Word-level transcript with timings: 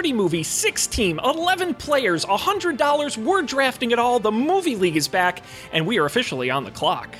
30 0.00 0.14
movie, 0.14 0.42
6 0.42 0.86
team, 0.86 1.20
11 1.22 1.74
players, 1.74 2.24
$100. 2.24 3.18
We're 3.18 3.42
drafting 3.42 3.90
it 3.90 3.98
all. 3.98 4.18
The 4.18 4.32
Movie 4.32 4.74
League 4.74 4.96
is 4.96 5.08
back, 5.08 5.42
and 5.74 5.86
we 5.86 5.98
are 5.98 6.06
officially 6.06 6.48
on 6.48 6.64
the 6.64 6.70
clock. 6.70 7.14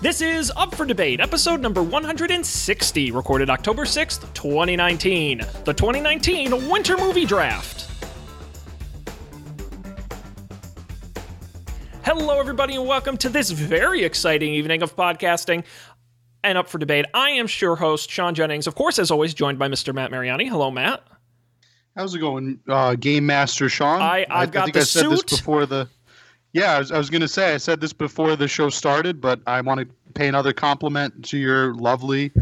This 0.00 0.22
is 0.22 0.50
Up 0.56 0.74
for 0.74 0.86
Debate, 0.86 1.20
episode 1.20 1.60
number 1.60 1.82
160, 1.82 3.10
recorded 3.10 3.50
October 3.50 3.84
6th, 3.84 4.32
2019. 4.32 5.42
The 5.66 5.74
2019 5.74 6.70
Winter 6.70 6.96
Movie 6.96 7.26
Draft. 7.26 7.84
Hello, 12.02 12.40
everybody, 12.40 12.76
and 12.76 12.86
welcome 12.86 13.18
to 13.18 13.28
this 13.28 13.50
very 13.50 14.04
exciting 14.04 14.54
evening 14.54 14.80
of 14.80 14.96
podcasting 14.96 15.64
and 16.44 16.58
Up 16.58 16.68
for 16.68 16.78
Debate. 16.78 17.06
I 17.14 17.30
am 17.30 17.46
sure 17.46 17.76
host 17.76 18.10
Sean 18.10 18.34
Jennings, 18.34 18.66
of 18.66 18.74
course, 18.74 18.98
as 18.98 19.10
always, 19.10 19.34
joined 19.34 19.58
by 19.58 19.68
Mr. 19.68 19.94
Matt 19.94 20.10
Mariani. 20.10 20.46
Hello, 20.46 20.70
Matt. 20.70 21.02
How's 21.96 22.14
it 22.14 22.20
going, 22.20 22.60
uh, 22.68 22.94
Game 22.94 23.26
Master 23.26 23.68
Sean? 23.68 24.00
I- 24.00 24.24
I've 24.30 24.50
got 24.52 24.64
think 24.66 24.74
the 24.74 24.80
I 24.80 24.84
said 24.84 25.10
this 25.10 25.20
suit. 25.20 25.30
before 25.30 25.66
the. 25.66 25.88
Yeah, 26.52 26.74
I 26.74 26.78
was, 26.78 26.92
I 26.92 26.98
was 26.98 27.10
going 27.10 27.20
to 27.20 27.28
say 27.28 27.52
I 27.54 27.58
said 27.58 27.80
this 27.80 27.92
before 27.92 28.34
the 28.34 28.48
show 28.48 28.70
started, 28.70 29.20
but 29.20 29.40
I 29.46 29.60
want 29.60 29.80
to 29.80 29.86
pay 30.14 30.28
another 30.28 30.52
compliment 30.52 31.24
to 31.26 31.36
your 31.38 31.74
lovely 31.74 32.32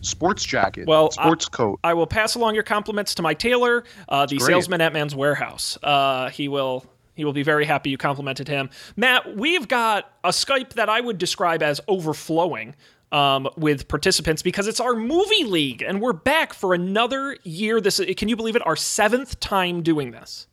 sports 0.00 0.42
jacket, 0.44 0.88
Well, 0.88 1.12
sports 1.12 1.48
coat. 1.48 1.78
I 1.84 1.94
will 1.94 2.08
pass 2.08 2.34
along 2.34 2.54
your 2.54 2.64
compliments 2.64 3.14
to 3.16 3.22
my 3.22 3.34
tailor, 3.34 3.84
uh, 4.08 4.26
the 4.26 4.38
great. 4.38 4.46
salesman 4.48 4.80
at 4.80 4.92
Men's 4.92 5.14
Wearhouse. 5.14 5.78
Uh, 5.82 6.28
he 6.30 6.48
will 6.48 6.84
he 7.14 7.24
will 7.24 7.32
be 7.34 7.42
very 7.44 7.64
happy 7.64 7.90
you 7.90 7.98
complimented 7.98 8.48
him. 8.48 8.68
Matt, 8.96 9.36
we've 9.36 9.68
got 9.68 10.10
a 10.24 10.30
Skype 10.30 10.70
that 10.72 10.88
I 10.88 11.00
would 11.00 11.18
describe 11.18 11.62
as 11.62 11.80
overflowing. 11.86 12.74
Um, 13.12 13.46
with 13.58 13.88
participants 13.88 14.40
because 14.42 14.66
it's 14.66 14.80
our 14.80 14.94
movie 14.94 15.44
league 15.44 15.82
and 15.82 16.00
we're 16.00 16.14
back 16.14 16.54
for 16.54 16.72
another 16.72 17.36
year. 17.42 17.78
This 17.78 18.00
can 18.16 18.30
you 18.30 18.36
believe 18.36 18.56
it? 18.56 18.66
Our 18.66 18.74
seventh 18.74 19.38
time 19.38 19.82
doing 19.82 20.12
this. 20.12 20.46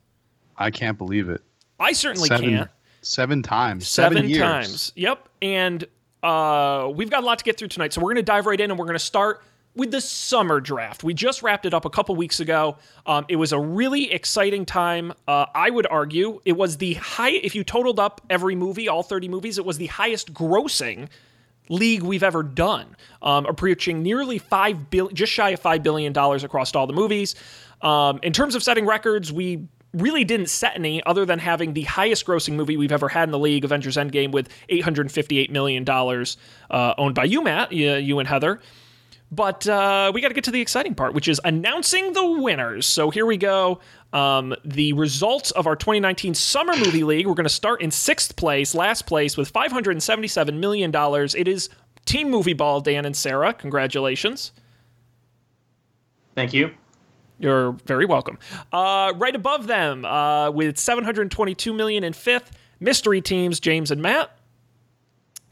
I 0.58 0.70
can't 0.70 0.98
believe 0.98 1.30
it. 1.30 1.42
I 1.80 1.94
certainly 1.94 2.28
Seven, 2.28 2.50
can't. 2.50 2.70
seven 3.02 3.42
times, 3.44 3.88
Seven, 3.88 4.18
seven, 4.18 4.30
years. 4.30 4.42
times. 4.42 4.92
Yep. 4.98 5.30
And 5.42 5.86
uh, 6.22 6.92
we've 6.94 7.10
got 7.10 7.24
a 7.24 7.26
lot 7.26 7.40
to 7.40 7.46
get 7.46 7.58
through 7.58 7.70
tonight, 7.70 7.94
so 7.94 8.02
we're 8.02 8.08
going 8.08 8.18
to 8.18 8.24
dive 8.24 8.46
right 8.46 8.60
in, 8.60 8.70
and 8.70 8.78
we're 8.78 8.86
going 8.88 8.98
to 8.98 9.00
start 9.00 9.42
with 9.76 9.92
the 9.92 10.02
summer 10.02 10.60
draft. 10.60 11.02
We 11.02 11.14
just 11.14 11.42
wrapped 11.42 11.66
it 11.66 11.74
up 11.74 11.86
a 11.86 11.90
couple 11.90 12.14
weeks 12.18 12.42
ago. 12.42 12.76
Um, 13.06 13.26
it 13.30 13.38
was 13.38 13.54
a 13.54 13.60
really 13.60 14.12
exciting 14.12 14.66
time. 14.66 15.14
Uh, 15.30 15.46
I 15.56 15.70
would 15.70 15.88
argue 15.88 16.42
it 16.44 16.58
was 16.58 16.76
the 16.76 16.96
high. 16.96 17.30
If 17.32 17.56
you 17.56 17.64
totaled 17.64 18.02
up 18.02 18.20
every 18.30 18.56
movie, 18.56 18.90
all 18.90 19.04
thirty 19.04 19.30
movies, 19.30 19.58
it 19.58 19.64
was 19.64 19.78
the 19.78 19.88
highest 19.88 20.34
grossing 20.34 21.08
league 21.70 22.04
we've 22.04 22.24
ever 22.24 22.44
done, 22.44 22.96
um, 23.22 23.46
approaching 23.46 24.04
nearly 24.04 24.38
five 24.38 24.90
billion, 24.90 25.16
just 25.16 25.32
shy 25.32 25.52
of 25.52 25.60
five 25.60 25.82
billion 25.82 26.12
dollars 26.12 26.44
across 26.44 26.76
all 26.76 26.88
the 26.88 26.94
movies. 26.94 27.36
Um, 27.82 28.20
in 28.24 28.34
terms 28.34 28.56
of 28.56 28.64
setting 28.64 28.86
records, 28.86 29.32
we 29.32 29.68
really 29.94 30.24
didn't 30.24 30.50
set 30.50 30.76
any 30.76 31.02
other 31.06 31.26
than 31.26 31.40
having 31.40 31.74
the 31.74 31.84
highest 31.84 32.26
grossing 32.26 32.54
movie 32.54 32.78
we've 32.78 32.92
ever 32.92 33.08
had 33.08 33.24
in 33.24 33.32
the 33.32 33.40
league, 33.40 33.64
Avengers 33.64 33.98
Endgame, 33.98 34.32
with 34.32 34.50
eight 34.70 34.84
hundred 34.84 35.12
fifty-eight 35.12 35.52
million 35.52 35.84
dollars, 35.84 36.38
uh, 36.70 36.94
owned 36.98 37.16
by 37.16 37.24
you, 37.24 37.42
Matt, 37.42 37.72
you, 37.72 37.96
you 37.96 38.20
and 38.20 38.28
Heather. 38.28 38.60
But 39.32 39.68
uh, 39.68 40.12
we 40.14 40.22
got 40.22 40.30
to 40.30 40.34
get 40.34 40.46
to 40.46 40.52
the 40.52 40.62
exciting 40.62 40.96
part, 40.96 41.14
which 41.14 41.28
is 41.28 41.40
announcing 41.44 42.14
the 42.14 42.26
winners. 42.42 42.88
So 42.88 43.12
here 43.12 43.26
we 43.26 43.38
go. 43.38 43.80
Um, 44.12 44.56
the 44.66 44.94
results 44.94 45.52
of 45.52 45.68
our 45.68 45.76
2019 45.76 46.34
Summer 46.34 46.76
Movie 46.76 47.04
League. 47.04 47.28
We're 47.28 47.36
going 47.36 47.44
to 47.44 47.50
start 47.50 47.82
in 47.82 47.92
sixth 47.92 48.36
place, 48.36 48.74
last 48.74 49.06
place, 49.06 49.38
with 49.38 49.54
$577 49.54 50.56
million. 50.56 50.92
It 50.96 51.48
is 51.48 51.70
Team 52.06 52.32
Movie 52.32 52.54
Ball, 52.54 52.82
Dan 52.82 53.06
and 53.06 53.16
Sarah. 53.16 53.54
Congratulations. 53.54 54.52
Thank 56.34 56.54
you. 56.54 56.72
You're 57.38 57.74
very 57.86 58.06
welcome. 58.06 58.40
Uh, 58.74 59.14
right 59.16 59.36
above 59.36 59.68
them, 59.68 60.06
uh, 60.06 60.50
with 60.52 60.78
722 60.80 61.72
million 61.72 62.04
in 62.04 62.14
fifth, 62.14 62.52
mystery 62.80 63.22
teams 63.22 63.60
James 63.60 63.92
and 63.92 64.02
Matt. 64.02 64.39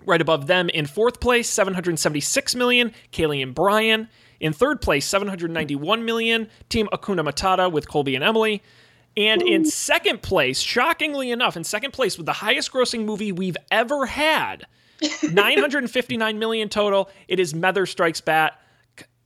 Right 0.08 0.22
above 0.22 0.48
them 0.48 0.70
in 0.70 0.86
fourth 0.86 1.20
place, 1.20 1.50
776 1.50 2.56
million, 2.56 2.94
Kaylee 3.12 3.44
and 3.44 3.54
Brian. 3.54 4.08
In 4.40 4.54
third 4.54 4.82
place, 4.82 5.06
791 5.06 6.06
million, 6.06 6.48
Team 6.70 6.88
Akuna 6.94 7.28
Matata 7.28 7.72
with 7.72 7.88
Colby 7.90 8.16
and 8.16 8.24
Emily. 8.24 8.64
And 9.18 9.42
in 9.42 9.66
second 9.66 10.22
place, 10.22 10.60
shockingly 10.62 11.32
enough, 11.32 11.58
in 11.58 11.64
second 11.64 11.92
place 11.92 12.18
with 12.18 12.26
the 12.26 12.34
highest 12.34 12.72
grossing 12.72 13.04
movie 13.04 13.32
we've 13.32 13.58
ever 13.70 14.06
had, 14.06 14.66
959 15.24 16.40
million 16.40 16.70
total, 16.70 17.10
it 17.28 17.40
is 17.40 17.54
Mether 17.54 17.86
Strikes 17.86 18.22
Back. 18.22 18.54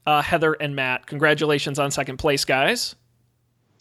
Uh, 0.08 0.22
Heather 0.24 0.54
and 0.54 0.76
Matt, 0.76 1.06
congratulations 1.06 1.78
on 1.78 1.92
second 1.92 2.18
place, 2.18 2.44
guys. 2.44 2.96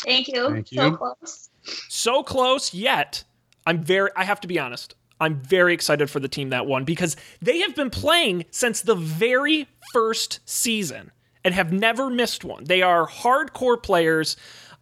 Thank 0.01 0.29
you. 0.29 0.51
Thank 0.51 0.71
you. 0.71 0.79
So 0.79 0.91
close. 0.97 1.49
so 1.89 2.23
close 2.23 2.75
yet 2.75 3.25
i'm 3.67 3.83
very 3.83 4.11
i 4.17 4.25
have 4.25 4.41
to 4.41 4.49
be 4.49 4.59
honest 4.59 4.95
i'm 5.21 5.37
very 5.41 5.75
excited 5.75 6.09
for 6.11 6.21
the 6.21 6.29
team 6.29 6.51
that 6.51 6.67
won 6.67 6.85
because 6.85 7.17
they 7.41 7.61
have 7.61 7.75
been 7.75 7.91
playing 7.91 8.45
since 8.51 8.83
the 8.83 8.95
very 8.95 9.69
first 9.93 10.41
season 10.45 11.11
and 11.45 11.55
have 11.55 11.73
never 11.73 12.11
missed 12.11 12.45
one. 12.45 12.65
They 12.65 12.83
are 12.83 13.07
hardcore 13.07 13.83
players 13.83 14.37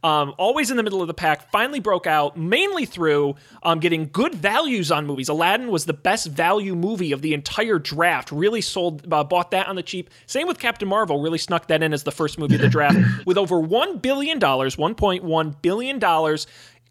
um, 0.05 0.33
always 0.39 0.71
in 0.71 0.77
the 0.77 0.85
middle 0.85 1.03
of 1.03 1.09
the 1.09 1.15
pack 1.15 1.51
finally 1.51 1.81
broke 1.81 2.07
out 2.07 2.37
mainly 2.37 2.85
through 2.85 3.35
um, 3.65 3.81
getting 3.81 4.09
good 4.13 4.33
values 4.33 4.93
on 4.93 5.07
movies. 5.07 5.29
Aladdin 5.29 5.73
was 5.73 5.87
the 5.87 5.93
best 5.93 6.29
value 6.29 6.77
movie 6.77 7.11
of 7.11 7.21
the 7.21 7.35
entire 7.35 7.81
draft 7.81 8.31
really 8.31 8.61
sold 8.61 9.13
uh, 9.13 9.25
bought 9.25 9.51
that 9.51 9.67
on 9.67 9.75
the 9.75 9.83
cheap. 9.83 10.09
Same 10.27 10.47
with 10.47 10.61
captain 10.61 10.87
marvel 10.87 11.21
really 11.21 11.39
snuck 11.39 11.67
that 11.67 11.83
in 11.83 11.93
as 11.93 12.05
the 12.05 12.13
first 12.13 12.39
movie 12.39 12.55
of 12.55 12.61
the 12.61 12.69
draft 12.69 12.99
with 13.27 13.37
over 13.37 13.57
$1 13.57 14.01
billion 14.01 14.39
$1.1 14.39 15.63
billion 15.63 16.39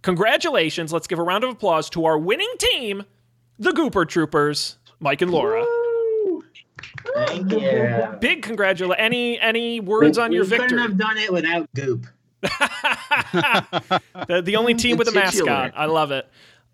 Congratulations. 0.02 0.94
Let's 0.94 1.08
give 1.08 1.19
a 1.19 1.24
round 1.24 1.44
of 1.44 1.50
applause 1.50 1.90
to 1.91 2.06
our 2.06 2.18
winning 2.18 2.52
team, 2.59 3.03
the 3.59 3.72
Gooper 3.72 4.07
Troopers, 4.07 4.78
Mike 5.00 5.22
and 5.22 5.31
Laura. 5.31 5.66
Thank 7.16 7.51
you. 7.51 8.18
Big 8.19 8.44
congratulations. 8.44 8.97
Any 9.00 9.40
any 9.40 9.79
words 9.79 10.18
on 10.18 10.31
your 10.31 10.44
we 10.44 10.50
couldn't 10.50 10.69
victory? 10.69 10.81
have 10.81 10.97
done 10.97 11.18
it 11.18 11.31
without 11.31 11.69
Goop. 11.73 12.06
the, 12.41 14.41
the 14.44 14.56
only 14.56 14.75
team 14.75 14.97
with 14.97 15.07
a 15.07 15.12
mascot. 15.12 15.73
I 15.75 15.85
love 15.85 16.12
it. 16.12 16.29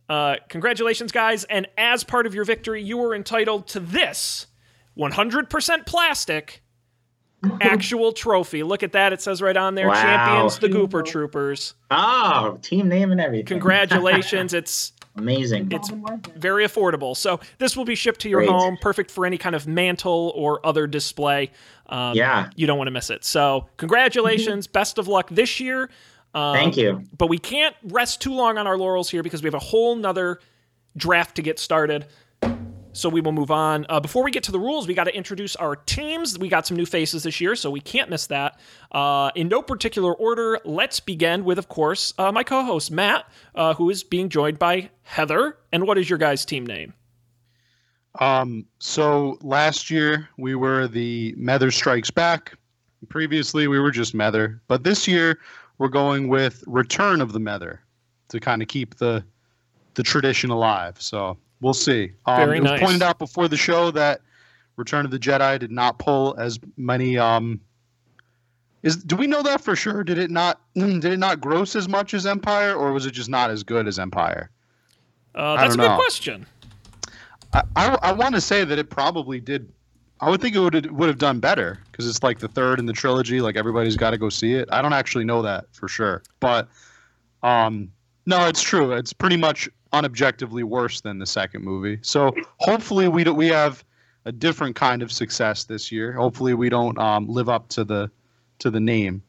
Uh, 0.10 0.36
congratulations, 0.50 1.12
guys. 1.12 1.46
And 1.46 1.68
as 1.78 2.04
part 2.04 2.26
of 2.26 2.36
your 2.36 2.44
victory, 2.44 2.84
you 2.84 2.98
were 2.98 3.16
entitled 3.16 3.68
to 3.70 3.80
this 3.80 4.48
100% 4.98 5.86
plastic 5.86 6.62
actual 7.62 8.12
trophy. 8.12 8.64
Look 8.64 8.84
at 8.84 8.92
that. 8.92 9.14
It 9.14 9.22
says 9.22 9.42
right 9.42 9.56
on 9.56 9.76
there 9.76 9.88
Wow. 9.88 10.02
Champions, 10.02 10.60
the 10.60 10.68
Gooper 10.68 11.06
Troopers. 11.06 11.76
Oh, 11.90 12.60
team 12.62 12.90
name 12.90 13.12
and 13.12 13.22
everything. 13.22 13.46
Congratulations. 13.46 14.54
it's 14.54 14.92
Amazing. 15.16 15.68
It's 15.72 15.90
very 16.36 16.66
affordable. 16.66 17.16
So 17.16 17.40
this 17.60 17.78
will 17.78 17.86
be 17.86 17.96
shipped 17.96 18.22
to 18.22 18.30
your 18.30 18.40
Great. 18.40 18.50
home, 18.50 18.78
perfect 18.82 19.12
for 19.12 19.26
any 19.26 19.38
kind 19.38 19.56
of 19.56 19.68
mantle 19.68 20.34
or 20.36 20.66
other 20.66 20.88
display. 20.88 21.52
Um, 21.88 22.16
Yeah. 22.16 22.50
you 22.56 22.66
don't 22.66 22.78
want 22.80 22.88
to 22.88 22.92
miss 22.92 23.10
it. 23.10 23.24
So 23.24 23.68
congratulations, 23.78 24.66
best 24.80 24.98
of 24.98 25.08
luck 25.08 25.30
this 25.30 25.60
year. 25.60 25.90
Um, 26.34 26.56
Thank 26.56 26.78
you. 26.78 27.04
But 27.16 27.28
we 27.28 27.38
can't 27.38 27.76
rest 27.84 28.22
too 28.22 28.34
long 28.34 28.58
on 28.58 28.66
our 28.66 28.78
laurels 28.78 29.10
here 29.10 29.22
because 29.22 29.44
we 29.44 29.48
have 29.48 29.54
a 29.54 29.60
whole 29.60 29.96
nother 29.96 30.40
draft 30.98 31.36
to 31.36 31.42
get 31.44 31.60
started. 31.60 32.08
So 32.96 33.10
we 33.10 33.22
will 33.22 33.32
move 33.32 33.50
on. 33.50 33.88
Uh, 33.90 34.00
before 34.00 34.24
we 34.24 34.30
get 34.30 34.44
to 34.44 34.52
the 34.52 34.60
rules, 34.60 34.88
we 34.88 34.94
got 34.94 35.06
to 35.06 35.16
introduce 35.16 35.56
our 35.56 35.76
teams. 35.76 36.38
We 36.38 36.48
got 36.48 36.68
some 36.68 36.78
new 36.78 36.86
faces 36.86 37.24
this 37.24 37.42
year, 37.42 37.56
so 37.56 37.72
we 37.72 37.80
can't 37.80 38.10
miss 38.10 38.28
that. 38.28 38.60
Uh, 38.92 39.32
in 39.36 39.48
no 39.48 39.64
particular 39.64 40.14
order, 40.14 40.60
let's 40.64 41.00
begin 41.00 41.44
with, 41.44 41.58
of 41.58 41.68
course, 41.70 42.14
uh, 42.20 42.32
my 42.32 42.44
co-host 42.44 42.92
Matt, 42.92 43.26
uh, 43.56 43.74
who 43.74 43.90
is 43.90 44.04
being 44.04 44.30
joined 44.30 44.60
by 44.60 44.92
Heather. 45.02 45.58
And 45.72 45.88
what 45.88 45.98
is 45.98 46.08
your 46.08 46.20
guys' 46.20 46.46
team 46.46 46.66
name? 46.68 46.94
Um, 48.20 48.68
so 48.78 49.40
last 49.42 49.90
year 49.90 50.30
we 50.38 50.54
were 50.54 50.88
the 50.88 51.34
Mether 51.36 51.72
Strikes 51.72 52.12
Back. 52.12 52.54
Previously 53.10 53.68
we 53.68 53.80
were 53.80 53.92
just 53.92 54.14
Mether, 54.14 54.62
but 54.68 54.84
this 54.84 55.08
year 55.08 55.40
we're 55.80 55.88
going 55.88 56.28
with 56.28 56.64
Return 56.68 57.22
of 57.22 57.34
the 57.34 57.40
Mether 57.40 57.82
to 58.30 58.40
kind 58.40 58.62
of 58.62 58.68
keep 58.68 58.96
the 58.96 59.26
the 59.96 60.04
tradition 60.04 60.50
alive. 60.50 61.00
So 61.00 61.38
we'll 61.64 61.74
see. 61.74 62.12
Um, 62.26 62.38
Very 62.38 62.58
it 62.58 62.62
was 62.62 62.72
nice. 62.72 62.80
pointed 62.82 63.02
out 63.02 63.18
before 63.18 63.48
the 63.48 63.58
show 63.58 63.90
that 63.92 64.22
Return 64.76 65.06
of 65.06 65.12
the 65.12 65.20
Jedi 65.20 65.58
did 65.58 65.72
not 65.72 65.98
pull 65.98 66.36
as 66.38 66.60
many. 66.78 67.18
Um, 67.18 67.60
is 68.84 68.98
do 68.98 69.16
we 69.16 69.26
know 69.28 69.42
that 69.42 69.62
for 69.62 69.76
sure? 69.76 70.04
Did 70.04 70.18
it 70.18 70.30
not? 70.30 70.60
Did 70.76 71.06
it 71.06 71.18
not 71.18 71.40
gross 71.40 71.76
as 71.76 71.88
much 71.88 72.14
as 72.14 72.26
Empire, 72.26 72.76
or 72.76 72.92
was 72.92 73.06
it 73.06 73.12
just 73.12 73.30
not 73.30 73.50
as 73.50 73.64
good 73.64 73.88
as 73.88 73.98
Empire? 73.98 74.52
Uh, 75.34 75.56
that's 75.56 75.76
a 75.76 75.78
good 75.78 75.88
know. 75.88 75.96
question. 75.96 76.46
I, 77.54 77.64
I, 77.76 77.98
I 78.02 78.12
want 78.12 78.36
to 78.36 78.42
say 78.42 78.66
that 78.66 78.78
it 78.78 78.90
probably 78.90 79.40
did. 79.40 79.72
I 80.20 80.30
would 80.30 80.42
think 80.42 80.56
it 80.56 80.60
would 80.60 80.92
would 80.92 81.08
have 81.08 81.18
done 81.18 81.40
better 81.40 81.80
because 81.92 82.08
it's 82.08 82.22
like 82.24 82.40
the 82.40 82.48
third 82.48 82.80
in 82.80 82.86
the 82.86 82.94
trilogy. 82.94 83.42
Like 83.42 83.56
everybody's 83.56 83.96
got 83.96 84.12
to 84.12 84.18
go 84.18 84.30
see 84.30 84.54
it. 84.54 84.68
I 84.72 84.82
don't 84.82 84.94
actually 84.94 85.26
know 85.26 85.42
that 85.42 85.66
for 85.72 85.88
sure, 85.88 86.24
but 86.40 86.68
um, 87.42 87.90
no, 88.26 88.48
it's 88.48 88.62
true. 88.62 88.94
It's 88.94 89.14
pretty 89.14 89.38
much 89.38 89.70
unobjectively 89.94 90.64
worse 90.64 91.02
than 91.02 91.20
the 91.20 91.26
second 91.26 91.64
movie. 91.64 92.00
So 92.02 92.36
hopefully 92.58 93.08
we 93.08 93.24
do, 93.24 93.34
we 93.34 93.48
have 93.48 93.84
a 94.26 94.32
different 94.32 94.76
kind 94.76 95.02
of 95.02 95.12
success 95.12 95.64
this 95.66 95.92
year. 95.92 96.14
Hopefully, 96.14 96.54
we 96.54 96.70
don't 96.70 96.98
um, 96.98 97.28
live 97.28 97.50
up 97.50 97.68
to 97.70 97.84
the 97.84 98.10
to 98.60 98.70
the 98.70 98.80
name. 98.80 99.22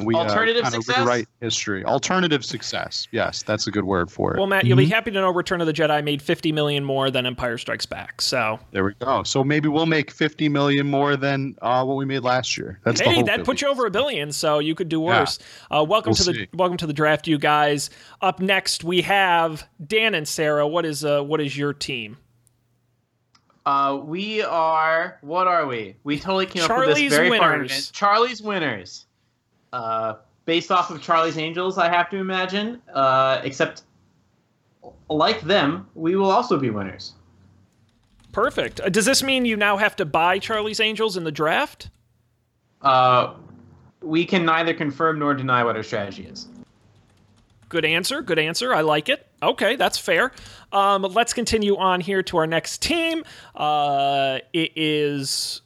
We 0.00 0.14
Alternative 0.14 0.64
uh, 0.64 0.70
success? 0.70 0.98
rewrite 0.98 1.28
history. 1.40 1.84
Alternative 1.84 2.44
success. 2.44 3.08
Yes, 3.10 3.42
that's 3.42 3.66
a 3.66 3.70
good 3.70 3.84
word 3.84 4.10
for 4.10 4.34
it. 4.34 4.38
Well, 4.38 4.46
Matt, 4.46 4.64
you'll 4.64 4.76
be 4.76 4.86
happy 4.86 5.10
to 5.10 5.20
know 5.20 5.30
Return 5.30 5.60
of 5.60 5.66
the 5.66 5.72
Jedi 5.72 6.04
made 6.04 6.22
50 6.22 6.52
million 6.52 6.84
more 6.84 7.10
than 7.10 7.26
Empire 7.26 7.58
Strikes 7.58 7.86
Back. 7.86 8.20
So, 8.20 8.60
there 8.70 8.84
we 8.84 8.94
go. 8.94 9.24
So 9.24 9.42
maybe 9.42 9.68
we'll 9.68 9.86
make 9.86 10.10
50 10.12 10.48
million 10.48 10.88
more 10.88 11.16
than 11.16 11.56
uh, 11.62 11.84
what 11.84 11.96
we 11.96 12.04
made 12.04 12.20
last 12.20 12.56
year. 12.56 12.80
That's 12.84 13.00
hey, 13.00 13.16
hope, 13.16 13.26
that 13.26 13.40
at 13.40 13.46
put 13.46 13.60
you 13.60 13.68
over 13.68 13.86
a 13.86 13.90
billion, 13.90 14.30
so 14.30 14.60
you 14.60 14.74
could 14.74 14.88
do 14.88 15.00
worse. 15.00 15.38
Uh, 15.70 15.84
welcome 15.88 16.10
We'll 16.10 16.16
to 16.16 16.32
the 16.32 16.48
welcome 16.54 16.76
to 16.78 16.86
the 16.86 16.92
draft, 16.92 17.26
you 17.26 17.38
guys. 17.38 17.90
Up 18.20 18.40
next, 18.40 18.84
we 18.84 19.02
have 19.02 19.68
Dan 19.84 20.14
and 20.14 20.28
Sarah. 20.28 20.66
What 20.66 20.84
is 20.84 21.04
uh 21.04 21.22
what 21.22 21.40
is 21.40 21.56
your 21.56 21.72
team? 21.72 22.18
Uh, 23.66 24.00
we 24.02 24.42
are. 24.42 25.18
What 25.20 25.46
are 25.46 25.66
we? 25.66 25.96
We 26.02 26.18
totally 26.18 26.46
came 26.46 26.62
up 26.62 26.78
with 26.78 26.96
this 26.96 27.12
very 27.12 27.28
far 27.36 27.52
in 27.52 27.60
Winners. 27.60 27.72
advance. 27.72 27.90
Charlie's 27.90 28.40
winners. 28.40 29.04
Uh, 29.72 30.14
based 30.44 30.70
off 30.70 30.90
of 30.90 31.02
Charlie's 31.02 31.38
Angels, 31.38 31.78
I 31.78 31.88
have 31.88 32.08
to 32.10 32.16
imagine. 32.16 32.80
Uh, 32.92 33.40
except, 33.44 33.82
like 35.10 35.40
them, 35.42 35.86
we 35.94 36.16
will 36.16 36.30
also 36.30 36.58
be 36.58 36.70
winners. 36.70 37.14
Perfect. 38.32 38.80
Uh, 38.80 38.88
does 38.88 39.04
this 39.04 39.22
mean 39.22 39.44
you 39.44 39.56
now 39.56 39.76
have 39.76 39.96
to 39.96 40.04
buy 40.04 40.38
Charlie's 40.38 40.80
Angels 40.80 41.16
in 41.16 41.24
the 41.24 41.32
draft? 41.32 41.90
Uh, 42.82 43.34
we 44.00 44.24
can 44.24 44.44
neither 44.44 44.72
confirm 44.72 45.18
nor 45.18 45.34
deny 45.34 45.64
what 45.64 45.76
our 45.76 45.82
strategy 45.82 46.24
is. 46.24 46.48
Good 47.68 47.84
answer. 47.84 48.22
Good 48.22 48.38
answer. 48.38 48.74
I 48.74 48.80
like 48.80 49.08
it. 49.08 49.26
Okay, 49.42 49.76
that's 49.76 49.98
fair. 49.98 50.32
Um, 50.72 51.02
let's 51.02 51.34
continue 51.34 51.76
on 51.76 52.00
here 52.00 52.22
to 52.22 52.38
our 52.38 52.46
next 52.46 52.80
team. 52.80 53.24
Uh, 53.54 54.38
it 54.52 54.72
is 54.74 55.60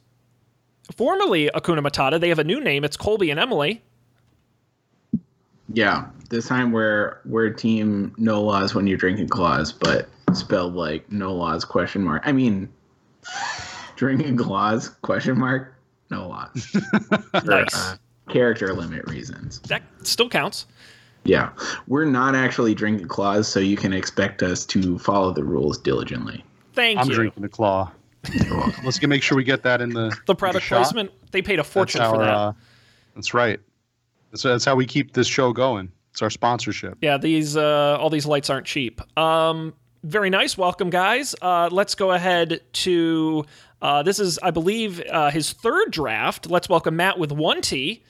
formerly 0.95 1.49
Akuna 1.55 1.79
Matata. 1.79 2.19
They 2.19 2.29
have 2.29 2.39
a 2.39 2.43
new 2.43 2.59
name. 2.59 2.83
It's 2.83 2.97
Colby 2.97 3.31
and 3.31 3.39
Emily. 3.39 3.81
Yeah, 5.73 6.05
this 6.29 6.47
time 6.47 6.71
we're 6.71 7.17
we're 7.25 7.49
team 7.49 8.13
no 8.17 8.41
laws 8.41 8.73
when 8.75 8.87
you're 8.87 8.97
drinking 8.97 9.29
claws, 9.29 9.71
but 9.73 10.07
spelled 10.33 10.75
like 10.75 11.11
no 11.11 11.33
laws 11.33 11.65
question 11.65 12.03
mark. 12.03 12.21
I 12.25 12.31
mean, 12.31 12.69
drinking 13.95 14.37
claws 14.37 14.89
question 14.89 15.37
mark 15.37 15.75
no 16.09 16.27
laws. 16.27 16.65
For, 17.31 17.41
Nice. 17.45 17.73
uh, 17.75 17.95
character 18.29 18.73
limit 18.73 19.07
reasons. 19.09 19.59
That 19.61 19.81
still 20.03 20.29
counts. 20.29 20.65
Yeah, 21.25 21.51
we're 21.87 22.05
not 22.05 22.35
actually 22.35 22.75
drinking 22.75 23.07
claws, 23.07 23.47
so 23.47 23.59
you 23.59 23.77
can 23.77 23.93
expect 23.93 24.43
us 24.43 24.65
to 24.67 24.99
follow 24.99 25.31
the 25.31 25.43
rules 25.43 25.77
diligently. 25.77 26.43
Thank 26.73 26.99
I'm 26.99 27.07
you. 27.07 27.15
drinking 27.15 27.43
the 27.43 27.49
claw. 27.49 27.91
Let's 28.83 28.99
get 28.99 29.09
make 29.09 29.23
sure 29.23 29.35
we 29.37 29.43
get 29.43 29.63
that 29.63 29.81
in 29.81 29.89
the 29.89 30.15
The 30.27 30.35
product 30.35 30.65
shot. 30.65 30.83
placement. 30.83 31.11
They 31.31 31.41
paid 31.41 31.59
a 31.59 31.63
fortune 31.63 31.99
that's 31.99 32.11
for 32.11 32.17
our, 32.21 32.25
that. 32.25 32.33
Uh, 32.35 32.53
that's 33.15 33.33
right. 33.33 33.59
That's, 34.33 34.41
that's 34.41 34.65
how 34.65 34.75
we 34.75 34.87
keep 34.87 35.13
this 35.13 35.27
show 35.27 35.53
going. 35.53 35.91
It's 36.11 36.23
our 36.23 36.31
sponsorship. 36.31 36.97
Yeah, 37.01 37.17
these 37.17 37.55
uh, 37.55 37.97
all 37.99 38.09
these 38.09 38.25
lights 38.25 38.49
aren't 38.49 38.65
cheap. 38.65 38.99
Um, 39.17 39.73
very 40.03 40.31
nice. 40.31 40.57
Welcome, 40.57 40.89
guys. 40.89 41.35
Uh, 41.39 41.69
let's 41.71 41.93
go 41.93 42.11
ahead 42.11 42.61
to 42.73 43.45
uh, 43.81 44.01
this 44.01 44.19
is, 44.19 44.39
I 44.41 44.49
believe, 44.49 45.03
uh, 45.11 45.29
his 45.29 45.51
third 45.51 45.91
draft. 45.91 46.49
Let's 46.49 46.67
welcome 46.67 46.95
Matt 46.95 47.19
with 47.19 47.31
one 47.31 47.61
T. 47.61 48.03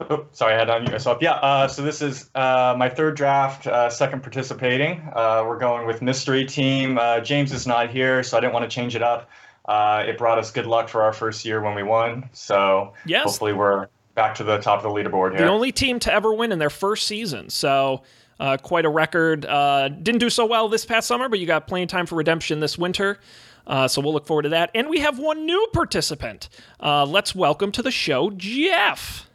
Oh, 0.00 0.26
sorry, 0.32 0.54
I 0.54 0.58
had 0.58 0.64
to 0.66 0.72
unmute 0.72 0.92
myself. 0.92 1.18
Yeah, 1.20 1.32
uh, 1.34 1.68
so 1.68 1.82
this 1.82 2.02
is 2.02 2.28
uh, 2.34 2.74
my 2.76 2.88
third 2.88 3.16
draft, 3.16 3.66
uh, 3.66 3.88
second 3.88 4.22
participating. 4.22 5.00
Uh, 5.14 5.44
we're 5.46 5.58
going 5.58 5.86
with 5.86 6.02
mystery 6.02 6.44
team. 6.44 6.98
Uh, 6.98 7.20
James 7.20 7.52
is 7.52 7.66
not 7.66 7.90
here, 7.90 8.22
so 8.22 8.36
I 8.36 8.40
didn't 8.40 8.52
want 8.52 8.70
to 8.70 8.74
change 8.74 8.96
it 8.96 9.02
up. 9.02 9.30
Uh, 9.66 10.04
it 10.06 10.18
brought 10.18 10.38
us 10.38 10.50
good 10.50 10.66
luck 10.66 10.88
for 10.88 11.02
our 11.02 11.12
first 11.12 11.44
year 11.44 11.60
when 11.60 11.74
we 11.74 11.82
won, 11.82 12.28
so 12.32 12.92
Yes. 13.04 13.24
hopefully 13.24 13.52
we're 13.52 13.88
back 14.14 14.34
to 14.36 14.44
the 14.44 14.58
top 14.58 14.78
of 14.78 14.82
the 14.82 14.88
leaderboard 14.88 15.30
here. 15.32 15.40
The 15.46 15.48
only 15.52 15.70
team 15.72 15.98
to 16.00 16.12
ever 16.12 16.32
win 16.34 16.50
in 16.52 16.58
their 16.58 16.70
first 16.70 17.06
season. 17.06 17.50
So 17.50 18.02
uh, 18.40 18.56
quite 18.56 18.84
a 18.84 18.88
record. 18.88 19.44
Uh, 19.46 19.88
didn't 19.88 20.18
do 20.20 20.30
so 20.30 20.46
well 20.46 20.68
this 20.68 20.84
past 20.86 21.06
summer, 21.06 21.28
but 21.28 21.38
you 21.38 21.46
got 21.46 21.66
playing 21.68 21.88
time 21.88 22.06
for 22.06 22.16
redemption 22.16 22.58
this 22.60 22.76
winter. 22.78 23.18
Uh, 23.66 23.86
so 23.86 24.00
we'll 24.00 24.12
look 24.14 24.26
forward 24.26 24.42
to 24.42 24.48
that. 24.48 24.70
And 24.74 24.88
we 24.88 24.98
have 25.00 25.18
one 25.18 25.44
new 25.46 25.68
participant. 25.72 26.48
Uh, 26.82 27.04
let's 27.04 27.34
welcome 27.34 27.70
to 27.72 27.82
the 27.82 27.90
show 27.90 28.30
Jeff. 28.30 29.28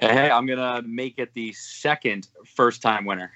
Hey, 0.00 0.28
I'm 0.30 0.46
gonna 0.46 0.82
make 0.82 1.18
it 1.18 1.32
the 1.34 1.52
second 1.52 2.26
first 2.44 2.82
time 2.82 3.04
winner. 3.04 3.30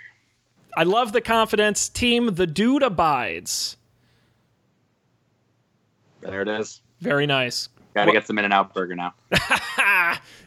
I 0.77 0.83
love 0.83 1.13
the 1.13 1.21
confidence. 1.21 1.89
Team 1.89 2.35
The 2.35 2.47
Dude 2.47 2.83
Abides. 2.83 3.77
There 6.21 6.43
it 6.43 6.49
is. 6.49 6.81
Very 7.01 7.27
nice. 7.27 7.69
Gotta 7.95 8.13
get 8.13 8.27
some 8.27 8.39
In-N-Out 8.39 8.75
burger 8.75 8.95
now. 8.95 9.15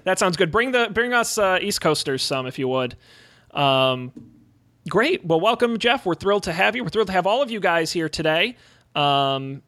that 0.04 0.18
sounds 0.18 0.38
good. 0.38 0.52
Bring 0.52 0.72
the 0.72 0.90
bring 0.94 1.14
us 1.14 1.38
uh, 1.38 1.60
East 1.62 1.82
Coasters 1.82 2.24
some 2.24 2.48
if 2.48 2.58
you 2.58 2.68
would. 2.68 2.96
Um, 3.52 4.12
great. 4.90 5.26
Well, 5.26 5.40
welcome, 5.40 5.78
Jeff. 5.78 6.06
We're 6.06 6.16
thrilled 6.16 6.44
to 6.44 6.54
have 6.54 6.76
you. 6.76 6.84
We're 6.84 6.90
thrilled 6.90 7.08
to 7.08 7.14
have 7.14 7.28
all 7.28 7.42
of 7.42 7.52
you 7.52 7.60
guys 7.60 7.92
here 7.92 8.08
today 8.08 8.56
um, 8.96 9.62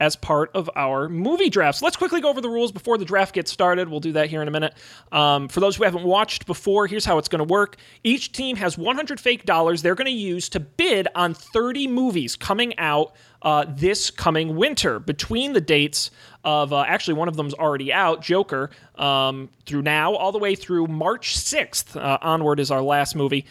as 0.00 0.16
part 0.16 0.50
of 0.54 0.70
our 0.76 1.08
movie 1.08 1.50
drafts. 1.50 1.82
Let's 1.82 1.96
quickly 1.96 2.20
go 2.20 2.28
over 2.28 2.40
the 2.40 2.48
rules 2.48 2.72
before 2.72 2.98
the 2.98 3.04
draft 3.04 3.34
gets 3.34 3.50
started. 3.50 3.88
We'll 3.88 4.00
do 4.00 4.12
that 4.12 4.28
here 4.30 4.42
in 4.42 4.48
a 4.48 4.50
minute. 4.50 4.74
Um, 5.10 5.48
for 5.48 5.60
those 5.60 5.76
who 5.76 5.84
haven't 5.84 6.04
watched 6.04 6.46
before, 6.46 6.86
here's 6.86 7.04
how 7.04 7.18
it's 7.18 7.28
going 7.28 7.46
to 7.46 7.52
work. 7.52 7.76
Each 8.04 8.30
team 8.30 8.56
has 8.56 8.78
100 8.78 9.20
fake 9.20 9.44
dollars 9.44 9.82
they're 9.82 9.94
going 9.94 10.06
to 10.06 10.10
use 10.10 10.48
to 10.50 10.60
bid 10.60 11.08
on 11.14 11.34
30 11.34 11.88
movies 11.88 12.36
coming 12.36 12.78
out 12.78 13.12
uh, 13.42 13.64
this 13.68 14.10
coming 14.10 14.56
winter 14.56 14.98
between 14.98 15.52
the 15.52 15.60
dates 15.60 16.10
of 16.44 16.72
uh, 16.72 16.82
actually 16.86 17.14
one 17.14 17.28
of 17.28 17.36
them's 17.36 17.54
already 17.54 17.92
out, 17.92 18.22
Joker, 18.22 18.70
um, 18.96 19.48
through 19.66 19.82
now 19.82 20.14
all 20.14 20.32
the 20.32 20.38
way 20.38 20.54
through 20.54 20.86
March 20.86 21.36
6th. 21.36 21.96
Uh, 21.96 22.18
onward 22.20 22.58
is 22.60 22.70
our 22.70 22.82
last 22.82 23.14
movie, 23.14 23.44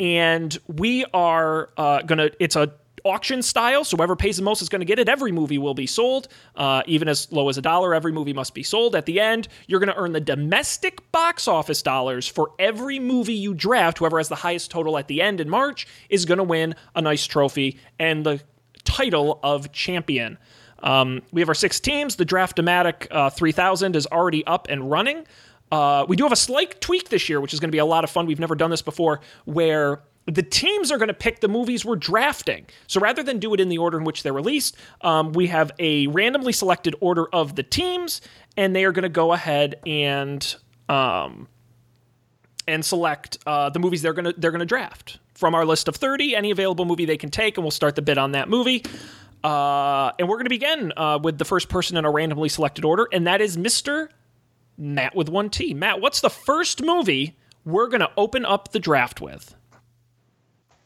and 0.00 0.56
we 0.66 1.04
are 1.12 1.70
uh, 1.76 2.02
gonna. 2.02 2.30
It's 2.38 2.56
a 2.56 2.72
auction 3.04 3.42
style, 3.42 3.84
so 3.84 3.96
whoever 3.96 4.16
pays 4.16 4.36
the 4.38 4.42
most 4.42 4.62
is 4.62 4.68
going 4.68 4.80
to 4.80 4.86
get 4.86 4.98
it. 4.98 5.08
Every 5.08 5.30
movie 5.30 5.58
will 5.58 5.74
be 5.74 5.86
sold, 5.86 6.28
uh, 6.56 6.82
even 6.86 7.08
as 7.08 7.30
low 7.30 7.48
as 7.48 7.58
a 7.58 7.62
dollar. 7.62 7.94
Every 7.94 8.12
movie 8.12 8.32
must 8.32 8.54
be 8.54 8.62
sold. 8.62 8.96
At 8.96 9.06
the 9.06 9.20
end, 9.20 9.48
you're 9.66 9.80
going 9.80 9.92
to 9.92 9.96
earn 9.96 10.12
the 10.12 10.20
domestic 10.20 11.12
box 11.12 11.46
office 11.46 11.82
dollars 11.82 12.26
for 12.26 12.52
every 12.58 12.98
movie 12.98 13.34
you 13.34 13.54
draft. 13.54 13.98
Whoever 13.98 14.18
has 14.18 14.28
the 14.28 14.36
highest 14.36 14.70
total 14.70 14.96
at 14.96 15.08
the 15.08 15.20
end 15.20 15.40
in 15.40 15.48
March 15.48 15.86
is 16.08 16.24
going 16.24 16.38
to 16.38 16.44
win 16.44 16.74
a 16.94 17.02
nice 17.02 17.26
trophy 17.26 17.78
and 17.98 18.24
the 18.24 18.40
title 18.84 19.38
of 19.42 19.70
champion. 19.72 20.38
Um, 20.82 21.22
we 21.32 21.40
have 21.40 21.48
our 21.48 21.54
six 21.54 21.80
teams. 21.80 22.16
The 22.16 22.24
Draft-O-Matic 22.24 23.08
uh, 23.10 23.30
3000 23.30 23.96
is 23.96 24.06
already 24.06 24.44
up 24.46 24.66
and 24.70 24.90
running. 24.90 25.26
Uh, 25.72 26.04
we 26.08 26.16
do 26.16 26.24
have 26.24 26.32
a 26.32 26.36
slight 26.36 26.80
tweak 26.80 27.08
this 27.08 27.28
year, 27.28 27.40
which 27.40 27.52
is 27.54 27.60
going 27.60 27.68
to 27.68 27.72
be 27.72 27.78
a 27.78 27.84
lot 27.84 28.04
of 28.04 28.10
fun. 28.10 28.26
We've 28.26 28.38
never 28.38 28.54
done 28.54 28.70
this 28.70 28.82
before, 28.82 29.20
where 29.44 30.02
the 30.26 30.42
teams 30.42 30.90
are 30.90 30.98
going 30.98 31.08
to 31.08 31.14
pick 31.14 31.40
the 31.40 31.48
movies 31.48 31.84
we're 31.84 31.96
drafting. 31.96 32.66
So 32.86 33.00
rather 33.00 33.22
than 33.22 33.38
do 33.38 33.52
it 33.54 33.60
in 33.60 33.68
the 33.68 33.78
order 33.78 33.98
in 33.98 34.04
which 34.04 34.22
they're 34.22 34.32
released, 34.32 34.76
um, 35.02 35.32
we 35.32 35.48
have 35.48 35.72
a 35.78 36.06
randomly 36.08 36.52
selected 36.52 36.94
order 37.00 37.26
of 37.32 37.56
the 37.56 37.62
teams, 37.62 38.20
and 38.56 38.74
they 38.74 38.84
are 38.84 38.92
going 38.92 39.02
to 39.02 39.08
go 39.08 39.32
ahead 39.32 39.76
and 39.86 40.54
um, 40.88 41.48
and 42.66 42.84
select 42.84 43.38
uh, 43.46 43.70
the 43.70 43.78
movies 43.78 44.02
they're 44.02 44.12
going 44.12 44.26
to 44.26 44.34
they're 44.36 44.50
going 44.50 44.60
to 44.60 44.66
draft. 44.66 45.18
From 45.34 45.54
our 45.54 45.66
list 45.66 45.88
of 45.88 45.96
30 45.96 46.36
any 46.36 46.52
available 46.52 46.84
movie 46.84 47.06
they 47.06 47.16
can 47.16 47.30
take 47.30 47.56
and 47.56 47.64
we'll 47.64 47.72
start 47.72 47.96
the 47.96 48.02
bid 48.02 48.18
on 48.18 48.32
that 48.32 48.48
movie. 48.48 48.84
Uh, 49.42 50.12
and 50.18 50.28
we're 50.28 50.36
going 50.36 50.46
to 50.46 50.50
begin 50.50 50.92
uh, 50.96 51.18
with 51.22 51.36
the 51.38 51.44
first 51.44 51.68
person 51.68 51.96
in 51.96 52.04
a 52.04 52.10
randomly 52.10 52.48
selected 52.48 52.84
order 52.84 53.08
and 53.12 53.26
that 53.26 53.40
is 53.40 53.56
mr 53.56 54.08
matt 54.78 55.14
with 55.14 55.28
one 55.28 55.50
t. 55.50 55.74
Matt 55.74 56.00
what's 56.00 56.20
the 56.20 56.30
first 56.30 56.82
movie 56.82 57.36
we're 57.64 57.88
going 57.88 58.00
to 58.00 58.10
open 58.16 58.44
up 58.44 58.70
the 58.72 58.78
draft 58.78 59.20
with 59.20 59.54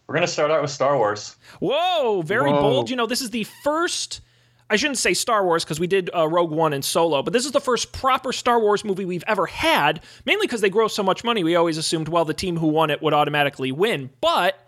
We're 0.08 0.14
gonna 0.14 0.26
start 0.26 0.50
out 0.50 0.62
with 0.62 0.70
Star 0.70 0.96
Wars. 0.96 1.36
whoa 1.60 2.22
very 2.22 2.50
Whoa. 2.50 2.60
bold 2.60 2.90
you 2.90 2.96
know 2.96 3.06
this 3.06 3.20
is 3.20 3.30
the 3.30 3.44
first 3.44 4.22
I 4.70 4.76
shouldn't 4.76 4.98
say 4.98 5.14
Star 5.14 5.44
Wars 5.44 5.64
because 5.64 5.80
we 5.80 5.86
did 5.86 6.10
uh, 6.14 6.28
Rogue 6.28 6.50
One 6.50 6.74
and 6.74 6.84
Solo, 6.84 7.22
but 7.22 7.32
this 7.32 7.46
is 7.46 7.52
the 7.52 7.60
first 7.60 7.92
proper 7.92 8.32
Star 8.34 8.60
Wars 8.60 8.84
movie 8.84 9.06
we've 9.06 9.24
ever 9.26 9.46
had, 9.46 10.02
mainly 10.26 10.46
because 10.46 10.60
they 10.60 10.68
gross 10.68 10.94
so 10.94 11.02
much 11.02 11.24
money. 11.24 11.42
We 11.42 11.56
always 11.56 11.78
assumed, 11.78 12.08
well, 12.08 12.26
the 12.26 12.34
team 12.34 12.58
who 12.58 12.66
won 12.66 12.90
it 12.90 13.00
would 13.00 13.14
automatically 13.14 13.72
win. 13.72 14.10
But 14.20 14.58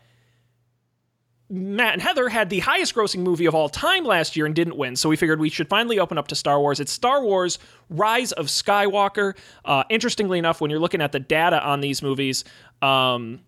Matt 1.50 1.92
and 1.92 2.00
Heather 2.00 2.30
had 2.30 2.48
the 2.48 2.60
highest 2.60 2.94
grossing 2.94 3.20
movie 3.20 3.44
of 3.44 3.54
all 3.54 3.68
time 3.68 4.04
last 4.04 4.36
year 4.36 4.46
and 4.46 4.54
didn't 4.54 4.78
win, 4.78 4.96
so 4.96 5.10
we 5.10 5.16
figured 5.16 5.38
we 5.38 5.50
should 5.50 5.68
finally 5.68 5.98
open 5.98 6.16
up 6.16 6.28
to 6.28 6.34
Star 6.34 6.58
Wars. 6.60 6.80
It's 6.80 6.92
Star 6.92 7.22
Wars 7.22 7.58
Rise 7.90 8.32
of 8.32 8.46
Skywalker. 8.46 9.34
Uh, 9.66 9.84
interestingly 9.90 10.38
enough, 10.38 10.62
when 10.62 10.70
you're 10.70 10.80
looking 10.80 11.02
at 11.02 11.12
the 11.12 11.20
data 11.20 11.62
on 11.62 11.82
these 11.82 12.02
movies, 12.02 12.44
um, 12.80 13.40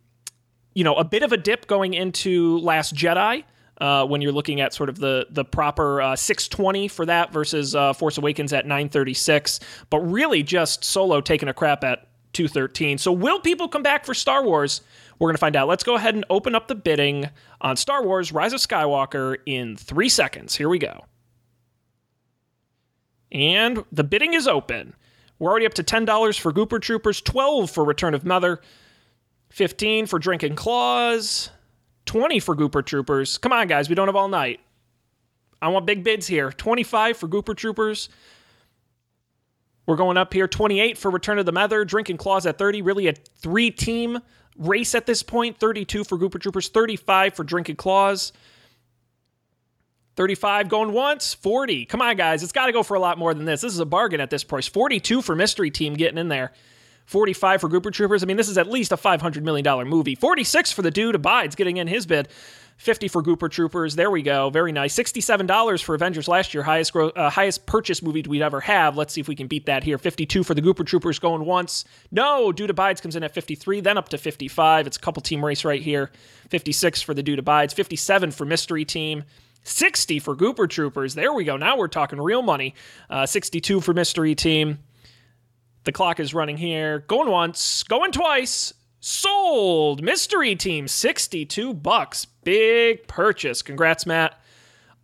you 0.75 0.85
know, 0.85 0.95
a 0.95 1.05
bit 1.05 1.23
of 1.23 1.33
a 1.33 1.37
dip 1.37 1.67
going 1.67 1.95
into 1.95 2.59
Last 2.59 2.95
Jedi. 2.95 3.45
Uh, 3.81 4.07
when 4.07 4.21
you're 4.21 4.33
looking 4.33 4.61
at 4.61 4.73
sort 4.73 4.89
of 4.89 4.99
the 4.99 5.27
the 5.31 5.45
proper 5.45 6.01
uh, 6.01 6.15
620 6.15 6.87
for 6.87 7.07
that 7.07 7.33
versus 7.33 7.75
uh, 7.75 7.93
Force 7.93 8.17
Awakens 8.17 8.53
at 8.53 8.65
936, 8.65 9.59
but 9.91 9.99
really 10.01 10.43
just 10.43 10.85
Solo 10.85 11.21
taking 11.21 11.49
a 11.49 11.55
crap 11.55 11.83
at 11.83 12.07
213. 12.33 12.99
So 12.99 13.11
will 13.11 13.41
people 13.41 13.69
come 13.69 13.83
back 13.83 14.05
for 14.05 14.15
Star 14.15 14.45
Wars? 14.45 14.83
We're 15.19 15.33
to 15.33 15.39
find 15.39 15.57
out. 15.57 15.69
Let's 15.69 15.85
go 15.85 15.95
ahead 15.95 16.15
and 16.15 16.25
open 16.31 16.55
up 16.55 16.69
the 16.69 16.75
bidding 16.75 17.29
on 17.61 17.77
Star 17.77 18.05
Wars 18.05 18.33
Rise 18.33 18.53
of 18.53 18.61
Skywalker 18.61 19.37
in 19.47 19.77
3 19.77 20.09
seconds. 20.09 20.55
Here 20.55 20.69
we 20.69 20.79
go. 20.79 21.05
And 23.31 23.85
the 23.93 24.05
bidding 24.05 24.35
is 24.35 24.47
open. 24.47 24.95
We're 25.39 25.51
already 25.51 25.67
up 25.67 25.75
to 25.75 25.83
$10 25.83 26.39
for 26.39 26.53
Gooper 26.53 26.81
Troopers, 26.81 27.21
12 27.21 27.71
for 27.71 27.85
Return 27.85 28.15
of 28.15 28.25
Mether, 28.25 28.61
15 29.53 30.07
for 30.07 30.19
Drinking 30.19 30.57
Claws, 30.57 31.51
20 32.07 32.41
for 32.41 32.57
Gooper 32.57 32.85
Troopers. 32.85 33.37
Come 33.39 33.53
on, 33.53 33.67
guys, 33.67 33.89
we 33.89 33.95
don't 33.95 34.09
have 34.09 34.17
all 34.17 34.29
night. 34.29 34.61
I 35.61 35.69
want 35.69 35.87
big 35.87 36.03
bids 36.03 36.27
here. 36.27 36.51
25 36.51 37.17
for 37.17 37.29
Gooper 37.29 37.55
Troopers. 37.55 38.09
We're 39.87 39.97
going 39.97 40.17
up 40.17 40.33
here. 40.33 40.49
28 40.49 40.97
for 40.97 41.11
Return 41.11 41.39
of 41.39 41.47
the 41.47 41.53
Mether. 41.53 41.85
Drinking 41.85 42.17
Claws 42.17 42.47
at 42.47 42.59
30. 42.59 42.83
Really 42.83 43.09
a 43.09 43.13
three 43.13 43.71
team 43.71 44.21
race 44.57 44.95
at 44.95 45.07
this 45.07 45.23
point. 45.23 45.59
32 45.59 46.03
for 46.05 46.19
Gooper 46.19 46.41
Troopers. 46.41 46.69
35 46.69 47.35
for 47.35 47.45
Drinking 47.45 47.77
Claws. 47.77 48.33
35 50.17 50.69
going 50.69 50.93
once. 50.93 51.35
40. 51.35 51.85
Come 51.85 52.03
on, 52.03 52.17
guys. 52.17 52.43
It's 52.43 52.53
got 52.53 52.67
to 52.67 52.73
go 52.73 52.83
for 52.83 52.95
a 52.95 53.01
lot 53.01 53.19
more 53.19 53.35
than 53.35 53.45
this. 53.45 53.61
This 53.61 53.73
is 53.73 53.81
a 53.81 53.87
bargain 53.87 54.21
at 54.21 54.31
this 54.31 54.45
price. 54.45 54.67
42 54.67 55.23
for 55.23 55.37
Mystery 55.37 55.71
Team 55.71 55.95
getting 55.95 56.19
in 56.19 56.29
there. 56.29 56.53
45 57.07 57.61
for 57.61 57.69
Gooper 57.69 57.93
Troopers. 57.93 58.23
I 58.23 58.27
mean, 58.27 58.37
this 58.37 58.49
is 58.49 58.59
at 58.59 58.69
least 58.69 58.93
a 58.93 58.97
$500 58.97 59.43
million 59.43 59.89
movie. 59.89 60.15
46 60.15 60.73
for 60.73 60.83
the 60.83 60.91
dude 60.91 61.15
abides 61.15 61.55
getting 61.55 61.77
in 61.77 61.89
his 61.89 62.07
bid. 62.07 62.29
50 62.79 63.07
for 63.09 63.23
Gooper 63.23 63.49
Troopers. 63.51 63.95
There 63.95 64.11
we 64.11 64.23
go. 64.23 64.51
Very 64.51 64.73
nice. 64.73 64.97
$67 64.97 65.83
for 65.85 65.95
Avengers 65.95 66.27
last 66.27 66.53
year. 66.53 66.65
Highest 66.65 66.93
gro- 66.93 67.11
uh, 67.11 67.31
highest 67.31 67.65
purchase 67.67 68.03
movie 68.03 68.25
we'd 68.27 68.43
ever 68.43 68.61
have. 68.61 68.97
Let's 68.97 69.13
see 69.13 69.21
if 69.21 69.29
we 69.29 69.37
can 69.37 69.47
beat 69.47 69.67
that 69.67 69.85
here. 69.85 69.99
52 69.99 70.43
for 70.43 70.55
the 70.55 70.63
Gooper 70.63 70.85
Troopers 70.85 71.21
going 71.21 71.45
once. 71.45 71.85
No, 72.11 72.51
Dude 72.51 72.71
Abides 72.71 73.01
comes 73.01 73.15
in 73.15 73.23
at 73.23 73.33
53, 73.35 73.81
then 73.83 73.99
up 73.99 74.09
to 74.09 74.19
55. 74.19 74.87
It's 74.89 74.97
a 74.97 75.01
couple 75.01 75.23
team 75.23 75.45
race 75.45 75.65
right 75.65 75.81
here. 75.83 76.11
56 76.49 77.03
for 77.03 77.15
the 77.15 77.23
Dude 77.23 77.39
Abides. 77.39 77.73
57 77.73 78.33
for 78.33 78.45
Mystery 78.45 78.85
Team. 78.85 79.25
60 79.65 80.19
for 80.19 80.35
Gooper 80.35 80.69
Troopers. 80.69 81.15
There 81.15 81.33
we 81.33 81.45
go. 81.45 81.57
Now 81.57 81.77
we're 81.77 81.87
talking 81.89 82.21
real 82.21 82.43
money. 82.43 82.75
Uh, 83.09 83.27
62 83.27 83.81
for 83.81 83.95
Mystery 83.95 84.35
Team. 84.35 84.79
The 85.85 85.93
clock 85.93 86.21
is 86.21 86.33
running 86.33 86.57
here. 86.57 87.01
Going 87.09 87.29
once, 87.31 87.83
going 87.83 88.13
twice. 88.13 88.73
Sold. 89.01 90.03
Mystery 90.03 90.55
Team, 90.55 90.87
62 90.87 91.75
bucks. 91.75 92.25
Big 92.25 93.07
purchase. 93.09 93.61
Congrats, 93.63 94.07
Matt, 94.07 94.41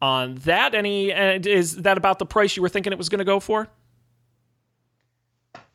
on 0.00 0.37
that. 0.37 0.75
Any 0.75 1.12
uh, 1.12 1.40
is 1.44 1.76
that 1.78 1.99
about 1.99 2.20
the 2.20 2.26
price 2.26 2.54
you 2.56 2.62
were 2.62 2.68
thinking 2.68 2.92
it 2.92 2.99
was 2.99 3.08
going 3.08 3.18
to 3.18 3.25
go 3.25 3.40
for? 3.40 3.68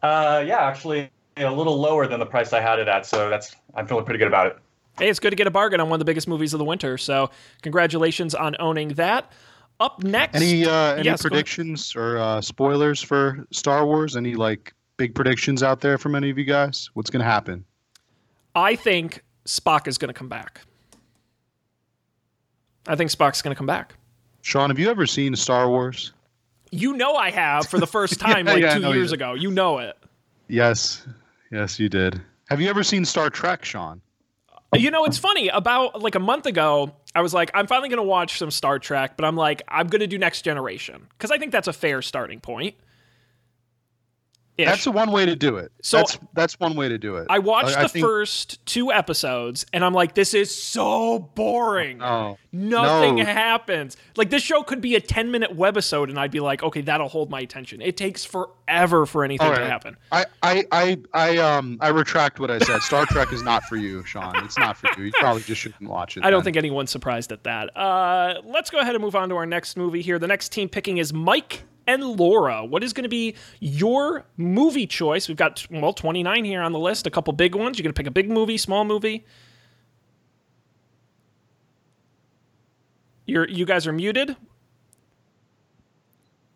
Uh, 0.01 0.43
yeah, 0.45 0.59
actually 0.61 1.09
a 1.37 1.49
little 1.51 1.79
lower 1.79 2.07
than 2.07 2.19
the 2.19 2.25
price 2.25 2.53
I 2.53 2.61
had 2.61 2.79
it 2.79 2.87
at, 2.87 3.05
so 3.05 3.29
that's 3.29 3.55
I'm 3.75 3.87
feeling 3.87 4.05
pretty 4.05 4.19
good 4.19 4.27
about 4.27 4.47
it. 4.47 4.57
Hey, 4.99 5.09
it's 5.09 5.19
good 5.19 5.31
to 5.31 5.35
get 5.35 5.47
a 5.47 5.51
bargain 5.51 5.79
on 5.79 5.89
one 5.89 5.95
of 5.95 5.99
the 5.99 6.05
biggest 6.05 6.27
movies 6.27 6.53
of 6.53 6.59
the 6.59 6.65
winter. 6.65 6.97
So, 6.97 7.31
congratulations 7.61 8.35
on 8.35 8.55
owning 8.59 8.89
that. 8.89 9.31
Up 9.79 10.03
next, 10.03 10.35
Any 10.35 10.65
uh, 10.65 10.93
any 10.95 11.05
Yes, 11.05 11.21
predictions 11.21 11.95
or 11.95 12.17
uh, 12.19 12.41
spoilers 12.41 13.01
for 13.01 13.47
Star 13.51 13.85
Wars? 13.85 14.15
Any 14.15 14.35
like 14.35 14.73
big 14.97 15.15
predictions 15.15 15.63
out 15.63 15.81
there 15.81 15.97
from 15.97 16.15
any 16.15 16.29
of 16.29 16.37
you 16.37 16.45
guys? 16.45 16.89
What's 16.93 17.09
gonna 17.09 17.23
happen? 17.23 17.65
I 18.55 18.75
think 18.75 19.23
Spock 19.45 19.87
is 19.87 19.97
going 19.97 20.09
to 20.09 20.13
come 20.13 20.29
back. 20.29 20.61
I 22.87 22.95
think 22.95 23.11
Spock's 23.11 23.41
going 23.41 23.53
to 23.53 23.57
come 23.57 23.67
back. 23.67 23.95
Sean, 24.41 24.69
have 24.69 24.79
you 24.79 24.89
ever 24.89 25.05
seen 25.05 25.35
Star 25.35 25.69
Wars? 25.69 26.13
You 26.71 26.93
know 26.93 27.15
I 27.15 27.31
have 27.31 27.67
for 27.67 27.79
the 27.79 27.87
first 27.87 28.19
time 28.19 28.47
Yeah, 28.47 28.53
like 28.53 28.61
yeah, 28.61 28.73
two 28.75 28.81
you 28.81 28.93
years 28.93 29.11
ago. 29.11 29.33
You 29.33 29.51
know 29.51 29.79
it. 29.79 29.97
Yes, 30.47 31.05
yes, 31.51 31.79
you 31.79 31.87
did. 31.87 32.21
Have 32.49 32.59
you 32.59 32.69
ever 32.69 32.83
seen 32.83 33.05
Star 33.05 33.29
Trek, 33.29 33.63
Sean? 33.63 34.01
You 34.73 34.89
know, 34.91 35.05
it's 35.05 35.17
funny. 35.17 35.49
About 35.49 36.01
like 36.01 36.15
a 36.15 36.19
month 36.19 36.45
ago, 36.45 36.93
I 37.15 37.21
was 37.21 37.33
like, 37.33 37.51
I'm 37.53 37.67
finally 37.67 37.89
going 37.89 37.97
to 37.97 38.03
watch 38.03 38.39
some 38.39 38.51
Star 38.51 38.79
Trek, 38.79 39.15
but 39.15 39.23
I'm 39.23 39.35
like, 39.35 39.61
I'm 39.67 39.87
going 39.87 40.01
to 40.01 40.07
do 40.07 40.17
Next 40.17 40.41
Generation 40.41 41.07
because 41.09 41.31
I 41.31 41.37
think 41.37 41.51
that's 41.51 41.67
a 41.67 41.73
fair 41.73 42.01
starting 42.01 42.39
point. 42.39 42.75
Ish. 44.55 44.67
That's 44.67 44.85
one 44.87 45.11
way 45.11 45.25
to 45.25 45.35
do 45.35 45.57
it. 45.57 45.71
So- 45.81 45.97
that's 45.97 46.19
that's 46.33 46.59
one 46.59 46.75
way 46.75 46.87
to 46.87 46.97
do 46.99 47.15
it. 47.15 47.25
I 47.29 47.39
watched 47.39 47.75
I 47.75 47.83
the 47.83 47.89
think- 47.89 48.05
first 48.05 48.63
two 48.67 48.91
episodes, 48.91 49.65
and 49.73 49.83
I'm 49.83 49.93
like, 49.93 50.13
this 50.13 50.33
is 50.35 50.55
so 50.55 51.19
boring. 51.33 52.01
Oh, 52.03 52.37
Nothing 52.55 53.15
No. 53.15 53.25
happens. 53.25 53.97
Like 54.15 54.29
this 54.29 54.43
show 54.43 54.61
could 54.61 54.79
be 54.79 54.93
a 54.93 55.01
10 55.01 55.31
minute 55.31 55.57
webisode, 55.57 56.09
and 56.09 56.19
I'd 56.19 56.29
be 56.29 56.39
like, 56.39 56.61
okay, 56.61 56.81
that'll 56.81 57.07
hold 57.07 57.31
my 57.31 57.39
attention. 57.39 57.81
It 57.81 57.97
takes 57.97 58.23
forever 58.23 59.07
for 59.07 59.23
anything 59.23 59.47
All 59.47 59.55
to 59.55 59.65
happen. 59.65 59.97
I, 60.11 60.25
I, 60.43 60.63
I, 60.71 60.97
I, 61.15 61.37
um, 61.37 61.79
I 61.81 61.87
retract 61.87 62.39
what 62.39 62.51
I 62.51 62.59
said. 62.59 62.81
Star 62.83 63.07
Trek 63.07 63.33
is 63.33 63.41
not 63.41 63.63
for 63.63 63.75
you, 63.75 64.03
Sean. 64.05 64.35
It's 64.45 64.57
not 64.59 64.77
for 64.77 64.87
you. 64.99 65.05
You 65.05 65.11
probably 65.13 65.41
just 65.41 65.61
shouldn't 65.61 65.89
watch 65.89 66.15
it. 66.15 66.23
I 66.23 66.29
don't 66.29 66.39
then. 66.41 66.53
think 66.53 66.57
anyone's 66.57 66.91
surprised 66.91 67.31
at 67.31 67.43
that. 67.45 67.75
Uh, 67.75 68.35
let's 68.45 68.69
go 68.69 68.77
ahead 68.77 68.93
and 68.93 69.03
move 69.03 69.15
on 69.15 69.29
to 69.29 69.35
our 69.35 69.47
next 69.47 69.75
movie 69.75 70.03
here. 70.03 70.19
The 70.19 70.27
next 70.27 70.51
team 70.51 70.69
picking 70.69 70.97
is 70.99 71.11
Mike 71.11 71.63
and 71.87 72.03
Laura. 72.03 72.63
What 72.65 72.83
is 72.83 72.93
going 72.93 73.03
to 73.03 73.09
be 73.09 73.35
your 73.59 74.25
movie 74.37 74.87
choice? 74.87 75.27
We've 75.27 75.37
got, 75.37 75.65
well, 75.69 75.93
29 75.93 76.45
here 76.45 76.61
on 76.61 76.71
the 76.71 76.79
list, 76.79 77.05
a 77.07 77.11
couple 77.11 77.33
big 77.33 77.55
ones. 77.55 77.77
You're 77.77 77.83
going 77.83 77.93
to 77.93 77.97
pick 77.99 78.07
a 78.07 78.11
big 78.11 78.29
movie, 78.29 78.57
small 78.57 78.85
movie. 78.85 79.25
You're, 83.25 83.47
you 83.47 83.65
guys 83.65 83.87
are 83.87 83.93
muted. 83.93 84.35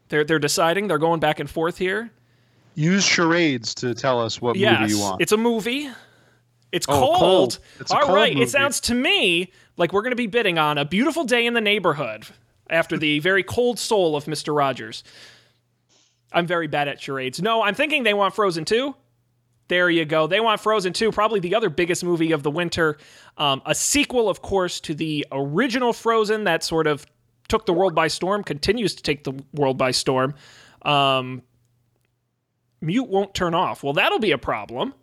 They're, 0.09 0.23
they're 0.23 0.39
deciding. 0.39 0.87
They're 0.87 0.97
going 0.97 1.19
back 1.19 1.39
and 1.39 1.49
forth 1.49 1.77
here. 1.77 2.11
use 2.75 3.05
charades 3.05 3.73
to 3.75 3.93
tell 3.93 4.21
us 4.21 4.41
what 4.41 4.55
Yes, 4.55 4.79
movie 4.81 4.93
you 4.93 4.99
want. 4.99 5.21
it's 5.21 5.31
a 5.31 5.37
movie. 5.37 5.89
It's 6.71 6.85
Oh, 6.89 6.93
cold. 6.93 7.17
cold. 7.19 7.59
It's 7.79 7.91
All 7.91 8.01
cold 8.01 8.15
right, 8.15 8.33
movie. 8.33 8.43
It 8.43 8.49
sounds 8.49 8.79
to 8.81 8.93
me 8.93 9.51
like 9.77 9.93
we're 9.93 10.01
going 10.01 10.11
to 10.11 10.15
be 10.17 10.27
bidding 10.27 10.57
on 10.57 10.77
a 10.77 10.85
beautiful 10.85 11.23
day 11.23 11.45
in 11.45 11.53
the 11.53 11.61
neighborhood 11.61 12.25
after 12.69 12.97
the 12.97 13.19
very 13.19 13.43
cold 13.43 13.79
soul 13.79 14.15
of 14.15 14.27
Mister 14.27 14.53
Rogers. 14.53 15.03
I'm 16.31 16.45
very 16.45 16.67
bad 16.67 16.87
at 16.87 17.01
charades. 17.01 17.41
No, 17.41 17.61
I'm 17.61 17.73
thinking 17.75 18.03
they 18.03 18.13
want 18.13 18.35
Frozen 18.35 18.65
2. 18.65 18.93
There 19.69 19.89
you 19.89 20.05
go. 20.05 20.27
They 20.27 20.39
want 20.39 20.61
Frozen 20.61 20.93
2, 20.93 21.11
probably 21.11 21.39
the 21.39 21.55
other 21.55 21.69
biggest 21.69 22.03
movie 22.03 22.31
of 22.31 22.43
the 22.43 22.51
winter. 22.51 22.97
Um, 23.37 23.61
a 23.65 23.75
sequel, 23.75 24.29
of 24.29 24.41
course, 24.41 24.79
to 24.81 24.93
the 24.93 25.25
original 25.31 25.93
Frozen 25.93 26.45
that 26.45 26.63
sort 26.63 26.87
of 26.87 27.05
took 27.47 27.65
the 27.65 27.73
world 27.73 27.95
by 27.95 28.07
storm, 28.07 28.43
continues 28.43 28.95
to 28.95 29.03
take 29.03 29.23
the 29.23 29.33
world 29.53 29.77
by 29.77 29.91
storm. 29.91 30.35
Um, 30.83 31.43
mute 32.81 33.07
won't 33.07 33.33
turn 33.33 33.53
off. 33.53 33.83
Well, 33.83 33.93
that'll 33.93 34.19
be 34.19 34.31
a 34.31 34.37
problem. 34.37 34.93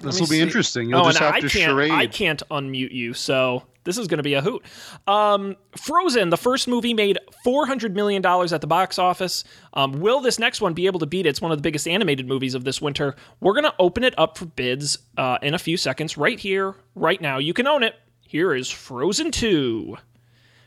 this 0.00 0.20
will 0.20 0.26
be 0.26 0.36
see. 0.36 0.40
interesting. 0.40 0.90
You'll 0.90 1.00
oh, 1.00 1.04
just 1.04 1.18
have 1.18 1.34
I 1.34 1.40
to 1.40 1.48
can't. 1.48 1.70
charade. 1.70 1.92
I 1.92 2.06
can't 2.06 2.42
unmute 2.50 2.92
you, 2.92 3.14
so 3.14 3.64
this 3.86 3.96
is 3.96 4.06
going 4.06 4.18
to 4.18 4.22
be 4.22 4.34
a 4.34 4.42
hoot. 4.42 4.62
Um, 5.06 5.56
Frozen, 5.76 6.28
the 6.28 6.36
first 6.36 6.68
movie, 6.68 6.92
made 6.92 7.18
four 7.42 7.66
hundred 7.66 7.94
million 7.94 8.20
dollars 8.20 8.52
at 8.52 8.60
the 8.60 8.66
box 8.66 8.98
office. 8.98 9.44
Um, 9.72 10.00
will 10.00 10.20
this 10.20 10.38
next 10.38 10.60
one 10.60 10.74
be 10.74 10.84
able 10.86 11.00
to 11.00 11.06
beat 11.06 11.24
it? 11.24 11.30
It's 11.30 11.40
one 11.40 11.52
of 11.52 11.58
the 11.58 11.62
biggest 11.62 11.88
animated 11.88 12.28
movies 12.28 12.54
of 12.54 12.64
this 12.64 12.82
winter. 12.82 13.16
We're 13.40 13.54
going 13.54 13.64
to 13.64 13.74
open 13.78 14.04
it 14.04 14.14
up 14.18 14.36
for 14.36 14.44
bids 14.44 14.98
uh, 15.16 15.38
in 15.40 15.54
a 15.54 15.58
few 15.58 15.78
seconds, 15.78 16.18
right 16.18 16.38
here, 16.38 16.74
right 16.94 17.20
now. 17.20 17.38
You 17.38 17.54
can 17.54 17.66
own 17.66 17.82
it. 17.82 17.94
Here 18.20 18.54
is 18.54 18.68
Frozen 18.68 19.30
Two. 19.30 19.96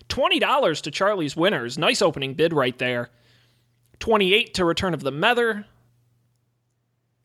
Twenty 0.07 0.39
dollars 0.39 0.81
to 0.81 0.91
Charlie's 0.91 1.35
Winners. 1.35 1.77
Nice 1.77 2.01
opening 2.01 2.33
bid 2.33 2.53
right 2.53 2.77
there. 2.79 3.09
Twenty-eight 3.99 4.55
to 4.55 4.65
Return 4.65 4.95
of 4.95 5.01
the 5.01 5.11
Mether. 5.11 5.65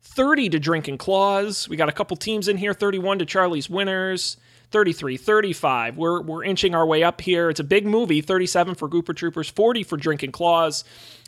30 0.03 0.51
to 0.51 0.59
Drinking 0.61 0.99
Claws. 0.99 1.69
We 1.69 1.77
got 1.77 1.89
a 1.89 1.93
couple 1.93 2.17
teams 2.17 2.47
in 2.47 2.57
here 2.57 2.73
31 2.73 3.19
to 3.19 3.27
Charlie's 3.27 3.69
Winners, 3.69 4.37
33, 4.71 5.17
35. 5.17 5.97
We're, 5.97 6.21
we're 6.23 6.45
inching 6.45 6.75
our 6.75 6.87
way 6.87 7.03
up 7.03 7.21
here. 7.21 7.51
It's 7.51 7.61
a 7.61 7.65
big 7.65 7.87
movie 7.87 8.21
37 8.21 8.75
for 8.75 8.89
Gooper 8.89 9.15
Troopers, 9.15 9.49
40 9.49 9.83
for 9.83 9.97
Drinking 9.97 10.33
Claws. 10.33 10.85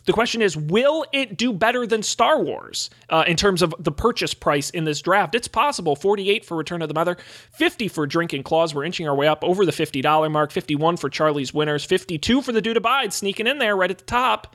The 0.07 0.13
question 0.13 0.41
is, 0.41 0.57
will 0.57 1.05
it 1.13 1.37
do 1.37 1.53
better 1.53 1.85
than 1.85 2.03
Star 2.03 2.41
Wars 2.41 2.91
uh, 3.11 3.25
in 3.27 3.37
terms 3.37 3.61
of 3.61 3.75
the 3.81 3.91
purchase 3.91 4.35
price 4.35 4.71
in 4.71 4.85
this 4.85 5.03
draft? 5.03 5.35
It's 5.35 5.49
possible. 5.49 5.97
48 5.97 6.45
for 6.45 6.57
Return 6.57 6.81
of 6.81 6.89
the 6.89 6.95
Mether, 6.95 7.17
50 7.53 7.89
for 7.89 8.07
Drinking 8.07 8.45
Claws. 8.45 8.73
We're 8.73 8.85
inching 8.85 9.09
our 9.09 9.17
way 9.17 9.27
up 9.27 9.43
over 9.43 9.67
the 9.67 9.73
$50 9.73 10.31
mark, 10.31 10.53
51 10.53 10.97
for 10.97 11.11
Charlie's 11.11 11.53
Winners, 11.53 11.85
52 11.85 12.41
for 12.41 12.53
The 12.53 12.63
Dude 12.63 12.77
Abides, 12.77 13.17
sneaking 13.17 13.49
in 13.49 13.59
there 13.59 13.77
right 13.77 13.91
at 13.91 13.99
the 13.99 14.05
top. 14.05 14.55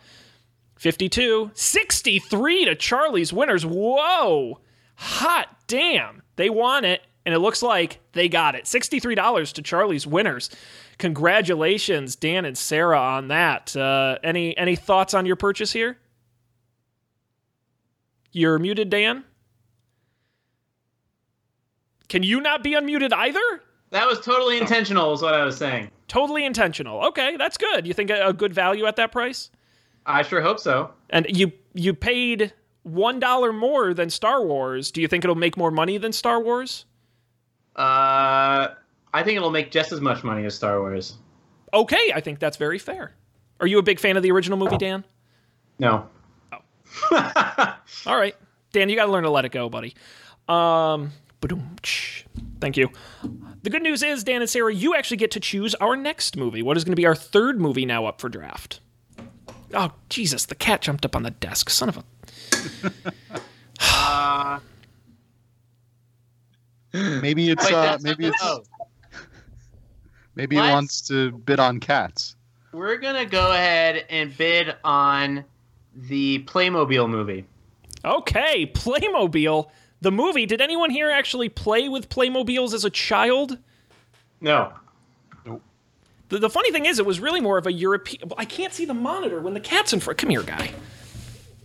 52, 0.78 1.52
63 1.54 2.66
to 2.66 2.76
Charlie's 2.76 3.34
winners. 3.34 3.66
Whoa. 3.66 4.60
Hot 4.96 5.48
damn. 5.68 6.24
They 6.38 6.50
want 6.50 6.86
it, 6.86 7.02
and 7.26 7.36
it 7.36 7.40
looks 7.40 7.62
like 7.62 8.00
they 8.14 8.28
got 8.30 8.56
it. 8.56 8.66
$63 8.66 9.54
to 9.54 9.62
Charlie's 9.62 10.08
winners. 10.08 10.50
Congratulations, 10.98 12.16
Dan 12.16 12.46
and 12.46 12.58
Sarah, 12.58 13.00
on 13.00 13.28
that. 13.30 13.76
Uh, 13.76 14.18
any 14.24 14.56
any 14.58 14.76
thoughts 14.76 15.14
on 15.14 15.26
your 15.26 15.36
purchase 15.36 15.72
here? 15.72 15.98
You're 18.32 18.60
muted, 18.60 18.90
Dan. 18.90 19.24
Can 22.08 22.24
you 22.24 22.42
not 22.42 22.64
be 22.64 22.72
unmuted 22.72 23.14
either? 23.14 23.62
That 23.92 24.08
was 24.08 24.20
totally 24.20 24.58
intentional, 24.58 25.14
is 25.14 25.22
what 25.22 25.34
I 25.34 25.44
was 25.44 25.58
saying. 25.58 25.92
Totally 26.08 26.46
intentional. 26.46 27.06
Okay, 27.08 27.36
that's 27.38 27.58
good. 27.58 27.88
You 27.88 27.94
think 27.94 28.10
a, 28.10 28.28
a 28.28 28.34
good 28.34 28.54
value 28.54 28.86
at 28.86 28.96
that 28.98 29.12
price? 29.12 29.50
I 30.06 30.22
sure 30.22 30.42
hope 30.42 30.60
so. 30.60 30.92
And 31.10 31.26
you 31.30 31.52
you 31.74 31.94
paid 31.94 32.54
one 32.84 33.20
dollar 33.20 33.54
more 33.54 33.94
than 33.94 34.10
Star 34.10 34.44
Wars. 34.44 34.92
Do 34.92 35.02
you 35.02 35.08
think 35.08 35.24
it'll 35.24 35.36
make 35.36 35.58
more 35.58 35.72
money 35.72 35.98
than 35.98 36.12
Star 36.12 36.42
Wars? 36.42 36.86
Uh, 37.76 38.70
I 39.14 39.24
think 39.24 39.38
it'll 39.38 39.52
make 39.52 39.72
just 39.72 39.92
as 39.92 40.02
much 40.02 40.24
money 40.24 40.46
as 40.46 40.56
Star 40.56 40.80
Wars. 40.80 41.18
Okay, 41.74 42.12
I 42.14 42.22
think 42.22 42.40
that's 42.40 42.58
very 42.58 42.80
fair. 42.80 43.14
Are 43.60 43.68
you 43.68 43.80
a 43.80 43.84
big 43.84 44.00
fan 44.00 44.18
of 44.18 44.24
the 44.24 44.32
original 44.32 44.58
movie, 44.58 44.78
Dan? 44.78 45.06
No. 45.80 46.08
Oh. 46.52 46.58
All 48.06 48.18
right, 48.18 48.36
Dan, 48.74 48.90
you 48.90 48.96
got 48.96 49.06
to 49.06 49.12
learn 49.12 49.24
to 49.24 49.30
let 49.30 49.46
it 49.46 49.52
go, 49.52 49.70
buddy. 49.70 49.96
Um, 50.48 51.12
thank 52.60 52.78
you. 52.78 52.90
The 53.64 53.70
good 53.70 53.84
news 53.84 54.04
is, 54.04 54.24
Dan 54.24 54.42
and 54.42 54.50
Sarah, 54.50 54.74
you 54.74 54.96
actually 54.96 55.18
get 55.18 55.32
to 55.32 55.40
choose 55.40 55.76
our 55.76 55.96
next 55.96 56.36
movie. 56.36 56.62
What 56.62 56.78
is 56.78 56.84
going 56.84 56.94
to 56.94 56.98
be 56.98 57.06
our 57.06 57.16
third 57.16 57.60
movie 57.60 57.86
now 57.86 58.06
up 58.06 58.20
for 58.20 58.30
draft? 58.30 58.80
Oh, 59.74 59.92
Jesus, 60.10 60.46
the 60.46 60.56
cat 60.56 60.82
jumped 60.82 61.06
up 61.06 61.16
on 61.16 61.24
the 61.24 61.32
desk. 61.32 61.70
Son 61.70 61.90
of 61.90 61.98
a. 61.98 62.04
uh, 63.80 64.60
Maybe 66.94 67.50
it's 67.50 67.66
wait, 67.66 67.74
uh, 67.74 67.98
maybe 68.02 68.28
it's 68.28 68.38
oh, 68.42 68.64
maybe 70.36 70.58
it 70.58 70.62
wants 70.62 71.02
to 71.08 71.32
bid 71.32 71.60
on 71.60 71.80
cats. 71.80 72.36
We're 72.74 72.98
gonna 72.98 73.26
go 73.26 73.52
ahead 73.52 74.06
and 74.10 74.36
bid 74.36 74.76
on 74.84 75.46
the 75.96 76.44
Playmobil 76.44 77.10
movie. 77.10 77.46
Okay, 78.04 78.66
Playmobil. 78.74 79.70
The 80.02 80.12
movie. 80.12 80.46
Did 80.46 80.62
anyone 80.62 80.90
here 80.90 81.12
actually 81.12 81.50
play 81.50 81.88
with 81.88 82.10
Playmobiles 82.10 82.74
as 82.74 82.84
a 82.84 82.90
child? 82.90 83.58
No. 84.40 84.74
The, 86.30 86.40
the 86.40 86.50
funny 86.50 86.72
thing 86.72 86.86
is, 86.86 86.98
it 86.98 87.06
was 87.06 87.20
really 87.20 87.42
more 87.42 87.58
of 87.58 87.68
a 87.68 87.74
European. 87.74 88.32
I 88.38 88.46
can't 88.46 88.74
see 88.74 88.86
the 88.86 88.94
monitor 88.94 89.42
when 89.42 89.54
the 89.54 89.60
cat's 89.60 89.92
in 89.92 90.00
front. 90.00 90.18
Come 90.18 90.30
here, 90.30 90.44
guy. 90.44 90.72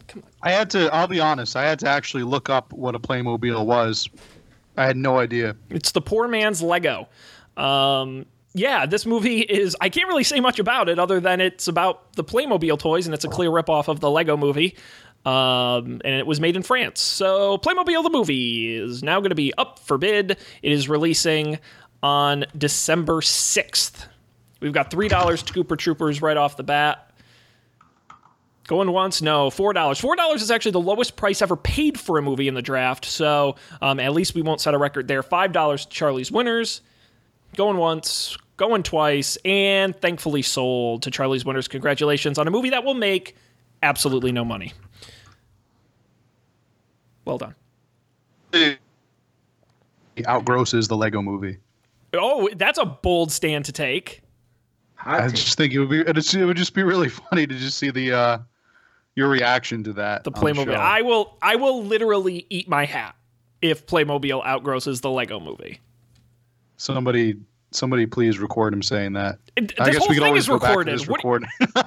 Come 0.09 0.25
on. 0.25 0.31
I 0.43 0.51
had 0.51 0.71
to. 0.71 0.93
I'll 0.93 1.07
be 1.07 1.21
honest. 1.21 1.55
I 1.55 1.63
had 1.63 1.79
to 1.81 1.89
actually 1.89 2.25
look 2.25 2.51
up 2.51 2.73
what 2.73 2.97
a 2.97 2.99
Playmobil 2.99 3.65
was. 3.65 4.11
I 4.77 4.87
had 4.87 4.97
no 4.97 5.19
idea. 5.19 5.57
It's 5.71 5.93
the 5.93 6.01
poor 6.01 6.29
man's 6.29 6.63
Lego. 6.63 7.09
Um, 7.57 8.27
yeah, 8.55 8.87
this 8.87 9.05
movie 9.07 9.41
is. 9.41 9.77
I 9.81 9.89
can't 9.89 10.09
really 10.09 10.25
say 10.25 10.41
much 10.41 10.59
about 10.59 10.89
it 10.89 10.99
other 10.99 11.21
than 11.21 11.41
it's 11.41 11.69
about 11.69 12.15
the 12.15 12.25
Playmobil 12.25 12.79
toys, 12.79 13.07
and 13.07 13.15
it's 13.15 13.25
a 13.25 13.29
clear 13.29 13.51
ripoff 13.51 13.89
of 13.89 14.01
the 14.01 14.11
Lego 14.11 14.37
movie. 14.37 14.77
Um, 15.27 16.01
and 16.05 16.15
it 16.15 16.27
was 16.27 16.41
made 16.41 16.55
in 16.55 16.63
France. 16.63 17.01
So, 17.01 17.59
Playmobil 17.59 18.03
the 18.05 18.11
movie 18.11 18.77
is 18.77 19.03
now 19.03 19.19
going 19.19 19.31
to 19.31 19.35
be 19.35 19.53
up 19.59 19.81
for 19.81 19.99
bid. 19.99 20.39
It 20.63 20.73
is 20.73 20.89
releasing 20.89 21.59
on 22.03 22.45
December 22.57 23.15
6th. 23.15 24.07
We've 24.61 24.73
got 24.73 24.91
$3 24.91 25.09
to 25.45 25.53
Gooper 25.53 25.77
Troopers 25.77 26.23
right 26.23 26.37
off 26.37 26.57
the 26.57 26.63
bat. 26.63 27.06
Going 28.67 28.91
once? 28.91 29.23
No, 29.23 29.49
$4. 29.49 29.75
$4 29.75 30.35
is 30.37 30.51
actually 30.51 30.73
the 30.73 30.81
lowest 30.81 31.17
price 31.17 31.41
ever 31.41 31.57
paid 31.57 32.01
for 32.01 32.19
a 32.19 32.23
movie 32.23 32.49
in 32.49 32.55
the 32.55 32.63
draft, 32.63 33.05
so 33.05 33.55
um, 33.81 34.01
at 34.01 34.13
least 34.13 34.35
we 34.35 34.43
won't 34.43 34.61
set 34.61 34.75
a 34.75 34.79
record 34.79 35.07
there. 35.07 35.23
$5 35.23 35.83
to 35.83 35.89
Charlie's 35.89 36.33
Winners. 36.33 36.81
Going 37.55 37.77
once, 37.77 38.37
going 38.57 38.83
twice, 38.83 39.39
and 39.45 39.95
thankfully 40.01 40.43
sold 40.43 41.03
to 41.03 41.11
Charlie's 41.13 41.45
Winners. 41.45 41.69
Congratulations 41.69 42.39
on 42.39 42.49
a 42.49 42.51
movie 42.51 42.71
that 42.71 42.85
will 42.85 42.95
make 42.95 43.37
absolutely 43.83 44.33
no 44.33 44.45
money. 44.45 44.73
Well 47.25 47.39
done. 47.39 47.55
It 48.53 48.79
outgrosses 50.25 50.89
the 50.89 50.97
Lego 50.97 51.23
movie. 51.23 51.59
Oh, 52.15 52.49
that's 52.57 52.79
a 52.79 52.85
bold 52.85 53.31
stand 53.31 53.65
to 53.67 53.73
take. 53.73 54.23
Hot 54.97 55.21
I 55.21 55.29
just 55.29 55.57
think 55.57 55.73
it 55.73 55.79
would 55.79 55.91
be. 55.91 56.01
It 56.01 56.47
would 56.47 56.57
just 56.57 56.75
be 56.75 56.83
really 56.83 57.09
funny 57.09 57.47
to 57.47 57.55
just 57.55 57.79
see 57.79 57.91
the 57.91 58.13
uh, 58.13 58.39
your 59.17 59.29
reaction 59.29 59.83
to 59.85 59.95
that. 59.95 60.23
The 60.23 60.31
Playmobil. 60.31 60.67
show. 60.67 60.73
I 60.75 61.03
will 61.03 61.37
I 61.43 61.57
will 61.57 61.83
literally 61.85 62.47
eat 62.49 62.69
my 62.69 62.85
hat 62.85 63.17
if 63.61 63.87
Playmobil 63.87 64.45
outgrosses 64.45 65.01
the 65.01 65.11
Lego 65.11 65.41
movie. 65.41 65.81
somebody, 66.77 67.37
somebody, 67.71 68.07
please 68.07 68.39
record 68.39 68.73
him 68.73 68.83
saying 68.83 69.15
that. 69.15 69.39
I 69.81 69.91
guess 69.91 70.09
we 70.09 70.15
could 70.17 70.23
always 70.25 70.45
is 70.45 70.49
go 70.49 70.59
back 70.59 70.69
to 70.73 70.79
recorded. 70.79 70.95
this 70.99 71.09
What- 71.09 71.19
recording. 71.19 71.49
how, 71.75 71.83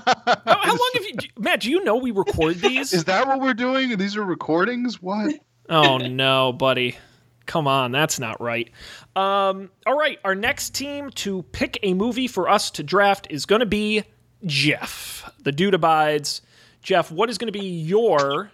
how 0.45 0.67
long 0.71 0.89
have 0.95 1.06
you 1.06 1.13
Matt, 1.38 1.62
do 1.62 1.69
you 1.69 1.84
know 1.84 1.95
we 1.97 2.12
record 2.12 2.56
these? 2.62 2.91
Is 2.93 3.06
that 3.06 3.27
what 3.27 3.39
we're 3.39 3.53
doing? 3.53 3.95
These 3.97 4.17
are 4.17 4.23
recordings. 4.23 5.01
What? 5.01 5.36
oh 5.69 5.97
no, 5.97 6.51
buddy. 6.51 6.97
Come 7.45 7.67
on, 7.67 7.91
that's 7.91 8.19
not 8.19 8.39
right. 8.41 8.69
Um, 9.15 9.71
all 9.88 9.97
right, 9.97 10.19
our 10.23 10.36
next 10.36 10.75
team 10.75 11.10
to 11.12 11.41
pick 11.51 11.80
a 11.82 11.95
movie 11.95 12.27
for 12.27 12.47
us 12.47 12.69
to 12.71 12.84
draft 12.84 13.25
is 13.32 13.47
going 13.47 13.62
to 13.62 13.65
be 13.65 14.03
Jeff. 14.45 15.32
The 15.43 15.51
dude 15.51 15.73
abides. 15.73 16.41
Jeff, 16.81 17.11
what 17.11 17.29
is 17.29 17.37
going 17.37 17.51
to 17.51 17.59
be 17.59 17.65
your 17.65 18.51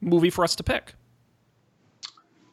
movie 0.00 0.30
for 0.30 0.44
us 0.44 0.56
to 0.56 0.62
pick? 0.62 0.94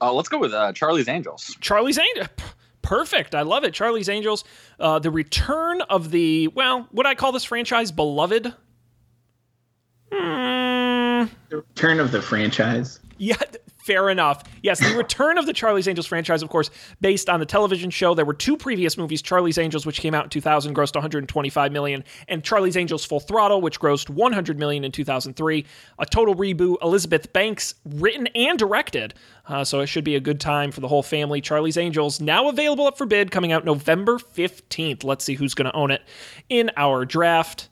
Uh, 0.02 0.14
let's 0.14 0.30
go 0.30 0.38
with 0.38 0.54
uh, 0.54 0.72
Charlie's 0.74 1.08
Angels. 1.08 1.56
Charlie's 1.60 2.00
Angels. 2.00 2.30
Perfect. 2.82 3.36
I 3.36 3.42
love 3.42 3.64
it. 3.64 3.74
Charlie's 3.74 4.08
Angels. 4.08 4.44
Uh, 4.80 5.00
the 5.00 5.12
return 5.12 5.82
of 5.84 6.12
the, 6.12 6.48
well, 6.50 6.88
what 6.92 7.06
I 7.06 7.16
call 7.16 7.32
this 7.32 7.44
franchise, 7.44 7.92
beloved. 7.92 8.54
Hmm. 10.12 11.26
The 11.50 11.58
return 11.58 12.00
of 12.00 12.12
the 12.12 12.22
franchise. 12.22 13.00
Yeah, 13.22 13.36
fair 13.78 14.10
enough. 14.10 14.44
Yes, 14.64 14.80
the 14.80 14.96
return 14.96 15.38
of 15.38 15.46
the 15.46 15.52
Charlie's 15.52 15.90
Angels 15.90 16.08
franchise, 16.08 16.42
of 16.42 16.48
course, 16.48 16.70
based 17.02 17.30
on 17.30 17.42
the 17.42 17.46
television 17.46 17.90
show. 17.90 18.14
There 18.14 18.24
were 18.24 18.34
two 18.34 18.56
previous 18.56 18.98
movies, 18.98 19.22
Charlie's 19.22 19.58
Angels, 19.58 19.86
which 19.86 20.00
came 20.00 20.16
out 20.16 20.24
in 20.24 20.30
2000, 20.30 20.74
grossed 20.74 20.96
125 20.96 21.72
million, 21.74 22.06
and 22.30 22.44
Charlie's 22.46 22.78
Angels 22.78 23.04
Full 23.04 23.20
Throttle, 23.20 23.60
which 23.60 23.78
grossed 23.78 24.10
100 24.10 24.58
million 24.58 24.86
in 24.86 24.94
2003. 24.94 25.66
A 26.00 26.06
total 26.06 26.34
reboot. 26.34 26.78
Elizabeth 26.82 27.34
Banks 27.34 27.76
written 27.84 28.28
and 28.28 28.58
directed, 28.58 29.14
uh, 29.50 29.66
so 29.66 29.82
it 29.82 29.88
should 29.88 30.06
be 30.06 30.16
a 30.16 30.22
good 30.22 30.40
time 30.40 30.72
for 30.72 30.80
the 30.80 30.88
whole 30.88 31.04
family. 31.04 31.42
Charlie's 31.42 31.78
Angels 31.78 32.22
now 32.22 32.48
available 32.48 32.88
up 32.88 32.98
for 32.98 33.06
bid, 33.06 33.32
coming 33.32 33.52
out 33.52 33.66
November 33.66 34.18
15th. 34.18 35.04
Let's 35.04 35.26
see 35.26 35.34
who's 35.34 35.54
going 35.54 35.70
to 35.70 35.76
own 35.76 35.92
it 35.92 36.04
in 36.48 36.72
our 36.78 37.04
draft. 37.04 37.68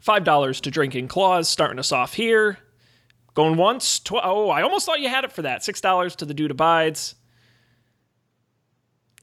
Five 0.00 0.24
dollars 0.24 0.62
to 0.62 0.70
Drinking 0.70 1.08
Claws, 1.08 1.46
starting 1.46 1.78
us 1.78 1.92
off 1.92 2.14
here. 2.14 2.58
Going 3.38 3.56
once, 3.56 4.00
tw- 4.00 4.14
oh, 4.14 4.50
I 4.50 4.62
almost 4.62 4.84
thought 4.84 4.98
you 4.98 5.08
had 5.08 5.22
it 5.22 5.30
for 5.30 5.42
that. 5.42 5.62
Six 5.62 5.80
dollars 5.80 6.16
to 6.16 6.24
the 6.24 6.34
dude 6.34 6.50
abides. 6.50 7.14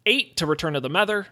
Eight 0.05 0.37
to 0.37 0.45
Return 0.45 0.77
of 0.77 0.83
the 0.83 0.89
Mether. 0.89 1.27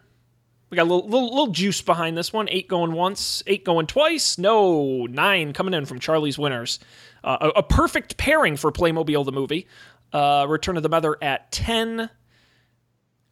We 0.69 0.75
got 0.75 0.83
a 0.83 0.91
little, 0.93 1.07
little 1.07 1.29
little 1.29 1.47
juice 1.53 1.81
behind 1.81 2.17
this 2.17 2.33
one. 2.33 2.49
Eight 2.49 2.67
going 2.67 2.91
once, 2.91 3.41
eight 3.47 3.63
going 3.63 3.87
twice. 3.87 4.37
No, 4.37 5.05
nine 5.05 5.53
coming 5.53 5.73
in 5.73 5.85
from 5.85 5.99
Charlie's 5.99 6.37
Winners. 6.37 6.77
Uh, 7.23 7.37
a, 7.55 7.59
a 7.59 7.63
perfect 7.63 8.17
pairing 8.17 8.57
for 8.57 8.69
Playmobil 8.69 9.23
the 9.23 9.31
movie. 9.31 9.65
Uh, 10.11 10.45
Return 10.49 10.75
of 10.75 10.83
the 10.83 10.89
Mether 10.89 11.17
at 11.21 11.53
ten. 11.53 12.09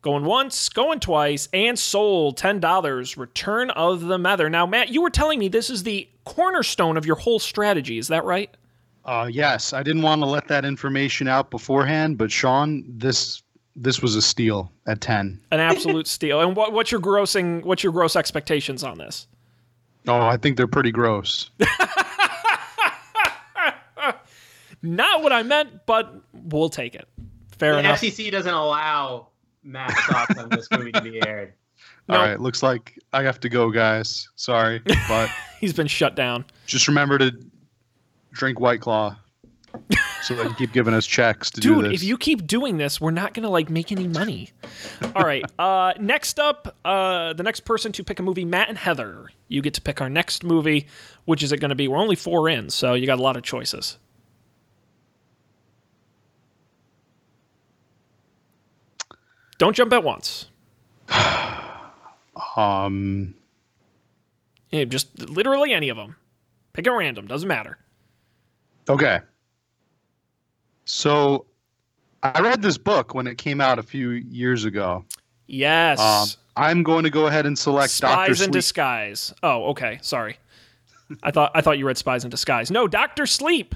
Going 0.02 0.24
once, 0.24 0.70
going 0.70 1.02
twice, 1.02 1.50
and 1.52 1.78
sold 1.78 2.38
ten 2.38 2.62
dollars. 2.62 3.18
Return 3.18 3.70
of 3.72 4.00
the 4.00 4.18
Mether. 4.18 4.50
Now, 4.50 4.66
Matt, 4.66 4.92
you 4.92 5.02
were 5.02 5.10
telling 5.10 5.40
me 5.40 5.50
this 5.50 5.70
is 5.70 5.84
the 5.84 6.08
cornerstone 6.24 6.96
of 6.96 7.06
your 7.06 7.18
whole 7.18 7.40
strategy. 7.40 7.98
Is 7.98 8.08
that 8.08 8.24
right? 8.24 8.56
Uh, 9.06 9.28
yes, 9.32 9.74
I 9.74 9.82
didn't 9.84 10.04
want 10.04 10.22
to 10.22 10.26
let 10.28 10.48
that 10.50 10.64
information 10.66 11.28
out 11.28 11.50
beforehand, 11.52 12.18
but 12.18 12.32
Sean, 12.32 12.84
this 12.88 13.42
this 13.76 14.02
was 14.02 14.16
a 14.16 14.22
steal 14.22 14.72
at 14.86 15.02
ten. 15.02 15.40
An 15.52 15.60
absolute 15.60 16.06
steal. 16.18 16.42
And 16.42 16.56
what, 16.56 16.74
what's 16.74 16.92
your 16.92 17.02
grossing? 17.02 17.64
What's 17.64 17.84
your 17.84 17.94
gross 17.94 18.16
expectations 18.16 18.84
on 18.84 18.98
this? 18.98 19.28
Oh, 20.08 20.22
I 20.22 20.38
think 20.38 20.58
they're 20.58 20.68
pretty 20.68 20.92
gross. 20.92 21.50
Not 24.84 25.22
what 25.22 25.32
I 25.32 25.44
meant, 25.44 25.86
but 25.86 26.14
we'll 26.34 26.70
take 26.70 26.96
it. 26.96 27.08
Fair 27.58 27.78
enough. 27.78 28.00
The 28.02 28.08
enough. 28.08 28.18
FCC 28.18 28.32
doesn't 28.32 28.54
allow 28.54 29.28
Matt's 29.64 29.94
thoughts 30.06 30.38
on 30.40 30.50
this 30.50 30.68
movie 30.72 30.92
to 30.92 31.02
be 31.02 31.26
aired. 31.26 31.54
No. 32.08 32.16
All 32.18 32.26
right, 32.26 32.40
looks 32.40 32.62
like 32.64 32.98
I 33.14 33.22
have 33.24 33.40
to 33.42 33.48
go, 33.50 33.70
guys. 33.70 34.28
Sorry, 34.36 34.82
but 35.08 35.30
He's 35.60 35.72
been 35.72 35.86
shut 35.88 36.16
down. 36.16 36.46
just 36.66 36.88
remember 36.88 37.18
to 37.20 37.32
drink 38.32 38.60
White 38.60 38.82
Claw, 38.82 39.18
so 40.22 40.36
they 40.36 40.44
can 40.44 40.54
keep 40.56 40.72
giving 40.74 40.94
us 40.94 41.06
checks 41.06 41.50
to 41.52 41.62
do 41.62 41.76
Dude, 41.76 41.86
this. 41.86 41.94
if 42.02 42.04
you 42.04 42.18
keep 42.18 42.46
doing 42.48 42.78
this, 42.78 43.00
we're 43.02 43.12
not 43.12 43.34
gonna 43.34 43.50
like 43.50 43.70
make 43.70 43.92
any 43.92 44.08
money. 44.08 44.50
All 45.16 45.24
right. 45.24 45.44
Uh, 45.58 45.94
next 46.00 46.40
up, 46.40 46.76
uh, 46.86 47.34
the 47.34 47.44
next 47.44 47.62
person 47.62 47.92
to 47.94 48.04
pick 48.04 48.20
a 48.20 48.24
movie, 48.24 48.46
Matt 48.46 48.70
and 48.70 48.78
Heather. 48.78 49.30
You 49.48 49.62
get 49.62 49.74
to 49.76 49.82
pick 49.82 50.02
our 50.02 50.10
next 50.10 50.44
movie. 50.44 50.88
Which 51.26 51.44
is 51.44 51.52
it 51.52 51.60
going 51.60 51.70
to 51.70 51.76
be? 51.76 51.88
We're 51.88 51.98
only 51.98 52.16
four 52.16 52.50
in, 52.50 52.70
so 52.70 52.94
you 52.94 53.06
got 53.06 53.20
a 53.20 53.22
lot 53.22 53.38
of 53.38 53.44
choices. 53.44 53.98
Don't 59.58 59.76
jump 59.76 59.94
at 59.94 60.04
once. 60.04 60.48
um, 62.56 63.36
Yeah, 64.72 64.86
just 64.86 65.30
literally 65.30 65.74
any 65.74 65.90
of 65.90 65.98
them. 65.98 66.16
Pick 66.74 66.88
at 66.88 66.92
random. 66.92 67.28
Doesn't 67.28 67.48
matter. 67.48 67.78
Okay. 68.92 69.20
So, 70.86 71.46
I 72.24 72.42
read 72.42 72.62
this 72.62 72.78
book 72.78 73.14
when 73.14 73.28
it 73.28 73.38
came 73.38 73.62
out 73.62 73.80
a 73.80 73.84
few 73.84 74.10
years 74.10 74.66
ago. 74.66 75.06
Yes. 75.48 76.00
Um, 76.00 76.28
I'm 76.56 76.84
going 76.84 77.04
to 77.04 77.10
go 77.10 77.28
ahead 77.28 77.46
and 77.46 77.58
select 77.58 78.00
Doctor 78.00 78.26
Spies 78.26 78.42
in 78.42 78.46
Sleep. 78.46 78.54
Disguise. 78.54 79.34
Oh, 79.42 79.66
okay. 79.70 80.00
Sorry. 80.02 80.38
I 81.24 81.32
thought 81.32 81.52
I 81.54 81.62
thought 81.62 81.78
you 81.78 81.86
read 81.86 81.98
Spies 81.98 82.24
in 82.24 82.30
Disguise. 82.30 82.72
No, 82.72 82.88
Doctor 82.88 83.26
Sleep. 83.26 83.76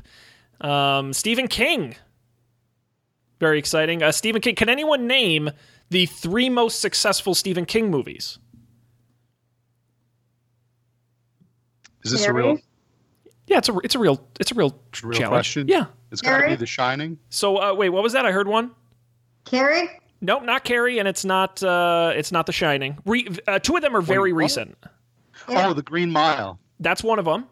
Um, 0.62 1.12
Stephen 1.14 1.48
King. 1.48 1.96
Very 3.40 3.60
exciting. 3.60 4.02
Uh, 4.02 4.12
Stephen 4.12 4.42
King. 4.42 4.56
Can 4.56 4.70
anyone 4.70 5.08
name 5.08 5.52
the 5.90 6.06
three 6.06 6.50
most 6.50 6.80
successful 6.80 7.36
Stephen 7.36 7.66
King 7.66 7.90
movies? 7.90 8.40
Is 12.04 12.12
this 12.12 12.26
a 12.26 12.34
real, 12.34 12.48
Harry? 12.48 12.64
Yeah, 13.48 13.58
it's 13.60 13.70
a 13.70 13.78
it's 13.84 13.96
a 13.96 14.00
real 14.00 14.26
it's 14.40 14.52
a 14.52 14.56
real, 14.56 14.68
a 15.04 15.08
real 15.08 15.20
challenge. 15.20 15.30
question? 15.30 15.68
Yeah. 15.68 15.86
It's 16.12 16.22
got 16.22 16.40
to 16.42 16.48
be 16.48 16.56
The 16.56 16.66
Shining. 16.66 17.18
So 17.30 17.58
uh, 17.62 17.74
wait, 17.74 17.90
what 17.90 18.02
was 18.04 18.14
that? 18.14 18.26
I 18.26 18.32
heard 18.32 18.48
one. 18.48 18.72
Carrie? 19.44 19.90
Nope, 20.22 20.44
not 20.44 20.64
Carrie, 20.64 20.98
and 20.98 21.08
it's 21.08 21.24
not 21.26 21.62
uh, 21.62 22.14
it's 22.16 22.32
not 22.32 22.46
The 22.48 22.52
Shining. 22.54 22.98
Re- 23.06 23.28
uh, 23.48 23.60
two 23.60 23.76
of 23.76 23.82
them 23.82 23.96
are 23.96 24.02
very 24.02 24.34
what? 24.34 24.40
recent. 24.40 24.78
Yeah. 25.48 25.68
Oh, 25.68 25.74
The 25.74 25.84
Green 25.84 26.10
Mile. 26.12 26.58
That's 26.80 27.04
one 27.04 27.20
of 27.20 27.26
them. 27.26 27.46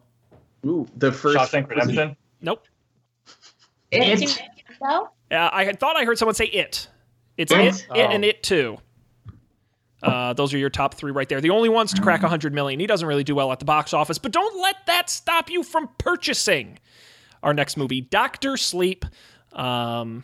Ooh, 0.65 0.87
the 0.97 1.11
first 1.11 1.37
Shawshank 1.37 1.69
Redemption. 1.69 2.15
Nope. 2.41 2.65
It. 3.91 4.41
Uh, 4.81 5.07
I 5.29 5.63
had 5.65 5.79
thought 5.79 5.95
I 5.95 6.05
heard 6.05 6.17
someone 6.17 6.35
say 6.35 6.45
it. 6.45 6.87
It's 7.37 7.51
It? 7.51 7.59
it, 7.59 7.75
it, 7.75 7.87
Oh. 7.91 7.95
and 7.95 8.25
it 8.25 8.41
too. 8.43 8.77
Uh, 10.03 10.33
those 10.33 10.53
are 10.53 10.57
your 10.57 10.69
top 10.69 10.95
three 10.95 11.11
right 11.11 11.29
there. 11.29 11.39
The 11.41 11.49
only 11.49 11.69
ones 11.69 11.93
to 11.93 12.01
crack 12.01 12.21
100 12.21 12.53
million. 12.53 12.79
He 12.79 12.87
doesn't 12.87 13.07
really 13.07 13.23
do 13.23 13.35
well 13.35 13.51
at 13.51 13.59
the 13.59 13.65
box 13.65 13.93
office, 13.93 14.17
but 14.17 14.31
don't 14.31 14.61
let 14.61 14.75
that 14.85 15.09
stop 15.09 15.49
you 15.49 15.63
from 15.63 15.89
purchasing 15.97 16.77
our 17.41 17.53
next 17.53 17.77
movie, 17.77 18.01
Doctor 18.01 18.57
Sleep. 18.57 19.05
Um, 19.53 20.23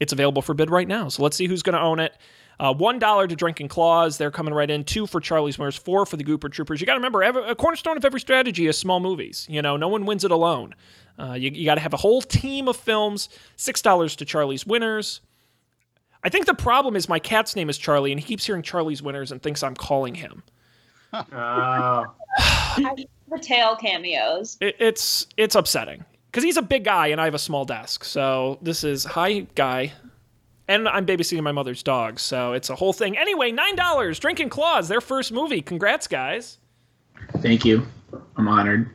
it's 0.00 0.12
available 0.12 0.42
for 0.42 0.54
bid 0.54 0.70
right 0.70 0.86
now. 0.86 1.08
So 1.08 1.22
let's 1.22 1.36
see 1.36 1.46
who's 1.46 1.62
going 1.62 1.74
to 1.74 1.80
own 1.80 2.00
it. 2.00 2.16
Uh, 2.60 2.74
One 2.74 2.98
dollar 2.98 3.26
to 3.28 3.36
Drinking 3.36 3.68
Claws. 3.68 4.18
They're 4.18 4.30
coming 4.32 4.52
right 4.52 4.68
in. 4.68 4.82
Two 4.84 5.06
for 5.06 5.20
Charlie's 5.20 5.58
Winners. 5.58 5.76
Four 5.76 6.04
for 6.06 6.16
the 6.16 6.24
Gooper 6.24 6.50
Troopers. 6.50 6.80
You 6.80 6.86
got 6.86 6.94
to 6.94 6.98
remember, 6.98 7.22
every, 7.22 7.44
a 7.44 7.54
cornerstone 7.54 7.96
of 7.96 8.04
every 8.04 8.20
strategy 8.20 8.66
is 8.66 8.76
small 8.76 8.98
movies. 9.00 9.46
You 9.48 9.62
know, 9.62 9.76
no 9.76 9.88
one 9.88 10.06
wins 10.06 10.24
it 10.24 10.30
alone. 10.32 10.74
Uh, 11.18 11.34
you 11.34 11.50
you 11.52 11.64
got 11.64 11.76
to 11.76 11.80
have 11.80 11.94
a 11.94 11.98
whole 11.98 12.20
team 12.20 12.66
of 12.68 12.76
films. 12.76 13.28
Six 13.56 13.80
dollars 13.80 14.16
to 14.16 14.24
Charlie's 14.24 14.66
Winners. 14.66 15.20
I 16.24 16.28
think 16.28 16.46
the 16.46 16.54
problem 16.54 16.96
is 16.96 17.08
my 17.08 17.18
cat's 17.18 17.54
name 17.54 17.70
is 17.70 17.78
Charlie, 17.78 18.12
and 18.12 18.20
he 18.20 18.26
keeps 18.26 18.44
hearing 18.44 18.62
Charlie's 18.62 19.02
Winners 19.02 19.30
and 19.32 19.42
thinks 19.42 19.62
I'm 19.62 19.74
calling 19.74 20.14
him. 20.14 20.42
Oh. 21.12 22.06
the 22.78 23.38
tail 23.40 23.76
cameos. 23.76 24.56
It, 24.60 24.76
it's 24.78 25.26
it's 25.36 25.54
upsetting 25.54 26.04
because 26.30 26.44
he's 26.44 26.56
a 26.56 26.62
big 26.62 26.84
guy 26.84 27.08
and 27.08 27.20
I 27.20 27.24
have 27.24 27.34
a 27.34 27.38
small 27.38 27.64
desk. 27.64 28.04
So 28.04 28.58
this 28.62 28.84
is 28.84 29.04
hi 29.04 29.46
guy, 29.54 29.92
and 30.66 30.88
I'm 30.88 31.06
babysitting 31.06 31.42
my 31.42 31.52
mother's 31.52 31.82
dog. 31.82 32.20
So 32.20 32.52
it's 32.52 32.70
a 32.70 32.74
whole 32.74 32.92
thing. 32.92 33.16
Anyway, 33.16 33.50
nine 33.52 33.76
dollars. 33.76 34.18
Drinking 34.18 34.50
Claws, 34.50 34.88
their 34.88 35.00
first 35.00 35.32
movie. 35.32 35.62
Congrats, 35.62 36.06
guys. 36.06 36.58
Thank 37.38 37.64
you. 37.64 37.86
I'm 38.36 38.48
honored. 38.48 38.90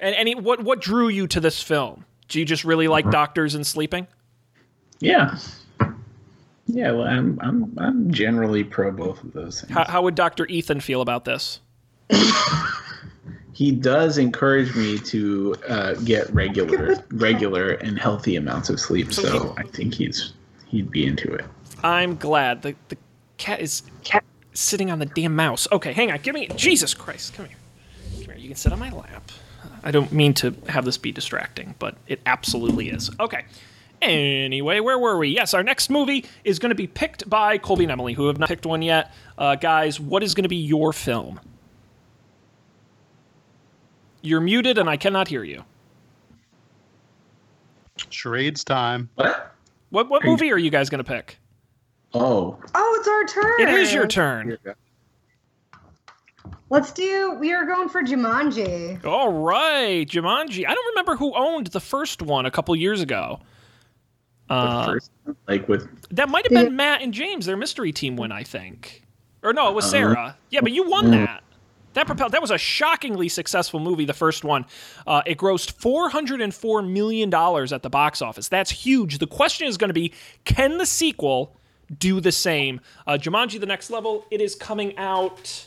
And 0.00 0.14
any 0.14 0.34
what 0.34 0.62
what 0.62 0.80
drew 0.80 1.08
you 1.08 1.26
to 1.28 1.40
this 1.40 1.62
film? 1.62 2.04
Do 2.28 2.38
you 2.38 2.44
just 2.44 2.64
really 2.64 2.88
like 2.88 3.04
uh-huh. 3.04 3.12
doctors 3.12 3.54
and 3.54 3.66
sleeping? 3.66 4.06
Yeah. 5.00 5.38
Yeah, 6.74 6.90
well, 6.90 7.06
I'm 7.06 7.38
I'm 7.40 7.72
I'm 7.78 8.10
generally 8.10 8.64
pro 8.64 8.90
both 8.90 9.22
of 9.22 9.32
those 9.32 9.60
things. 9.60 9.72
How, 9.72 9.84
how 9.84 10.02
would 10.02 10.16
Doctor 10.16 10.44
Ethan 10.46 10.80
feel 10.80 11.02
about 11.02 11.24
this? 11.24 11.60
he 13.52 13.70
does 13.70 14.18
encourage 14.18 14.74
me 14.74 14.98
to 14.98 15.54
uh, 15.68 15.94
get 16.04 16.28
regular 16.34 16.96
regular 17.12 17.74
and 17.74 17.96
healthy 17.96 18.34
amounts 18.34 18.70
of 18.70 18.80
sleep, 18.80 19.12
so 19.12 19.54
I 19.56 19.62
think 19.62 19.94
he's 19.94 20.32
he'd 20.66 20.90
be 20.90 21.06
into 21.06 21.32
it. 21.32 21.44
I'm 21.84 22.16
glad 22.16 22.62
the 22.62 22.74
the 22.88 22.96
cat 23.36 23.60
is 23.60 23.82
cat 24.02 24.24
sitting 24.52 24.90
on 24.90 24.98
the 24.98 25.06
damn 25.06 25.36
mouse. 25.36 25.68
Okay, 25.70 25.92
hang 25.92 26.10
on. 26.10 26.18
Give 26.22 26.34
me 26.34 26.48
Jesus 26.56 26.92
Christ. 26.92 27.34
Come 27.34 27.46
here. 27.46 27.56
Come 28.16 28.24
here. 28.24 28.36
You 28.36 28.48
can 28.48 28.56
sit 28.56 28.72
on 28.72 28.80
my 28.80 28.90
lap. 28.90 29.30
I 29.84 29.92
don't 29.92 30.10
mean 30.12 30.34
to 30.34 30.54
have 30.68 30.84
this 30.84 30.98
be 30.98 31.12
distracting, 31.12 31.76
but 31.78 31.94
it 32.08 32.20
absolutely 32.26 32.88
is. 32.88 33.10
Okay. 33.20 33.44
Anyway, 34.04 34.80
where 34.80 34.98
were 34.98 35.16
we? 35.18 35.28
Yes, 35.28 35.54
our 35.54 35.62
next 35.62 35.88
movie 35.90 36.24
is 36.44 36.58
going 36.58 36.70
to 36.70 36.74
be 36.74 36.86
picked 36.86 37.28
by 37.28 37.58
Colby 37.58 37.84
and 37.84 37.92
Emily, 37.92 38.12
who 38.12 38.26
have 38.26 38.38
not 38.38 38.48
picked 38.48 38.66
one 38.66 38.82
yet. 38.82 39.12
Uh, 39.38 39.54
guys, 39.56 39.98
what 39.98 40.22
is 40.22 40.34
going 40.34 40.42
to 40.42 40.48
be 40.48 40.56
your 40.56 40.92
film? 40.92 41.40
You're 44.22 44.40
muted 44.40 44.78
and 44.78 44.88
I 44.88 44.96
cannot 44.96 45.28
hear 45.28 45.44
you. 45.44 45.64
Charades 48.10 48.64
time. 48.64 49.08
What? 49.14 49.52
What 49.90 50.10
what 50.10 50.24
movie 50.24 50.50
are 50.50 50.58
you 50.58 50.70
guys 50.70 50.90
going 50.90 51.04
to 51.04 51.08
pick? 51.08 51.38
Oh, 52.14 52.58
Oh, 52.74 52.96
it's 52.98 53.08
our 53.08 53.42
turn. 53.42 53.60
It 53.60 53.68
is 53.80 53.92
your 53.92 54.06
turn. 54.06 54.58
Let's 56.70 56.92
do. 56.92 57.36
We 57.38 57.52
are 57.52 57.64
going 57.64 57.88
for 57.88 58.02
Jumanji. 58.02 59.04
All 59.04 59.32
right, 59.32 60.06
Jumanji. 60.08 60.66
I 60.66 60.74
don't 60.74 60.86
remember 60.88 61.16
who 61.16 61.34
owned 61.36 61.68
the 61.68 61.80
first 61.80 62.22
one 62.22 62.46
a 62.46 62.50
couple 62.50 62.74
years 62.74 63.00
ago. 63.00 63.40
The 64.48 64.54
Uh, 64.54 64.86
first 64.86 65.10
like 65.48 65.68
with 65.68 65.88
that 66.10 66.28
might 66.28 66.44
have 66.44 66.52
been 66.52 66.76
Matt 66.76 67.02
and 67.02 67.14
James, 67.14 67.46
their 67.46 67.56
mystery 67.56 67.92
team 67.92 68.16
win, 68.16 68.30
I 68.32 68.42
think. 68.42 69.02
Or 69.42 69.52
no, 69.52 69.68
it 69.68 69.74
was 69.74 69.88
Sarah. 69.90 70.36
Yeah, 70.50 70.60
but 70.60 70.72
you 70.72 70.88
won 70.88 71.10
that. 71.10 71.42
That 71.94 72.06
propelled. 72.06 72.32
That 72.32 72.40
was 72.40 72.50
a 72.50 72.58
shockingly 72.58 73.28
successful 73.28 73.78
movie. 73.78 74.04
The 74.04 74.12
first 74.12 74.42
one, 74.42 74.66
uh, 75.06 75.22
it 75.26 75.38
grossed 75.38 75.72
four 75.72 76.08
hundred 76.08 76.40
and 76.40 76.52
four 76.52 76.82
million 76.82 77.30
dollars 77.30 77.72
at 77.72 77.82
the 77.82 77.90
box 77.90 78.20
office. 78.20 78.48
That's 78.48 78.70
huge. 78.70 79.18
The 79.18 79.26
question 79.28 79.68
is 79.68 79.76
going 79.76 79.90
to 79.90 79.94
be, 79.94 80.12
can 80.44 80.78
the 80.78 80.86
sequel 80.86 81.56
do 81.98 82.20
the 82.20 82.32
same? 82.32 82.80
Uh, 83.06 83.12
Jumanji: 83.12 83.60
The 83.60 83.66
Next 83.66 83.90
Level. 83.90 84.26
It 84.30 84.40
is 84.40 84.54
coming 84.56 84.96
out 84.98 85.66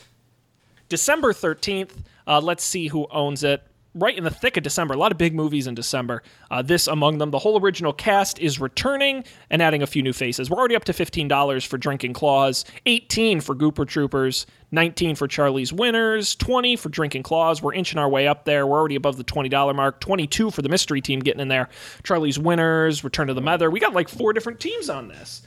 December 0.88 1.32
13th. 1.32 1.92
Uh, 2.26 2.40
let's 2.40 2.62
see 2.64 2.88
who 2.88 3.06
owns 3.10 3.42
it. 3.42 3.62
Right 3.94 4.16
in 4.16 4.22
the 4.22 4.30
thick 4.30 4.56
of 4.56 4.62
December. 4.62 4.94
A 4.94 4.96
lot 4.98 5.12
of 5.12 5.18
big 5.18 5.34
movies 5.34 5.66
in 5.66 5.74
December. 5.74 6.22
Uh, 6.50 6.62
this 6.62 6.86
among 6.86 7.18
them. 7.18 7.30
The 7.30 7.38
whole 7.38 7.58
original 7.60 7.92
cast 7.92 8.38
is 8.38 8.60
returning 8.60 9.24
and 9.50 9.62
adding 9.62 9.82
a 9.82 9.86
few 9.86 10.02
new 10.02 10.12
faces. 10.12 10.50
We're 10.50 10.58
already 10.58 10.76
up 10.76 10.84
to 10.84 10.92
$15 10.92 11.66
for 11.66 11.78
Drinking 11.78 12.12
Claws, 12.12 12.64
18 12.86 13.40
for 13.40 13.54
Gooper 13.56 13.88
Troopers, 13.88 14.46
19 14.72 15.16
for 15.16 15.26
Charlie's 15.26 15.72
Winners, 15.72 16.36
20 16.36 16.76
for 16.76 16.90
Drinking 16.90 17.22
Claws. 17.22 17.62
We're 17.62 17.72
inching 17.74 17.98
our 17.98 18.08
way 18.08 18.28
up 18.28 18.44
there. 18.44 18.66
We're 18.66 18.78
already 18.78 18.96
above 18.96 19.16
the 19.16 19.24
$20 19.24 19.74
mark. 19.74 20.00
22 20.00 20.50
for 20.50 20.60
the 20.62 20.68
mystery 20.68 21.00
team 21.00 21.20
getting 21.20 21.40
in 21.40 21.48
there. 21.48 21.68
Charlie's 22.02 22.38
Winners, 22.38 23.02
Return 23.02 23.28
to 23.28 23.34
the 23.34 23.40
Mether. 23.40 23.70
We 23.70 23.80
got 23.80 23.94
like 23.94 24.08
four 24.08 24.32
different 24.32 24.60
teams 24.60 24.90
on 24.90 25.08
this. 25.08 25.42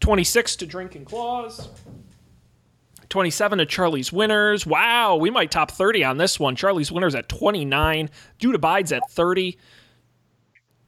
26 0.00 0.56
to 0.56 0.66
Drinking 0.66 1.04
Claws. 1.04 1.68
27 3.08 3.58
to 3.58 3.66
Charlie's 3.66 4.12
Winners. 4.12 4.66
Wow, 4.66 5.16
we 5.16 5.30
might 5.30 5.50
top 5.50 5.70
30 5.70 6.04
on 6.04 6.16
this 6.16 6.40
one. 6.40 6.56
Charlie's 6.56 6.90
Winners 6.90 7.14
at 7.14 7.28
29. 7.28 8.10
Dude 8.38 8.54
Abides 8.54 8.92
at 8.92 9.02
30. 9.10 9.58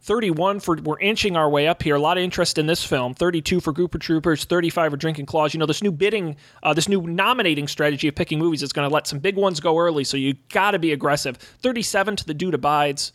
31 0.01 0.61
for 0.61 0.77
we're 0.77 0.99
inching 1.01 1.37
our 1.37 1.51
way 1.51 1.69
up 1.69 1.83
here. 1.83 1.95
A 1.95 2.01
lot 2.01 2.17
of 2.17 2.25
interest 2.25 2.57
in 2.57 2.67
this 2.67 2.83
film. 2.83 3.13
32 3.13 3.61
for 3.61 3.75
Gooper 3.75 4.01
Troopers, 4.01 4.45
35 4.45 4.93
for 4.93 4.97
Drinking 4.97 5.27
Claws. 5.27 5.53
You 5.53 5.61
know, 5.61 5.67
this 5.67 5.83
new 5.83 5.93
bidding, 5.93 6.37
uh, 6.63 6.73
this 6.73 6.89
new 6.89 7.03
nominating 7.03 7.69
strategy 7.69 8.09
of 8.09 8.15
picking 8.15 8.39
movies 8.39 8.63
is 8.63 8.73
going 8.73 8.89
to 8.89 8.95
let 8.95 9.07
some 9.07 9.19
big 9.19 9.37
ones 9.37 9.61
go 9.61 9.79
early, 9.79 10.05
so 10.05 10.17
you 10.17 10.35
got 10.51 10.71
to 10.71 10.79
be 10.79 10.93
aggressive. 10.93 11.37
37 11.37 12.17
to 12.17 12.27
the 12.27 12.33
Dude 12.33 12.55
Abides. 12.55 13.13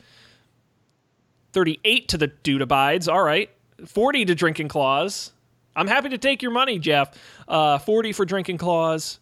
38 1.53 2.07
to 2.09 2.17
the 2.17 2.27
Dude 2.27 2.61
Abides. 2.61 3.07
All 3.07 3.23
right. 3.23 3.49
40 3.85 4.25
to 4.25 4.35
Drinking 4.35 4.67
Claws. 4.67 5.31
I'm 5.75 5.87
happy 5.87 6.09
to 6.09 6.17
take 6.17 6.41
your 6.41 6.51
money, 6.51 6.79
Jeff. 6.79 7.17
Uh, 7.47 7.77
40 7.77 8.11
for 8.13 8.25
Drinking 8.25 8.57
Claws. 8.57 9.19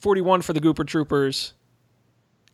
41 0.00 0.42
for 0.42 0.52
the 0.52 0.60
Gooper 0.60 0.86
Troopers. 0.86 1.54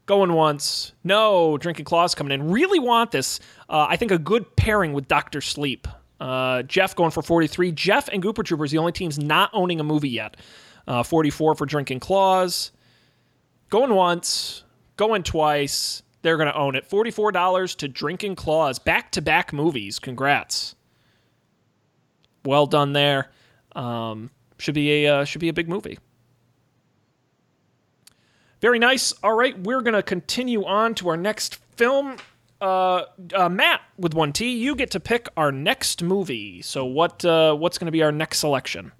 Going 0.06 0.32
once. 0.32 0.92
No, 1.04 1.58
Drinking 1.58 1.84
Claws 1.84 2.14
coming 2.14 2.32
in. 2.32 2.50
Really 2.50 2.78
want 2.78 3.10
this. 3.10 3.40
Uh, 3.68 3.86
I 3.88 3.96
think 3.96 4.10
a 4.10 4.18
good 4.18 4.56
pairing 4.56 4.92
with 4.92 5.08
Doctor 5.08 5.40
Sleep. 5.40 5.86
Uh, 6.20 6.62
Jeff 6.62 6.96
going 6.96 7.10
for 7.10 7.22
43. 7.22 7.72
Jeff 7.72 8.08
and 8.08 8.22
Gooper 8.22 8.44
Troopers, 8.44 8.70
the 8.70 8.78
only 8.78 8.92
teams 8.92 9.18
not 9.18 9.50
owning 9.52 9.80
a 9.80 9.84
movie 9.84 10.08
yet. 10.08 10.36
Uh, 10.86 11.02
44 11.02 11.54
for 11.54 11.66
Drinking 11.66 12.00
Claws. 12.00 12.72
Going 13.70 13.94
once. 13.94 14.64
Going 14.96 15.22
twice. 15.22 16.02
They're 16.22 16.36
going 16.36 16.48
to 16.48 16.56
own 16.56 16.74
it. 16.74 16.88
$44 16.88 17.76
to 17.76 17.88
Drinking 17.88 18.36
Claws. 18.36 18.78
Back 18.78 19.12
to 19.12 19.22
back 19.22 19.52
movies. 19.52 19.98
Congrats. 19.98 20.74
Well 22.48 22.64
done 22.64 22.94
there. 22.94 23.28
Um, 23.76 24.30
should 24.56 24.74
be 24.74 25.04
a 25.04 25.16
uh, 25.18 25.24
should 25.26 25.42
be 25.42 25.50
a 25.50 25.52
big 25.52 25.68
movie. 25.68 25.98
Very 28.62 28.78
nice. 28.78 29.12
All 29.22 29.34
right, 29.34 29.56
we're 29.58 29.82
gonna 29.82 30.02
continue 30.02 30.64
on 30.64 30.94
to 30.94 31.10
our 31.10 31.16
next 31.18 31.56
film. 31.76 32.16
Uh, 32.58 33.02
uh, 33.34 33.50
Matt 33.50 33.82
with 33.98 34.14
one 34.14 34.32
T, 34.32 34.56
you 34.56 34.74
get 34.74 34.90
to 34.92 34.98
pick 34.98 35.28
our 35.36 35.52
next 35.52 36.02
movie. 36.02 36.62
So 36.62 36.86
what 36.86 37.22
uh, 37.22 37.54
what's 37.54 37.76
gonna 37.76 37.92
be 37.92 38.02
our 38.02 38.12
next 38.12 38.38
selection? 38.38 38.92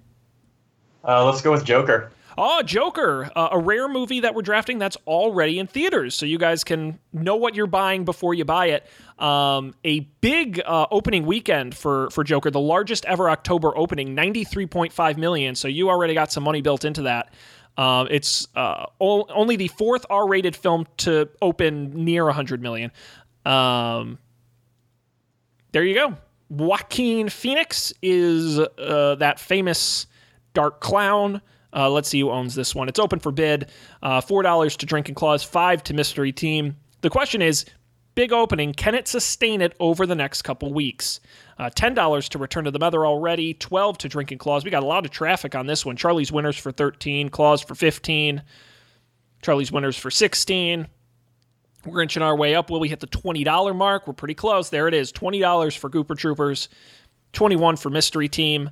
Uh, 1.03 1.25
let's 1.25 1.41
go 1.41 1.51
with 1.51 1.65
Joker. 1.65 2.11
Oh, 2.41 2.63
Joker, 2.63 3.29
uh, 3.35 3.49
a 3.51 3.59
rare 3.59 3.89
movie 3.89 4.21
that 4.21 4.33
we're 4.33 4.43
drafting 4.43 4.79
that's 4.79 4.95
already 5.05 5.59
in 5.59 5.67
theaters, 5.67 6.15
so 6.15 6.25
you 6.25 6.37
guys 6.37 6.63
can 6.63 6.97
know 7.11 7.35
what 7.35 7.53
you're 7.53 7.67
buying 7.67 8.05
before 8.05 8.33
you 8.33 8.45
buy 8.45 8.67
it. 8.67 8.87
Um, 9.21 9.75
a 9.83 9.99
big 10.21 10.61
uh, 10.65 10.87
opening 10.89 11.25
weekend 11.25 11.75
for 11.75 12.09
for 12.11 12.23
Joker, 12.23 12.49
the 12.49 12.61
largest 12.61 13.03
ever 13.03 13.29
October 13.29 13.77
opening, 13.77 14.15
93.5 14.15 15.17
million. 15.17 15.53
So 15.53 15.67
you 15.67 15.89
already 15.89 16.13
got 16.13 16.31
some 16.31 16.43
money 16.43 16.61
built 16.61 16.85
into 16.85 17.01
that. 17.01 17.33
Um, 17.75 18.07
it's 18.09 18.47
uh, 18.55 18.85
o- 19.01 19.25
only 19.25 19.57
the 19.57 19.67
fourth 19.67 20.05
R-rated 20.09 20.55
film 20.55 20.87
to 20.99 21.27
open 21.41 22.05
near 22.05 22.23
100 22.23 22.61
million. 22.61 22.91
Um, 23.45 24.17
there 25.73 25.83
you 25.83 25.93
go. 25.95 26.17
Joaquin 26.47 27.27
Phoenix 27.27 27.91
is 28.01 28.59
uh, 28.59 29.15
that 29.15 29.41
famous 29.41 30.07
dark 30.53 30.79
clown. 30.79 31.41
Uh, 31.73 31.89
let's 31.89 32.09
see 32.09 32.19
who 32.19 32.31
owns 32.31 32.55
this 32.55 32.73
one. 32.73 32.89
It's 32.89 32.99
open 32.99 33.19
for 33.19 33.31
bid. 33.31 33.69
Uh, 34.01 34.21
Four 34.21 34.41
dollars 34.43 34.75
to 34.77 34.85
Drinking 34.85 35.15
Claws, 35.15 35.43
five 35.43 35.83
to 35.83 35.93
Mystery 35.93 36.31
Team. 36.31 36.75
The 37.01 37.09
question 37.09 37.41
is, 37.41 37.65
big 38.15 38.33
opening. 38.33 38.73
Can 38.73 38.95
it 38.95 39.07
sustain 39.07 39.61
it 39.61 39.75
over 39.79 40.05
the 40.05 40.15
next 40.15 40.41
couple 40.41 40.73
weeks? 40.73 41.19
Uh, 41.57 41.69
Ten 41.69 41.93
dollars 41.93 42.27
to 42.29 42.37
Return 42.39 42.65
to 42.65 42.71
the 42.71 42.79
Mether 42.79 43.05
already. 43.05 43.53
Twelve 43.53 43.97
to 43.99 44.09
Drinking 44.09 44.39
Claws. 44.39 44.63
We 44.65 44.71
got 44.71 44.83
a 44.83 44.87
lot 44.87 45.05
of 45.05 45.11
traffic 45.11 45.53
on 45.55 45.67
this 45.67 45.85
one. 45.85 45.95
Charlie's 45.95 46.31
winners 46.31 46.57
for 46.57 46.71
thirteen. 46.71 47.29
Claws 47.29 47.61
for 47.61 47.75
fifteen. 47.75 48.41
Charlie's 49.41 49.71
winners 49.71 49.95
for 49.97 50.09
sixteen. 50.09 50.87
We're 51.85 52.01
inching 52.01 52.23
our 52.23 52.35
way 52.35 52.55
up. 52.55 52.69
Will 52.69 52.81
we 52.81 52.89
hit 52.89 52.99
the 52.99 53.07
$20 53.07 53.73
mark? 53.73 54.05
We're 54.05 54.13
pretty 54.13 54.33
close. 54.33 54.69
There 54.69 54.89
it 54.89 54.93
is. 54.93 55.13
$20 55.13 55.77
for 55.77 55.89
Gooper 55.89 56.17
Troopers, 56.17 56.67
21 57.31 57.77
for 57.77 57.89
Mystery 57.89 58.27
Team 58.27 58.69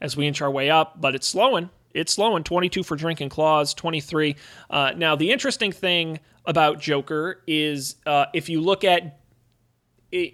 as 0.00 0.16
we 0.16 0.26
inch 0.26 0.42
our 0.42 0.50
way 0.50 0.68
up, 0.68 1.00
but 1.00 1.14
it's 1.14 1.28
slowing. 1.28 1.70
It's 1.94 2.14
slowing. 2.14 2.44
22 2.44 2.82
for 2.82 2.96
Drinking 2.96 3.28
Claws, 3.28 3.74
23. 3.74 4.36
Uh, 4.68 4.92
now, 4.96 5.16
the 5.16 5.30
interesting 5.30 5.72
thing 5.72 6.20
about 6.46 6.80
Joker 6.80 7.42
is 7.46 7.96
uh, 8.06 8.26
if 8.32 8.48
you 8.48 8.60
look 8.60 8.84
at 8.84 9.20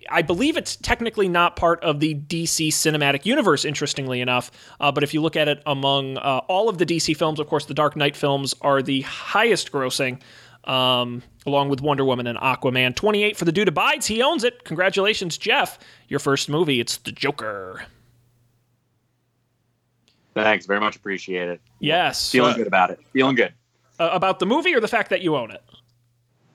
I 0.09 0.23
believe 0.23 0.57
it's 0.57 0.77
technically 0.77 1.29
not 1.29 1.55
part 1.55 1.85
of 1.85 2.01
the 2.01 2.15
DC 2.15 2.69
cinematic 2.69 3.27
universe, 3.27 3.67
interestingly 3.67 4.23
enough. 4.23 4.51
Uh, 4.81 4.91
but 4.91 5.03
if 5.03 5.13
you 5.13 5.21
look 5.21 5.37
at 5.37 5.49
it 5.49 5.63
among 5.67 6.17
uh, 6.17 6.41
all 6.49 6.71
of 6.71 6.79
the 6.79 6.87
DC 6.87 7.15
films, 7.15 7.39
of 7.39 7.47
course, 7.47 7.67
the 7.67 7.75
Dark 7.75 7.95
Knight 7.95 8.17
films 8.17 8.55
are 8.63 8.81
the 8.81 9.03
highest 9.03 9.73
grossing 9.73 10.23
um, 10.65 11.23
along 11.45 11.69
with 11.69 11.81
Wonder 11.81 12.05
Woman 12.05 12.27
and 12.27 12.39
Aquaman. 12.39 12.95
28 12.95 13.37
for 13.37 13.45
the 13.45 13.53
dude 13.53 13.69
abides. 13.69 14.07
He 14.07 14.23
owns 14.23 14.45
it. 14.45 14.65
Congratulations, 14.65 15.37
Jeff. 15.37 15.79
Your 16.09 16.21
first 16.21 16.49
movie. 16.49 16.81
It's 16.81 16.97
The 16.97 17.13
Joker. 17.13 17.85
Thanks, 20.43 20.67
very 20.67 20.81
much 20.81 20.97
appreciated. 20.97 21.61
Yes. 21.81 22.31
Feeling 22.31 22.53
uh, 22.53 22.57
good 22.57 22.67
about 22.67 22.91
it. 22.91 23.01
Feeling 23.13 23.37
good. 23.37 23.55
Uh, 23.99 24.11
about 24.13 24.39
the 24.39 24.47
movie 24.47 24.75
or 24.75 24.81
the 24.81 24.89
fact 24.89 25.11
that 25.11 25.23
you 25.23 25.37
own 25.37 25.51
it? 25.51 25.63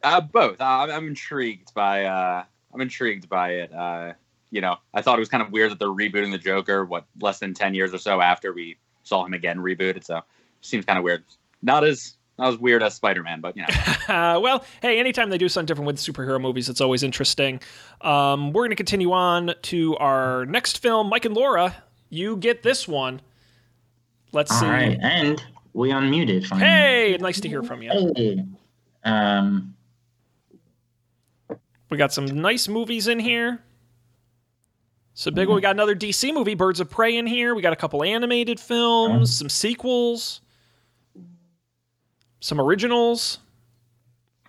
Uh, 0.04 0.22
both. 0.22 0.62
Uh, 0.62 0.65
I'm, 0.65 0.91
I'm 0.91 1.08
intrigued 1.08 1.74
by. 1.74 2.06
Uh, 2.06 2.44
I'm 2.74 2.82
intrigued 2.82 3.28
by 3.28 3.54
it. 3.54 3.74
Uh, 3.74 4.13
you 4.52 4.62
know, 4.62 4.78
I 4.94 5.02
thought 5.02 5.17
it 5.17 5.20
was 5.20 5.30
kind 5.30 5.41
of 5.41 5.52
weird 5.52 5.72
that 5.72 5.80
they're 5.80 5.88
rebooting 5.88 6.32
the 6.32 6.38
Joker. 6.38 6.86
What 6.86 7.06
less 7.20 7.39
than 7.39 7.54
ten 7.54 7.74
years 7.74 7.94
or 7.94 7.98
so 7.98 8.22
after 8.22 8.54
we 8.54 8.78
saw 9.04 9.26
him 9.26 9.34
again 9.34 9.58
rebooted. 9.58 10.04
So 10.04 10.22
seems 10.62 10.86
kind 10.86 10.98
of 10.98 11.04
weird. 11.04 11.24
Not 11.62 11.84
as 11.84 12.17
not 12.38 12.54
as 12.54 12.60
weird 12.60 12.84
as 12.84 12.94
Spider 12.94 13.24
Man, 13.24 13.41
but 13.41 13.56
you 13.56 13.63
know. 13.63 14.13
uh, 14.13 14.39
well, 14.44 14.63
hey, 14.82 15.00
anytime 15.00 15.30
they 15.30 15.38
do 15.38 15.50
something 15.50 15.67
different 15.67 15.88
with 15.88 15.98
superhero 15.98 16.39
movies, 16.39 16.70
it's 16.70 16.82
always 16.82 17.04
interesting. 17.04 17.62
Um, 18.02 18.54
we're 18.54 18.63
going 18.63 18.72
to 18.72 18.76
continue 18.76 19.12
on 19.12 19.54
to 19.63 19.98
our 19.98 20.46
next 20.46 20.80
film. 20.80 21.08
Mike 21.08 21.26
and 21.26 21.36
Laura, 21.36 21.76
you 22.10 22.38
get 22.38 22.63
this 22.63 22.88
one. 22.88 23.22
Let's 24.34 24.52
All 24.52 24.60
see. 24.60 24.65
right, 24.65 24.98
and 25.02 25.44
we 25.74 25.89
unmuted. 25.89 26.46
Finally. 26.48 26.67
Hey, 26.67 27.17
nice 27.20 27.39
to 27.41 27.48
hear 27.50 27.63
from 27.63 27.82
you. 27.82 27.91
Hey. 28.15 28.46
Um, 29.04 29.76
We 31.89 31.98
got 31.98 32.13
some 32.13 32.26
nice 32.26 32.67
movies 32.70 33.08
in 33.08 33.20
here. 33.20 33.62
So 35.13 35.30
big 35.30 35.50
one. 35.50 35.56
We 35.56 35.62
got 35.62 35.76
another 35.76 35.96
DC 35.96 36.34
movie, 36.34 36.54
Birds 36.56 36.80
of 36.80 36.89
Prey, 36.89 37.17
in 37.17 37.28
here. 37.28 37.54
We 37.54 37.62
got 37.62 37.74
a 37.74 37.76
couple 37.76 38.02
animated 38.04 38.60
films, 38.60 39.36
some 39.38 39.50
sequels, 39.50 40.39
some 42.39 42.62
originals, 42.62 43.39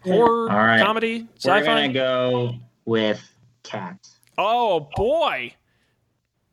horror, 0.05 0.49
All 0.51 0.57
right. 0.59 0.81
comedy, 0.81 1.23
we're 1.23 1.29
sci-fi. 1.39 1.65
gonna 1.65 1.93
go 1.93 2.55
with 2.85 3.21
cats. 3.65 4.19
Oh 4.39 4.89
boy. 4.95 5.53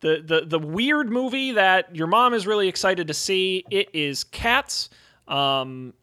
The, 0.01 0.23
the 0.25 0.45
the 0.45 0.59
weird 0.59 1.09
movie 1.09 1.51
that 1.51 1.93
your 1.95 2.07
mom 2.07 2.33
is 2.33 2.47
really 2.47 2.67
excited 2.67 3.07
to 3.07 3.13
see. 3.13 3.65
It 3.69 3.89
is 3.93 4.23
Cats. 4.23 4.89
Um, 5.27 5.93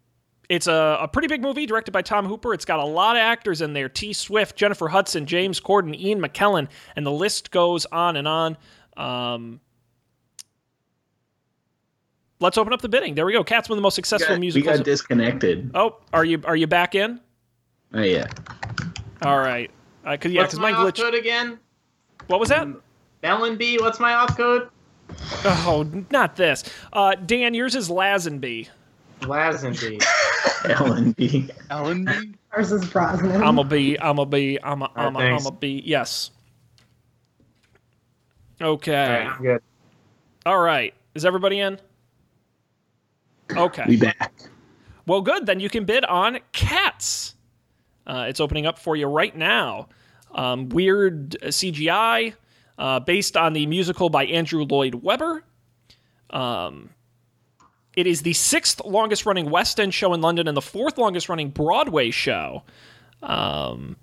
it's 0.49 0.67
a, 0.67 0.99
a 1.01 1.09
pretty 1.09 1.29
big 1.29 1.41
movie 1.43 1.67
directed 1.67 1.93
by 1.93 2.03
Tom 2.03 2.27
Hooper. 2.27 2.53
It's 2.53 2.65
got 2.65 2.79
a 2.79 2.85
lot 2.85 3.17
of 3.17 3.21
actors 3.21 3.63
in 3.63 3.73
there: 3.73 3.89
T. 3.89 4.13
Swift, 4.13 4.55
Jennifer 4.55 4.89
Hudson, 4.89 5.25
James 5.27 5.61
Corden, 5.61 5.99
Ian 5.99 6.21
McKellen, 6.21 6.69
and 6.95 7.07
the 7.07 7.11
list 7.13 7.51
goes 7.51 7.87
on 7.87 8.17
and 8.17 8.29
on. 8.29 8.57
Um, 8.97 9.61
let's 12.39 12.59
open 12.59 12.73
up 12.73 12.83
the 12.83 12.89
bidding. 12.89 13.15
There 13.15 13.27
we 13.27 13.33
go. 13.33 13.43
Cats 13.43 13.69
one 13.69 13.77
of 13.77 13.79
the 13.79 13.83
most 13.83 13.97
We 13.97 14.03
successful 14.03 14.37
got, 14.37 14.55
we 14.55 14.63
got 14.63 14.85
disconnected. 14.85 15.71
oh, 15.75 15.97
are 16.13 16.25
you 16.25 16.41
are 16.45 16.57
you 16.57 16.67
back 16.67 16.95
in? 16.95 17.21
Oh 17.95 18.03
yeah. 18.03 18.27
All 19.23 19.39
right. 19.39 19.71
Uh, 20.05 20.17
cause, 20.17 20.31
yeah, 20.31 20.43
what's 20.43 20.55
because 20.55 20.61
my 20.61 20.73
my 20.73 20.91
glitch. 20.91 21.19
again? 21.19 21.59
What 22.29 22.39
was 22.41 22.51
that? 22.51 22.61
Ellen 22.61 22.83
B. 23.23 23.79
What's 23.79 24.01
my 24.01 24.15
off 24.15 24.37
code? 24.37 24.69
Oh, 25.45 25.89
not 26.11 26.37
this. 26.37 26.65
Uh, 26.93 27.15
Dan, 27.15 27.55
yours 27.55 27.75
is 27.75 27.89
Lazenby. 27.89 28.69
Lazenby. 29.21 30.05
Ellen 30.69 31.13
B. 31.13 31.49
Ellen 31.71 32.05
B. 32.05 32.35
Ours 32.53 32.73
is 32.73 32.85
Brosnan. 32.87 33.43
I'm 33.43 33.59
a 33.59 33.65
B. 33.65 33.97
I'm 34.01 34.19
a 34.19 34.27
B. 34.27 34.59
I'm 34.63 34.83
a 34.83 34.91
I'm 34.97 35.17
a 35.17 35.21
I'm 35.21 35.47
a 35.47 35.51
B. 35.53 35.83
Yes. 35.85 36.31
Okay. 38.61 38.93
right, 38.93 39.27
I'm 39.27 39.43
good. 39.43 39.63
All 40.45 40.59
right. 40.59 40.95
Is 41.15 41.25
everybody 41.25 41.61
in? 41.61 41.79
Okay. 43.55 43.85
We 43.87 43.97
back. 43.97 44.33
Well, 45.07 45.21
good. 45.21 45.47
Then 45.47 45.61
you 45.61 45.69
can 45.69 45.85
bid 45.85 46.05
on 46.05 46.39
Cats. 46.53 47.35
Uh, 48.07 48.27
it's 48.29 48.41
opening 48.41 48.67
up 48.67 48.79
for 48.79 48.97
you 48.97 49.07
right 49.07 49.37
now. 49.37 49.89
Um, 50.35 50.69
weird 50.69 51.37
uh, 51.43 51.47
CGI 51.47 52.35
uh, 52.79 53.01
based 53.01 53.37
on 53.37 53.53
the 53.53 53.67
musical 53.67 54.09
by 54.11 54.25
Andrew 54.27 54.65
Lloyd 54.65 54.97
Webber. 54.97 55.45
Um, 56.31 56.91
it 57.97 58.07
is 58.07 58.23
the 58.23 58.33
sixth 58.35 58.85
longest 58.85 59.25
running 59.27 59.51
West 59.51 59.81
End 59.81 59.95
show 59.95 60.13
in 60.13 60.21
London 60.21 60.49
and 60.49 60.57
the 60.57 60.63
fourth 60.63 60.99
longest 60.99 61.29
running 61.29 61.51
Broadway 61.51 62.11
show. 62.11 62.63
Um, 63.23 63.97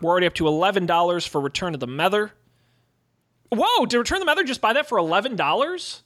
we're 0.00 0.10
already 0.10 0.26
up 0.26 0.34
to 0.34 0.44
$11 0.44 1.28
for 1.28 1.40
Return 1.40 1.74
of 1.74 1.80
the 1.80 1.86
Mether. 1.86 2.32
Whoa, 3.50 3.86
did 3.86 3.98
Return 3.98 4.16
of 4.16 4.20
the 4.20 4.26
Mether 4.26 4.42
just 4.42 4.60
buy 4.60 4.72
that 4.72 4.88
for 4.88 4.98
$11? 4.98 6.02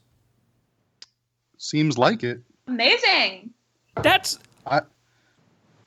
Seems 1.56 1.96
like 1.96 2.22
it. 2.22 2.40
Amazing. 2.66 3.50
That's 4.02 4.38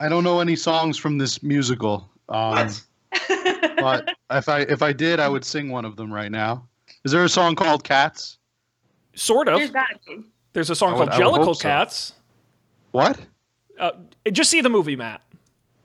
I 0.00 0.08
don't 0.08 0.24
know 0.24 0.40
any 0.40 0.56
songs 0.56 0.98
from 0.98 1.16
this 1.16 1.42
musical. 1.44 2.10
Um, 2.28 2.50
What? 2.56 2.82
But 3.76 4.08
if 4.30 4.48
I 4.48 4.60
if 4.60 4.82
I 4.82 4.92
did, 4.92 5.20
I 5.20 5.28
would 5.28 5.44
sing 5.44 5.70
one 5.70 5.84
of 5.84 5.96
them 5.96 6.12
right 6.12 6.30
now. 6.30 6.66
Is 7.04 7.12
there 7.12 7.24
a 7.24 7.28
song 7.28 7.54
called 7.54 7.84
Cats? 7.84 8.38
sort 9.14 9.46
of. 9.48 9.58
There's 9.58 9.70
gotta 9.70 9.98
be. 10.06 10.22
There's 10.52 10.70
a 10.70 10.74
song 10.74 10.92
would- 10.98 11.08
called 11.08 11.10
I 11.10 11.18
Jellicle 11.18 11.44
hope 11.44 11.56
so. 11.56 11.62
Cats. 11.62 12.14
What? 12.92 13.18
Uh, 13.78 13.92
just 14.32 14.50
see 14.50 14.60
the 14.60 14.68
movie, 14.68 14.96
Matt. 14.96 15.22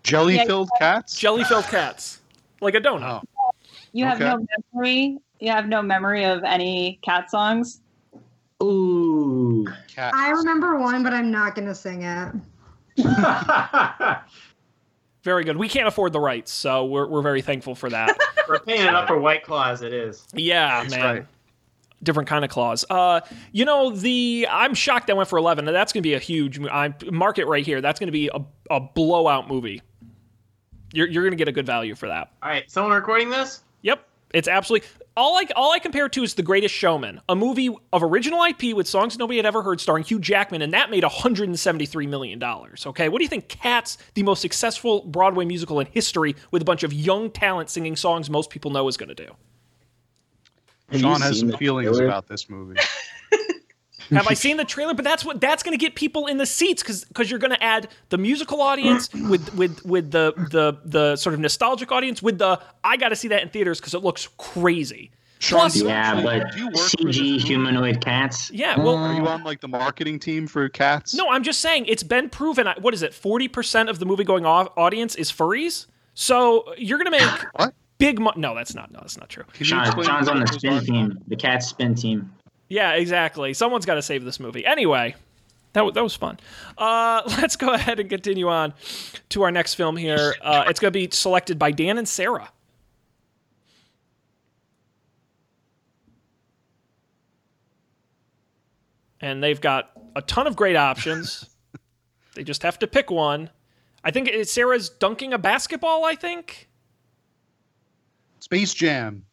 Jelly 0.04 0.38
filled 0.46 0.70
cats? 0.80 1.18
Jelly 1.20 1.44
filled 1.44 1.66
cats, 1.66 2.22
like 2.62 2.76
a 2.76 2.80
donut. 2.82 3.24
Oh. 3.38 3.52
You 3.94 4.06
have 4.06 4.22
Okay. 4.22 4.30
no 4.30 4.46
memory. 4.74 5.18
You 5.40 5.52
have 5.52 5.68
no 5.68 5.82
memory 5.82 6.24
of 6.26 6.44
any 6.44 7.00
cat 7.02 7.30
songs. 7.30 7.82
Ooh. 8.64 9.66
Cat. 9.94 10.14
I 10.16 10.30
remember 10.32 10.78
one, 10.80 11.04
but 11.04 11.14
I'm 11.14 11.30
not 11.32 11.56
gonna 11.56 11.76
sing 11.76 12.04
it. 12.04 12.34
Very 15.28 15.44
good. 15.44 15.58
We 15.58 15.68
can't 15.68 15.90
afford 15.90 16.14
the 16.14 16.22
rights, 16.22 16.54
so 16.54 16.86
we're 16.86 17.06
we're 17.06 17.22
very 17.22 17.42
thankful 17.42 17.76
for 17.76 17.90
that. 17.90 18.18
We're 18.48 18.60
paying 18.60 18.84
it 18.88 18.96
up 18.96 19.10
for 19.10 19.20
White 19.20 19.44
Claw 19.44 19.72
as 19.72 19.82
it 19.82 19.92
is. 19.92 20.26
yeah, 20.34 20.84
That's 20.84 20.96
man. 20.96 21.04
right. 21.16 21.26
Different 22.02 22.30
kind 22.30 22.46
of 22.46 22.50
clause. 22.50 22.86
Uh, 22.90 23.20
you 23.52 23.66
know 23.66 23.90
the. 23.90 24.48
I'm 24.50 24.74
shocked 24.74 25.08
that 25.08 25.18
went 25.18 25.28
for 25.28 25.38
11. 25.38 25.66
That's 25.66 25.92
going 25.92 26.02
to 26.02 26.08
be 26.08 26.14
a 26.14 26.20
huge. 26.20 26.58
mo- 26.58 26.70
I 26.70 26.94
mark 27.12 27.40
it 27.40 27.46
right 27.48 27.66
here. 27.66 27.82
That's 27.82 28.00
going 28.00 28.08
to 28.08 28.14
be 28.14 28.30
a, 28.34 28.40
a 28.72 28.80
blowout 28.80 29.50
movie. 29.50 29.82
You're 30.94 31.10
you're 31.10 31.24
going 31.24 31.32
to 31.32 31.38
get 31.38 31.50
a 31.50 31.52
good 31.52 31.66
value 31.66 31.94
for 31.94 32.08
that. 32.08 32.32
All 32.42 32.50
right, 32.50 32.72
someone 32.72 32.94
recording 32.94 33.30
this? 33.30 33.64
Yep. 33.82 34.08
It's 34.34 34.48
absolutely 34.48 34.88
all 35.18 35.36
I 35.36 35.46
all 35.56 35.74
I 35.74 35.80
compare 35.80 36.06
it 36.06 36.14
to 36.14 36.24
is 36.24 36.36
The 36.36 36.44
Greatest 36.44 36.74
Showman, 36.74 37.20
a 37.28 37.36
movie 37.36 37.76
of 37.92 38.04
original 38.04 38.44
IP 38.44 38.76
with 38.76 38.88
songs 38.88 39.18
nobody 39.18 39.38
had 39.38 39.46
ever 39.46 39.64
heard, 39.64 39.82
starring 39.82 40.04
Hugh 40.04 40.20
Jackman, 40.20 40.62
and 40.62 40.74
that 40.74 40.92
made 40.92 41.04
173 41.04 42.08
million 42.08 42.40
dollars. 42.40 42.86
Okay, 42.86 43.10
what 43.10 43.18
do 43.18 43.24
you 43.26 43.30
think? 43.30 43.50
Cats, 43.50 43.98
the 44.14 44.24
most 44.24 44.42
successful 44.42 45.04
Broadway 45.06 45.44
musical 45.44 45.80
in 45.80 45.88
history, 45.88 46.36
with 46.52 46.62
a 46.62 46.66
bunch 46.66 46.84
of 46.84 46.94
young 46.94 47.32
talent 47.32 47.70
singing 47.70 47.96
songs 47.96 48.30
most 48.30 48.52
people 48.52 48.72
know, 48.72 48.88
is 48.88 48.96
going 48.96 49.10
to 49.10 49.16
do. 49.16 49.36
Have 50.92 51.02
Sean 51.02 51.22
has 51.22 51.40
some 51.40 51.52
feelings 51.54 51.90
trailer? 51.90 52.06
about 52.06 52.28
this 52.28 52.50
movie. 52.50 52.80
Have 54.12 54.28
I 54.28 54.34
seen 54.34 54.58
the 54.58 54.66
trailer? 54.66 54.94
But 54.94 55.04
that's 55.06 55.24
what 55.26 55.42
that's 55.42 55.64
going 55.64 55.78
to 55.78 55.84
get 55.84 55.96
people 55.96 56.28
in 56.28 56.38
the 56.38 56.46
seats 56.46 56.82
because 56.84 57.06
because 57.06 57.30
you're 57.30 57.40
going 57.40 57.52
to 57.52 57.64
add 57.64 57.90
the 58.10 58.18
musical 58.18 58.62
audience 58.62 59.10
with 59.30 59.54
with 59.56 59.84
with 59.86 60.12
the 60.12 60.34
the 60.52 60.78
the 60.86 61.16
sort 61.16 61.34
of 61.34 61.40
nostalgic 61.40 61.92
audience 61.92 62.22
with 62.22 62.38
the 62.38 62.60
I 62.84 62.98
got 62.98 63.10
to 63.10 63.16
see 63.16 63.28
that 63.30 63.42
in 63.44 63.50
theaters 63.50 63.80
because 63.80 63.94
it 63.94 64.04
looks 64.04 64.28
crazy. 64.38 65.12
Sean, 65.40 65.60
Plus- 65.60 65.76
Yeah, 65.82 66.22
but 66.24 66.52
do 66.54 66.60
you 66.60 66.66
work 66.68 66.76
for 66.78 67.04
this 67.06 67.18
CG 67.20 67.40
humanoid 67.42 68.04
cats. 68.04 68.50
Yeah, 68.52 68.80
well, 68.80 68.96
Are 68.96 69.14
you 69.14 69.28
on 69.28 69.44
like 69.44 69.62
the 69.62 69.68
marketing 69.68 70.18
team 70.18 70.48
for 70.48 70.68
Cats? 70.68 71.14
No, 71.14 71.30
I'm 71.30 71.44
just 71.44 71.60
saying 71.60 71.86
it's 71.86 72.02
been 72.02 72.28
proven. 72.30 72.68
What 72.82 72.96
is 72.96 73.04
it? 73.04 73.14
Forty 73.14 73.48
percent 73.48 73.88
of 73.90 74.00
the 74.00 74.06
movie 74.08 74.24
going 74.24 74.46
off 74.48 74.70
audience 74.76 75.14
is 75.16 75.32
furries. 75.32 75.86
So 76.16 76.74
you're 76.78 76.98
gonna 76.98 77.12
make 77.12 77.22
What? 77.54 77.76
big 78.00 78.20
money. 78.20 78.40
No, 78.42 78.56
that's 78.56 78.74
not. 78.74 78.92
No, 78.92 79.00
that's 79.02 79.18
not 79.20 79.30
true. 79.30 79.44
Sean, 79.62 79.86
Sean's 80.04 80.28
on 80.28 80.40
the 80.40 80.48
spin 80.48 80.84
team, 80.84 81.20
the 81.28 81.36
cat 81.36 81.62
spin 81.62 81.94
team. 81.94 82.34
Yeah, 82.70 82.94
exactly. 82.94 83.54
Someone's 83.54 83.86
got 83.86 83.96
to 83.96 84.02
save 84.02 84.26
this 84.26 84.40
movie. 84.40 84.66
Anyway, 84.66 85.16
that, 85.74 85.86
wa- 85.86 85.92
that 85.92 86.04
was 86.04 86.16
fun. 86.16 86.40
Uh, 86.78 87.22
let's 87.42 87.56
go 87.56 87.74
ahead 87.74 88.00
and 88.00 88.10
continue 88.10 88.50
on 88.50 88.74
to 89.30 89.44
our 89.44 89.52
next 89.52 89.76
film 89.76 89.96
here. 89.96 90.36
Uh, 90.42 90.66
it's 90.68 90.80
going 90.80 90.92
to 90.92 91.00
be 91.00 91.10
selected 91.12 91.58
by 91.58 91.72
Dan 91.72 91.98
and 91.98 92.08
Sarah. 92.08 92.50
And 99.20 99.42
they've 99.42 99.60
got 99.60 99.92
a 100.16 100.22
ton 100.22 100.46
of 100.46 100.56
great 100.56 100.76
options. 100.76 101.50
they 102.36 102.44
just 102.44 102.64
have 102.64 102.80
to 102.80 102.88
pick 102.88 103.10
one. 103.10 103.50
I 104.04 104.12
think 104.12 104.30
Sarah's 104.46 104.90
dunking 104.90 105.34
a 105.34 105.38
basketball, 105.38 106.06
I 106.06 106.16
think. 106.16 106.70
Space 108.40 108.74
Jam. 108.74 109.27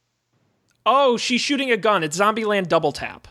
Oh, 0.86 1.16
she's 1.16 1.40
shooting 1.40 1.70
a 1.70 1.76
gun. 1.76 2.02
It's 2.02 2.18
Zombieland 2.18 2.68
Double 2.68 2.92
Tap. 2.92 3.28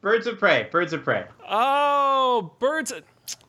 Birds 0.00 0.26
of 0.26 0.38
Prey. 0.38 0.68
Birds 0.70 0.92
of 0.92 1.04
Prey. 1.04 1.26
Oh, 1.48 2.54
birds. 2.58 2.92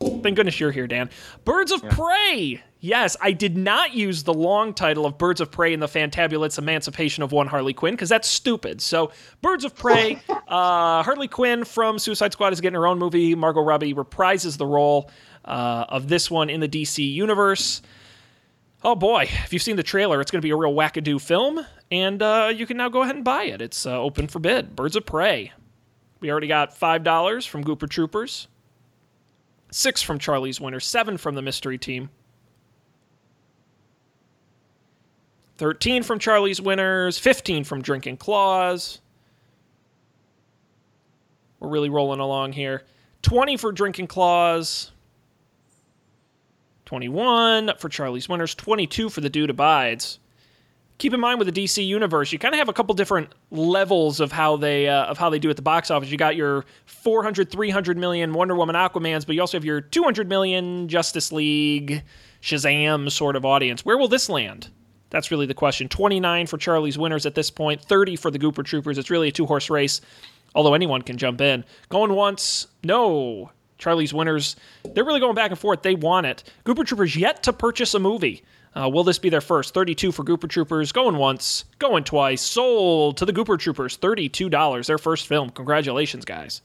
Thank 0.00 0.36
goodness 0.36 0.60
you're 0.60 0.70
here, 0.70 0.86
Dan. 0.86 1.08
Birds 1.44 1.72
of 1.72 1.82
Prey. 1.88 2.62
Yes, 2.80 3.16
I 3.20 3.32
did 3.32 3.56
not 3.56 3.94
use 3.94 4.24
the 4.24 4.34
long 4.34 4.74
title 4.74 5.06
of 5.06 5.16
Birds 5.16 5.40
of 5.40 5.50
Prey 5.50 5.72
in 5.72 5.80
the 5.80 5.86
Fantabulous 5.86 6.58
Emancipation 6.58 7.22
of 7.22 7.32
One 7.32 7.46
Harley 7.46 7.72
Quinn 7.72 7.94
because 7.94 8.08
that's 8.08 8.28
stupid. 8.28 8.80
So, 8.80 9.12
Birds 9.40 9.64
of 9.64 9.74
Prey. 9.74 10.20
uh, 10.28 11.02
Harley 11.02 11.28
Quinn 11.28 11.64
from 11.64 11.98
Suicide 11.98 12.32
Squad 12.32 12.52
is 12.52 12.60
getting 12.60 12.74
her 12.74 12.86
own 12.86 12.98
movie. 12.98 13.34
Margot 13.34 13.62
Robbie 13.62 13.94
reprises 13.94 14.58
the 14.58 14.66
role 14.66 15.10
uh, 15.44 15.86
of 15.88 16.08
this 16.08 16.30
one 16.30 16.50
in 16.50 16.60
the 16.60 16.68
DC 16.68 17.10
universe. 17.12 17.82
Oh 18.84 18.96
boy, 18.96 19.28
if 19.44 19.52
you've 19.52 19.62
seen 19.62 19.76
the 19.76 19.84
trailer, 19.84 20.20
it's 20.20 20.32
going 20.32 20.40
to 20.40 20.46
be 20.46 20.50
a 20.50 20.56
real 20.56 20.74
wackadoo 20.74 21.20
film, 21.20 21.64
and 21.92 22.22
uh, 22.22 22.50
you 22.52 22.64
can 22.66 22.78
now 22.78 22.88
go 22.88 23.02
ahead 23.02 23.16
and 23.16 23.24
buy 23.24 23.44
it. 23.44 23.60
It's 23.60 23.84
uh, 23.84 24.00
open 24.00 24.26
for 24.26 24.38
bid. 24.38 24.74
Birds 24.74 24.96
of 24.96 25.04
Prey. 25.04 25.52
We 26.20 26.30
already 26.30 26.46
got 26.46 26.74
five 26.74 27.04
dollars 27.04 27.44
from 27.44 27.62
Gooper 27.62 27.88
Troopers, 27.88 28.48
six 29.70 30.00
from 30.00 30.18
Charlie's 30.18 30.58
Winner, 30.60 30.80
seven 30.80 31.18
from 31.18 31.34
the 31.34 31.42
Mystery 31.42 31.76
Team, 31.76 32.08
thirteen 35.58 36.02
from 36.02 36.18
Charlie's 36.18 36.62
Winners, 36.62 37.18
fifteen 37.18 37.62
from 37.62 37.82
Drinking 37.82 38.16
Claws. 38.16 39.00
We're 41.60 41.68
really 41.68 41.90
rolling 41.90 42.20
along 42.20 42.54
here. 42.54 42.84
Twenty 43.20 43.56
for 43.56 43.70
Drinking 43.70 44.06
Claws. 44.08 44.90
21 46.84 47.72
for 47.78 47.88
Charlie's 47.88 48.28
Winners, 48.28 48.54
22 48.54 49.08
for 49.08 49.22
The 49.22 49.30
Dude 49.30 49.48
Abides. 49.48 50.18
Keep 51.02 51.14
in 51.14 51.20
mind 51.20 51.40
with 51.40 51.52
the 51.52 51.64
DC 51.64 51.84
universe, 51.84 52.30
you 52.30 52.38
kind 52.38 52.54
of 52.54 52.60
have 52.60 52.68
a 52.68 52.72
couple 52.72 52.94
different 52.94 53.34
levels 53.50 54.20
of 54.20 54.30
how 54.30 54.56
they 54.56 54.88
uh, 54.88 55.06
of 55.06 55.18
how 55.18 55.30
they 55.30 55.40
do 55.40 55.50
at 55.50 55.56
the 55.56 55.60
box 55.60 55.90
office. 55.90 56.12
You 56.12 56.16
got 56.16 56.36
your 56.36 56.64
400, 56.86 57.50
300 57.50 57.98
million 57.98 58.32
Wonder 58.32 58.54
Woman, 58.54 58.76
Aquaman's, 58.76 59.24
but 59.24 59.34
you 59.34 59.40
also 59.40 59.56
have 59.56 59.64
your 59.64 59.80
200 59.80 60.28
million 60.28 60.86
Justice 60.86 61.32
League, 61.32 62.04
Shazam 62.40 63.10
sort 63.10 63.34
of 63.34 63.44
audience. 63.44 63.84
Where 63.84 63.98
will 63.98 64.06
this 64.06 64.28
land? 64.28 64.70
That's 65.10 65.32
really 65.32 65.46
the 65.46 65.54
question. 65.54 65.88
29 65.88 66.46
for 66.46 66.56
Charlie's 66.56 66.96
Winners 66.96 67.26
at 67.26 67.34
this 67.34 67.50
point, 67.50 67.82
30 67.82 68.14
for 68.14 68.30
the 68.30 68.38
Gooper 68.38 68.64
Troopers. 68.64 68.96
It's 68.96 69.10
really 69.10 69.26
a 69.26 69.32
two 69.32 69.46
horse 69.46 69.70
race, 69.70 70.02
although 70.54 70.74
anyone 70.74 71.02
can 71.02 71.18
jump 71.18 71.40
in. 71.40 71.64
Going 71.88 72.12
once, 72.12 72.68
no. 72.84 73.50
Charlie's 73.76 74.14
Winners, 74.14 74.54
they're 74.94 75.02
really 75.02 75.18
going 75.18 75.34
back 75.34 75.50
and 75.50 75.58
forth. 75.58 75.82
They 75.82 75.96
want 75.96 76.26
it. 76.26 76.44
Gooper 76.64 76.86
Troopers 76.86 77.16
yet 77.16 77.42
to 77.42 77.52
purchase 77.52 77.92
a 77.92 77.98
movie. 77.98 78.44
Uh, 78.74 78.88
will 78.88 79.04
this 79.04 79.18
be 79.18 79.28
their 79.28 79.40
first? 79.40 79.74
32 79.74 80.12
for 80.12 80.24
Gooper 80.24 80.48
Troopers, 80.48 80.92
going 80.92 81.16
once, 81.16 81.64
going 81.78 82.04
twice, 82.04 82.40
sold 82.40 83.18
to 83.18 83.26
the 83.26 83.32
Gooper 83.32 83.58
Troopers, 83.58 83.98
$32, 83.98 84.86
their 84.86 84.98
first 84.98 85.26
film. 85.26 85.50
Congratulations, 85.50 86.24
guys. 86.24 86.62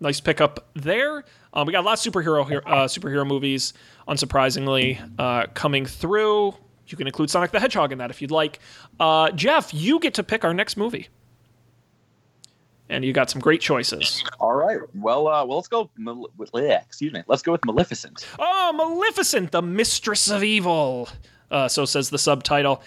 Nice 0.00 0.20
pickup 0.20 0.68
there. 0.74 1.24
Um, 1.52 1.66
we 1.66 1.72
got 1.72 1.80
a 1.80 1.86
lot 1.86 2.04
of 2.04 2.12
superhero 2.12 2.44
uh, 2.66 2.86
superhero 2.86 3.26
movies, 3.26 3.72
unsurprisingly, 4.06 5.00
uh, 5.18 5.46
coming 5.54 5.86
through. 5.86 6.54
You 6.86 6.96
can 6.98 7.06
include 7.06 7.30
Sonic 7.30 7.52
the 7.52 7.60
Hedgehog 7.60 7.92
in 7.92 7.98
that 7.98 8.10
if 8.10 8.20
you'd 8.20 8.30
like. 8.30 8.58
Uh, 9.00 9.30
Jeff, 9.30 9.72
you 9.72 9.98
get 10.00 10.14
to 10.14 10.22
pick 10.22 10.44
our 10.44 10.52
next 10.52 10.76
movie, 10.76 11.08
and 12.88 13.04
you 13.04 13.12
got 13.12 13.30
some 13.30 13.40
great 13.40 13.60
choices. 13.60 14.22
All 14.38 14.54
right. 14.54 14.78
Well, 14.94 15.26
uh, 15.26 15.44
well, 15.44 15.56
let's 15.56 15.68
go. 15.68 15.90
Mal- 15.96 16.28
excuse 16.40 17.12
me. 17.12 17.22
Let's 17.26 17.42
go 17.42 17.52
with 17.52 17.64
Maleficent. 17.64 18.26
Oh, 18.38 18.72
Maleficent, 18.74 19.50
the 19.50 19.62
Mistress 19.62 20.30
of 20.30 20.44
Evil. 20.44 21.08
Uh, 21.50 21.68
so 21.68 21.84
says 21.84 22.10
the 22.10 22.18
subtitle. 22.18 22.82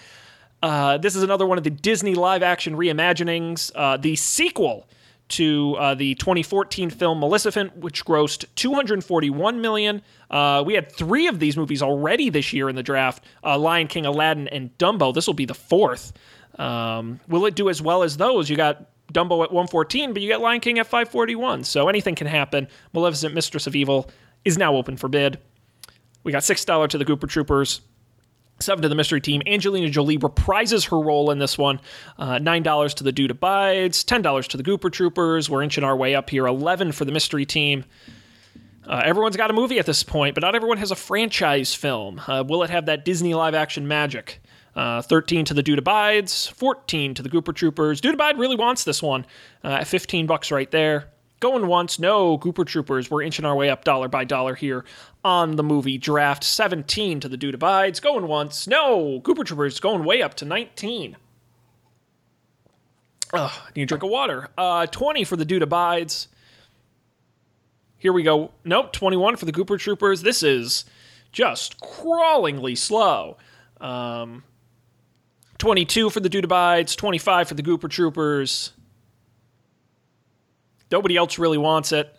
Uh, 0.62 0.98
this 0.98 1.14
is 1.14 1.22
another 1.22 1.46
one 1.46 1.58
of 1.58 1.64
the 1.64 1.70
Disney 1.70 2.14
live 2.14 2.42
action 2.42 2.76
reimaginings, 2.76 3.70
uh, 3.74 3.96
the 3.96 4.16
sequel 4.16 4.88
to 5.28 5.76
uh, 5.78 5.94
the 5.94 6.14
2014 6.16 6.90
film 6.90 7.20
Maleficent, 7.20 7.76
which 7.76 8.04
grossed 8.04 8.44
241 8.56 9.60
million. 9.60 10.02
Uh, 10.30 10.62
we 10.66 10.74
had 10.74 10.90
three 10.90 11.26
of 11.26 11.38
these 11.38 11.56
movies 11.56 11.82
already 11.82 12.30
this 12.30 12.52
year 12.52 12.68
in 12.68 12.76
the 12.76 12.82
draft: 12.82 13.24
uh, 13.44 13.58
Lion 13.58 13.86
King, 13.88 14.06
Aladdin, 14.06 14.48
and 14.48 14.76
Dumbo. 14.78 15.14
This 15.14 15.26
will 15.26 15.34
be 15.34 15.44
the 15.44 15.54
fourth. 15.54 16.12
Um, 16.58 17.20
will 17.28 17.46
it 17.46 17.54
do 17.54 17.68
as 17.68 17.80
well 17.80 18.02
as 18.02 18.16
those? 18.16 18.50
You 18.50 18.56
got 18.56 18.86
Dumbo 19.12 19.42
at 19.42 19.50
114, 19.52 20.12
but 20.12 20.22
you 20.22 20.28
get 20.28 20.40
Lion 20.40 20.60
King 20.60 20.78
at 20.78 20.86
541. 20.86 21.64
So 21.64 21.88
anything 21.88 22.14
can 22.14 22.26
happen. 22.26 22.68
Maleficent, 22.92 23.34
Mistress 23.34 23.66
of 23.66 23.74
Evil 23.74 24.10
is 24.44 24.58
now 24.58 24.74
open 24.76 24.96
for 24.96 25.08
bid. 25.08 25.38
We 26.24 26.32
got 26.32 26.44
six 26.44 26.64
dollar 26.64 26.88
to 26.88 26.98
the 26.98 27.04
Gooper 27.04 27.28
Troopers, 27.28 27.80
seven 28.60 28.82
to 28.82 28.88
the 28.88 28.94
Mystery 28.94 29.20
Team. 29.20 29.40
Angelina 29.46 29.88
Jolie 29.88 30.18
reprises 30.18 30.90
her 30.90 31.00
role 31.00 31.30
in 31.30 31.38
this 31.38 31.56
one. 31.56 31.80
Uh, 32.18 32.38
Nine 32.38 32.62
dollars 32.62 32.92
to 32.94 33.04
the 33.04 33.12
Dude 33.12 33.30
Abides, 33.30 34.04
ten 34.04 34.20
dollars 34.20 34.46
to 34.48 34.56
the 34.56 34.62
Gooper 34.62 34.92
Troopers. 34.92 35.48
We're 35.48 35.62
inching 35.62 35.84
our 35.84 35.96
way 35.96 36.14
up 36.14 36.28
here. 36.28 36.46
Eleven 36.46 36.92
for 36.92 37.04
the 37.04 37.12
Mystery 37.12 37.46
Team. 37.46 37.84
Uh, 38.86 39.02
everyone's 39.04 39.36
got 39.36 39.50
a 39.50 39.54
movie 39.54 39.78
at 39.78 39.86
this 39.86 40.02
point, 40.02 40.34
but 40.34 40.42
not 40.42 40.54
everyone 40.54 40.78
has 40.78 40.90
a 40.90 40.96
franchise 40.96 41.74
film. 41.74 42.20
Uh, 42.26 42.42
will 42.46 42.62
it 42.62 42.70
have 42.70 42.86
that 42.86 43.04
Disney 43.04 43.34
live 43.34 43.54
action 43.54 43.86
magic? 43.86 44.40
Uh, 44.74 45.02
13 45.02 45.44
to 45.46 45.54
the 45.54 45.62
Dude 45.62 45.78
Abides, 45.78 46.46
14 46.46 47.14
to 47.14 47.22
the 47.22 47.28
Gooper 47.28 47.54
Troopers. 47.54 48.00
Dude 48.00 48.14
Abide 48.14 48.38
really 48.38 48.56
wants 48.56 48.84
this 48.84 49.02
one 49.02 49.26
uh, 49.64 49.78
at 49.80 49.88
15 49.88 50.26
bucks 50.26 50.50
right 50.50 50.70
there. 50.70 51.08
Going 51.40 51.66
once, 51.68 51.98
no, 51.98 52.36
Gooper 52.36 52.66
Troopers. 52.66 53.10
We're 53.10 53.22
inching 53.22 53.44
our 53.44 53.54
way 53.54 53.70
up 53.70 53.84
dollar 53.84 54.08
by 54.08 54.24
dollar 54.24 54.54
here 54.54 54.84
on 55.24 55.56
the 55.56 55.62
movie 55.62 55.98
draft. 55.98 56.42
17 56.42 57.20
to 57.20 57.28
the 57.28 57.36
Dude 57.36 57.54
Abides. 57.54 58.00
Going 58.00 58.26
once, 58.26 58.66
no, 58.66 59.20
Gooper 59.20 59.44
Troopers 59.44 59.78
going 59.78 60.04
way 60.04 60.20
up 60.20 60.34
to 60.34 60.44
19. 60.44 61.16
Ugh, 63.32 63.52
need 63.76 63.82
a 63.82 63.86
drink 63.86 64.02
of 64.02 64.10
water. 64.10 64.48
Uh, 64.56 64.86
20 64.86 65.24
for 65.24 65.36
the 65.36 65.44
Dude 65.44 65.62
Abides. 65.62 66.28
Here 67.98 68.12
we 68.12 68.22
go. 68.22 68.52
Nope, 68.64 68.92
21 68.92 69.36
for 69.36 69.44
the 69.44 69.52
Gooper 69.52 69.78
Troopers. 69.78 70.22
This 70.22 70.42
is 70.42 70.84
just 71.30 71.80
crawlingly 71.80 72.76
slow. 72.76 73.36
Um, 73.80 74.44
22 75.58 76.10
for 76.10 76.20
the 76.20 76.28
Dude 76.28 76.44
Abides, 76.44 76.94
25 76.96 77.48
for 77.48 77.54
the 77.54 77.62
Gooper 77.62 77.90
Troopers. 77.90 78.72
Nobody 80.90 81.16
else 81.16 81.38
really 81.38 81.58
wants 81.58 81.92
it. 81.92 82.14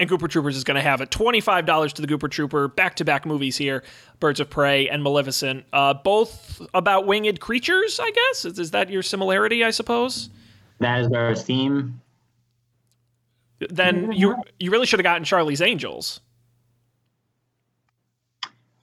And 0.00 0.08
Gooper 0.08 0.28
Troopers 0.28 0.56
is 0.56 0.62
going 0.62 0.76
to 0.76 0.80
have 0.80 1.00
it. 1.00 1.10
$25 1.10 1.92
to 1.94 2.02
the 2.02 2.06
Gooper 2.06 2.30
Trooper. 2.30 2.68
Back 2.68 2.94
to 2.96 3.04
back 3.04 3.26
movies 3.26 3.56
here 3.56 3.82
Birds 4.20 4.38
of 4.38 4.48
Prey 4.48 4.88
and 4.88 5.02
Maleficent. 5.02 5.64
Uh, 5.72 5.94
both 5.94 6.62
about 6.72 7.06
winged 7.06 7.40
creatures, 7.40 7.98
I 8.00 8.10
guess. 8.12 8.44
Is, 8.44 8.58
is 8.60 8.70
that 8.70 8.90
your 8.90 9.02
similarity, 9.02 9.64
I 9.64 9.70
suppose? 9.70 10.30
That 10.78 11.00
is 11.00 11.10
our 11.10 11.34
theme. 11.34 12.00
Then 13.70 14.12
you 14.12 14.36
you 14.60 14.70
really 14.70 14.86
should 14.86 15.00
have 15.00 15.04
gotten 15.04 15.24
Charlie's 15.24 15.60
Angels. 15.60 16.20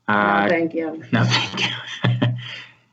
Uh, 0.05 0.49
Thank 0.49 0.73
you. 0.73 1.01
no, 1.13 1.23
thank 1.23 1.61
you. 1.61 1.71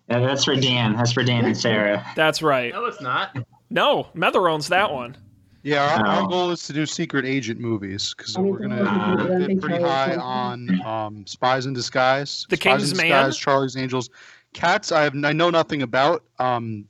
Yeah, 0.09 0.20
that's 0.20 0.44
for 0.44 0.57
Dan. 0.57 0.96
That's 0.96 1.12
for 1.12 1.22
Dan 1.22 1.44
and 1.44 1.57
Sarah. 1.57 2.05
That's 2.16 2.42
right. 2.42 2.72
No, 2.72 2.84
it's 2.86 3.00
not. 3.00 3.36
No, 3.70 4.09
Mether 4.14 4.48
owns 4.48 4.68
that 4.68 4.92
one. 4.92 5.16
Yeah, 5.62 5.84
our, 6.00 6.07
our 6.07 6.22
Oh. 6.22 6.26
goal 6.26 6.50
is 6.50 6.64
to 6.64 6.72
do 6.72 6.84
secret 6.86 7.24
agent 7.24 7.61
movies 7.61 8.12
because 8.16 8.36
we're 8.36 8.59
gonna 8.59 8.82
else 8.82 9.20
you 9.20 9.24
we're 9.32 9.38
do, 9.38 9.46
bid 9.46 9.61
pretty 9.61 9.82
high 9.82 10.16
on 10.16 10.80
um, 10.84 11.26
Spies 11.26 11.66
in 11.66 11.72
Disguise, 11.72 12.46
The 12.50 12.57
Spies 12.57 12.78
King's 12.80 12.90
in 12.92 12.96
Man? 12.96 13.26
Disguise, 13.26 13.36
Charlie's 13.38 13.76
Angels, 13.76 14.11
Cats. 14.55 14.90
I 14.92 15.05
have 15.05 15.14
I 15.24 15.32
know 15.32 15.50
nothing 15.50 15.82
about. 15.82 16.24
Um, 16.40 16.86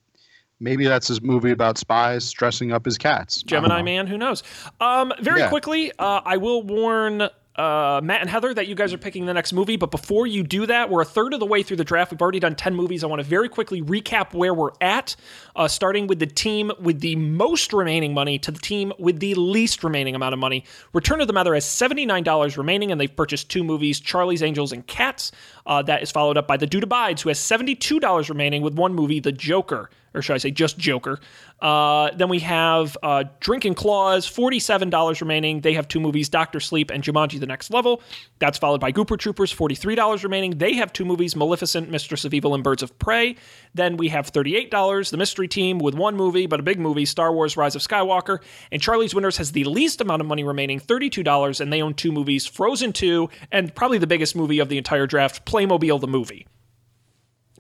maybe 0.59 0.87
that's 0.87 1.07
his 1.07 1.21
movie 1.21 1.51
about 1.51 1.77
spies 1.77 2.31
dressing 2.33 2.73
up 2.73 2.87
as 2.87 2.97
cats. 2.97 3.43
Gemini. 3.43 3.83
Man, 3.83 4.07
who 4.07 4.17
knows? 4.17 4.43
Um, 4.81 5.13
very 5.21 5.41
Yeah. 5.41 5.49
quickly, 5.51 5.93
uh, 5.99 6.23
I 6.25 6.39
will 6.39 6.63
warn 6.63 7.29
uh, 7.57 8.01
Matt 8.03 8.21
and 8.21 8.31
Heather, 8.31 8.55
that 8.55 8.67
you 8.67 8.75
guys 8.75 8.93
are 8.93 8.99
picking 8.99 9.27
the 9.27 9.35
next 9.35 9.53
movie. 9.53 9.77
But 9.77 9.91
before 9.91 10.27
you 10.27 10.43
do 10.43 10.67
that, 10.67 10.89
we're 10.91 11.03
a 11.03 11.07
third 11.07 11.35
of 11.35 11.41
the 11.41 11.47
way 11.47 11.63
through 11.63 11.77
the 11.77 11.85
draft. 11.85 12.11
We've 12.11 12.23
already 12.23 12.41
done 12.41 12.55
10 12.55 12.75
movies. 12.75 13.05
I 13.05 13.07
want 13.07 13.21
to 13.21 13.27
very 13.27 13.49
quickly 13.49 13.83
recap 13.83 14.33
where 14.33 14.55
we're 14.55 14.71
at, 14.81 15.17
uh, 15.55 15.69
starting 15.69 16.07
with 16.07 16.19
the 16.19 16.27
team 16.27 16.73
with 16.81 17.01
the 17.01 17.17
most 17.17 17.73
remaining 17.73 18.15
money 18.15 18.39
to 18.39 18.51
the 18.51 18.59
team 18.59 18.93
with 18.99 19.21
the 19.21 19.35
least 19.35 19.85
remaining 19.85 20.15
amount 20.15 20.33
of 20.33 20.39
money. 20.39 20.65
Return 20.93 21.21
of 21.21 21.27
the 21.27 21.33
Mether 21.33 21.55
has 21.55 21.65
$79 21.65 22.57
remaining, 22.57 22.91
and 22.91 23.01
they've 23.01 23.15
purchased 23.15 23.51
two 23.51 23.65
movies 23.65 24.01
Charlie's 24.01 24.43
Angels 24.43 24.73
and 24.73 24.87
Cats. 24.87 25.33
Uh, 25.67 25.83
that 25.83 26.03
is 26.03 26.11
followed 26.11 26.37
up 26.37 26.47
by 26.47 26.57
The 26.57 26.67
Dude 26.67 26.85
Abides, 26.85 27.23
who 27.23 27.29
has 27.29 27.39
$72 27.39 28.29
remaining 28.29 28.63
with 28.63 28.75
one 28.75 28.95
movie, 28.95 29.21
The 29.21 29.33
Joker 29.33 29.91
or 30.15 30.23
should 30.23 30.35
I 30.35 30.39
say 30.39 30.51
just 30.51 30.79
Joker. 30.79 31.19
Uh, 31.61 32.11
then 32.15 32.29
we 32.29 32.41
have 32.41 32.97
uh, 33.03 33.25
Drinking 33.41 33.75
Claws, 33.75 34.29
$47 34.29 35.21
remaining. 35.21 35.61
They 35.61 35.75
have 35.75 35.89
two 35.89 36.01
movies, 36.01 36.29
Doctor 36.29 36.61
Sleep 36.61 36.91
and 36.91 37.03
Jumanji 37.03 37.39
The 37.39 37.47
Next 37.47 37.71
Level. 37.71 38.03
That's 38.39 38.59
followed 38.59 38.81
by 38.81 38.93
Gooper 38.93 39.19
Troopers, 39.19 39.55
$43 39.55 40.23
remaining. 40.23 40.59
They 40.59 40.75
have 40.75 40.93
two 40.93 41.05
movies, 41.05 41.37
Maleficent, 41.37 41.91
Mistress 41.91 42.25
of 42.25 42.35
Evil, 42.35 42.55
and 42.55 42.65
Birds 42.65 42.83
of 42.83 42.99
Prey. 42.99 43.37
Then 43.75 43.97
we 43.97 44.09
have 44.09 44.33
$38, 44.33 45.11
The 45.11 45.17
Mystery 45.17 45.49
Team 45.49 45.79
with 45.79 45.95
one 45.95 46.17
movie, 46.17 46.47
but 46.47 46.61
a 46.61 46.65
big 46.65 46.79
movie, 46.79 47.05
Star 47.05 47.33
Wars 47.33 47.57
Rise 47.57 47.77
of 47.77 47.83
Skywalker. 47.83 48.39
And 48.71 48.83
Charlie's 48.83 49.15
Winners 49.15 49.37
has 49.37 49.53
the 49.53 49.65
least 49.65 50.01
amount 50.01 50.21
of 50.21 50.27
money 50.27 50.45
remaining, 50.45 50.81
$32, 50.81 51.61
and 51.61 51.73
they 51.73 51.83
own 51.83 51.95
two 51.95 52.13
movies, 52.13 52.47
Frozen 52.47 52.93
2, 52.93 53.29
and 53.51 53.75
probably 53.75 53.99
the 53.99 54.07
biggest 54.07 54.35
movie 54.35 54.59
of 54.59 54.69
the 54.69 54.79
entire 54.79 55.07
draft, 55.07 55.45
Playmobil 55.45 56.01
the 56.01 56.09
Movie. 56.09 56.47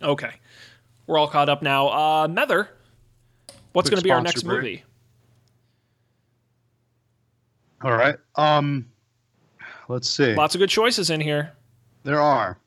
Okay. 0.02 0.32
We're 1.06 1.18
all 1.18 1.28
caught 1.28 1.48
up 1.48 1.62
now. 1.62 1.88
Uh, 1.88 2.28
Mether, 2.28 2.68
what's 3.72 3.90
going 3.90 3.98
to 3.98 4.04
be 4.04 4.10
our 4.10 4.20
next 4.20 4.42
break. 4.42 4.56
movie? 4.62 4.84
All 7.82 7.92
right. 7.92 8.16
Um, 8.36 8.86
let's 9.88 10.08
see. 10.08 10.34
Lots 10.34 10.54
of 10.54 10.60
good 10.60 10.70
choices 10.70 11.10
in 11.10 11.20
here. 11.20 11.52
There 12.04 12.20
are. 12.20 12.58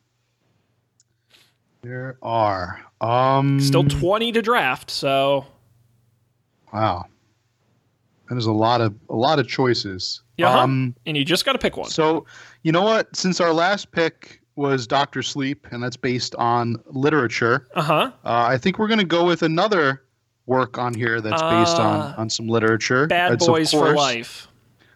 There 1.81 2.17
are. 2.21 2.81
Um, 3.01 3.59
Still 3.59 3.83
20 3.83 4.31
to 4.33 4.41
draft, 4.41 4.89
so 4.89 5.45
wow. 6.73 7.05
That 8.29 8.37
is 8.37 8.47
a 8.47 8.51
lot 8.51 8.81
of 8.81 8.95
a 9.09 9.15
lot 9.15 9.37
of 9.39 9.47
choices. 9.47 10.23
yeah. 10.37 10.49
Um, 10.59 10.95
and 11.05 11.15
you 11.15 11.23
just 11.23 11.45
got 11.45 11.53
to 11.53 11.59
pick 11.59 11.77
one. 11.77 11.89
So, 11.89 12.25
you 12.63 12.71
know 12.71 12.81
what? 12.81 13.15
Since 13.15 13.39
our 13.39 13.53
last 13.53 13.91
pick 13.91 14.41
was 14.55 14.87
Doctor 14.87 15.21
Sleep, 15.21 15.67
and 15.71 15.83
that's 15.83 15.97
based 15.97 16.35
on 16.35 16.77
literature, 16.87 17.67
Uh 17.75 17.81
huh. 17.81 18.11
uh, 18.23 18.45
I 18.47 18.57
think 18.57 18.79
we're 18.79 18.87
going 18.87 18.99
to 18.99 19.03
go 19.05 19.25
with 19.25 19.43
another 19.43 20.03
work 20.45 20.77
on 20.77 20.93
here 20.93 21.19
that's 21.21 21.41
based 21.41 21.77
on 21.79 21.99
Uh, 22.01 22.15
on 22.17 22.29
some 22.29 22.47
literature. 22.47 23.07
Bad 23.07 23.33
It's, 23.33 23.43
of 23.43 23.47
Boys 23.53 23.71
for 23.71 23.79
course, 23.79 23.97
Life. 23.97 24.47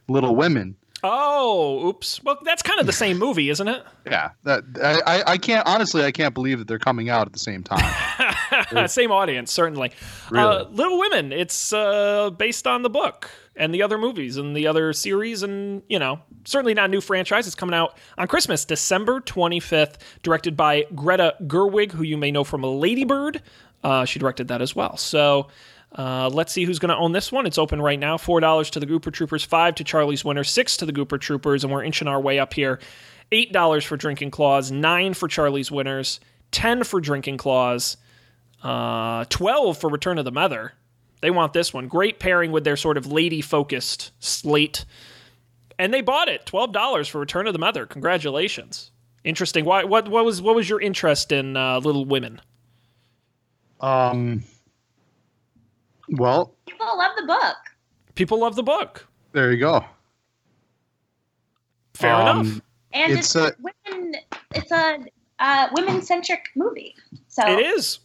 Little 0.08 0.36
Women. 0.36 0.76
Oh, 1.04 1.88
oops. 1.88 2.22
Well, 2.24 2.38
that's 2.44 2.62
kind 2.62 2.80
of 2.80 2.86
the 2.86 2.94
same 2.94 3.18
movie, 3.18 3.50
isn't 3.50 3.68
it? 3.68 3.84
Yeah, 4.10 4.32
that 4.44 4.64
I, 5.06 5.34
I- 5.34 5.38
can't 5.38 5.68
honestly 5.68 6.04
I 6.04 6.12
can't 6.12 6.34
believe 6.34 6.58
that 6.58 6.68
they're 6.68 6.80
coming 6.80 7.10
out 7.10 7.28
at 7.28 7.34
the 7.34 7.38
same 7.38 7.62
time. 7.64 8.88
same 8.88 9.12
audience, 9.12 9.52
certainly. 9.52 9.92
Really? 10.32 10.44
Uh, 10.58 10.64
Little 10.64 10.98
Women. 11.00 11.32
It's 11.32 11.72
uh, 11.72 12.32
based 12.32 12.66
on 12.66 12.82
the 12.82 12.90
book 12.90 13.30
and 13.56 13.72
the 13.72 13.84
other 13.84 14.00
movies 14.00 14.38
and 14.38 14.58
the 14.58 14.66
other 14.66 14.94
series, 14.94 15.44
and 15.44 15.84
you 15.90 16.00
know, 16.00 16.20
certainly 16.46 16.74
not 16.74 16.86
a 16.86 16.88
new 16.88 17.02
franchise. 17.02 17.46
It's 17.46 17.56
coming 17.56 17.76
out 17.76 17.96
on 18.18 18.28
Christmas, 18.28 18.66
December 18.66 19.22
25th. 19.22 19.98
Directed 20.24 20.58
by 20.58 20.86
Greta 20.96 21.36
Gerwig, 21.44 21.92
who 21.92 22.02
you 22.02 22.18
may 22.18 22.32
know 22.32 22.44
from 22.44 22.64
Ladybird. 22.64 23.44
Uh, 23.84 24.06
she 24.06 24.18
directed 24.18 24.48
that 24.48 24.62
as 24.64 24.76
well. 24.76 24.98
So. 24.98 25.50
Uh, 25.98 26.30
let's 26.32 26.54
see 26.54 26.66
who's 26.66 26.80
going 26.80 26.90
to 26.90 26.96
own 26.96 27.12
this 27.12 27.32
one. 27.32 27.46
It's 27.46 27.58
open 27.58 27.82
right 27.82 28.00
now. 28.00 28.18
Four 28.18 28.40
dollars 28.40 28.70
to 28.72 28.80
the 28.80 28.86
Gooper 28.86 29.12
Troopers, 29.12 29.44
five 29.44 29.76
to 29.76 29.84
Charlie's 29.84 30.24
Winner, 30.24 30.44
six 30.44 30.78
to 30.78 30.86
the 30.86 30.94
Gooper 30.94 31.20
Troopers, 31.20 31.64
and 31.64 31.74
we're 31.74 31.84
inching 31.84 32.08
our 32.08 32.22
way 32.22 32.40
up 32.40 32.54
here. 32.54 32.80
Eight 33.32 33.52
dollars 33.52 33.84
for 33.84 33.98
Drinking 33.98 34.32
Claws, 34.32 34.72
nine 34.72 35.14
for 35.14 35.28
Charlie's 35.28 35.72
Winners, 35.72 36.20
ten 36.52 36.84
for 36.84 37.00
Drinking 37.02 37.38
Claws, 37.38 37.98
uh, 38.64 39.26
12 39.30 39.78
for 39.78 39.90
Return 39.90 40.18
of 40.18 40.26
the 40.26 40.32
Mether. 40.32 40.74
They 41.22 41.32
want 41.32 41.54
this 41.54 41.74
one. 41.74 41.88
Great 41.88 42.20
pairing 42.20 42.52
with 42.52 42.64
their 42.64 42.78
sort 42.78 42.98
of 42.98 43.06
lady 43.08 43.42
focused 43.42 44.12
slate. 44.20 44.86
And 45.78 45.94
they 45.94 46.02
bought 46.02 46.28
it. 46.28 46.46
$12 46.46 47.10
for 47.10 47.20
Return 47.20 47.48
of 47.48 47.54
the 47.54 47.60
Mether. 47.60 47.86
Congratulations. 47.86 48.92
Interesting. 49.24 49.66
Why 49.66 49.84
what 49.84 50.08
what 50.08 50.24
was 50.24 50.42
what 50.42 50.56
was 50.56 50.70
your 50.70 50.80
interest 50.80 51.32
in 51.32 51.58
uh, 51.58 51.80
Little 51.80 52.06
Women? 52.06 52.42
um, 53.82 54.44
well, 56.12 56.54
People 56.68 56.98
love 56.98 57.12
the 57.18 57.26
book. 57.26 57.56
People 58.16 58.40
love 58.40 58.56
the 58.56 58.64
book. 58.64 59.06
there 59.34 59.52
you 59.52 59.58
go. 59.60 59.86
Fair 61.94 62.14
Um, 62.14 62.40
enough. 62.42 62.62
And 62.94 63.12
It's 63.14 63.36
it's, 63.36 63.36
a- 63.36 63.56
women 63.62 64.16
it's 64.56 64.72
a 64.72 64.98
uh, 65.40 65.68
women 65.74 66.02
centric 66.02 66.50
movie. 66.56 66.96
So 67.28 67.46
It 67.48 67.66
is. 67.66 68.00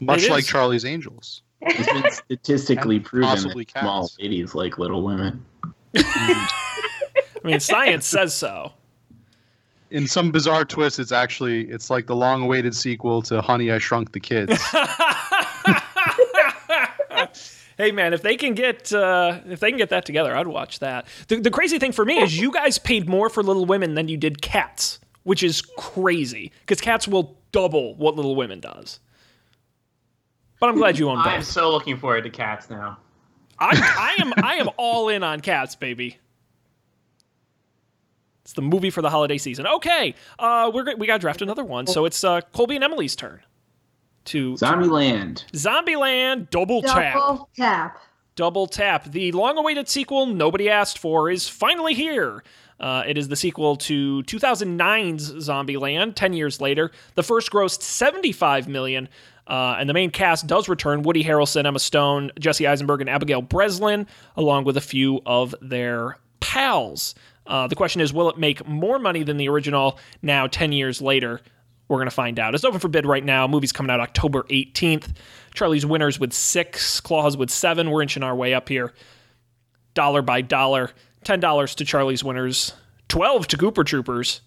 Much 0.00 0.24
It 0.24 0.30
like 0.30 0.40
is. 0.42 0.48
Charlie's 0.48 0.84
Angels. 0.84 1.42
It's 1.62 1.92
been 1.92 2.10
statistically 2.10 2.98
proven 3.00 3.28
possibly 3.28 3.66
that 3.74 3.80
small 3.82 4.02
cats. 4.08 4.18
ladies 4.18 4.54
like 4.54 4.78
Little 4.78 5.02
Women. 5.02 5.44
I 5.94 6.48
mean, 7.44 7.60
science 7.60 8.06
says 8.06 8.34
so. 8.34 8.72
In 9.90 10.06
some 10.06 10.30
bizarre 10.30 10.64
twist, 10.64 10.98
it's 10.98 11.12
actually 11.12 11.68
it's 11.68 11.90
like 11.90 12.06
the 12.06 12.14
long-awaited 12.16 12.74
sequel 12.74 13.20
to 13.22 13.40
Honey 13.42 13.70
I 13.72 13.78
Shrunk 13.78 14.12
the 14.12 14.20
Kids. 14.20 14.52
hey 17.80 17.92
man, 17.92 18.12
if 18.12 18.22
they 18.22 18.36
can 18.36 18.54
get 18.54 18.92
uh, 18.92 19.40
if 19.46 19.60
they 19.60 19.70
can 19.70 19.78
get 19.78 19.90
that 19.90 20.04
together, 20.04 20.36
I'd 20.36 20.46
watch 20.46 20.78
that. 20.80 21.06
The, 21.28 21.40
the 21.40 21.50
crazy 21.50 21.78
thing 21.78 21.92
for 21.92 22.04
me 22.04 22.18
is 22.18 22.38
you 22.38 22.52
guys 22.52 22.78
paid 22.78 23.08
more 23.08 23.28
for 23.28 23.42
Little 23.42 23.64
Women 23.64 23.94
than 23.94 24.08
you 24.08 24.16
did 24.16 24.42
Cats, 24.42 25.00
which 25.22 25.42
is 25.42 25.62
crazy 25.62 26.52
because 26.60 26.80
Cats 26.80 27.08
will 27.08 27.38
double 27.52 27.94
what 27.96 28.16
Little 28.16 28.36
Women 28.36 28.60
does. 28.60 29.00
But 30.60 30.68
I'm 30.68 30.76
glad 30.76 30.98
you 30.98 31.08
own 31.08 31.18
I'm 31.24 31.42
so 31.42 31.70
looking 31.70 31.96
forward 31.96 32.24
to 32.24 32.30
cats 32.30 32.68
now. 32.68 32.98
I, 33.58 34.16
I 34.18 34.22
am 34.22 34.32
I 34.36 34.54
am 34.56 34.68
all 34.76 35.08
in 35.08 35.22
on 35.22 35.40
Cats, 35.40 35.74
baby. 35.74 36.18
It's 38.42 38.52
the 38.54 38.62
movie 38.62 38.90
for 38.90 39.00
the 39.02 39.10
holiday 39.10 39.38
season. 39.38 39.66
Okay, 39.66 40.14
uh, 40.38 40.70
we're 40.72 40.96
we 40.96 41.06
got 41.06 41.14
to 41.14 41.18
draft 41.20 41.40
another 41.42 41.64
one, 41.64 41.86
so 41.86 42.04
it's 42.04 42.24
uh, 42.24 42.40
Colby 42.52 42.74
and 42.74 42.84
Emily's 42.84 43.14
turn. 43.14 43.40
To 44.26 44.54
Zombieland. 44.54 45.44
Zombieland 45.52 46.50
double 46.50 46.82
tap. 46.82 47.14
Double 47.14 47.48
tap. 47.56 47.98
Double 48.36 48.66
Tap, 48.66 49.04
the 49.04 49.32
long 49.32 49.58
awaited 49.58 49.86
sequel 49.86 50.24
nobody 50.24 50.70
asked 50.70 50.98
for, 50.98 51.28
is 51.28 51.46
finally 51.46 51.92
here. 51.92 52.42
Uh, 52.78 53.02
it 53.06 53.18
is 53.18 53.28
the 53.28 53.36
sequel 53.36 53.76
to 53.76 54.22
2009's 54.22 55.30
Zombieland, 55.46 56.14
10 56.14 56.32
years 56.32 56.58
later. 56.58 56.90
The 57.16 57.22
first 57.22 57.50
grossed 57.50 57.82
75 57.82 58.66
million, 58.66 59.10
uh, 59.46 59.76
and 59.78 59.90
the 59.90 59.92
main 59.92 60.10
cast 60.10 60.46
does 60.46 60.70
return 60.70 61.02
Woody 61.02 61.22
Harrelson, 61.22 61.66
Emma 61.66 61.78
Stone, 61.78 62.30
Jesse 62.38 62.66
Eisenberg, 62.66 63.02
and 63.02 63.10
Abigail 63.10 63.42
Breslin, 63.42 64.06
along 64.36 64.64
with 64.64 64.78
a 64.78 64.80
few 64.80 65.20
of 65.26 65.54
their 65.60 66.16
pals. 66.40 67.14
Uh, 67.46 67.66
the 67.66 67.76
question 67.76 68.00
is, 68.00 68.12
will 68.12 68.30
it 68.30 68.38
make 68.38 68.66
more 68.66 68.98
money 68.98 69.22
than 69.22 69.36
the 69.36 69.50
original 69.50 69.98
now, 70.22 70.46
10 70.46 70.72
years 70.72 71.02
later? 71.02 71.42
We're 71.90 71.96
going 71.96 72.06
to 72.06 72.14
find 72.14 72.38
out. 72.38 72.54
It's 72.54 72.64
open 72.64 72.78
for 72.78 72.86
bid 72.86 73.04
right 73.04 73.24
now. 73.24 73.48
Movie's 73.48 73.72
coming 73.72 73.90
out 73.90 73.98
October 73.98 74.44
18th. 74.44 75.12
Charlie's 75.54 75.84
winners 75.84 76.20
with 76.20 76.32
six, 76.32 77.00
Claws 77.00 77.36
with 77.36 77.50
seven. 77.50 77.90
We're 77.90 78.02
inching 78.02 78.22
our 78.22 78.36
way 78.36 78.54
up 78.54 78.68
here. 78.68 78.94
Dollar 79.94 80.22
by 80.22 80.40
dollar. 80.40 80.92
$10 81.24 81.74
to 81.74 81.84
Charlie's 81.84 82.24
winners, 82.24 82.74
12 83.08 83.48
to 83.48 83.56
Gooper 83.58 83.84
Troopers. 83.84 84.40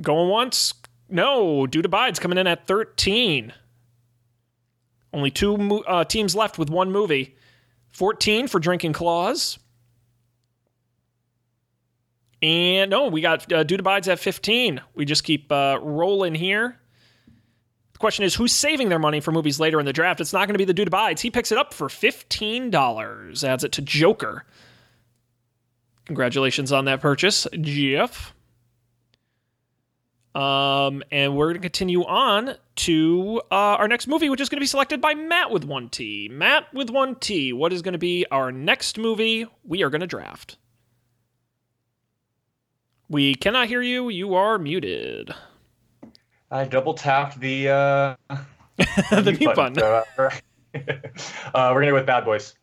Going 0.00 0.30
once? 0.30 0.74
No. 1.08 1.66
Dude 1.66 1.84
Abides 1.84 2.18
coming 2.18 2.38
in 2.38 2.46
at 2.46 2.66
13. 2.66 3.52
Only 5.12 5.30
two 5.30 5.84
uh, 5.86 6.04
teams 6.04 6.34
left 6.34 6.58
with 6.58 6.70
one 6.70 6.90
movie. 6.90 7.36
14 7.92 8.48
for 8.48 8.58
Drinking 8.58 8.94
Claws. 8.94 9.58
And 12.44 12.90
no, 12.90 13.06
we 13.06 13.22
got 13.22 13.50
uh, 13.50 13.62
Dude 13.62 13.80
Abides 13.80 14.06
at 14.06 14.18
15. 14.18 14.82
We 14.94 15.06
just 15.06 15.24
keep 15.24 15.50
uh, 15.50 15.78
rolling 15.80 16.34
here. 16.34 16.78
The 17.94 17.98
question 17.98 18.22
is, 18.22 18.34
who's 18.34 18.52
saving 18.52 18.90
their 18.90 18.98
money 18.98 19.20
for 19.20 19.32
movies 19.32 19.58
later 19.58 19.80
in 19.80 19.86
the 19.86 19.94
draft? 19.94 20.20
It's 20.20 20.34
not 20.34 20.46
going 20.46 20.52
to 20.52 20.58
be 20.58 20.66
the 20.66 20.74
Dude 20.74 20.88
Abides. 20.88 21.22
He 21.22 21.30
picks 21.30 21.50
it 21.52 21.56
up 21.56 21.72
for 21.72 21.88
$15. 21.88 23.44
Adds 23.44 23.64
it 23.64 23.72
to 23.72 23.80
Joker. 23.80 24.44
Congratulations 26.04 26.70
on 26.70 26.84
that 26.84 27.00
purchase, 27.00 27.46
Jeff. 27.62 28.34
Um, 30.34 31.02
and 31.10 31.34
we're 31.34 31.46
going 31.46 31.54
to 31.54 31.60
continue 31.60 32.04
on 32.04 32.56
to 32.76 33.40
uh, 33.50 33.54
our 33.54 33.88
next 33.88 34.06
movie, 34.06 34.28
which 34.28 34.42
is 34.42 34.50
going 34.50 34.58
to 34.58 34.62
be 34.62 34.66
selected 34.66 35.00
by 35.00 35.14
Matt 35.14 35.50
with 35.50 35.64
one 35.64 35.88
T. 35.88 36.28
Matt 36.30 36.66
with 36.74 36.90
one 36.90 37.14
T. 37.14 37.54
What 37.54 37.72
is 37.72 37.80
going 37.80 37.92
to 37.92 37.98
be 37.98 38.26
our 38.30 38.52
next 38.52 38.98
movie 38.98 39.46
we 39.64 39.82
are 39.82 39.88
going 39.88 40.02
to 40.02 40.06
draft? 40.06 40.58
We 43.08 43.34
cannot 43.34 43.68
hear 43.68 43.82
you. 43.82 44.08
You 44.08 44.34
are 44.34 44.58
muted. 44.58 45.34
I 46.50 46.64
double 46.64 46.94
tapped 46.94 47.38
the 47.40 47.68
uh, 47.68 48.16
the 49.10 49.36
mute 49.38 49.54
button. 49.54 49.78
uh, 49.82 50.02
uh, 51.54 51.70
we're 51.72 51.80
gonna 51.80 51.88
go 51.88 51.94
with 51.94 52.06
Bad 52.06 52.24
Boys. 52.24 52.54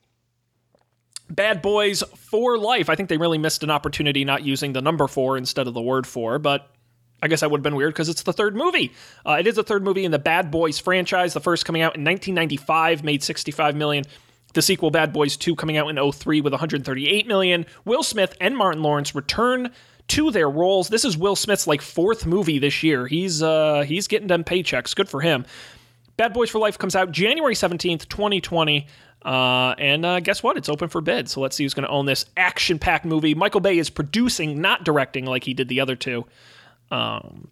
Bad 1.30 1.62
Boys 1.62 2.04
for 2.16 2.58
Life. 2.58 2.90
I 2.90 2.96
think 2.96 3.10
they 3.10 3.18
really 3.18 3.38
missed 3.38 3.64
an 3.64 3.70
opportunity 3.70 4.26
not 4.26 4.44
using 4.44 4.74
the 4.74 4.82
number 4.82 5.08
four 5.08 5.38
instead 5.38 5.68
of 5.68 5.74
the 5.74 5.82
word 5.82 6.06
four, 6.06 6.40
but 6.40 6.70
I 7.22 7.28
guess 7.28 7.42
that 7.42 7.52
would 7.52 7.60
have 7.60 7.64
been 7.64 7.76
weird 7.76 7.94
because 7.94 8.10
it's 8.10 8.24
the 8.24 8.34
third 8.34 8.56
movie. 8.56 8.92
Uh, 9.26 9.38
it 9.40 9.48
is 9.48 9.56
the 9.56 9.64
third 9.64 9.84
movie 9.84 10.06
in 10.06 10.12
the 10.12 10.20
Bad 10.20 10.52
Boys 10.52 10.80
franchise. 10.80 11.34
The 11.34 11.40
first 11.40 11.66
coming 11.66 11.82
out 11.82 11.96
in 11.96 12.04
1995 12.04 13.04
made 13.04 13.24
65 13.24 13.76
million. 13.76 14.04
The 14.54 14.62
sequel, 14.62 14.92
Bad 14.92 15.14
Boys 15.14 15.38
2, 15.38 15.56
coming 15.56 15.78
out 15.78 15.88
in 15.90 16.12
03 16.12 16.42
with 16.42 16.52
138 16.52 17.28
million. 17.28 17.66
Will 17.86 18.04
Smith 18.04 18.36
and 18.42 18.58
Martin 18.58 18.82
Lawrence 18.82 19.16
return 19.16 19.72
to 20.10 20.32
their 20.32 20.50
roles. 20.50 20.90
This 20.90 21.06
is 21.06 21.18
Will 21.18 21.36
Smith's 21.36 21.68
like 21.68 21.82
fourth 21.82 22.26
movie 22.26 22.60
this 22.60 22.84
year. 22.84 23.08
He's 23.08 23.42
uh 23.42 23.82
he's 23.82 24.08
getting 24.08 24.28
them 24.28 24.44
paychecks. 24.44 24.96
Good 24.96 25.10
for 25.10 25.22
him. 25.22 25.46
Bad 26.18 26.34
Boys 26.34 26.50
for 26.50 26.60
Life 26.60 26.78
comes 26.78 26.96
out 26.96 27.12
January 27.12 27.56
17th, 27.56 28.08
2020. 28.08 28.88
Uh, 29.24 29.76
and 29.78 30.06
uh, 30.06 30.20
guess 30.20 30.44
what? 30.44 30.58
It's 30.58 30.70
open 30.70 30.90
for 30.90 31.02
bid. 31.02 31.30
So 31.30 31.42
let's 31.42 31.56
see 31.56 31.64
who's 31.64 31.74
going 31.74 31.86
to 31.86 31.90
own 31.90 32.06
this 32.06 32.26
action 32.38 32.80
packed 32.80 33.06
movie. 33.06 33.34
Michael 33.36 33.62
Bay 33.62 33.78
is 33.78 33.90
producing, 33.90 34.62
not 34.62 34.84
directing 34.84 35.26
like 35.26 35.44
he 35.44 35.54
did 35.54 35.68
the 35.68 35.80
other 35.80 35.96
two. 35.96 36.26
Um, 36.90 37.48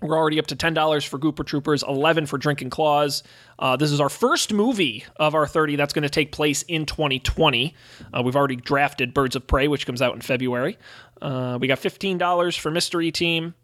we're 0.00 0.16
already 0.16 0.38
up 0.38 0.46
to 0.48 0.56
$10 0.56 1.06
for 1.06 1.18
Gooper 1.18 1.44
Troopers, 1.44 1.82
11 1.82 2.26
for 2.26 2.38
Drinking 2.38 2.70
Claws. 2.70 3.22
Uh, 3.58 3.76
this 3.76 3.90
is 3.90 4.00
our 4.00 4.08
first 4.08 4.52
movie 4.52 5.04
of 5.16 5.34
our 5.34 5.46
30 5.46 5.76
that's 5.76 5.92
going 5.92 6.02
to 6.04 6.08
take 6.08 6.32
place 6.32 6.62
in 6.62 6.86
2020. 6.86 7.74
Uh, 8.12 8.22
we've 8.22 8.36
already 8.36 8.56
drafted 8.56 9.12
Birds 9.12 9.34
of 9.36 9.46
Prey, 9.46 9.68
which 9.68 9.86
comes 9.86 10.00
out 10.00 10.14
in 10.14 10.20
February. 10.20 10.78
Uh, 11.20 11.58
we 11.60 11.66
got 11.66 11.78
$15 11.78 12.58
for 12.58 12.70
Mystery 12.70 13.10
Team. 13.10 13.54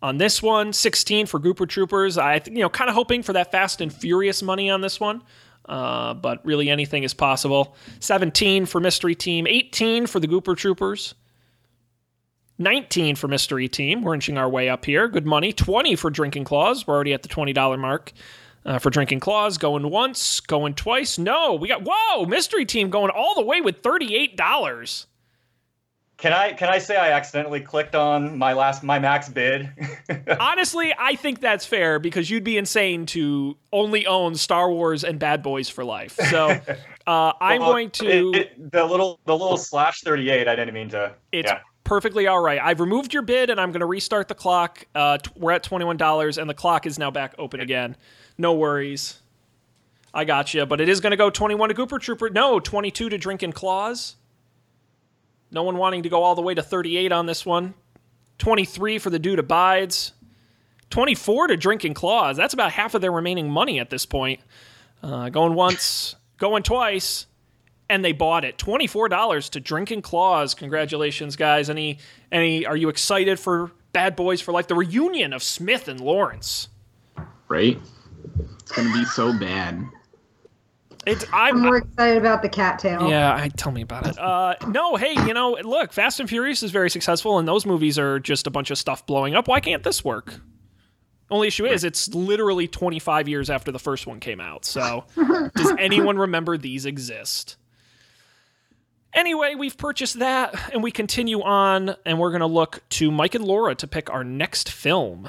On 0.00 0.18
this 0.18 0.42
one, 0.42 0.72
16 0.72 1.26
for 1.26 1.38
Gooper 1.38 1.68
Troopers. 1.68 2.18
I, 2.18 2.40
you 2.46 2.58
know, 2.58 2.68
kind 2.68 2.88
of 2.90 2.94
hoping 2.96 3.22
for 3.22 3.34
that 3.34 3.52
Fast 3.52 3.80
and 3.80 3.92
Furious 3.92 4.42
money 4.42 4.68
on 4.68 4.80
this 4.80 4.98
one. 4.98 5.22
Uh, 5.64 6.12
but 6.14 6.44
really 6.44 6.68
anything 6.70 7.04
is 7.04 7.14
possible. 7.14 7.76
17 8.00 8.66
for 8.66 8.80
Mystery 8.80 9.14
Team, 9.14 9.46
18 9.46 10.08
for 10.08 10.18
the 10.18 10.26
Gooper 10.26 10.56
Troopers. 10.56 11.14
19 12.62 13.16
for 13.16 13.28
Mystery 13.28 13.68
Team. 13.68 14.02
We're 14.02 14.14
inching 14.14 14.38
our 14.38 14.48
way 14.48 14.68
up 14.68 14.84
here. 14.84 15.08
Good 15.08 15.26
money. 15.26 15.52
20 15.52 15.96
for 15.96 16.10
Drinking 16.10 16.44
Claws. 16.44 16.86
We're 16.86 16.94
already 16.94 17.12
at 17.12 17.22
the 17.22 17.28
$20 17.28 17.78
mark. 17.78 18.12
Uh, 18.64 18.78
for 18.78 18.90
Drinking 18.90 19.18
Claws, 19.18 19.58
going 19.58 19.90
once, 19.90 20.38
going 20.38 20.74
twice. 20.74 21.18
No, 21.18 21.54
we 21.54 21.66
got, 21.66 21.82
whoa, 21.84 22.26
Mystery 22.26 22.64
Team 22.64 22.90
going 22.90 23.10
all 23.10 23.34
the 23.34 23.42
way 23.44 23.60
with 23.60 23.82
$38. 23.82 25.06
Can 26.18 26.32
I 26.32 26.52
can 26.52 26.68
I 26.68 26.78
say 26.78 26.96
I 26.96 27.10
accidentally 27.10 27.60
clicked 27.60 27.96
on 27.96 28.38
my 28.38 28.52
last 28.52 28.84
my 28.84 29.00
max 29.00 29.28
bid? 29.28 29.68
Honestly, 30.38 30.94
I 30.96 31.16
think 31.16 31.40
that's 31.40 31.66
fair 31.66 31.98
because 31.98 32.30
you'd 32.30 32.44
be 32.44 32.56
insane 32.56 33.06
to 33.06 33.56
only 33.72 34.06
own 34.06 34.36
Star 34.36 34.70
Wars 34.70 35.02
and 35.02 35.18
Bad 35.18 35.42
Boys 35.42 35.68
for 35.68 35.82
life. 35.84 36.12
So 36.30 36.50
uh, 37.08 37.32
I'm 37.40 37.60
Well, 37.60 37.72
going 37.72 37.90
to. 37.90 38.06
it- 38.06 38.36
it- 38.36 38.70
the 38.70 38.84
little 38.84 39.18
the 39.24 39.32
little 39.36 39.56
slash 39.56 40.02
thirty 40.02 40.30
eight. 40.30 40.46
I 40.46 40.54
didn't 40.54 40.74
mean 40.74 40.90
to. 40.90 41.12
It's 41.32 41.50
yeah. 41.50 41.58
Perfectly 41.84 42.26
all 42.26 42.40
right. 42.40 42.60
I've 42.62 42.80
removed 42.80 43.12
your 43.12 43.22
bid 43.22 43.50
and 43.50 43.60
I'm 43.60 43.72
going 43.72 43.80
to 43.80 43.86
restart 43.86 44.28
the 44.28 44.34
clock. 44.34 44.84
Uh, 44.94 45.18
t- 45.18 45.30
we're 45.36 45.52
at 45.52 45.64
$21 45.64 46.38
and 46.38 46.48
the 46.48 46.54
clock 46.54 46.86
is 46.86 46.98
now 46.98 47.10
back 47.10 47.34
open 47.38 47.60
again. 47.60 47.96
No 48.38 48.54
worries. 48.54 49.18
I 50.14 50.24
got 50.24 50.52
you, 50.52 50.66
but 50.66 50.80
it 50.80 50.88
is 50.88 51.00
going 51.00 51.12
to 51.12 51.16
go 51.16 51.30
21 51.30 51.70
to 51.70 51.74
Gooper 51.74 52.00
Trooper. 52.00 52.30
No, 52.30 52.60
22 52.60 53.08
to 53.08 53.18
Drinking 53.18 53.52
Claws. 53.52 54.16
No 55.50 55.62
one 55.62 55.76
wanting 55.76 56.02
to 56.02 56.08
go 56.08 56.22
all 56.22 56.34
the 56.34 56.42
way 56.42 56.54
to 56.54 56.62
38 56.62 57.12
on 57.12 57.26
this 57.26 57.44
one. 57.46 57.74
23 58.38 58.98
for 58.98 59.10
the 59.10 59.18
Dude 59.18 59.38
Abides. 59.38 60.12
24 60.90 61.48
to 61.48 61.56
Drinking 61.56 61.94
Claws. 61.94 62.36
That's 62.36 62.54
about 62.54 62.72
half 62.72 62.94
of 62.94 63.00
their 63.00 63.12
remaining 63.12 63.50
money 63.50 63.80
at 63.80 63.88
this 63.88 64.04
point. 64.04 64.40
Uh, 65.02 65.30
going 65.30 65.54
once, 65.54 66.16
going 66.38 66.62
twice 66.62 67.26
and 67.92 68.02
they 68.02 68.12
bought 68.12 68.42
it. 68.42 68.56
Twenty-four 68.56 69.10
dollars 69.10 69.50
to 69.50 69.60
Drinking 69.60 70.00
Claws. 70.00 70.54
Congratulations, 70.54 71.36
guys. 71.36 71.68
Any 71.68 71.98
any 72.32 72.64
are 72.64 72.76
you 72.76 72.88
excited 72.88 73.38
for 73.38 73.70
Bad 73.92 74.16
Boys 74.16 74.40
for 74.40 74.50
Life? 74.50 74.66
The 74.66 74.74
reunion 74.74 75.34
of 75.34 75.42
Smith 75.42 75.88
and 75.88 76.00
Lawrence. 76.00 76.68
Right? 77.48 77.78
It's 78.60 78.72
gonna 78.72 78.92
be 78.94 79.04
so 79.04 79.38
bad. 79.38 79.84
It's 81.04 81.26
I'm 81.34 81.56
I'm, 81.56 81.60
more 81.60 81.76
excited 81.78 82.16
about 82.16 82.40
the 82.40 82.48
cattail. 82.48 83.10
yeah, 83.10 83.34
I 83.34 83.48
tell 83.48 83.72
me 83.72 83.82
about 83.82 84.06
it. 84.06 84.18
Uh, 84.18 84.54
no, 84.68 84.96
hey, 84.96 85.12
you 85.26 85.34
know, 85.34 85.58
look, 85.62 85.92
Fast 85.92 86.18
and 86.18 86.28
Furious 86.28 86.62
is 86.62 86.70
very 86.70 86.88
successful, 86.88 87.38
and 87.38 87.46
those 87.46 87.66
movies 87.66 87.98
are 87.98 88.20
just 88.20 88.46
a 88.46 88.50
bunch 88.50 88.70
of 88.70 88.78
stuff 88.78 89.04
blowing 89.04 89.34
up. 89.34 89.48
Why 89.48 89.60
can't 89.60 89.82
this 89.82 90.02
work? 90.02 90.40
Only 91.30 91.48
issue 91.48 91.66
is 91.66 91.84
it's 91.84 92.14
literally 92.14 92.68
25 92.68 93.28
years 93.28 93.50
after 93.50 93.70
the 93.70 93.78
first 93.78 94.06
one 94.06 94.20
came 94.20 94.40
out. 94.40 94.64
So, 94.64 95.04
does 95.56 95.74
anyone 95.78 96.16
remember 96.16 96.56
these 96.56 96.86
exist? 96.86 97.56
Anyway, 99.14 99.54
we've 99.54 99.76
purchased 99.76 100.18
that, 100.20 100.54
and 100.72 100.82
we 100.82 100.90
continue 100.90 101.42
on, 101.42 101.94
and 102.06 102.18
we're 102.18 102.30
going 102.30 102.40
to 102.40 102.46
look 102.46 102.82
to 102.90 103.10
Mike 103.10 103.34
and 103.34 103.44
Laura 103.44 103.74
to 103.74 103.86
pick 103.86 104.08
our 104.10 104.24
next 104.24 104.70
film. 104.70 105.28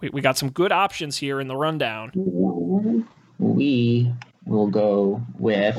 We, 0.00 0.08
we 0.08 0.20
got 0.22 0.38
some 0.38 0.50
good 0.50 0.72
options 0.72 1.18
here 1.18 1.40
in 1.40 1.48
the 1.48 1.56
rundown. 1.56 3.06
We 3.38 4.12
will 4.46 4.68
go 4.68 5.22
with 5.38 5.76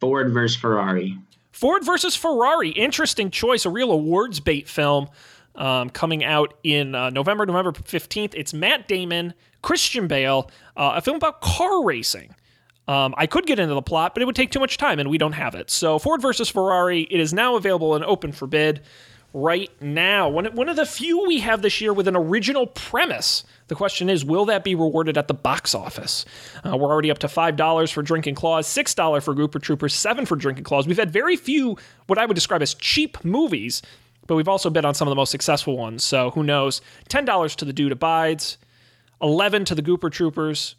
Ford 0.00 0.32
versus 0.32 0.56
Ferrari. 0.56 1.18
Ford 1.52 1.84
versus 1.84 2.16
Ferrari. 2.16 2.70
Interesting 2.70 3.30
choice. 3.30 3.66
A 3.66 3.70
real 3.70 3.92
awards 3.92 4.40
bait 4.40 4.66
film 4.66 5.08
um, 5.56 5.90
coming 5.90 6.24
out 6.24 6.54
in 6.64 6.94
uh, 6.94 7.10
November, 7.10 7.44
November 7.44 7.72
15th. 7.72 8.34
It's 8.34 8.54
Matt 8.54 8.88
Damon, 8.88 9.34
Christian 9.60 10.06
Bale, 10.06 10.50
uh, 10.76 10.92
a 10.96 11.00
film 11.02 11.16
about 11.16 11.42
car 11.42 11.84
racing. 11.84 12.34
Um, 12.90 13.14
I 13.16 13.28
could 13.28 13.46
get 13.46 13.60
into 13.60 13.74
the 13.74 13.82
plot, 13.82 14.14
but 14.16 14.22
it 14.22 14.26
would 14.26 14.34
take 14.34 14.50
too 14.50 14.58
much 14.58 14.76
time, 14.76 14.98
and 14.98 15.08
we 15.08 15.16
don't 15.16 15.34
have 15.34 15.54
it. 15.54 15.70
So, 15.70 16.00
Ford 16.00 16.20
versus 16.20 16.48
Ferrari. 16.48 17.02
It 17.02 17.20
is 17.20 17.32
now 17.32 17.54
available 17.54 17.94
and 17.94 18.04
open 18.04 18.32
for 18.32 18.48
bid 18.48 18.80
right 19.32 19.70
now. 19.80 20.28
One, 20.28 20.46
one 20.56 20.68
of 20.68 20.74
the 20.74 20.84
few 20.84 21.24
we 21.24 21.38
have 21.38 21.62
this 21.62 21.80
year 21.80 21.92
with 21.92 22.08
an 22.08 22.16
original 22.16 22.66
premise. 22.66 23.44
The 23.68 23.76
question 23.76 24.10
is, 24.10 24.24
will 24.24 24.44
that 24.46 24.64
be 24.64 24.74
rewarded 24.74 25.16
at 25.16 25.28
the 25.28 25.34
box 25.34 25.72
office? 25.72 26.24
Uh, 26.66 26.76
we're 26.76 26.90
already 26.90 27.12
up 27.12 27.18
to 27.18 27.28
$5 27.28 27.92
for 27.92 28.02
Drinking 28.02 28.34
Claws, 28.34 28.66
$6 28.66 29.22
for 29.22 29.36
Gooper 29.36 29.62
Troopers, 29.62 29.94
7 29.94 30.26
for 30.26 30.34
Drinking 30.34 30.64
Claws. 30.64 30.88
We've 30.88 30.98
had 30.98 31.12
very 31.12 31.36
few, 31.36 31.76
what 32.08 32.18
I 32.18 32.26
would 32.26 32.34
describe 32.34 32.60
as 32.60 32.74
cheap 32.74 33.24
movies, 33.24 33.82
but 34.26 34.34
we've 34.34 34.48
also 34.48 34.68
bid 34.68 34.84
on 34.84 34.94
some 34.94 35.06
of 35.06 35.12
the 35.12 35.16
most 35.16 35.30
successful 35.30 35.76
ones. 35.76 36.02
So 36.02 36.30
who 36.30 36.42
knows? 36.42 36.80
$10 37.08 37.54
to 37.54 37.64
The 37.64 37.72
Dude 37.72 37.92
Abides, 37.92 38.58
11 39.22 39.64
to 39.66 39.76
the 39.76 39.82
Gooper 39.82 40.10
Troopers. 40.10 40.74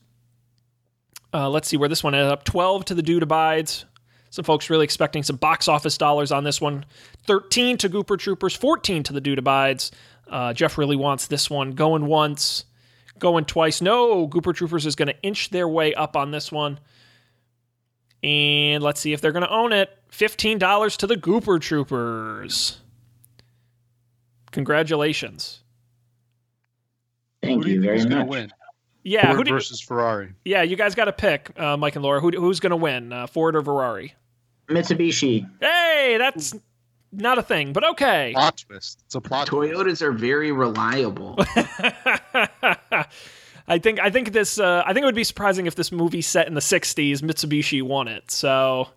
Uh, 1.34 1.50
let's 1.50 1.68
see 1.68 1.78
where 1.78 1.90
this 1.90 2.04
one 2.04 2.14
ended 2.14 2.32
up. 2.32 2.44
12 2.44 2.86
to 2.86 2.96
The 2.96 3.02
Dude 3.02 3.24
Abides. 3.24 3.86
Some 4.32 4.46
folks 4.46 4.70
really 4.70 4.86
expecting 4.86 5.24
some 5.24 5.36
box 5.36 5.68
office 5.68 5.98
dollars 5.98 6.32
on 6.32 6.46
this 6.46 6.62
one. 6.62 6.86
13 7.26 7.78
to 7.78 7.90
Gooper 7.90 8.18
Troopers, 8.18 8.56
14 8.56 9.04
to 9.04 9.14
the 9.14 9.20
Dude 9.20 9.40
Abides. 9.40 9.92
Uh, 10.30 10.54
Jeff 10.54 10.78
really 10.78 10.96
wants 10.96 11.28
this 11.28 11.50
one 11.50 11.72
going 11.72 12.06
once, 12.06 12.64
going 13.20 13.44
twice. 13.44 13.82
No, 13.82 14.30
Gooper 14.30 14.56
Troopers 14.56 14.86
is 14.86 14.96
going 14.96 15.10
to 15.10 15.22
inch 15.22 15.50
their 15.50 15.68
way 15.68 15.94
up 15.94 16.16
on 16.16 16.32
this 16.32 16.50
one. 16.50 16.80
And 18.24 18.82
let's 18.82 19.02
see 19.02 19.12
if 19.12 19.20
they're 19.20 19.34
going 19.34 19.44
to 19.44 19.52
own 19.52 19.74
it. 19.74 19.90
$15 20.12 20.98
to 20.98 21.08
the 21.08 21.16
Gooper 21.16 21.60
Troopers. 21.60 22.80
Congratulations. 24.52 25.62
Thank 27.42 27.64
Who 27.64 27.70
you 27.70 27.76
you 27.76 27.82
very 27.82 27.98
think's 28.00 28.14
gonna 28.14 28.26
much. 28.26 28.50
Win? 29.04 29.12
Yeah, 29.12 29.26
Ford 29.28 29.38
who 29.38 29.44
do, 29.44 29.52
versus 29.52 29.82
Ferrari. 29.82 30.34
yeah, 30.46 30.62
you 30.62 30.76
guys 30.76 30.96
got 30.96 31.06
to 31.06 31.14
pick, 31.14 31.58
uh, 31.60 31.78
Mike 31.78 31.96
and 31.96 32.04
Laura. 32.04 32.20
Who, 32.20 32.32
who's 32.32 32.60
going 32.60 32.72
to 32.72 32.78
win, 32.78 33.12
uh, 33.12 33.28
Ford 33.28 33.56
or 33.56 33.64
Ferrari? 33.64 34.16
Mitsubishi. 34.68 35.50
Hey, 35.60 36.18
that's 36.18 36.54
not 37.12 37.38
a 37.38 37.44
thing, 37.44 37.74
but 37.74 37.84
okay. 37.92 38.32
Plot 38.34 38.64
twist. 38.68 39.02
It's 39.06 39.16
a 39.16 39.22
plot. 39.22 39.48
twist. 39.48 39.74
Toyotas 39.74 40.02
are 40.02 40.12
very 40.12 40.52
reliable. 40.52 41.36
I 43.68 43.78
think 43.80 44.00
I 44.00 44.10
think 44.10 44.34
this 44.34 44.60
uh, 44.60 44.84
I 44.86 44.94
think 44.94 45.04
it 45.04 45.06
would 45.06 45.16
be 45.16 45.24
surprising 45.24 45.66
if 45.66 45.76
this 45.76 45.92
movie 45.92 46.22
set 46.22 46.48
in 46.48 46.54
the 46.56 46.62
'60s, 46.62 47.20
Mitsubishi 47.20 47.82
won 47.82 48.08
it. 48.08 48.32
So, 48.32 48.90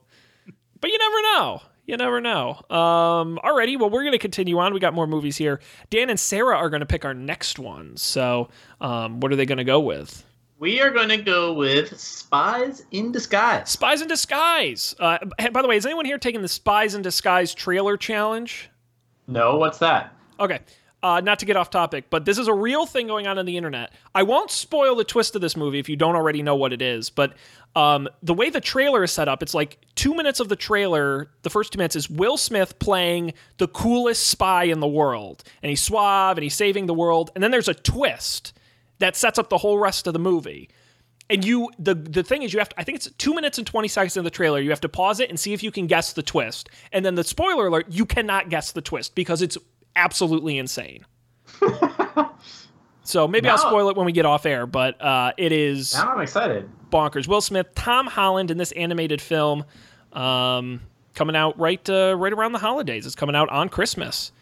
but 0.80 0.90
you 0.90 0.98
never 0.98 1.22
know. 1.22 1.62
You 1.86 1.96
never 1.98 2.20
know. 2.20 2.62
Um, 2.70 3.38
alrighty, 3.44 3.78
well, 3.78 3.90
we're 3.90 4.02
going 4.02 4.12
to 4.12 4.18
continue 4.18 4.58
on. 4.58 4.72
We 4.72 4.80
got 4.80 4.94
more 4.94 5.06
movies 5.06 5.36
here. 5.36 5.60
Dan 5.90 6.08
and 6.08 6.18
Sarah 6.18 6.56
are 6.56 6.70
going 6.70 6.80
to 6.80 6.86
pick 6.86 7.04
our 7.04 7.12
next 7.12 7.58
one. 7.58 7.96
So, 7.96 8.48
um, 8.80 9.20
what 9.20 9.32
are 9.32 9.36
they 9.36 9.44
going 9.44 9.58
to 9.58 9.64
go 9.64 9.80
with? 9.80 10.24
We 10.58 10.80
are 10.80 10.90
going 10.90 11.10
to 11.10 11.18
go 11.18 11.52
with 11.52 11.98
Spies 12.00 12.86
in 12.90 13.12
Disguise. 13.12 13.68
Spies 13.70 14.00
in 14.00 14.08
Disguise. 14.08 14.94
Uh, 14.98 15.18
by 15.52 15.60
the 15.60 15.68
way, 15.68 15.76
is 15.76 15.84
anyone 15.84 16.06
here 16.06 16.16
taking 16.16 16.40
the 16.40 16.48
Spies 16.48 16.94
in 16.94 17.02
Disguise 17.02 17.54
trailer 17.54 17.98
challenge? 17.98 18.70
No, 19.26 19.56
what's 19.58 19.78
that? 19.78 20.14
Okay. 20.40 20.60
Uh, 21.04 21.20
not 21.20 21.38
to 21.38 21.44
get 21.44 21.54
off 21.54 21.68
topic, 21.68 22.06
but 22.08 22.24
this 22.24 22.38
is 22.38 22.48
a 22.48 22.54
real 22.54 22.86
thing 22.86 23.06
going 23.06 23.26
on 23.26 23.36
in 23.36 23.44
the 23.44 23.58
internet. 23.58 23.92
I 24.14 24.22
won't 24.22 24.50
spoil 24.50 24.96
the 24.96 25.04
twist 25.04 25.36
of 25.36 25.42
this 25.42 25.54
movie 25.54 25.78
if 25.78 25.86
you 25.86 25.96
don't 25.96 26.16
already 26.16 26.42
know 26.42 26.56
what 26.56 26.72
it 26.72 26.80
is, 26.80 27.10
but 27.10 27.34
um, 27.76 28.08
the 28.22 28.32
way 28.32 28.48
the 28.48 28.60
trailer 28.60 29.04
is 29.04 29.12
set 29.12 29.28
up, 29.28 29.42
it's 29.42 29.52
like 29.52 29.76
two 29.96 30.14
minutes 30.14 30.40
of 30.40 30.48
the 30.48 30.56
trailer. 30.56 31.28
The 31.42 31.50
first 31.50 31.74
two 31.74 31.76
minutes 31.76 31.94
is 31.94 32.08
Will 32.08 32.38
Smith 32.38 32.78
playing 32.78 33.34
the 33.58 33.68
coolest 33.68 34.28
spy 34.28 34.64
in 34.64 34.80
the 34.80 34.88
world, 34.88 35.44
and 35.62 35.68
he's 35.68 35.82
suave 35.82 36.38
and 36.38 36.42
he's 36.42 36.54
saving 36.54 36.86
the 36.86 36.94
world. 36.94 37.30
And 37.34 37.44
then 37.44 37.50
there's 37.50 37.68
a 37.68 37.74
twist 37.74 38.54
that 38.98 39.14
sets 39.14 39.38
up 39.38 39.50
the 39.50 39.58
whole 39.58 39.78
rest 39.78 40.06
of 40.06 40.14
the 40.14 40.18
movie. 40.18 40.70
and 41.30 41.44
you 41.44 41.70
the 41.78 41.94
the 41.94 42.22
thing 42.22 42.42
is 42.42 42.52
you 42.52 42.58
have 42.58 42.68
to, 42.68 42.80
I 42.80 42.84
think 42.84 42.96
it's 42.96 43.10
two 43.12 43.34
minutes 43.34 43.58
and 43.58 43.66
twenty 43.66 43.88
seconds 43.88 44.16
in 44.16 44.24
the 44.24 44.30
trailer. 44.30 44.60
You 44.60 44.70
have 44.70 44.80
to 44.82 44.88
pause 44.88 45.20
it 45.20 45.30
and 45.30 45.40
see 45.40 45.52
if 45.52 45.62
you 45.62 45.70
can 45.70 45.86
guess 45.86 46.12
the 46.12 46.22
twist. 46.22 46.68
And 46.92 47.04
then 47.04 47.14
the 47.14 47.24
spoiler 47.24 47.66
alert: 47.68 47.86
you 47.88 48.04
cannot 48.04 48.50
guess 48.50 48.72
the 48.72 48.82
twist 48.82 49.14
because 49.14 49.42
it's 49.42 49.56
absolutely 49.96 50.58
insane. 50.58 51.04
so 53.04 53.28
maybe 53.28 53.48
I'll 53.48 53.58
spoil 53.58 53.88
it 53.90 53.96
when 53.96 54.06
we 54.06 54.12
get 54.12 54.26
off 54.26 54.46
air, 54.46 54.66
but 54.66 55.00
uh, 55.00 55.32
it 55.36 55.52
is 55.52 55.94
Now 55.94 56.14
I'm 56.14 56.20
excited. 56.20 56.68
bonkers. 56.90 57.28
Will 57.28 57.40
Smith, 57.40 57.68
Tom 57.74 58.06
Holland 58.06 58.50
in 58.50 58.58
this 58.58 58.72
animated 58.72 59.20
film, 59.20 59.64
um, 60.12 60.80
coming 61.14 61.36
out 61.36 61.58
right 61.58 61.88
uh, 61.90 62.14
right 62.18 62.32
around 62.32 62.52
the 62.52 62.58
holidays. 62.58 63.06
It's 63.06 63.14
coming 63.14 63.36
out 63.36 63.48
on 63.50 63.68
Christmas. 63.68 64.32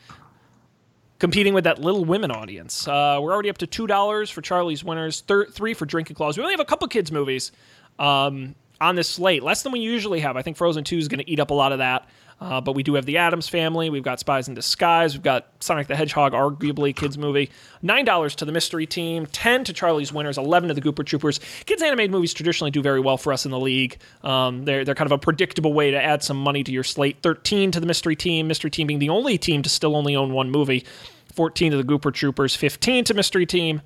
Competing 1.18 1.54
with 1.54 1.62
that 1.64 1.78
Little 1.78 2.04
Women 2.04 2.32
audience. 2.32 2.88
Uh, 2.88 3.18
we're 3.22 3.32
already 3.32 3.48
up 3.48 3.58
to 3.58 3.66
two 3.66 3.86
dollars 3.86 4.28
for 4.28 4.40
Charlie's 4.42 4.82
Winners, 4.82 5.20
thir- 5.20 5.46
three 5.46 5.72
for 5.72 5.86
Drinking 5.86 6.16
Claws. 6.16 6.36
We 6.36 6.42
only 6.42 6.52
have 6.54 6.60
a 6.60 6.64
couple 6.64 6.88
kids 6.88 7.12
movies 7.12 7.52
um, 8.00 8.56
on 8.82 8.96
this 8.96 9.08
slate, 9.08 9.42
less 9.42 9.62
than 9.62 9.72
we 9.72 9.80
usually 9.80 10.20
have. 10.20 10.36
I 10.36 10.42
think 10.42 10.56
Frozen 10.56 10.84
Two 10.84 10.98
is 10.98 11.08
going 11.08 11.20
to 11.20 11.30
eat 11.30 11.40
up 11.40 11.50
a 11.50 11.54
lot 11.54 11.72
of 11.72 11.78
that. 11.78 12.08
Uh, 12.40 12.60
but 12.60 12.72
we 12.72 12.82
do 12.82 12.94
have 12.94 13.06
the 13.06 13.18
Addams 13.18 13.48
Family. 13.48 13.88
We've 13.88 14.02
got 14.02 14.18
Spies 14.18 14.48
in 14.48 14.54
Disguise. 14.54 15.14
We've 15.14 15.22
got 15.22 15.46
Sonic 15.60 15.86
the 15.86 15.94
Hedgehog, 15.94 16.32
arguably 16.32 16.94
kids 16.94 17.16
movie. 17.16 17.50
Nine 17.82 18.04
dollars 18.04 18.34
to 18.36 18.44
the 18.44 18.50
Mystery 18.50 18.84
Team. 18.84 19.26
Ten 19.26 19.62
to 19.62 19.72
Charlie's 19.72 20.12
Winners. 20.12 20.38
Eleven 20.38 20.68
to 20.68 20.74
the 20.74 20.80
Gooper 20.80 21.06
Troopers. 21.06 21.38
Kids 21.66 21.82
animated 21.82 22.10
movies 22.10 22.34
traditionally 22.34 22.72
do 22.72 22.82
very 22.82 22.98
well 22.98 23.16
for 23.16 23.32
us 23.32 23.44
in 23.44 23.52
the 23.52 23.60
league. 23.60 23.96
Um, 24.24 24.64
they're 24.64 24.84
they're 24.84 24.96
kind 24.96 25.06
of 25.06 25.12
a 25.12 25.18
predictable 25.18 25.72
way 25.72 25.92
to 25.92 26.02
add 26.02 26.24
some 26.24 26.36
money 26.36 26.64
to 26.64 26.72
your 26.72 26.82
slate. 26.82 27.18
Thirteen 27.22 27.70
to 27.70 27.78
the 27.78 27.86
Mystery 27.86 28.16
Team. 28.16 28.48
Mystery 28.48 28.72
Team 28.72 28.88
being 28.88 28.98
the 28.98 29.10
only 29.10 29.38
team 29.38 29.62
to 29.62 29.68
still 29.68 29.94
only 29.94 30.16
own 30.16 30.32
one 30.32 30.50
movie. 30.50 30.84
Fourteen 31.32 31.70
to 31.70 31.76
the 31.76 31.84
Gooper 31.84 32.12
Troopers. 32.12 32.56
Fifteen 32.56 33.04
to 33.04 33.14
Mystery 33.14 33.46
Team. 33.46 33.82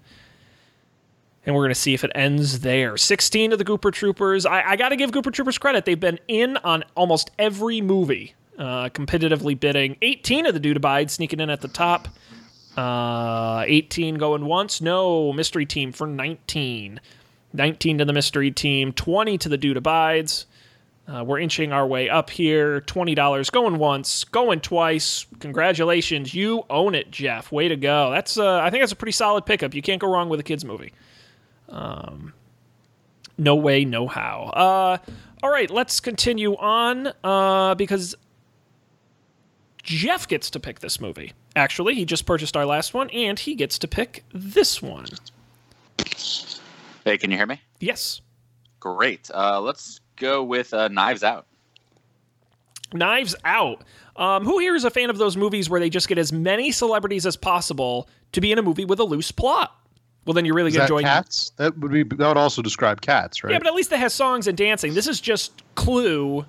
And 1.47 1.55
we're 1.55 1.63
going 1.63 1.71
to 1.71 1.81
see 1.81 1.95
if 1.95 2.03
it 2.03 2.11
ends 2.15 2.61
there. 2.61 2.97
16 2.97 3.51
to 3.51 3.57
the 3.57 3.65
Gooper 3.65 3.93
Troopers. 3.93 4.45
I, 4.45 4.71
I 4.71 4.77
got 4.77 4.89
to 4.89 4.97
give 4.97 5.13
Gooper 5.13 5.33
Troopers 5.33 5.59
credit. 5.59 5.85
They've 5.85 5.99
been 5.99 6.19
in 6.27 6.57
on 6.59 6.85
almost 6.97 7.31
every 7.39 7.81
movie, 7.81 8.35
uh, 8.59 8.89
competitively 8.89 9.59
bidding. 9.59 9.97
18 10.03 10.47
of 10.47 10.55
the 10.55 10.61
Dude 10.61 10.77
Abide 10.77 11.11
sneaking 11.11 11.39
in 11.39 11.49
at 11.49 11.61
the 11.61 11.69
top. 11.69 12.09
Uh, 12.77 13.65
18 13.67 14.17
going 14.17 14.45
once. 14.45 14.81
No, 14.81 15.33
Mystery 15.33 15.65
Team 15.65 15.93
for 15.93 16.07
19. 16.07 17.01
19 17.53 17.99
to 17.99 18.05
the 18.05 18.13
Mystery 18.13 18.51
Team. 18.51 18.93
20 18.93 19.39
to 19.39 19.49
the 19.49 19.57
Dude 19.57 19.77
Abides. 19.77 20.47
Uh, 21.09 21.23
we're 21.23 21.39
inching 21.39 21.73
our 21.73 21.87
way 21.87 22.09
up 22.09 22.31
here. 22.31 22.81
$20 22.81 23.53
going 23.53 23.79
once, 23.79 24.25
going 24.25 24.61
twice. 24.61 25.25
Congratulations. 25.39 26.35
You 26.35 26.65
own 26.69 26.97
it, 26.97 27.13
Jeff. 27.13 27.53
Way 27.53 27.69
to 27.69 27.77
go. 27.77 28.11
That's 28.11 28.37
uh, 28.37 28.59
I 28.59 28.71
think 28.71 28.83
that's 28.83 28.93
a 28.93 28.97
pretty 28.97 29.13
solid 29.13 29.47
pickup. 29.47 29.73
You 29.73 29.83
can't 29.83 30.01
go 30.01 30.13
wrong 30.13 30.29
with 30.29 30.41
a 30.41 30.43
kids 30.43 30.65
movie. 30.65 30.93
Um, 31.69 32.33
no 33.39 33.55
way, 33.55 33.85
no 33.85 34.07
how. 34.07 34.51
Uh, 34.55 34.99
all 35.43 35.51
right, 35.51 35.71
let's 35.71 36.01
continue 36.01 36.57
on 36.57 37.13
uh, 37.23 37.75
because 37.75 38.15
Jeff 39.83 40.27
gets 40.27 40.51
to 40.51 40.61
pick 40.61 40.81
this 40.81 41.01
movie. 41.01 41.33
Actually, 41.55 41.95
he 41.95 42.05
just 42.05 42.27
purchased 42.27 42.57
our 42.57 42.67
last 42.67 42.95
one, 42.95 43.11
and 43.11 43.39
he 43.39 43.55
gets 43.55 43.79
to 43.79 43.89
pick 43.89 44.25
this 44.33 44.83
one. 44.83 45.07
Hey, 47.05 47.19
can 47.19 47.31
you 47.31 47.37
hear 47.37 47.47
me? 47.47 47.61
Yes. 47.79 48.21
Great. 48.81 49.31
Uh, 49.33 49.61
let's 49.61 50.01
go 50.17 50.43
with 50.43 50.75
uh, 50.75 50.89
Knives 50.89 51.23
Out. 51.23 51.47
Knives 52.93 53.35
Out. 53.45 53.85
Um, 54.17 54.45
who 54.45 54.59
here 54.59 54.75
is 54.75 54.85
a 54.85 54.91
fan 54.91 55.11
of 55.11 55.19
those 55.19 55.37
movies 55.37 55.69
where 55.69 55.79
they 55.79 55.91
just 55.91 56.09
get 56.09 56.19
as 56.19 56.33
many 56.33 56.73
celebrities 56.73 57.27
as 57.27 57.37
possible 57.37 58.09
to 58.33 58.41
be 58.41 58.51
in 58.51 58.59
a 58.59 58.63
movie 58.63 58.85
with 58.85 58.99
a 58.99 59.05
loose 59.05 59.31
plot? 59.31 59.73
Well, 60.27 60.35
then 60.35 60.45
you're 60.45 60.57
really 60.57 60.73
going 60.73 60.89
to 60.89 60.95
enjoy 60.95 61.07
cats? 61.07 61.53
That 61.57 61.79
would 61.79 61.93
be 61.93 62.03
that 62.03 62.19
would 62.29 62.37
also 62.37 62.61
describe 62.61 63.01
cats, 63.01 63.45
right? 63.45 63.53
Yeah, 63.53 63.59
but 63.59 63.69
at 63.69 63.75
least 63.75 63.93
it 63.93 64.01
has 64.01 64.13
songs 64.13 64.49
and 64.49 64.59
dancing. 64.59 64.93
This 64.93 65.07
is 65.07 65.21
just 65.21 65.63
Clue 65.77 66.45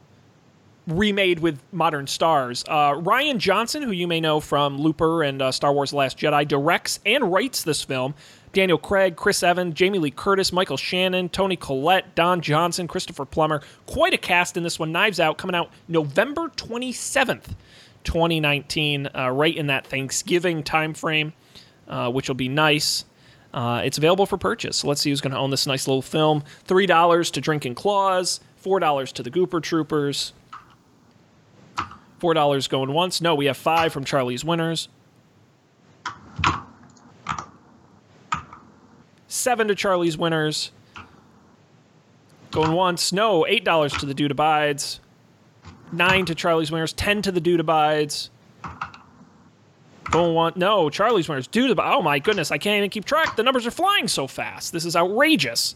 remade 0.87 1.39
with 1.39 1.59
modern 1.71 2.07
stars. 2.07 2.63
Uh, 2.67 2.93
Rian 2.93 3.37
Johnson, 3.37 3.83
who 3.83 3.91
you 3.91 4.07
may 4.07 4.19
know 4.19 4.39
from 4.39 4.79
Looper 4.79 5.21
and 5.21 5.41
uh, 5.41 5.51
Star 5.51 5.71
Wars: 5.71 5.91
The 5.91 5.97
Last 5.97 6.17
Jedi, 6.17 6.47
directs 6.47 6.99
and 7.05 7.31
writes 7.31 7.63
this 7.63 7.83
film. 7.83 8.15
Daniel 8.51 8.79
Craig, 8.79 9.15
Chris 9.15 9.43
Evans, 9.43 9.75
Jamie 9.75 9.99
Lee 9.99 10.09
Curtis, 10.09 10.51
Michael 10.51 10.77
Shannon, 10.77 11.29
Toni 11.29 11.55
Collette, 11.55 12.15
Don 12.15 12.41
Johnson, 12.41 12.87
Christopher 12.87 13.25
Plummer. 13.25 13.61
Quite 13.85 14.15
a 14.15 14.17
cast 14.17 14.57
in 14.57 14.63
this 14.63 14.79
one. 14.79 14.91
Knives 14.91 15.19
Out 15.19 15.37
coming 15.37 15.55
out 15.55 15.69
November 15.87 16.47
27th, 16.55 17.53
2019, 18.03 19.09
uh, 19.13 19.29
right 19.29 19.55
in 19.55 19.67
that 19.67 19.85
Thanksgiving 19.85 20.63
time 20.63 20.95
frame, 20.95 21.33
uh, 21.87 22.09
which 22.09 22.27
will 22.27 22.35
be 22.35 22.47
nice. 22.49 23.05
Uh, 23.53 23.81
it's 23.83 23.97
available 23.97 24.25
for 24.25 24.37
purchase. 24.37 24.77
So 24.77 24.87
let's 24.87 25.01
see 25.01 25.09
who's 25.09 25.21
going 25.21 25.31
to 25.31 25.37
own 25.37 25.49
this 25.49 25.65
nice 25.65 25.87
little 25.87 26.01
film. 26.01 26.43
Three 26.65 26.85
dollars 26.85 27.31
to 27.31 27.41
Drinking 27.41 27.75
Claws. 27.75 28.39
Four 28.57 28.79
dollars 28.79 29.11
to 29.13 29.23
the 29.23 29.31
Gooper 29.31 29.61
Troopers. 29.61 30.33
Four 32.19 32.33
dollars 32.33 32.67
going 32.67 32.91
once. 32.93 33.21
No, 33.21 33.35
we 33.35 33.45
have 33.45 33.57
five 33.57 33.93
from 33.93 34.03
Charlie's 34.03 34.43
Winners. 34.43 34.89
Seven 39.27 39.67
to 39.67 39.75
Charlie's 39.75 40.17
Winners. 40.17 40.71
Going 42.51 42.71
once. 42.71 43.11
No, 43.13 43.45
eight 43.45 43.63
dollars 43.63 43.93
to 43.93 44.05
the 44.05 44.13
Dude 44.13 44.31
Abides. 44.31 44.99
Nine 45.91 46.25
to 46.25 46.35
Charlie's 46.35 46.71
Winners. 46.71 46.93
Ten 46.93 47.21
to 47.21 47.31
the 47.31 47.41
Dude 47.41 47.59
Abides. 47.59 48.29
Going 50.11 50.33
want 50.33 50.57
No, 50.57 50.89
Charlie's 50.89 51.27
Winners. 51.27 51.47
Dude. 51.47 51.77
Oh 51.79 52.01
my 52.01 52.19
goodness, 52.19 52.51
I 52.51 52.57
can't 52.57 52.77
even 52.77 52.89
keep 52.89 53.05
track. 53.05 53.35
The 53.35 53.43
numbers 53.43 53.67
are 53.67 53.71
flying 53.71 54.07
so 54.07 54.27
fast. 54.27 54.71
This 54.71 54.85
is 54.85 54.95
outrageous. 54.95 55.75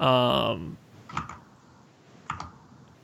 Um, 0.00 0.76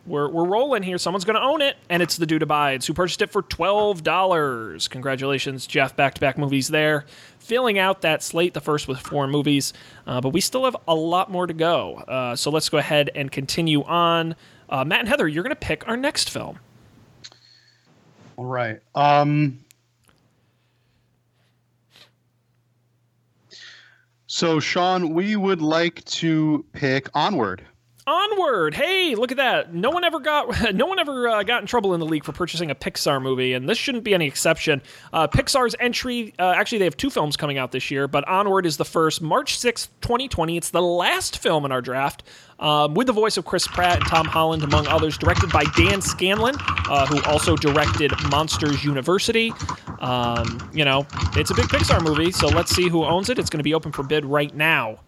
we're, 0.07 0.29
we're 0.29 0.45
rolling 0.45 0.83
here. 0.83 0.99
Someone's 0.99 1.25
going 1.25 1.37
to 1.37 1.43
own 1.43 1.63
it, 1.63 1.77
and 1.89 2.03
it's 2.03 2.17
the 2.17 2.27
Dude 2.27 2.43
Abides 2.43 2.87
who 2.87 2.95
purchased 2.95 3.23
it 3.23 3.31
for 3.31 3.43
$12. 3.43 4.91
Congratulations, 4.91 5.67
Jeff. 5.69 5.95
Back 5.95 6.15
to 6.15 6.21
back 6.21 6.37
movies 6.37 6.69
there. 6.69 7.05
Filling 7.39 7.79
out 7.79 8.01
that 8.01 8.23
slate, 8.23 8.53
the 8.53 8.61
first 8.61 8.89
with 8.89 8.99
four 8.99 9.29
movies, 9.29 9.73
uh, 10.07 10.21
but 10.21 10.31
we 10.31 10.41
still 10.41 10.65
have 10.65 10.77
a 10.89 10.95
lot 10.95 11.31
more 11.31 11.47
to 11.47 11.55
go. 11.55 11.97
Uh, 11.97 12.35
so 12.35 12.51
let's 12.51 12.69
go 12.69 12.79
ahead 12.79 13.11
and 13.15 13.31
continue 13.31 13.85
on. 13.85 14.35
Uh, 14.69 14.85
Matt 14.85 15.01
and 15.01 15.09
Heather, 15.09 15.29
you're 15.29 15.45
going 15.45 15.55
to 15.55 15.57
pick 15.57 15.87
our 15.87 15.97
next 15.97 16.31
film. 16.31 16.59
All 18.37 18.47
right. 18.47 18.81
Um. 18.95 19.61
So, 24.33 24.61
Sean, 24.61 25.13
we 25.13 25.35
would 25.35 25.61
like 25.61 26.05
to 26.05 26.65
pick 26.73 27.09
Onward. 27.17 27.67
Onward. 28.11 28.75
Hey, 28.75 29.15
look 29.15 29.31
at 29.31 29.37
that. 29.37 29.73
No 29.73 29.91
one 29.91 30.03
ever 30.03 30.19
got 30.19 30.75
no 30.75 30.87
one 30.87 30.99
ever 30.99 31.29
uh, 31.29 31.43
got 31.45 31.61
in 31.61 31.67
trouble 31.69 31.95
in 31.95 32.01
the 32.01 32.07
league 32.07 32.25
for 32.25 32.33
purchasing 32.33 32.69
a 32.71 32.75
Pixar 32.75 33.23
movie, 33.23 33.53
and 33.53 33.69
this 33.69 33.79
shouldn't 33.79 34.03
be 34.03 34.15
any 34.15 34.27
exception. 34.27 34.83
Uh, 35.13 35.29
Pixar's 35.29 35.77
entry. 35.79 36.35
Uh, 36.37 36.53
actually, 36.57 36.79
they 36.79 36.85
have 36.87 36.97
two 36.97 37.11
films 37.11 37.37
coming 37.37 37.57
out 37.57 37.71
this 37.71 37.89
year, 37.91 38.09
but 38.09 38.27
Onward 38.27 38.67
is 38.67 38.79
the 38.79 38.85
first. 38.85 39.23
March 39.23 39.57
sixth, 39.57 39.91
twenty 40.01 40.27
twenty. 40.27 40.57
It's 40.57 40.71
the 40.71 40.83
last 40.83 41.39
film 41.39 41.65
in 41.65 41.71
our 41.71 41.81
draft. 41.81 42.25
Um, 42.59 42.93
with 42.93 43.07
the 43.07 43.15
voice 43.15 43.39
of 43.39 43.47
Chris 43.47 43.67
Pratt 43.67 43.97
and 43.97 44.07
Tom 44.07 44.27
Holland, 44.27 44.63
among 44.63 44.87
others, 44.87 45.17
directed 45.17 45.51
by 45.51 45.65
Dan 45.77 46.03
Scanlon, 46.03 46.57
uh, 46.59 47.07
who 47.07 47.23
also 47.23 47.57
directed 47.57 48.13
Monsters 48.29 48.85
University. 48.85 49.51
Um, 50.01 50.69
you 50.75 50.85
know, 50.85 51.07
it's 51.37 51.51
a 51.51 51.55
big 51.55 51.67
Pixar 51.67 52.03
movie, 52.03 52.33
so 52.33 52.49
let's 52.49 52.75
see 52.75 52.89
who 52.91 53.05
owns 53.05 53.31
it. 53.31 53.39
It's 53.39 53.49
going 53.49 53.61
to 53.61 53.65
be 53.65 53.73
open 53.73 53.93
for 53.93 54.03
bid 54.03 54.27
right 54.27 54.55
now. 54.55 54.99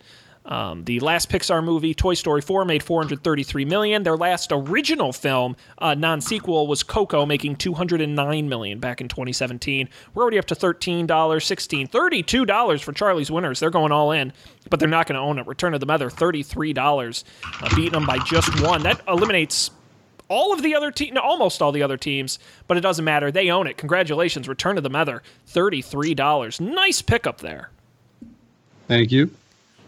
Um, 0.45 0.84
the 0.84 0.99
last 1.01 1.30
Pixar 1.30 1.62
movie, 1.62 1.95
Toy 1.95 2.14
Story 2.14 2.40
4, 2.40 2.64
made 2.64 2.82
433 2.82 3.64
million. 3.64 4.03
Their 4.03 4.16
last 4.16 4.51
original 4.51 5.12
film, 5.12 5.57
uh, 5.78 5.95
non-sequel, 5.95 6.66
was 6.66 6.82
Coco, 6.82 7.24
making 7.24 7.57
209 7.57 8.49
million 8.49 8.80
back 8.80 9.01
in 9.01 9.09
2017. 9.09 9.88
We're 10.14 10.22
already 10.22 10.38
up 10.38 10.47
to 10.47 10.55
13 10.55 11.07
dollars, 11.07 11.45
16, 11.47 11.86
32 11.86 12.45
dollars 12.45 12.82
for 12.82 12.93
Charlie's 12.93 13.30
Winners. 13.30 13.61
They're 13.61 13.70
going 13.70 13.93
all 13.93 14.11
in, 14.11 14.32
but 14.68 14.80
they're 14.80 14.88
not 14.88 15.07
going 15.07 15.16
to 15.16 15.20
own 15.20 15.38
it. 15.38 15.47
Return 15.47 15.74
of 15.74 15.80
the 15.80 15.86
Mether, 15.86 16.11
33 16.11 16.72
dollars, 16.72 17.24
uh, 17.45 17.74
beating 17.76 17.93
them 17.93 18.07
by 18.07 18.18
just 18.18 18.61
one. 18.62 18.82
That 18.82 19.01
eliminates 19.07 19.70
all 20.28 20.53
of 20.53 20.62
the 20.62 20.74
other 20.74 20.90
teams, 20.90 21.12
no, 21.12 21.20
almost 21.20 21.62
all 21.62 21.72
the 21.72 21.82
other 21.82 21.97
teams, 21.97 22.38
but 22.66 22.76
it 22.76 22.80
doesn't 22.80 23.05
matter. 23.05 23.30
They 23.30 23.51
own 23.51 23.66
it. 23.66 23.76
Congratulations, 23.76 24.49
Return 24.49 24.76
of 24.76 24.82
the 24.82 24.90
Mether, 24.90 25.22
thirty-three 25.47 26.14
dollars. 26.14 26.61
Nice 26.61 27.01
pickup 27.01 27.38
there. 27.38 27.70
Thank 28.88 29.12
you. 29.12 29.30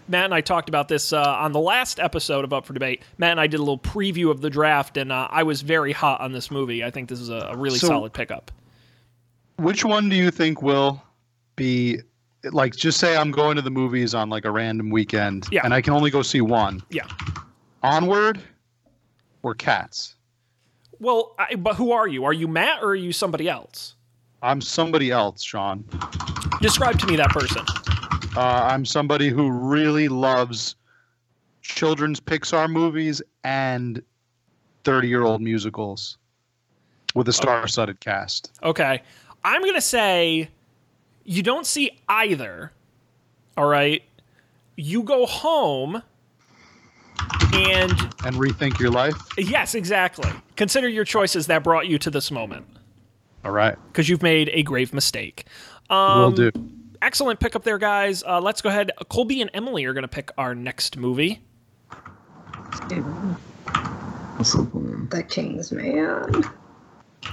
Matt 0.08 0.26
and 0.26 0.34
I 0.34 0.40
talked 0.40 0.68
about 0.68 0.88
this 0.88 1.12
uh, 1.12 1.22
on 1.22 1.52
the 1.52 1.60
last 1.60 1.98
episode 1.98 2.44
of 2.44 2.52
Up 2.52 2.66
for 2.66 2.72
Debate. 2.74 3.02
Matt 3.18 3.32
and 3.32 3.40
I 3.40 3.46
did 3.46 3.56
a 3.58 3.62
little 3.62 3.78
preview 3.78 4.30
of 4.30 4.40
the 4.40 4.50
draft, 4.50 4.96
and 4.96 5.10
uh, 5.10 5.28
I 5.30 5.42
was 5.42 5.62
very 5.62 5.92
hot 5.92 6.20
on 6.20 6.32
this 6.32 6.50
movie. 6.50 6.84
I 6.84 6.90
think 6.90 7.08
this 7.08 7.20
is 7.20 7.30
a, 7.30 7.48
a 7.52 7.56
really 7.56 7.78
So- 7.78 7.88
solid 7.88 8.12
pickup. 8.12 8.50
Which 9.56 9.84
one 9.84 10.08
do 10.08 10.16
you 10.16 10.30
think 10.32 10.62
will 10.62 11.00
be 11.54 12.00
like? 12.52 12.74
Just 12.74 12.98
say 12.98 13.16
I'm 13.16 13.30
going 13.30 13.54
to 13.56 13.62
the 13.62 13.70
movies 13.70 14.12
on 14.12 14.28
like 14.28 14.44
a 14.44 14.50
random 14.50 14.90
weekend, 14.90 15.46
Yeah. 15.52 15.60
and 15.64 15.72
I 15.72 15.80
can 15.80 15.92
only 15.94 16.10
go 16.10 16.22
see 16.22 16.40
one. 16.40 16.82
Yeah. 16.90 17.06
Onward 17.82 18.40
or 19.44 19.54
Cats? 19.54 20.16
Well, 20.98 21.34
I, 21.38 21.54
but 21.54 21.76
who 21.76 21.92
are 21.92 22.08
you? 22.08 22.24
Are 22.24 22.32
you 22.32 22.48
Matt 22.48 22.82
or 22.82 22.88
are 22.88 22.94
you 22.96 23.12
somebody 23.12 23.48
else? 23.48 23.94
I'm 24.42 24.60
somebody 24.60 25.10
else, 25.12 25.42
Sean. 25.42 25.84
Describe 26.60 26.98
to 26.98 27.06
me 27.06 27.14
that 27.16 27.30
person. 27.30 27.64
Uh, 28.36 28.68
I'm 28.70 28.84
somebody 28.84 29.28
who 29.28 29.50
really 29.50 30.08
loves 30.08 30.74
children's 31.62 32.20
Pixar 32.20 32.68
movies 32.68 33.22
and 33.44 34.02
30 34.84 35.08
year 35.08 35.22
old 35.22 35.40
musicals 35.40 36.18
with 37.14 37.28
a 37.28 37.32
star 37.32 37.66
studded 37.68 38.00
cast. 38.00 38.50
Okay. 38.62 39.02
I'm 39.44 39.60
going 39.62 39.74
to 39.74 39.80
say 39.80 40.48
you 41.24 41.42
don't 41.42 41.64
see 41.66 41.90
either. 42.08 42.72
All 43.56 43.66
right. 43.66 44.02
You 44.76 45.04
go 45.04 45.26
home 45.26 46.02
and 47.52 47.92
And 48.24 48.34
rethink 48.36 48.80
your 48.80 48.90
life. 48.90 49.14
yes, 49.38 49.76
exactly. 49.76 50.30
Consider 50.56 50.88
your 50.88 51.04
choices 51.04 51.46
that 51.46 51.62
brought 51.62 51.86
you 51.86 51.98
to 52.00 52.10
this 52.10 52.32
moment 52.32 52.66
All 53.44 53.52
right. 53.52 53.76
because 53.92 54.08
you've 54.08 54.22
made 54.24 54.50
a 54.52 54.64
grave 54.64 54.92
mistake. 54.92 55.44
Um, 55.88 56.18
Will 56.18 56.30
do. 56.32 56.50
Excellent 57.04 57.38
pick 57.38 57.54
up 57.54 57.64
there, 57.64 57.76
guys. 57.76 58.22
Uh, 58.22 58.40
let's 58.40 58.62
go 58.62 58.70
ahead. 58.70 58.90
Colby 59.10 59.42
and 59.42 59.50
Emily 59.52 59.84
are 59.84 59.92
going 59.92 60.02
to 60.02 60.08
pick 60.08 60.30
our 60.38 60.54
next 60.54 60.96
movie. 60.96 61.42
The 64.38 65.24
King's 65.28 65.70
Man. 65.70 66.44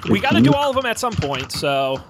We 0.10 0.20
got 0.20 0.32
to 0.32 0.42
do 0.42 0.52
all 0.54 0.70
of 0.72 0.76
them 0.76 0.86
at 0.86 1.00
some 1.00 1.14
point. 1.14 1.54
So, 1.54 2.02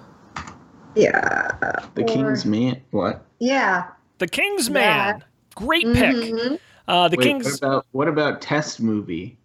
Yeah. 0.96 1.48
The 1.94 2.02
or- 2.02 2.06
King's 2.06 2.44
Man. 2.44 2.82
What? 2.90 3.24
Yeah. 3.38 3.84
The 4.18 4.26
King's 4.26 4.68
Man. 4.68 5.20
That. 5.20 5.26
Great 5.54 5.84
pick. 5.84 6.16
Mhm. 6.16 6.58
Uh, 6.88 7.06
the 7.08 7.16
Wait, 7.16 7.24
King's. 7.24 7.44
What 7.44 7.58
about, 7.62 7.86
what 7.92 8.08
about 8.08 8.40
Test 8.40 8.80
Movie? 8.80 9.38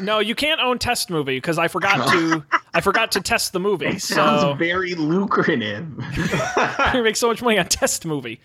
No, 0.00 0.18
you 0.18 0.34
can't 0.34 0.60
own 0.60 0.78
test 0.78 1.08
movie 1.10 1.36
because 1.36 1.58
I 1.58 1.68
forgot 1.68 2.08
to. 2.12 2.44
I 2.74 2.80
forgot 2.80 3.12
to 3.12 3.20
test 3.20 3.52
the 3.52 3.60
movie. 3.60 3.98
Sounds 3.98 4.42
So 4.42 4.54
very 4.54 4.94
lucrative. 4.94 5.86
you 6.94 7.02
make 7.02 7.16
so 7.16 7.28
much 7.28 7.42
money 7.42 7.58
on 7.58 7.66
test 7.66 8.06
movie. 8.06 8.40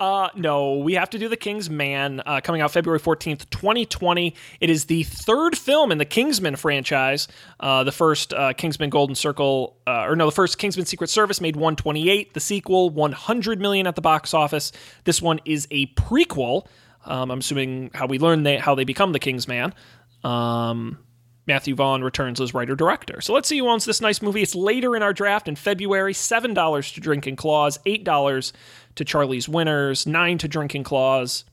Uh, 0.00 0.28
no, 0.36 0.76
we 0.76 0.94
have 0.94 1.10
to 1.10 1.18
do 1.18 1.28
The 1.28 1.36
King's 1.36 1.68
Man 1.68 2.22
uh, 2.24 2.40
coming 2.40 2.60
out 2.60 2.70
February 2.70 3.00
14th, 3.00 3.50
2020. 3.50 4.32
It 4.60 4.70
is 4.70 4.84
the 4.84 5.02
third 5.02 5.58
film 5.58 5.90
in 5.90 5.98
the 5.98 6.04
Kingsman 6.04 6.54
franchise. 6.54 7.26
Uh, 7.58 7.82
the 7.82 7.90
first 7.90 8.32
uh, 8.32 8.52
Kingsman 8.52 8.90
Golden 8.90 9.16
Circle, 9.16 9.76
uh, 9.88 10.04
or 10.06 10.14
no, 10.14 10.26
the 10.26 10.32
first 10.32 10.58
Kingsman 10.58 10.86
Secret 10.86 11.10
Service 11.10 11.40
made 11.40 11.56
128. 11.56 12.32
The 12.32 12.40
sequel, 12.40 12.90
100 12.90 13.60
million 13.60 13.88
at 13.88 13.96
the 13.96 14.00
box 14.00 14.34
office. 14.34 14.70
This 15.02 15.20
one 15.20 15.40
is 15.44 15.66
a 15.72 15.86
prequel. 15.94 16.66
Um, 17.04 17.32
I'm 17.32 17.40
assuming 17.40 17.90
how 17.92 18.06
we 18.06 18.20
learn 18.20 18.44
they, 18.44 18.56
how 18.56 18.76
they 18.76 18.84
become 18.84 19.12
the 19.12 19.18
King's 19.18 19.48
Man. 19.48 19.74
Um, 20.22 20.98
Matthew 21.48 21.74
Vaughn 21.74 22.04
returns 22.04 22.40
as 22.40 22.54
writer 22.54 22.76
director. 22.76 23.20
So 23.20 23.32
let's 23.32 23.48
see 23.48 23.58
who 23.58 23.68
owns 23.68 23.86
this 23.86 24.00
nice 24.00 24.22
movie. 24.22 24.42
It's 24.42 24.54
later 24.54 24.94
in 24.94 25.02
our 25.02 25.14
draft 25.14 25.48
in 25.48 25.56
February. 25.56 26.12
Seven 26.14 26.54
dollars 26.54 26.92
to 26.92 27.00
Drinking 27.00 27.36
Claws, 27.36 27.78
eight 27.86 28.04
dollars 28.04 28.52
to 28.94 29.04
Charlie's 29.04 29.48
Winners, 29.48 30.06
nine 30.06 30.38
to 30.38 30.46
Drinking 30.46 30.84
Claws, 30.84 31.44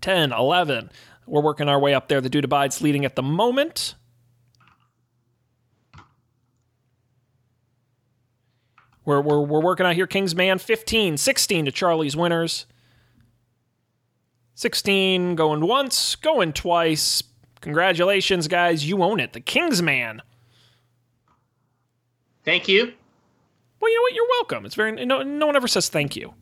10, 0.00 0.32
11. 0.32 0.90
We're 1.26 1.42
working 1.42 1.68
our 1.68 1.78
way 1.78 1.94
up 1.94 2.08
there. 2.08 2.20
The 2.20 2.28
dude 2.28 2.44
abides 2.44 2.80
leading 2.80 3.04
at 3.04 3.16
the 3.16 3.22
moment. 3.22 3.94
We're, 9.04 9.20
we're, 9.20 9.40
we're 9.40 9.62
working 9.62 9.84
out 9.84 9.94
here. 9.94 10.06
King's 10.06 10.34
Man 10.34 10.58
15, 10.58 11.16
16 11.16 11.64
to 11.64 11.72
Charlie's 11.72 12.16
Winners. 12.16 12.66
16 14.54 15.34
going 15.34 15.66
once, 15.66 16.14
going 16.16 16.52
twice. 16.52 17.22
Congratulations, 17.62 18.48
guys. 18.48 18.86
You 18.86 19.02
own 19.02 19.18
it. 19.20 19.32
The 19.32 19.40
King's 19.40 19.80
Man. 19.80 20.20
Thank 22.44 22.68
you. 22.68 22.92
Well, 23.80 23.90
you 23.90 23.96
know 23.96 24.02
what? 24.02 24.14
You're 24.14 24.28
welcome. 24.28 24.66
It's 24.66 24.74
very 24.74 24.92
no, 25.06 25.22
no 25.22 25.46
one 25.46 25.56
ever 25.56 25.68
says 25.68 25.88
thank 25.88 26.14
you. 26.16 26.34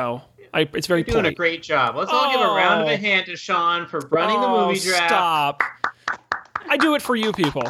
Oh, 0.00 0.22
I, 0.54 0.68
it's 0.72 0.86
very 0.86 1.00
You're 1.06 1.14
doing 1.14 1.26
a 1.26 1.34
great 1.34 1.62
job. 1.62 1.96
Let's 1.96 2.10
all 2.12 2.30
give 2.30 2.40
a 2.40 2.44
round 2.44 2.82
of 2.82 2.88
Oh. 2.88 2.92
a 2.92 2.96
hand 2.96 3.26
to 3.26 3.36
Sean 3.36 3.86
for 3.86 3.98
running 4.10 4.40
the 4.40 4.46
Oh, 4.46 4.68
movie 4.68 4.80
draft. 4.80 5.08
Stop. 5.10 5.62
I 6.68 6.76
do 6.76 6.94
it 6.94 7.02
for 7.02 7.16
you 7.16 7.32
people. 7.32 7.64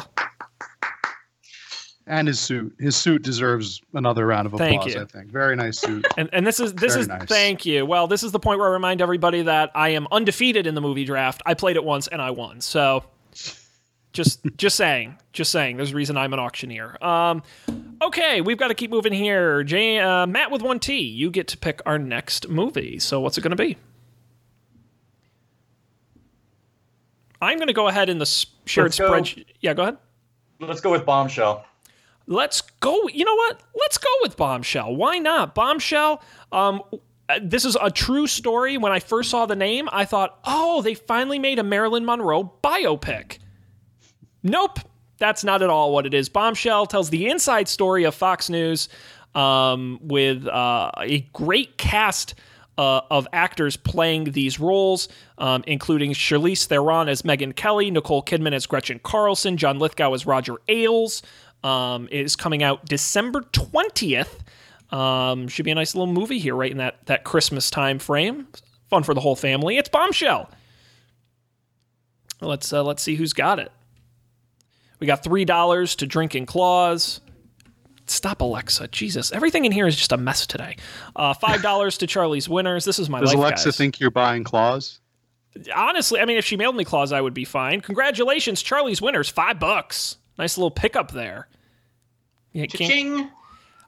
And 2.09 2.27
his 2.27 2.39
suit. 2.39 2.73
His 2.79 2.95
suit 2.95 3.21
deserves 3.21 3.81
another 3.93 4.25
round 4.25 4.47
of 4.47 4.53
applause, 4.55 4.67
Thank 4.67 4.85
you. 4.87 4.99
I 4.99 5.05
think. 5.05 5.29
Very 5.31 5.55
nice 5.55 5.77
suit. 5.79 6.05
And 6.17 6.27
and 6.33 6.45
this 6.45 6.59
is 6.59 6.73
this 6.73 6.93
Very 6.93 7.01
is 7.01 7.07
nice. 7.07 7.25
thank 7.27 7.67
you. 7.67 7.85
Well, 7.85 8.07
this 8.07 8.23
is 8.23 8.31
the 8.31 8.39
point 8.39 8.59
where 8.59 8.67
I 8.67 8.73
remind 8.73 8.99
everybody 8.99 9.43
that 9.43 9.69
I 9.75 9.89
am 9.89 10.07
undefeated 10.11 10.65
in 10.65 10.73
the 10.73 10.81
movie 10.81 11.05
draft. 11.05 11.43
I 11.45 11.53
played 11.53 11.75
it 11.75 11.83
once 11.83 12.07
and 12.07 12.19
I 12.19 12.31
won. 12.31 12.61
So 12.61 13.03
just 14.11 14.39
just 14.57 14.75
saying, 14.75 15.17
just 15.33 15.51
saying. 15.51 15.77
There's 15.77 15.91
a 15.91 15.95
reason 15.95 16.17
I'm 16.17 16.33
an 16.33 16.39
auctioneer. 16.39 16.97
Um, 16.99 17.43
okay, 18.01 18.41
we've 18.41 18.57
got 18.57 18.69
to 18.69 18.73
keep 18.73 18.89
moving 18.89 19.13
here. 19.13 19.63
Jay, 19.63 19.99
uh, 19.99 20.25
Matt 20.25 20.49
with 20.49 20.63
one 20.63 20.79
T, 20.79 20.99
you 20.99 21.29
get 21.29 21.47
to 21.49 21.57
pick 21.59 21.79
our 21.85 21.99
next 21.99 22.49
movie. 22.49 22.97
So 22.97 23.19
what's 23.19 23.37
it 23.37 23.41
going 23.41 23.55
to 23.55 23.63
be? 23.63 23.77
I'm 27.39 27.57
going 27.57 27.67
to 27.67 27.73
go 27.73 27.87
ahead 27.87 28.09
in 28.09 28.17
the 28.17 28.25
shared 28.65 28.93
spreadsheet. 28.93 29.45
Yeah, 29.61 29.75
go 29.75 29.83
ahead. 29.83 29.97
Let's 30.59 30.81
go 30.81 30.89
with 30.91 31.05
Bombshell. 31.05 31.65
Let's 32.29 32.61
go. 32.61 33.07
You 33.07 33.25
know 33.25 33.35
what? 33.35 33.59
Let's 33.75 33.97
go 33.97 34.09
with 34.21 34.37
Bombshell. 34.37 34.95
Why 34.95 35.17
not? 35.17 35.55
Bombshell. 35.55 36.21
Um, 36.51 36.83
this 37.41 37.65
is 37.65 37.75
a 37.81 37.89
true 37.89 38.27
story. 38.27 38.77
When 38.77 38.91
I 38.91 38.99
first 38.99 39.31
saw 39.31 39.47
the 39.47 39.55
name, 39.55 39.89
I 39.91 40.05
thought, 40.05 40.39
oh, 40.45 40.83
they 40.83 40.93
finally 40.93 41.39
made 41.39 41.57
a 41.57 41.63
Marilyn 41.63 42.05
Monroe 42.05 42.53
biopic. 42.63 43.39
Nope, 44.43 44.79
that's 45.17 45.43
not 45.43 45.63
at 45.63 45.71
all 45.71 45.91
what 45.91 46.05
it 46.05 46.13
is. 46.13 46.29
Bombshell 46.29 46.85
tells 46.85 47.09
the 47.09 47.27
inside 47.27 47.67
story 47.67 48.03
of 48.03 48.13
Fox 48.13 48.47
News 48.47 48.89
um, 49.33 49.99
with 49.99 50.45
uh, 50.47 50.91
a 50.99 51.21
great 51.33 51.77
cast 51.79 52.35
uh, 52.77 53.01
of 53.11 53.27
actors 53.33 53.75
playing 53.75 54.25
these 54.31 54.59
roles, 54.59 55.09
um, 55.37 55.63
including 55.67 56.13
Charlize 56.13 56.65
Theron 56.65 57.09
as 57.09 57.23
Megyn 57.23 57.55
Kelly, 57.55 57.91
Nicole 57.91 58.23
Kidman 58.23 58.53
as 58.53 58.65
Gretchen 58.65 58.99
Carlson, 59.03 59.57
John 59.57 59.79
Lithgow 59.79 60.13
as 60.13 60.25
Roger 60.25 60.55
Ailes. 60.69 61.21
Um, 61.63 62.07
it 62.11 62.21
is 62.25 62.35
coming 62.35 62.63
out 62.63 62.85
December 62.85 63.41
20th. 63.41 64.29
Um, 64.91 65.47
should 65.47 65.65
be 65.65 65.71
a 65.71 65.75
nice 65.75 65.93
little 65.93 66.11
movie 66.11 66.39
here, 66.39 66.55
right 66.55 66.71
in 66.71 66.77
that, 66.77 67.05
that 67.07 67.23
Christmas 67.23 67.69
time 67.69 67.99
frame. 67.99 68.47
Fun 68.89 69.03
for 69.03 69.13
the 69.13 69.21
whole 69.21 69.35
family. 69.35 69.77
It's 69.77 69.89
Bombshell. 69.89 70.49
Let's 72.41 72.71
uh, 72.71 72.83
let's 72.83 73.03
see 73.03 73.15
who's 73.15 73.33
got 73.33 73.59
it. 73.59 73.71
We 74.99 75.07
got 75.07 75.23
three 75.23 75.45
dollars 75.45 75.95
to 75.97 76.07
Drinking 76.07 76.45
Claws. 76.45 77.21
Stop, 78.07 78.41
Alexa. 78.41 78.87
Jesus, 78.87 79.31
everything 79.31 79.65
in 79.65 79.71
here 79.71 79.85
is 79.85 79.95
just 79.95 80.11
a 80.11 80.17
mess 80.17 80.47
today. 80.47 80.77
Uh, 81.15 81.33
Five 81.33 81.61
dollars 81.61 81.97
to 81.99 82.07
Charlie's 82.07 82.47
Winners. 82.49 82.85
This 82.85 82.97
is 82.97 83.09
my 83.09 83.19
Does 83.19 83.29
life, 83.29 83.37
Alexa 83.37 83.65
guys. 83.69 83.77
think 83.77 83.99
you're 83.99 84.09
buying 84.09 84.43
claws? 84.43 84.99
Honestly, 85.75 86.19
I 86.21 86.25
mean, 86.25 86.37
if 86.37 86.45
she 86.45 86.55
mailed 86.55 86.75
me 86.75 86.85
claws, 86.85 87.11
I 87.11 87.19
would 87.21 87.33
be 87.33 87.43
fine. 87.45 87.81
Congratulations, 87.81 88.61
Charlie's 88.61 89.01
Winners. 89.01 89.27
Five 89.29 89.59
bucks. 89.59 90.17
Nice 90.39 90.57
little 90.57 90.71
pickup 90.71 91.11
there. 91.11 91.49
You 92.53 92.65
Cha-ching. 92.65 93.29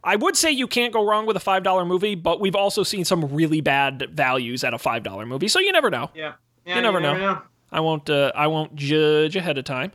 I 0.03 0.15
would 0.17 0.35
say 0.35 0.51
you 0.51 0.67
can't 0.67 0.91
go 0.91 1.05
wrong 1.07 1.25
with 1.25 1.37
a 1.37 1.39
five 1.39 1.63
dollar 1.63 1.85
movie, 1.85 2.15
but 2.15 2.41
we've 2.41 2.55
also 2.55 2.83
seen 2.83 3.05
some 3.05 3.25
really 3.33 3.61
bad 3.61 4.09
values 4.11 4.63
at 4.63 4.73
a 4.73 4.77
five 4.77 5.01
dollar 5.01 5.25
movie, 5.25 5.47
so 5.47 5.59
you 5.59 5.71
never 5.71 5.89
know. 5.89 6.11
Yeah. 6.13 6.33
yeah 6.65 6.75
You 6.75 6.81
never 6.81 6.99
know. 6.99 7.41
I 7.71 7.79
won't. 7.79 8.09
Uh, 8.09 8.31
I 8.35 8.47
won't 8.47 8.75
judge 8.75 9.35
ahead 9.35 9.57
of 9.57 9.63
time. 9.63 9.93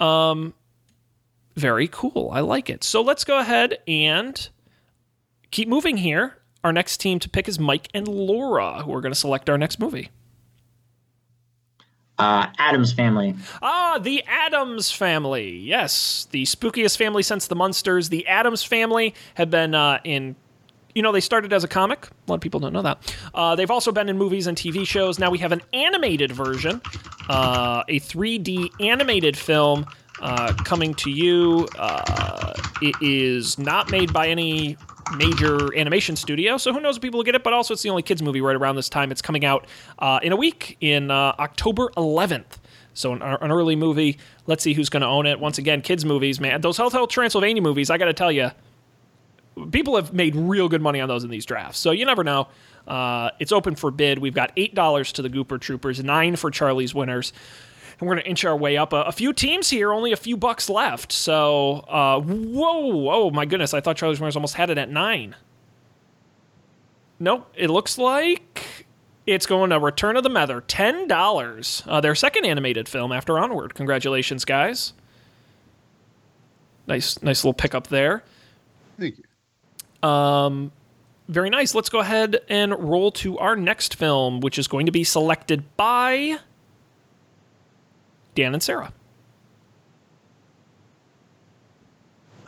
Um, 0.00 0.52
very 1.54 1.86
cool. 1.86 2.30
I 2.32 2.40
like 2.40 2.68
it. 2.68 2.82
So 2.82 3.00
let's 3.00 3.22
go 3.22 3.38
ahead 3.38 3.78
and 3.86 4.48
keep 5.52 5.68
moving 5.68 5.98
here. 5.98 6.38
Our 6.64 6.72
next 6.72 6.96
team 6.96 7.20
to 7.20 7.28
pick 7.28 7.46
is 7.46 7.58
Mike 7.60 7.88
and 7.94 8.08
Laura, 8.08 8.82
who 8.82 8.92
are 8.94 9.00
going 9.00 9.12
to 9.12 9.18
select 9.18 9.48
our 9.48 9.58
next 9.58 9.78
movie. 9.78 10.10
Uh, 12.18 12.46
Addams 12.58 12.92
Family. 12.92 13.34
Ah, 13.60 13.98
the 14.00 14.22
Addams 14.26 14.90
family. 14.90 15.56
Yes, 15.58 16.28
the 16.30 16.44
spookiest 16.44 16.96
family 16.96 17.22
since 17.22 17.48
the 17.48 17.56
Munsters. 17.56 18.08
The 18.08 18.26
Addams 18.28 18.62
family 18.62 19.14
have 19.34 19.50
been 19.50 19.74
uh, 19.74 19.98
in. 20.04 20.36
You 20.94 21.02
know, 21.02 21.10
they 21.10 21.20
started 21.20 21.52
as 21.52 21.64
a 21.64 21.68
comic. 21.68 22.06
A 22.06 22.30
lot 22.30 22.36
of 22.36 22.40
people 22.40 22.60
don't 22.60 22.72
know 22.72 22.82
that. 22.82 23.16
Uh, 23.34 23.56
they've 23.56 23.70
also 23.70 23.90
been 23.90 24.08
in 24.08 24.16
movies 24.16 24.46
and 24.46 24.56
TV 24.56 24.86
shows. 24.86 25.18
Now 25.18 25.28
we 25.28 25.38
have 25.38 25.50
an 25.50 25.60
animated 25.72 26.30
version, 26.30 26.80
uh, 27.28 27.82
a 27.88 27.98
3D 27.98 28.70
animated 28.78 29.36
film 29.36 29.86
uh, 30.20 30.52
coming 30.64 30.94
to 30.94 31.10
you. 31.10 31.66
Uh, 31.76 32.54
it 32.80 32.94
is 33.00 33.58
not 33.58 33.90
made 33.90 34.12
by 34.12 34.28
any 34.28 34.76
major 35.16 35.76
animation 35.76 36.16
studio, 36.16 36.56
so 36.56 36.72
who 36.72 36.80
knows 36.80 36.96
if 36.96 37.02
people 37.02 37.18
will 37.18 37.24
get 37.24 37.34
it, 37.34 37.44
but 37.44 37.52
also 37.52 37.74
it's 37.74 37.82
the 37.82 37.90
only 37.90 38.02
kids 38.02 38.22
movie 38.22 38.40
right 38.40 38.56
around 38.56 38.76
this 38.76 38.88
time. 38.88 39.10
It's 39.12 39.22
coming 39.22 39.44
out 39.44 39.66
uh, 39.98 40.20
in 40.22 40.32
a 40.32 40.36
week 40.36 40.76
in 40.80 41.10
uh, 41.10 41.34
October 41.38 41.90
11th. 41.96 42.58
So 42.94 43.12
an, 43.12 43.22
an 43.22 43.50
early 43.50 43.76
movie. 43.76 44.18
Let's 44.46 44.62
see 44.62 44.72
who's 44.72 44.88
going 44.88 45.02
to 45.02 45.06
own 45.06 45.26
it. 45.26 45.40
Once 45.40 45.58
again, 45.58 45.82
kids 45.82 46.04
movies, 46.04 46.40
man. 46.40 46.60
Those 46.60 46.76
Hotel 46.76 47.06
Transylvania 47.06 47.60
movies, 47.62 47.90
I 47.90 47.98
got 47.98 48.06
to 48.06 48.12
tell 48.12 48.30
you, 48.30 48.50
people 49.70 49.96
have 49.96 50.12
made 50.12 50.34
real 50.36 50.68
good 50.68 50.82
money 50.82 51.00
on 51.00 51.08
those 51.08 51.24
in 51.24 51.30
these 51.30 51.44
drafts. 51.44 51.78
So 51.78 51.90
you 51.90 52.04
never 52.04 52.24
know. 52.24 52.48
Uh, 52.86 53.30
it's 53.40 53.52
open 53.52 53.74
for 53.74 53.90
bid. 53.90 54.18
We've 54.18 54.34
got 54.34 54.52
eight 54.56 54.74
dollars 54.74 55.12
to 55.12 55.22
the 55.22 55.30
Gooper 55.30 55.60
Troopers, 55.60 56.02
nine 56.02 56.36
for 56.36 56.50
Charlie's 56.50 56.94
Winners. 56.94 57.32
And 58.00 58.08
we're 58.08 58.14
going 58.14 58.24
to 58.24 58.30
inch 58.30 58.44
our 58.44 58.56
way 58.56 58.76
up. 58.76 58.92
A, 58.92 59.02
a 59.02 59.12
few 59.12 59.32
teams 59.32 59.70
here, 59.70 59.92
only 59.92 60.12
a 60.12 60.16
few 60.16 60.36
bucks 60.36 60.68
left. 60.68 61.12
So, 61.12 61.84
uh, 61.88 62.20
whoa, 62.20 63.10
oh 63.10 63.30
my 63.30 63.44
goodness! 63.44 63.72
I 63.74 63.80
thought 63.80 63.96
Charlie's 63.96 64.20
Winners 64.20 64.36
almost 64.36 64.54
had 64.54 64.70
it 64.70 64.78
at 64.78 64.90
nine. 64.90 65.36
Nope, 67.20 67.50
it 67.54 67.70
looks 67.70 67.96
like 67.96 68.86
It's 69.26 69.46
going 69.46 69.70
to 69.70 69.80
Return 69.80 70.16
of 70.16 70.22
the 70.22 70.28
Mether, 70.28 70.60
ten 70.60 71.08
dollars. 71.08 71.82
Uh, 71.86 72.00
their 72.00 72.14
second 72.14 72.44
animated 72.44 72.88
film 72.88 73.10
after 73.10 73.38
Onward. 73.38 73.74
Congratulations, 73.74 74.44
guys. 74.44 74.92
Nice, 76.86 77.22
nice 77.22 77.42
little 77.42 77.54
pickup 77.54 77.86
there. 77.86 78.22
Thank 78.98 79.16
you. 79.18 80.08
Um, 80.08 80.72
very 81.28 81.48
nice. 81.48 81.74
Let's 81.74 81.88
go 81.88 82.00
ahead 82.00 82.40
and 82.50 82.74
roll 82.78 83.10
to 83.12 83.38
our 83.38 83.56
next 83.56 83.94
film, 83.94 84.40
which 84.40 84.58
is 84.58 84.68
going 84.68 84.84
to 84.84 84.92
be 84.92 85.04
selected 85.04 85.64
by 85.78 86.38
Dan 88.34 88.54
and 88.54 88.62
Sarah. 88.62 88.92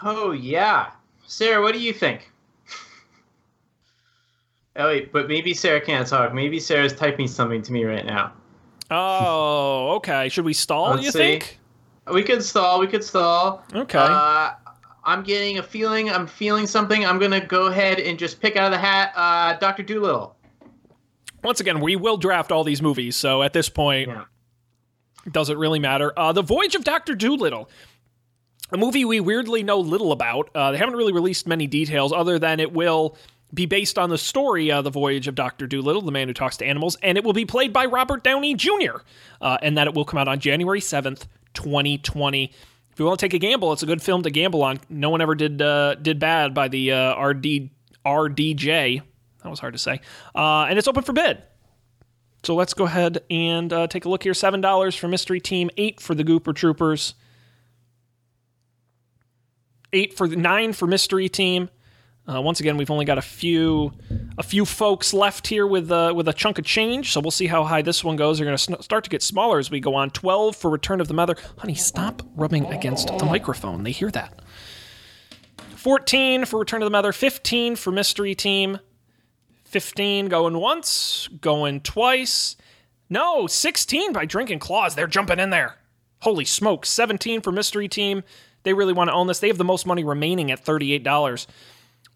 Oh 0.02 0.32
yeah, 0.32 0.90
Sarah, 1.26 1.62
what 1.62 1.72
do 1.72 1.80
you 1.80 1.92
think? 1.92 2.30
oh 4.76 4.86
wait, 4.86 5.12
but 5.12 5.28
maybe 5.28 5.54
Sarah 5.54 5.80
can't 5.80 6.06
talk. 6.06 6.34
Maybe 6.34 6.60
Sarah's 6.60 6.94
typing 6.94 7.28
something 7.28 7.62
to 7.62 7.72
me 7.72 7.84
right 7.84 8.04
now. 8.04 8.32
Oh, 8.90 9.94
okay. 9.96 10.28
Should 10.28 10.44
we 10.44 10.52
stall? 10.52 10.90
Let's 10.90 11.04
you 11.04 11.10
see. 11.10 11.18
think? 11.18 11.58
We 12.12 12.22
could 12.22 12.42
stall. 12.42 12.78
We 12.78 12.86
could 12.86 13.02
stall. 13.02 13.64
Okay. 13.74 13.98
Uh, 13.98 14.52
I'm 15.04 15.22
getting 15.22 15.58
a 15.58 15.62
feeling. 15.62 16.10
I'm 16.10 16.26
feeling 16.26 16.66
something. 16.66 17.04
I'm 17.04 17.18
gonna 17.18 17.44
go 17.44 17.66
ahead 17.66 17.98
and 17.98 18.18
just 18.18 18.40
pick 18.40 18.56
out 18.56 18.66
of 18.66 18.72
the 18.72 18.78
hat. 18.78 19.12
Uh, 19.16 19.58
Doctor 19.58 19.82
Dolittle. 19.82 20.36
Once 21.42 21.60
again, 21.60 21.80
we 21.80 21.96
will 21.96 22.16
draft 22.16 22.50
all 22.50 22.64
these 22.64 22.82
movies, 22.82 23.16
so 23.16 23.42
at 23.42 23.52
this 23.52 23.68
point, 23.68 24.08
Yeah. 24.08 24.24
It 25.26 25.32
doesn't 25.32 25.58
really 25.58 25.80
matter. 25.80 26.16
Uh, 26.16 26.32
the 26.32 26.42
Voyage 26.42 26.76
of 26.76 26.84
Doctor 26.84 27.14
Dolittle, 27.14 27.68
a 28.70 28.76
movie 28.76 29.04
we 29.04 29.20
weirdly 29.20 29.62
know 29.62 29.78
little 29.78 30.12
about. 30.12 30.50
Uh, 30.54 30.70
they 30.70 30.78
haven't 30.78 30.96
really 30.96 31.12
released 31.12 31.46
many 31.46 31.66
details, 31.66 32.12
other 32.12 32.38
than 32.38 32.60
it 32.60 32.72
will 32.72 33.16
be 33.52 33.66
based 33.66 33.98
on 33.98 34.10
the 34.10 34.18
story 34.18 34.70
of 34.70 34.84
the 34.84 34.90
Voyage 34.90 35.28
of 35.28 35.34
Doctor 35.34 35.66
Dolittle, 35.66 36.02
the 36.02 36.12
man 36.12 36.28
who 36.28 36.34
talks 36.34 36.56
to 36.58 36.64
animals, 36.64 36.96
and 37.02 37.18
it 37.18 37.24
will 37.24 37.32
be 37.32 37.44
played 37.44 37.72
by 37.72 37.86
Robert 37.86 38.22
Downey 38.22 38.54
Jr. 38.54 38.98
Uh, 39.40 39.58
and 39.62 39.76
that 39.76 39.86
it 39.86 39.94
will 39.94 40.04
come 40.04 40.18
out 40.18 40.28
on 40.28 40.38
January 40.38 40.80
seventh, 40.80 41.26
2020. 41.54 42.52
If 42.92 43.00
you 43.00 43.04
want 43.04 43.18
to 43.18 43.26
take 43.26 43.34
a 43.34 43.38
gamble, 43.38 43.72
it's 43.72 43.82
a 43.82 43.86
good 43.86 44.00
film 44.00 44.22
to 44.22 44.30
gamble 44.30 44.62
on. 44.62 44.80
No 44.88 45.10
one 45.10 45.20
ever 45.20 45.34
did 45.34 45.60
uh, 45.60 45.96
did 45.96 46.18
bad 46.18 46.54
by 46.54 46.68
the 46.68 46.92
uh, 46.92 47.20
RD 47.20 47.70
RDJ. 48.06 49.02
That 49.42 49.50
was 49.50 49.60
hard 49.60 49.74
to 49.74 49.78
say. 49.78 50.00
Uh, 50.34 50.64
and 50.64 50.78
it's 50.78 50.88
open 50.88 51.02
for 51.02 51.12
bid. 51.12 51.42
So 52.46 52.54
let's 52.54 52.74
go 52.74 52.84
ahead 52.84 53.24
and 53.28 53.72
uh, 53.72 53.88
take 53.88 54.04
a 54.04 54.08
look 54.08 54.22
here. 54.22 54.32
Seven 54.32 54.60
dollars 54.60 54.94
for 54.94 55.08
Mystery 55.08 55.40
Team, 55.40 55.68
eight 55.76 56.00
for 56.00 56.14
the 56.14 56.22
Gooper 56.22 56.54
Troopers, 56.54 57.14
eight 59.92 60.14
for 60.14 60.28
the 60.28 60.36
nine 60.36 60.72
for 60.72 60.86
Mystery 60.86 61.28
Team. 61.28 61.70
Uh, 62.24 62.40
once 62.40 62.60
again, 62.60 62.76
we've 62.76 62.90
only 62.92 63.04
got 63.04 63.18
a 63.18 63.22
few 63.22 63.92
a 64.38 64.44
few 64.44 64.64
folks 64.64 65.12
left 65.12 65.48
here 65.48 65.66
with 65.66 65.90
uh, 65.90 66.12
with 66.14 66.28
a 66.28 66.32
chunk 66.32 66.60
of 66.60 66.64
change, 66.64 67.10
so 67.10 67.18
we'll 67.18 67.32
see 67.32 67.48
how 67.48 67.64
high 67.64 67.82
this 67.82 68.04
one 68.04 68.14
goes. 68.14 68.38
They're 68.38 68.44
going 68.46 68.56
to 68.56 68.62
sn- 68.62 68.80
start 68.80 69.02
to 69.02 69.10
get 69.10 69.24
smaller 69.24 69.58
as 69.58 69.68
we 69.68 69.80
go 69.80 69.96
on. 69.96 70.10
Twelve 70.10 70.54
for 70.54 70.70
Return 70.70 71.00
of 71.00 71.08
the 71.08 71.14
Mether. 71.14 71.34
Honey, 71.58 71.74
stop 71.74 72.22
rubbing 72.36 72.66
against 72.66 73.08
the 73.18 73.24
microphone. 73.24 73.82
They 73.82 73.90
hear 73.90 74.12
that. 74.12 74.40
Fourteen 75.74 76.44
for 76.44 76.60
Return 76.60 76.80
of 76.80 76.86
the 76.86 76.90
Mether. 76.90 77.12
Fifteen 77.12 77.74
for 77.74 77.90
Mystery 77.90 78.36
Team. 78.36 78.78
15 79.76 80.28
going 80.30 80.56
once, 80.56 81.28
going 81.42 81.82
twice. 81.82 82.56
No, 83.10 83.46
16 83.46 84.14
by 84.14 84.24
Drinking 84.24 84.58
Claws. 84.58 84.94
They're 84.94 85.06
jumping 85.06 85.38
in 85.38 85.50
there. 85.50 85.76
Holy 86.20 86.46
smokes. 86.46 86.88
17 86.88 87.42
for 87.42 87.52
Mystery 87.52 87.86
Team. 87.86 88.22
They 88.62 88.72
really 88.72 88.94
want 88.94 89.08
to 89.08 89.12
own 89.12 89.26
this. 89.26 89.38
They 89.38 89.48
have 89.48 89.58
the 89.58 89.64
most 89.64 89.84
money 89.86 90.02
remaining 90.02 90.50
at 90.50 90.64
$38. 90.64 91.46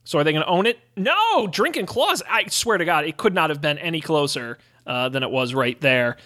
So 0.05 0.19
are 0.19 0.25
they 0.25 0.33
going 0.33 0.43
to 0.43 0.49
own 0.49 0.65
it? 0.65 0.79
No, 0.97 1.49
Drinking 1.49 1.85
Claws. 1.85 2.23
I 2.27 2.47
swear 2.47 2.79
to 2.79 2.87
God, 2.87 3.05
it 3.05 3.19
could 3.19 3.35
not 3.35 3.51
have 3.51 3.61
been 3.61 3.77
any 3.77 4.01
closer 4.01 4.57
uh, 4.87 5.11
than 5.11 5.23
it 5.23 5.31
was 5.31 5.53
right 5.53 5.79
there. 5.83 6.17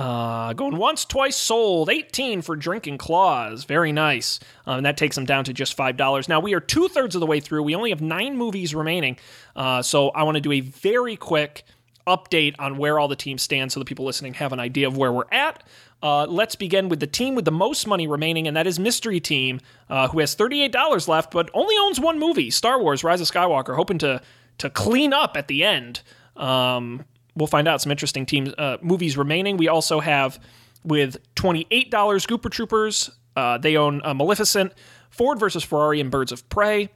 Uh, 0.00 0.54
going 0.54 0.78
once, 0.78 1.04
twice, 1.04 1.36
sold. 1.36 1.90
18 1.90 2.40
for 2.40 2.56
Drinking 2.56 2.96
Claws. 2.96 3.64
Very 3.64 3.92
nice. 3.92 4.40
Um, 4.64 4.78
and 4.78 4.86
that 4.86 4.96
takes 4.96 5.14
them 5.14 5.26
down 5.26 5.44
to 5.44 5.52
just 5.52 5.76
$5. 5.76 6.26
Now, 6.26 6.40
we 6.40 6.54
are 6.54 6.60
two 6.60 6.88
thirds 6.88 7.14
of 7.14 7.20
the 7.20 7.26
way 7.26 7.38
through. 7.38 7.64
We 7.64 7.74
only 7.74 7.90
have 7.90 8.00
nine 8.00 8.38
movies 8.38 8.74
remaining. 8.74 9.18
Uh, 9.54 9.82
so 9.82 10.08
I 10.08 10.22
want 10.22 10.36
to 10.36 10.40
do 10.40 10.52
a 10.52 10.60
very 10.60 11.16
quick 11.16 11.64
update 12.06 12.54
on 12.58 12.78
where 12.78 12.98
all 12.98 13.08
the 13.08 13.16
teams 13.16 13.42
stand 13.42 13.72
so 13.72 13.78
the 13.78 13.84
people 13.84 14.06
listening 14.06 14.32
have 14.34 14.54
an 14.54 14.58
idea 14.58 14.88
of 14.88 14.96
where 14.96 15.12
we're 15.12 15.30
at. 15.30 15.64
Uh, 16.02 16.24
let's 16.24 16.54
begin 16.54 16.88
with 16.88 17.00
the 17.00 17.06
team 17.06 17.34
with 17.34 17.44
the 17.44 17.52
most 17.52 17.86
money 17.86 18.06
remaining, 18.06 18.48
and 18.48 18.56
that 18.56 18.66
is 18.66 18.78
Mystery 18.78 19.20
Team, 19.20 19.60
uh, 19.90 20.08
who 20.08 20.20
has 20.20 20.34
$38 20.34 21.08
left, 21.08 21.30
but 21.30 21.50
only 21.52 21.76
owns 21.76 22.00
one 22.00 22.18
movie, 22.18 22.50
Star 22.50 22.80
Wars: 22.80 23.04
Rise 23.04 23.20
of 23.20 23.30
Skywalker, 23.30 23.76
hoping 23.76 23.98
to 23.98 24.22
to 24.56 24.70
clean 24.70 25.12
up 25.12 25.36
at 25.36 25.46
the 25.46 25.62
end. 25.62 26.00
Um, 26.38 27.04
we'll 27.34 27.46
find 27.46 27.68
out 27.68 27.80
some 27.80 27.90
interesting 27.90 28.26
teams 28.26 28.52
uh, 28.58 28.78
movies 28.82 29.16
remaining. 29.16 29.56
We 29.56 29.68
also 29.68 30.00
have 30.00 30.38
with 30.84 31.16
$28 31.36 31.90
Gooper 31.90 32.50
Troopers. 32.50 33.10
Uh, 33.36 33.58
they 33.58 33.76
own 33.76 34.00
uh, 34.04 34.14
Maleficent, 34.14 34.72
Ford 35.10 35.38
versus 35.38 35.62
Ferrari, 35.62 36.00
and 36.00 36.10
Birds 36.10 36.32
of 36.32 36.48
Prey. 36.48 36.90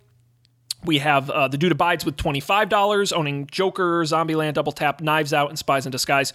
We 0.85 0.99
have 0.99 1.30
uh, 1.30 1.49
The 1.49 1.57
Dude 1.57 1.72
Abides 1.72 2.05
with 2.05 2.16
$25, 2.16 3.12
owning 3.16 3.47
Joker, 3.47 4.03
Zombieland, 4.03 4.55
Double 4.55 4.72
Tap, 4.72 5.01
Knives 5.01 5.32
Out, 5.32 5.49
and 5.49 5.59
Spies 5.59 5.87
in 5.87 5.93
Disguise. 5.93 6.32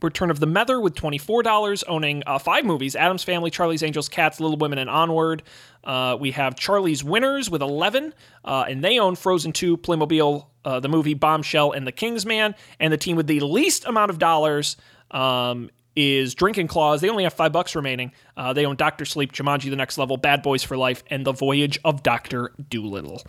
Return 0.00 0.30
of 0.30 0.38
the 0.38 0.46
Mether 0.46 0.80
with 0.80 0.94
$24, 0.94 1.82
owning 1.88 2.22
uh, 2.24 2.38
five 2.38 2.64
movies 2.64 2.94
Addams 2.94 3.24
Family, 3.24 3.50
Charlie's 3.50 3.82
Angels, 3.82 4.08
Cats, 4.08 4.38
Little 4.38 4.56
Women, 4.56 4.78
and 4.78 4.88
Onward. 4.88 5.42
Uh, 5.82 6.16
we 6.20 6.30
have 6.30 6.54
Charlie's 6.54 7.02
Winners 7.02 7.50
with 7.50 7.62
11, 7.62 8.14
uh, 8.44 8.66
and 8.68 8.84
they 8.84 9.00
own 9.00 9.16
Frozen 9.16 9.52
2, 9.52 9.76
Playmobil, 9.78 10.46
uh, 10.68 10.80
the 10.80 10.88
movie 10.88 11.14
Bombshell, 11.14 11.72
and 11.72 11.86
The 11.86 11.92
Kingsman. 11.92 12.54
And 12.78 12.92
the 12.92 12.98
team 12.98 13.16
with 13.16 13.26
the 13.26 13.40
least 13.40 13.86
amount 13.86 14.10
of 14.10 14.18
dollars 14.18 14.76
um, 15.10 15.70
is 15.96 16.34
Drinking 16.34 16.68
Claws. 16.68 17.00
They 17.00 17.08
only 17.08 17.24
have 17.24 17.32
five 17.32 17.52
bucks 17.52 17.74
remaining. 17.74 18.12
Uh, 18.36 18.52
they 18.52 18.66
own 18.66 18.76
Doctor 18.76 19.06
Sleep, 19.06 19.32
Jumanji: 19.32 19.70
The 19.70 19.76
Next 19.76 19.96
Level, 19.96 20.18
Bad 20.18 20.42
Boys 20.42 20.62
for 20.62 20.76
Life, 20.76 21.02
and 21.08 21.24
The 21.24 21.32
Voyage 21.32 21.78
of 21.86 22.02
Doctor 22.02 22.52
Doolittle. 22.68 23.22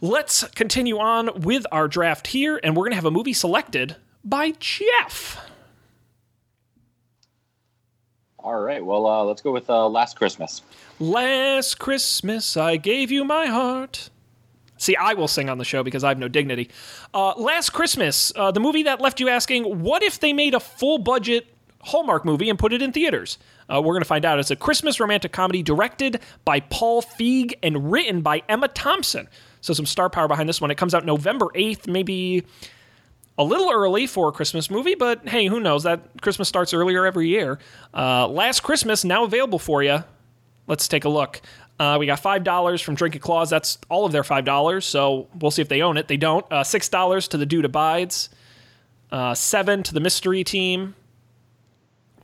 Let's 0.00 0.44
continue 0.54 0.98
on 0.98 1.42
with 1.42 1.66
our 1.70 1.88
draft 1.88 2.28
here, 2.28 2.58
and 2.64 2.74
we're 2.74 2.84
going 2.84 2.92
to 2.92 2.96
have 2.96 3.04
a 3.04 3.10
movie 3.10 3.34
selected 3.34 3.96
by 4.24 4.54
Jeff. 4.58 5.38
All 8.38 8.60
right. 8.60 8.84
Well, 8.84 9.06
uh, 9.06 9.24
let's 9.24 9.42
go 9.42 9.52
with 9.52 9.68
uh, 9.68 9.86
Last 9.88 10.16
Christmas. 10.16 10.62
Last 10.98 11.78
Christmas, 11.78 12.56
I 12.56 12.76
gave 12.76 13.10
you 13.10 13.24
my 13.24 13.46
heart. 13.46 14.08
See, 14.84 14.96
I 14.96 15.14
will 15.14 15.28
sing 15.28 15.48
on 15.48 15.56
the 15.56 15.64
show 15.64 15.82
because 15.82 16.04
I 16.04 16.08
have 16.08 16.18
no 16.18 16.28
dignity. 16.28 16.68
Uh, 17.14 17.32
Last 17.38 17.70
Christmas, 17.70 18.30
uh, 18.36 18.50
the 18.50 18.60
movie 18.60 18.82
that 18.82 19.00
left 19.00 19.18
you 19.18 19.30
asking, 19.30 19.80
what 19.80 20.02
if 20.02 20.20
they 20.20 20.34
made 20.34 20.52
a 20.52 20.60
full 20.60 20.98
budget 20.98 21.46
Hallmark 21.80 22.26
movie 22.26 22.50
and 22.50 22.58
put 22.58 22.74
it 22.74 22.82
in 22.82 22.92
theaters? 22.92 23.38
Uh, 23.72 23.80
we're 23.80 23.94
going 23.94 24.02
to 24.02 24.08
find 24.08 24.26
out. 24.26 24.38
It's 24.38 24.50
a 24.50 24.56
Christmas 24.56 25.00
romantic 25.00 25.32
comedy 25.32 25.62
directed 25.62 26.20
by 26.44 26.60
Paul 26.60 27.00
Feig 27.00 27.54
and 27.62 27.90
written 27.90 28.20
by 28.20 28.42
Emma 28.46 28.68
Thompson. 28.68 29.26
So, 29.62 29.72
some 29.72 29.86
star 29.86 30.10
power 30.10 30.28
behind 30.28 30.50
this 30.50 30.60
one. 30.60 30.70
It 30.70 30.76
comes 30.76 30.92
out 30.94 31.06
November 31.06 31.46
8th, 31.54 31.88
maybe 31.88 32.44
a 33.38 33.44
little 33.44 33.72
early 33.72 34.06
for 34.06 34.28
a 34.28 34.32
Christmas 34.32 34.70
movie, 34.70 34.94
but 34.94 35.26
hey, 35.26 35.46
who 35.46 35.60
knows? 35.60 35.84
That 35.84 36.20
Christmas 36.20 36.46
starts 36.46 36.74
earlier 36.74 37.06
every 37.06 37.28
year. 37.28 37.58
Uh, 37.94 38.28
Last 38.28 38.60
Christmas, 38.60 39.02
now 39.02 39.24
available 39.24 39.58
for 39.58 39.82
you. 39.82 40.04
Let's 40.66 40.88
take 40.88 41.04
a 41.04 41.08
look. 41.08 41.40
Uh, 41.78 41.96
we 41.98 42.06
got 42.06 42.20
five 42.20 42.44
dollars 42.44 42.80
from 42.80 42.94
Drinking 42.94 43.20
Claws. 43.20 43.50
That's 43.50 43.78
all 43.88 44.04
of 44.04 44.12
their 44.12 44.24
five 44.24 44.44
dollars. 44.44 44.84
So 44.84 45.28
we'll 45.38 45.50
see 45.50 45.62
if 45.62 45.68
they 45.68 45.82
own 45.82 45.96
it. 45.96 46.08
They 46.08 46.16
don't. 46.16 46.44
Uh, 46.50 46.62
Six 46.64 46.88
dollars 46.88 47.28
to 47.28 47.36
the 47.36 47.46
Dude 47.46 47.64
Abides. 47.64 48.28
Uh, 49.10 49.34
seven 49.34 49.82
to 49.82 49.94
the 49.94 50.00
Mystery 50.00 50.44
Team. 50.44 50.94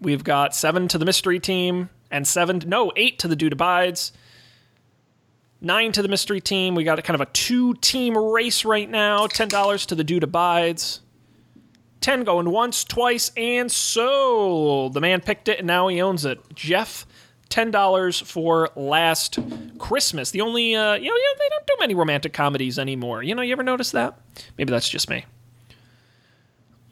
We've 0.01 0.25
got 0.25 0.55
seven 0.55 0.89
to 0.89 0.99
the 0.99 1.05
Mystery 1.05 1.41
Team 1.41 1.91
and 2.11 2.27
seven. 2.27 2.63
No, 2.67 2.93
eight 2.97 3.19
to 3.21 3.29
the 3.29 3.37
Dude 3.37 3.53
Abides. 3.53 4.13
Nine 5.61 5.93
to 5.93 6.01
the 6.01 6.09
Mystery 6.09 6.41
Team. 6.41 6.75
We 6.75 6.85
got 6.85 7.03
kind 7.05 7.15
of 7.15 7.21
a 7.21 7.31
two-team 7.31 8.17
race 8.17 8.65
right 8.65 8.89
now. 8.89 9.27
Ten 9.27 9.49
dollars 9.49 9.85
to 9.87 9.95
the 9.95 10.05
Dude 10.05 10.23
Abides. 10.23 11.01
10 12.01 12.25
going 12.25 12.49
once, 12.49 12.83
twice, 12.83 13.31
and 13.37 13.71
sold. 13.71 14.95
The 14.95 15.03
man 15.03 15.21
picked 15.21 15.49
it 15.49 15.59
and 15.59 15.67
now 15.67 15.89
he 15.89 16.01
owns 16.01 16.25
it. 16.25 16.41
Jeff, 16.55 17.07
$10 17.51 18.23
for 18.25 18.71
last 18.77 19.39
Christmas. 19.79 20.31
The 20.31 20.41
only, 20.41 20.75
uh, 20.75 20.95
you 20.95 21.09
know, 21.09 21.15
yeah, 21.17 21.39
they 21.39 21.49
don't 21.51 21.67
do 21.67 21.77
many 21.81 21.95
romantic 21.95 22.33
comedies 22.33 22.79
anymore. 22.79 23.23
You 23.23 23.35
know, 23.35 23.43
you 23.43 23.53
ever 23.53 23.63
notice 23.63 23.91
that? 23.91 24.19
Maybe 24.57 24.71
that's 24.71 24.89
just 24.89 25.11
me. 25.11 25.25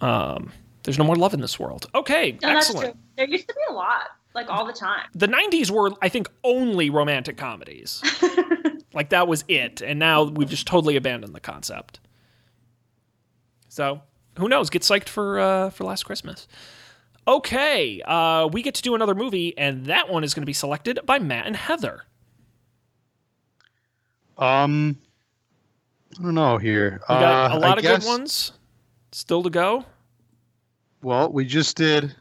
Um, 0.00 0.52
there's 0.82 0.98
no 0.98 1.04
more 1.04 1.16
love 1.16 1.34
in 1.34 1.40
this 1.40 1.58
world. 1.58 1.86
Okay, 1.94 2.32
No, 2.42 2.48
that's 2.54 2.68
excellent. 2.70 2.92
true. 2.94 3.00
There 3.16 3.28
used 3.28 3.48
to 3.48 3.54
be 3.54 3.60
a 3.68 3.72
lot, 3.72 4.08
like 4.34 4.48
all 4.48 4.64
the 4.66 4.72
time. 4.72 5.06
The 5.14 5.28
90s 5.28 5.70
were, 5.70 5.90
I 6.02 6.08
think, 6.08 6.28
only 6.44 6.90
romantic 6.90 7.36
comedies. 7.36 8.02
like 8.94 9.10
that 9.10 9.26
was 9.28 9.44
it. 9.48 9.80
And 9.80 9.98
now 9.98 10.24
we've 10.24 10.48
just 10.48 10.66
totally 10.66 10.96
abandoned 10.96 11.34
the 11.34 11.40
concept. 11.40 12.00
So 13.68 14.02
who 14.38 14.48
knows? 14.48 14.70
Get 14.70 14.82
psyched 14.82 15.08
for 15.08 15.38
uh, 15.38 15.70
for 15.70 15.84
last 15.84 16.04
Christmas. 16.04 16.48
Okay, 17.28 18.00
uh, 18.06 18.48
we 18.50 18.62
get 18.62 18.74
to 18.76 18.82
do 18.82 18.94
another 18.94 19.14
movie, 19.14 19.56
and 19.58 19.84
that 19.84 20.08
one 20.08 20.24
is 20.24 20.32
going 20.32 20.40
to 20.42 20.46
be 20.46 20.54
selected 20.54 20.98
by 21.04 21.18
Matt 21.18 21.46
and 21.46 21.54
Heather. 21.54 22.04
Um, 24.38 24.96
I 26.18 26.22
don't 26.22 26.34
know 26.34 26.56
here. 26.56 27.00
We 27.08 27.14
got 27.16 27.52
Uh, 27.52 27.56
a 27.56 27.60
lot 27.60 27.76
of 27.76 27.82
guess- 27.82 28.02
good 28.04 28.08
ones 28.08 28.52
still 29.12 29.42
to 29.42 29.50
go. 29.50 29.84
Well, 31.02 31.30
we 31.30 31.44
just 31.44 31.76
did 31.76 32.14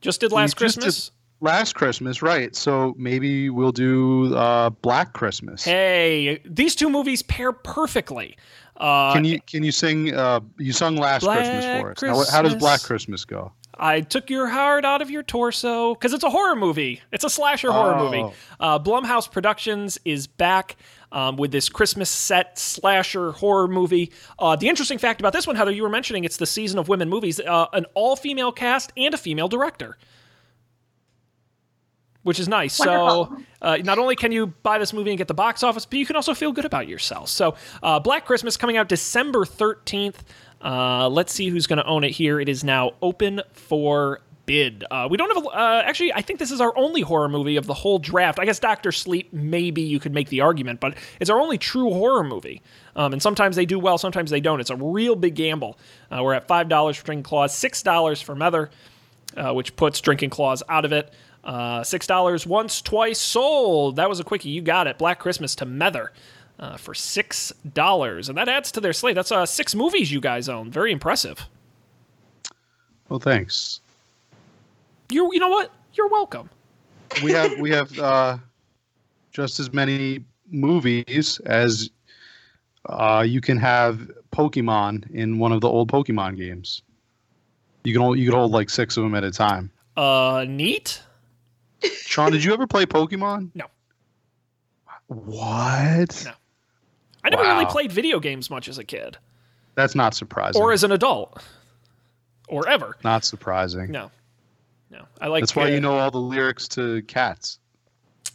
Just 0.00 0.20
did 0.20 0.32
last 0.32 0.56
just 0.56 0.76
did 0.76 0.82
Christmas. 0.84 1.10
last 1.42 1.74
Christmas, 1.74 2.22
right? 2.22 2.56
So 2.56 2.94
maybe 2.96 3.50
we'll 3.50 3.72
do 3.72 4.34
uh, 4.34 4.70
Black 4.70 5.12
Christmas. 5.12 5.64
Hey, 5.64 6.40
these 6.46 6.74
two 6.74 6.88
movies 6.88 7.22
pair 7.22 7.52
perfectly. 7.52 8.36
Uh, 8.78 9.12
can 9.12 9.24
you 9.24 9.40
can 9.42 9.62
you 9.62 9.72
sing? 9.72 10.14
Uh, 10.14 10.40
you 10.58 10.72
sung 10.72 10.96
last 10.96 11.24
Christmas 11.26 11.64
for 11.80 11.90
us. 11.92 12.02
Now, 12.02 12.16
what- 12.16 12.28
how 12.30 12.42
does 12.42 12.54
Black 12.56 12.82
Christmas 12.82 13.24
go? 13.24 13.52
I 13.78 14.00
took 14.00 14.30
your 14.30 14.46
heart 14.48 14.84
out 14.84 15.02
of 15.02 15.10
your 15.10 15.22
torso 15.22 15.94
because 15.94 16.12
it's 16.12 16.24
a 16.24 16.30
horror 16.30 16.56
movie. 16.56 17.02
It's 17.12 17.24
a 17.24 17.30
slasher 17.30 17.70
horror 17.72 17.94
Oh. 17.96 18.04
movie. 18.04 18.34
Uh, 18.58 18.78
Blumhouse 18.78 19.30
Productions 19.30 19.98
is 20.04 20.26
back 20.26 20.76
um, 21.12 21.36
with 21.36 21.50
this 21.52 21.68
Christmas 21.68 22.08
set 22.10 22.58
slasher 22.58 23.32
horror 23.32 23.68
movie. 23.68 24.12
Uh, 24.38 24.56
the 24.56 24.68
interesting 24.68 24.98
fact 24.98 25.20
about 25.20 25.32
this 25.32 25.46
one, 25.46 25.56
Heather, 25.56 25.70
you 25.70 25.82
were 25.82 25.88
mentioning 25.88 26.24
it's 26.24 26.36
the 26.38 26.46
season 26.46 26.78
of 26.78 26.88
women 26.88 27.08
movies. 27.08 27.38
Uh, 27.38 27.66
an 27.72 27.84
all-female 27.94 28.52
cast 28.52 28.92
and 28.96 29.14
a 29.14 29.18
female 29.18 29.48
director. 29.48 29.96
Which 32.26 32.40
is 32.40 32.48
nice. 32.48 32.74
So, 32.74 33.36
uh, 33.62 33.76
not 33.84 33.98
only 33.98 34.16
can 34.16 34.32
you 34.32 34.48
buy 34.48 34.78
this 34.78 34.92
movie 34.92 35.10
and 35.10 35.18
get 35.18 35.28
the 35.28 35.34
box 35.34 35.62
office, 35.62 35.86
but 35.86 35.96
you 35.96 36.04
can 36.04 36.16
also 36.16 36.34
feel 36.34 36.50
good 36.50 36.64
about 36.64 36.88
yourself. 36.88 37.28
So, 37.28 37.54
uh, 37.84 38.00
Black 38.00 38.26
Christmas 38.26 38.56
coming 38.56 38.76
out 38.76 38.88
December 38.88 39.44
13th. 39.44 40.16
Uh, 40.60 41.08
let's 41.08 41.32
see 41.32 41.50
who's 41.50 41.68
going 41.68 41.76
to 41.76 41.86
own 41.86 42.02
it 42.02 42.10
here. 42.10 42.40
It 42.40 42.48
is 42.48 42.64
now 42.64 42.94
open 43.00 43.42
for 43.52 44.22
bid. 44.44 44.84
Uh, 44.90 45.06
we 45.08 45.16
don't 45.16 45.32
have 45.32 45.44
a. 45.44 45.48
Uh, 45.48 45.82
actually, 45.84 46.12
I 46.14 46.20
think 46.20 46.40
this 46.40 46.50
is 46.50 46.60
our 46.60 46.76
only 46.76 47.02
horror 47.02 47.28
movie 47.28 47.54
of 47.54 47.66
the 47.66 47.74
whole 47.74 48.00
draft. 48.00 48.40
I 48.40 48.44
guess 48.44 48.58
Doctor 48.58 48.90
Sleep, 48.90 49.32
maybe 49.32 49.82
you 49.82 50.00
could 50.00 50.12
make 50.12 50.28
the 50.28 50.40
argument, 50.40 50.80
but 50.80 50.96
it's 51.20 51.30
our 51.30 51.38
only 51.38 51.58
true 51.58 51.90
horror 51.90 52.24
movie. 52.24 52.60
Um, 52.96 53.12
and 53.12 53.22
sometimes 53.22 53.54
they 53.54 53.66
do 53.66 53.78
well, 53.78 53.98
sometimes 53.98 54.32
they 54.32 54.40
don't. 54.40 54.58
It's 54.58 54.70
a 54.70 54.76
real 54.76 55.14
big 55.14 55.36
gamble. 55.36 55.78
Uh, 56.10 56.24
we're 56.24 56.34
at 56.34 56.48
$5 56.48 56.96
for 56.96 57.04
Drinking 57.04 57.22
Claws, 57.22 57.54
$6 57.54 58.22
for 58.24 58.34
Mether, 58.34 58.70
uh, 59.36 59.52
which 59.52 59.76
puts 59.76 60.00
Drinking 60.00 60.30
Claws 60.30 60.64
out 60.68 60.84
of 60.84 60.92
it. 60.92 61.12
Uh, 61.46 61.80
$6 61.80 62.46
once, 62.46 62.82
twice 62.82 63.20
sold. 63.20 63.96
That 63.96 64.08
was 64.08 64.20
a 64.20 64.24
quickie. 64.24 64.50
You 64.50 64.60
got 64.60 64.86
it. 64.86 64.98
Black 64.98 65.18
Christmas 65.18 65.54
to 65.56 65.64
Mether. 65.64 66.12
Uh, 66.58 66.74
for 66.78 66.94
six 66.94 67.52
dollars, 67.74 68.30
and 68.30 68.38
that 68.38 68.48
adds 68.48 68.72
to 68.72 68.80
their 68.80 68.94
slate. 68.94 69.14
That's 69.14 69.30
uh, 69.30 69.44
six 69.44 69.74
movies 69.74 70.10
you 70.10 70.22
guys 70.22 70.48
own. 70.48 70.70
Very 70.70 70.90
impressive. 70.90 71.46
Well, 73.10 73.20
thanks. 73.20 73.82
You 75.10 75.30
you 75.34 75.38
know 75.38 75.50
what? 75.50 75.70
You're 75.92 76.08
welcome. 76.08 76.48
We 77.22 77.32
have 77.32 77.58
we 77.58 77.70
have 77.72 77.98
uh, 77.98 78.38
just 79.32 79.60
as 79.60 79.74
many 79.74 80.24
movies 80.50 81.40
as 81.44 81.90
uh, 82.88 83.22
you 83.26 83.42
can 83.42 83.58
have 83.58 84.10
Pokemon 84.32 85.10
in 85.10 85.38
one 85.38 85.52
of 85.52 85.60
the 85.60 85.68
old 85.68 85.92
Pokemon 85.92 86.36
games. 86.38 86.82
You 87.84 87.92
can 87.92 88.02
hold, 88.02 88.18
you 88.18 88.30
can 88.30 88.38
hold 88.38 88.52
like 88.52 88.70
six 88.70 88.96
of 88.96 89.02
them 89.02 89.14
at 89.14 89.24
a 89.24 89.30
time. 89.30 89.70
Uh, 89.96 90.44
neat. 90.48 91.02
Sean, 92.04 92.32
did 92.32 92.42
you 92.44 92.52
ever 92.52 92.66
play 92.66 92.86
Pokemon? 92.86 93.50
No. 93.54 93.66
What? 95.08 96.22
No. 96.24 96.32
I 97.24 97.28
never 97.30 97.42
really 97.42 97.66
played 97.66 97.90
video 97.92 98.20
games 98.20 98.50
much 98.50 98.68
as 98.68 98.78
a 98.78 98.84
kid, 98.84 99.18
That's 99.74 99.94
not 99.94 100.14
surprising. 100.14 100.60
or 100.62 100.72
as 100.72 100.84
an 100.84 100.92
adult, 100.92 101.42
or 102.48 102.68
ever. 102.68 102.96
not 103.02 103.24
surprising. 103.24 103.90
No, 103.90 104.10
no. 104.90 105.06
I 105.20 105.26
like. 105.26 105.42
That's 105.42 105.56
why 105.56 105.64
uh, 105.64 105.68
you 105.74 105.80
know 105.80 105.98
all 105.98 106.10
the 106.12 106.18
lyrics 106.20 106.68
to 106.68 107.02
Cats. 107.02 107.58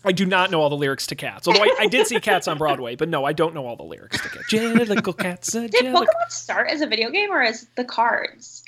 I 0.03 0.11
do 0.11 0.25
not 0.25 0.49
know 0.51 0.59
all 0.61 0.69
the 0.69 0.75
lyrics 0.75 1.07
to 1.07 1.15
Cats. 1.15 1.47
Although 1.47 1.63
I, 1.63 1.75
I 1.81 1.87
did 1.87 2.07
see 2.07 2.19
Cats 2.19 2.47
on 2.49 2.57
Broadway, 2.57 2.95
but 2.95 3.07
no, 3.07 3.23
I 3.23 3.31
don't 3.33 3.53
know 3.53 3.65
all 3.65 3.75
the 3.77 3.83
lyrics 3.83 4.19
to 4.21 4.29
Cats. 4.29 4.51
Jellicle 4.51 5.17
cats, 5.17 5.55
uh, 5.55 5.61
Did 5.61 5.73
jellicle- 5.73 6.01
Pokemon 6.07 6.29
start 6.31 6.69
as 6.69 6.81
a 6.81 6.87
video 6.87 7.09
game 7.11 7.31
or 7.31 7.41
as 7.41 7.67
the 7.75 7.85
cards? 7.85 8.63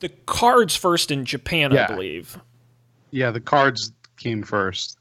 The 0.00 0.08
cards 0.26 0.74
first 0.76 1.10
in 1.10 1.24
Japan, 1.24 1.76
I 1.76 1.86
believe, 1.86 2.36
Yeah, 3.12 3.30
the 3.30 3.40
cards 3.40 3.92
came 4.16 4.42
first. 4.42 4.98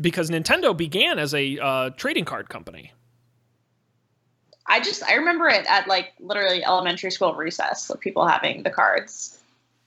because 0.00 0.30
Nintendo 0.30 0.76
began 0.76 1.18
as 1.18 1.34
a 1.34 1.58
uh, 1.58 1.90
trading 1.90 2.24
card 2.24 2.48
company. 2.48 2.92
I 4.66 4.80
just 4.80 5.02
I 5.04 5.14
remember 5.14 5.48
it 5.48 5.66
at 5.66 5.88
like 5.88 6.12
literally 6.20 6.64
elementary 6.64 7.10
school 7.10 7.34
recess, 7.34 7.90
like 7.90 8.00
people 8.00 8.26
having 8.26 8.62
the 8.62 8.70
cards. 8.70 9.38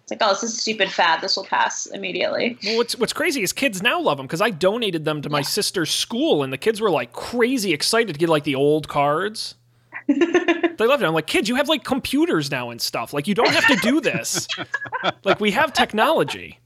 It's 0.03 0.11
like, 0.11 0.19
oh, 0.21 0.29
this 0.29 0.43
is 0.43 0.53
a 0.53 0.57
stupid 0.57 0.91
fad. 0.91 1.21
This 1.21 1.35
will 1.35 1.45
pass 1.45 1.87
immediately. 1.87 2.59
Well, 2.63 2.77
what's 2.77 2.95
what's 2.95 3.13
crazy 3.13 3.41
is 3.41 3.51
kids 3.51 3.81
now 3.81 3.99
love 3.99 4.17
them 4.17 4.27
because 4.27 4.41
I 4.41 4.51
donated 4.51 5.03
them 5.03 5.21
to 5.23 5.29
my 5.29 5.41
sister's 5.41 5.89
school, 5.89 6.43
and 6.43 6.53
the 6.53 6.57
kids 6.57 6.79
were 6.79 6.91
like 6.91 7.13
crazy 7.13 7.73
excited 7.73 8.13
to 8.13 8.19
get 8.19 8.29
like 8.29 8.43
the 8.43 8.53
old 8.53 8.87
cards. 8.87 9.55
they 10.07 10.85
loved 10.85 11.01
it. 11.01 11.07
I'm 11.07 11.13
like, 11.13 11.25
kids, 11.25 11.49
you 11.49 11.55
have 11.55 11.67
like 11.67 11.83
computers 11.83 12.51
now 12.51 12.69
and 12.69 12.79
stuff. 12.79 13.13
Like, 13.13 13.27
you 13.27 13.33
don't 13.33 13.49
have 13.49 13.65
to 13.67 13.75
do 13.77 13.99
this. 14.01 14.47
like, 15.23 15.39
we 15.39 15.49
have 15.51 15.73
technology. 15.73 16.59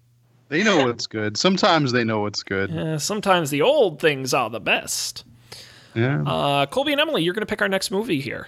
They 0.50 0.64
know 0.64 0.86
what's 0.86 1.08
good. 1.08 1.38
Sometimes 1.38 1.92
they 1.92 2.04
know 2.04 2.22
what's 2.22 2.42
good. 2.44 2.72
Uh, 2.76 2.98
sometimes 3.00 3.50
the 3.52 3.62
old 3.62 4.02
things 4.02 4.34
are 4.34 4.50
the 4.50 4.60
best. 4.60 5.24
Yeah. 5.96 6.24
Uh, 6.24 6.66
Colby 6.66 6.92
and 6.92 7.00
Emily, 7.02 7.24
you're 7.24 7.34
going 7.34 7.42
to 7.42 7.50
pick 7.50 7.62
our 7.62 7.70
next 7.70 7.92
movie 7.92 8.20
here. 8.20 8.48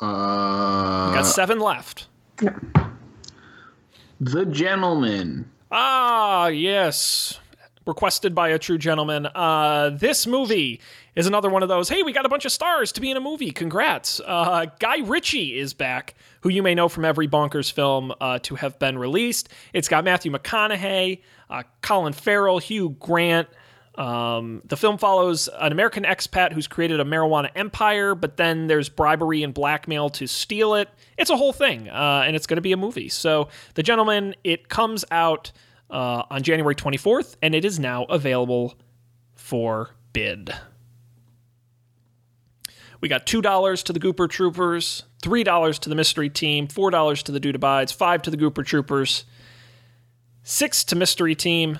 Uh, 0.00 1.08
We 1.10 1.16
got 1.16 1.26
seven 1.26 1.58
left. 1.60 2.08
The 4.20 4.44
Gentlemen. 4.46 5.50
Ah, 5.70 6.48
yes. 6.48 7.40
Requested 7.86 8.34
by 8.34 8.48
a 8.48 8.58
true 8.58 8.78
gentleman. 8.78 9.26
Uh, 9.26 9.90
this 9.90 10.26
movie 10.26 10.80
is 11.14 11.26
another 11.26 11.50
one 11.50 11.62
of 11.62 11.68
those. 11.68 11.90
Hey, 11.90 12.02
we 12.02 12.14
got 12.14 12.24
a 12.24 12.30
bunch 12.30 12.46
of 12.46 12.52
stars 12.52 12.92
to 12.92 13.00
be 13.02 13.10
in 13.10 13.16
a 13.18 13.20
movie. 13.20 13.50
Congrats. 13.50 14.22
Uh, 14.24 14.66
Guy 14.78 15.00
Ritchie 15.04 15.58
is 15.58 15.74
back, 15.74 16.14
who 16.40 16.48
you 16.48 16.62
may 16.62 16.74
know 16.74 16.88
from 16.88 17.04
every 17.04 17.28
bonkers 17.28 17.70
film 17.70 18.10
uh, 18.22 18.38
to 18.44 18.54
have 18.54 18.78
been 18.78 18.96
released. 18.96 19.50
It's 19.74 19.88
got 19.88 20.02
Matthew 20.02 20.32
McConaughey, 20.32 21.20
uh, 21.50 21.64
Colin 21.82 22.14
Farrell, 22.14 22.58
Hugh 22.58 22.96
Grant. 22.98 23.48
Um, 23.96 24.62
the 24.64 24.78
film 24.78 24.96
follows 24.96 25.50
an 25.60 25.70
American 25.70 26.04
expat 26.04 26.52
who's 26.52 26.66
created 26.66 27.00
a 27.00 27.04
marijuana 27.04 27.50
empire, 27.54 28.14
but 28.14 28.38
then 28.38 28.66
there's 28.66 28.88
bribery 28.88 29.42
and 29.42 29.52
blackmail 29.52 30.08
to 30.10 30.26
steal 30.26 30.74
it. 30.74 30.88
It's 31.18 31.28
a 31.30 31.36
whole 31.36 31.52
thing, 31.52 31.90
uh, 31.90 32.22
and 32.26 32.34
it's 32.34 32.46
going 32.46 32.56
to 32.56 32.62
be 32.62 32.72
a 32.72 32.78
movie. 32.78 33.10
So, 33.10 33.48
The 33.74 33.82
Gentlemen, 33.82 34.34
it 34.42 34.70
comes 34.70 35.04
out 35.10 35.52
uh, 35.94 36.24
on 36.28 36.42
January 36.42 36.74
24th, 36.74 37.36
and 37.40 37.54
it 37.54 37.64
is 37.64 37.78
now 37.78 38.04
available 38.04 38.74
for 39.34 39.90
bid. 40.12 40.52
We 43.00 43.08
got 43.08 43.26
$2 43.26 43.82
to 43.84 43.92
the 43.92 44.00
Gooper 44.00 44.28
Troopers, 44.28 45.04
$3 45.22 45.78
to 45.78 45.88
the 45.88 45.94
Mystery 45.94 46.28
Team, 46.28 46.66
$4 46.66 47.22
to 47.22 47.32
the 47.32 47.38
Dude 47.38 47.54
Abides, 47.54 47.92
5 47.92 48.22
to 48.22 48.30
the 48.30 48.36
Gooper 48.36 48.66
Troopers, 48.66 49.24
6 50.42 50.84
to 50.84 50.96
Mystery 50.96 51.34
Team. 51.36 51.78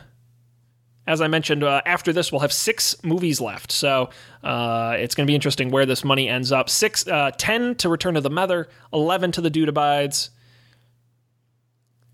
As 1.07 1.21
I 1.21 1.27
mentioned, 1.27 1.65
uh, 1.65 1.83
after 1.85 2.12
this, 2.12 2.31
we'll 2.31 2.41
have 2.41 2.53
six 2.53 2.97
movies 3.05 3.39
left. 3.39 3.73
So 3.73 4.09
uh, 4.43 4.97
it's 4.99 5.15
going 5.15 5.27
to 5.27 5.31
be 5.31 5.35
interesting 5.35 5.71
where 5.71 5.85
this 5.85 6.03
money 6.03 6.31
ends 6.31 6.51
up. 6.51 6.71
Six, 6.71 7.07
uh, 7.07 7.31
10 7.37 7.75
to 7.77 7.91
Return 7.91 8.17
of 8.17 8.23
the 8.23 8.31
Mether, 8.31 8.69
11 8.91 9.33
to 9.33 9.43
the 9.43 9.51
Dude 9.51 9.69
Abides, 9.69 10.31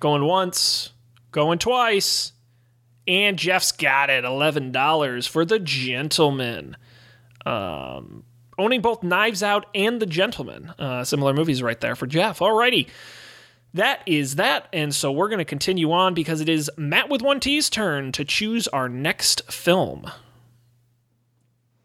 going 0.01 0.25
once, 0.25 0.91
going 1.31 1.59
twice, 1.59 2.33
and 3.07 3.39
Jeff's 3.39 3.73
got 3.73 4.11
it 4.11 4.25
$11 4.25 5.29
for 5.29 5.45
The 5.45 5.59
Gentlemen. 5.59 6.77
Um, 7.47 8.25
owning 8.59 8.81
both 8.81 9.03
Knives 9.03 9.43
Out 9.43 9.67
and 9.75 10.01
The 10.01 10.07
Gentlemen. 10.07 10.73
Uh, 10.79 11.05
similar 11.05 11.33
movies 11.33 11.63
right 11.63 11.81
there 11.81 11.97
for 11.97 12.07
Jeff. 12.07 12.39
Alrighty. 12.41 12.89
That 13.75 14.03
is 14.07 14.37
that. 14.37 14.69
And 14.73 14.95
so 14.95 15.13
we're 15.13 15.29
going 15.29 15.39
to 15.39 15.45
continue 15.45 15.93
on 15.93 16.15
because 16.15 16.41
it 16.41 16.49
is 16.49 16.71
Matt 16.77 17.09
with 17.09 17.23
one 17.23 17.41
T's 17.41 17.71
turn 17.71 18.13
to 18.13 18.25
choose 18.25 18.67
our 18.69 18.89
next 18.89 19.51
film. 19.51 20.11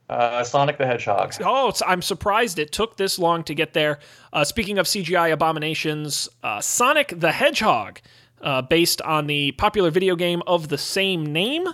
Uh, 0.08 0.44
Sonic 0.44 0.78
the 0.78 0.86
Hedgehog. 0.86 1.34
Oh, 1.44 1.70
it's, 1.70 1.82
I'm 1.86 2.02
surprised 2.02 2.60
it 2.60 2.72
took 2.72 2.98
this 2.98 3.18
long 3.18 3.44
to 3.46 3.56
get 3.56 3.74
there. 3.74 4.00
Uh, 4.32 4.44
speaking 4.44 4.78
of 4.78 4.86
CGI 4.86 5.32
abominations, 5.32 6.30
uh, 6.44 6.62
Sonic 6.62 7.14
the 7.20 7.32
Hedgehog, 7.32 8.02
uh, 8.46 8.62
based 8.62 9.02
on 9.02 9.28
the 9.28 9.52
popular 9.54 9.92
video 9.92 10.16
game 10.16 10.42
of 10.48 10.70
the 10.70 10.78
same 10.78 11.26
name, 11.26 11.68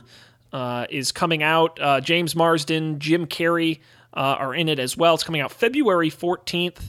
uh, 0.54 0.88
is 0.90 1.12
coming 1.12 1.44
out. 1.44 1.80
Uh, 1.80 2.02
James 2.02 2.36
Marsden, 2.36 3.00
Jim 3.00 3.28
Carrey 3.28 3.80
uh, 4.14 4.36
are 4.40 4.56
in 4.56 4.70
it 4.70 4.80
as 4.80 4.98
well. 4.98 5.14
It's 5.14 5.24
coming 5.24 5.42
out 5.42 5.52
February 5.52 6.10
14th. 6.10 6.80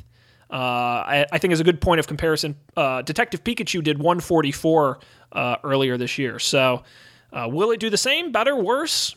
Uh, 0.51 0.55
I, 0.55 1.27
I 1.33 1.39
think 1.39 1.53
is 1.53 1.61
a 1.61 1.65
good 1.65 1.81
point 1.81 1.99
of 1.99 2.07
comparison. 2.07 2.57
Uh, 2.77 3.03
Detective 3.03 3.43
Pikachu 3.43 3.83
did 3.83 3.99
144 3.99 4.99
uh, 5.33 5.57
earlier 5.65 5.97
this 5.97 6.19
year. 6.19 6.39
So, 6.39 6.83
will 7.33 7.71
it 7.71 7.81
do 7.81 7.91
the 7.91 7.97
same, 7.97 8.33
better, 8.33 8.55
worse? 8.55 9.17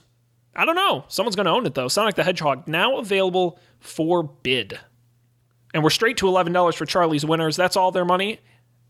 I 0.56 0.66
don't 0.66 0.76
know. 0.76 1.04
Someone's 1.10 1.36
going 1.36 1.48
to 1.48 1.52
own 1.52 1.66
it 1.66 1.74
though. 1.74 1.90
Sonic 1.90 2.16
the 2.16 2.24
Hedgehog 2.24 2.68
now 2.68 2.98
available 2.98 3.60
for 3.82 4.24
bid. 4.24 4.80
And 5.74 5.84
we're 5.84 5.90
straight 5.90 6.16
to 6.18 6.26
$11 6.28 6.76
for 6.76 6.86
Charlie's 6.86 7.26
Winners. 7.26 7.58
That's 7.58 7.76
all 7.76 7.92
their 7.92 8.06
money, 8.06 8.40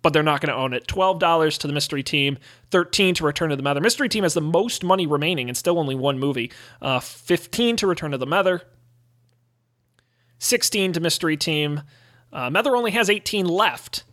but 0.05 0.13
they're 0.13 0.21
not 0.21 0.39
going 0.39 0.53
to 0.53 0.55
own 0.55 0.71
it. 0.71 0.85
$12 0.85 1.57
to 1.57 1.65
the 1.65 1.73
Mystery 1.73 2.03
Team, 2.03 2.37
13 2.69 3.15
to 3.15 3.23
Return 3.23 3.49
of 3.49 3.57
the 3.57 3.63
Mether. 3.63 3.81
Mystery 3.81 4.07
Team 4.07 4.21
has 4.21 4.35
the 4.35 4.39
most 4.39 4.83
money 4.83 5.07
remaining 5.07 5.49
and 5.49 5.57
still 5.57 5.79
only 5.79 5.95
one 5.95 6.19
movie. 6.19 6.51
Uh, 6.79 6.99
15 6.99 7.77
to 7.77 7.87
Return 7.87 8.13
of 8.13 8.19
the 8.19 8.27
Mether, 8.27 8.61
16 10.37 10.93
to 10.93 10.99
Mystery 10.99 11.35
Team. 11.35 11.81
Uh, 12.31 12.51
Mether 12.51 12.75
only 12.75 12.91
has 12.91 13.09
18 13.09 13.47
left. 13.47 14.03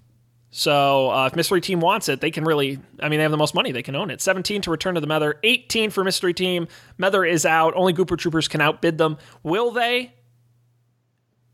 So 0.50 1.10
uh, 1.10 1.26
if 1.26 1.36
Mystery 1.36 1.60
Team 1.60 1.80
wants 1.80 2.08
it, 2.08 2.22
they 2.22 2.30
can 2.30 2.44
really, 2.44 2.78
I 2.98 3.10
mean, 3.10 3.18
they 3.18 3.24
have 3.24 3.30
the 3.30 3.36
most 3.36 3.54
money. 3.54 3.70
They 3.70 3.82
can 3.82 3.94
own 3.94 4.10
it. 4.10 4.22
17 4.22 4.62
to 4.62 4.70
Return 4.70 4.94
to 4.94 5.00
the 5.02 5.06
Mether, 5.06 5.40
18 5.42 5.90
for 5.90 6.04
Mystery 6.04 6.32
Team. 6.32 6.68
Mether 6.96 7.22
is 7.22 7.44
out. 7.44 7.74
Only 7.76 7.92
Gooper 7.92 8.16
Troopers 8.16 8.48
can 8.48 8.62
outbid 8.62 8.96
them. 8.96 9.18
Will 9.42 9.70
they? 9.70 10.14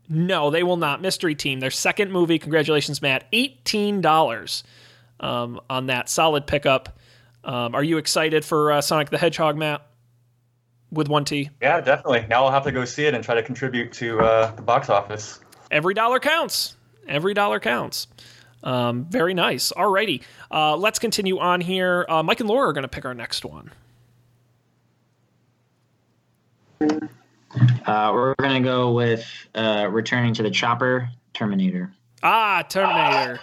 No, 0.09 0.49
they 0.49 0.63
will 0.63 0.77
not. 0.77 1.01
Mystery 1.01 1.35
Team, 1.35 1.59
their 1.59 1.69
second 1.69 2.11
movie. 2.11 2.39
Congratulations, 2.39 2.99
Matt. 3.01 3.31
$18 3.31 4.63
um, 5.19 5.61
on 5.69 5.85
that. 5.85 6.09
Solid 6.09 6.47
pickup. 6.47 6.97
Um, 7.43 7.75
are 7.75 7.83
you 7.83 7.97
excited 7.97 8.43
for 8.43 8.71
uh, 8.71 8.81
Sonic 8.81 9.11
the 9.11 9.19
Hedgehog, 9.19 9.55
Matt? 9.55 9.85
With 10.91 11.07
one 11.07 11.23
T? 11.23 11.51
Yeah, 11.61 11.81
definitely. 11.81 12.25
Now 12.27 12.45
I'll 12.45 12.51
have 12.51 12.63
to 12.63 12.71
go 12.71 12.83
see 12.83 13.05
it 13.05 13.13
and 13.13 13.23
try 13.23 13.35
to 13.35 13.43
contribute 13.43 13.91
to 13.93 14.19
uh, 14.21 14.55
the 14.55 14.63
box 14.63 14.89
office. 14.89 15.39
Every 15.69 15.93
dollar 15.93 16.19
counts. 16.19 16.75
Every 17.07 17.35
dollar 17.35 17.59
counts. 17.59 18.07
Um, 18.63 19.05
very 19.05 19.35
nice. 19.35 19.71
Alrighty. 19.71 20.23
Uh, 20.49 20.75
let's 20.75 20.97
continue 20.97 21.37
on 21.37 21.61
here. 21.61 22.07
Uh, 22.09 22.23
Mike 22.23 22.39
and 22.39 22.49
Laura 22.49 22.69
are 22.69 22.73
going 22.73 22.83
to 22.83 22.87
pick 22.87 23.05
our 23.05 23.13
next 23.13 23.45
one. 23.45 23.71
Uh, 27.85 28.11
we're 28.13 28.35
gonna 28.35 28.61
go 28.61 28.91
with 28.91 29.25
uh, 29.55 29.87
returning 29.89 30.33
to 30.35 30.43
the 30.43 30.51
chopper, 30.51 31.09
Terminator. 31.33 31.91
Ah, 32.23 32.63
Terminator. 32.67 33.39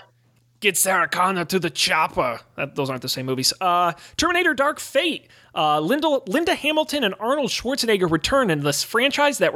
Get 0.61 0.77
Sarah 0.77 1.09
Connor 1.09 1.45
to 1.47 1.59
the 1.59 1.69
chopper. 1.69 2.41
That, 2.57 2.75
those 2.75 2.89
aren't 2.89 3.03
the 3.03 3.09
same 3.09 3.27
movies. 3.27 3.53
Uh, 3.61 3.93
Terminator 4.17 4.55
Dark 4.55 4.81
Fate. 4.81 5.29
Uh, 5.55 5.81
Linda, 5.81 6.21
Linda 6.27 6.55
Hamilton 6.55 7.05
and 7.05 7.14
Arnold 7.21 7.51
Schwarzenegger 7.51 8.11
return 8.11 8.51
in 8.51 8.61
this 8.61 8.83
franchise 8.83 9.39
that, 9.39 9.53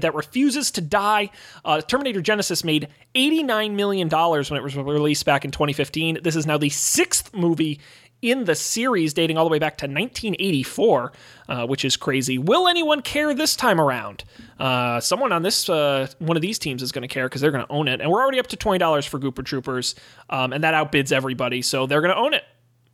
that 0.00 0.14
refuses 0.14 0.70
to 0.72 0.80
die. 0.80 1.30
Uh, 1.64 1.80
Terminator 1.80 2.20
Genisys 2.20 2.64
made 2.64 2.88
$89 3.14 3.74
million 3.74 4.08
when 4.08 4.56
it 4.56 4.62
was 4.62 4.76
released 4.76 5.24
back 5.24 5.44
in 5.44 5.50
2015. 5.50 6.18
This 6.22 6.36
is 6.36 6.46
now 6.46 6.58
the 6.58 6.70
sixth 6.70 7.34
movie 7.34 7.80
in 8.22 8.44
the 8.44 8.54
series 8.54 9.14
dating 9.14 9.38
all 9.38 9.44
the 9.44 9.50
way 9.50 9.58
back 9.58 9.78
to 9.78 9.86
1984, 9.86 11.12
uh, 11.48 11.66
which 11.66 11.84
is 11.84 11.96
crazy. 11.96 12.38
Will 12.38 12.68
anyone 12.68 13.02
care 13.02 13.34
this 13.34 13.56
time 13.56 13.80
around? 13.80 14.24
Uh, 14.58 15.00
someone 15.00 15.32
on 15.32 15.42
this 15.42 15.68
uh, 15.68 16.06
one 16.18 16.36
of 16.36 16.42
these 16.42 16.58
teams 16.58 16.82
is 16.82 16.92
going 16.92 17.02
to 17.02 17.08
care 17.08 17.28
because 17.28 17.40
they're 17.40 17.50
going 17.50 17.64
to 17.64 17.72
own 17.72 17.88
it, 17.88 18.00
and 18.00 18.10
we're 18.10 18.20
already 18.20 18.38
up 18.38 18.48
to 18.48 18.56
twenty 18.56 18.78
dollars 18.78 19.06
for 19.06 19.18
Gooper 19.18 19.44
Troopers, 19.44 19.94
um, 20.28 20.52
and 20.52 20.64
that 20.64 20.74
outbids 20.74 21.12
everybody, 21.12 21.62
so 21.62 21.86
they're 21.86 22.02
going 22.02 22.14
to 22.14 22.20
own 22.20 22.34
it. 22.34 22.44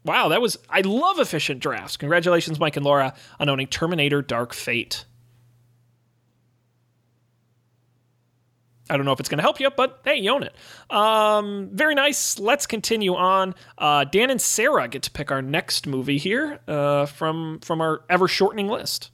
Wow, 0.04 0.28
that 0.28 0.40
was 0.40 0.58
I 0.70 0.82
love 0.82 1.18
efficient 1.18 1.60
drafts. 1.60 1.96
Congratulations, 1.96 2.60
Mike 2.60 2.76
and 2.76 2.84
Laura, 2.84 3.14
on 3.40 3.48
owning 3.48 3.66
Terminator: 3.66 4.22
Dark 4.22 4.54
Fate. 4.54 5.04
I 8.88 8.96
don't 8.96 9.04
know 9.04 9.12
if 9.12 9.20
it's 9.20 9.28
going 9.28 9.38
to 9.38 9.42
help 9.42 9.58
you, 9.58 9.70
but 9.70 10.00
hey, 10.04 10.16
you 10.16 10.30
own 10.30 10.44
it. 10.44 10.54
Um, 10.90 11.70
very 11.72 11.94
nice. 11.94 12.38
Let's 12.38 12.66
continue 12.66 13.14
on. 13.14 13.54
Uh, 13.78 14.04
Dan 14.04 14.30
and 14.30 14.40
Sarah 14.40 14.86
get 14.88 15.02
to 15.04 15.10
pick 15.10 15.30
our 15.30 15.42
next 15.42 15.86
movie 15.86 16.18
here 16.18 16.60
uh, 16.68 17.06
from 17.06 17.60
from 17.60 17.80
our 17.80 18.02
ever 18.08 18.28
shortening 18.28 18.68
list. 18.68 19.10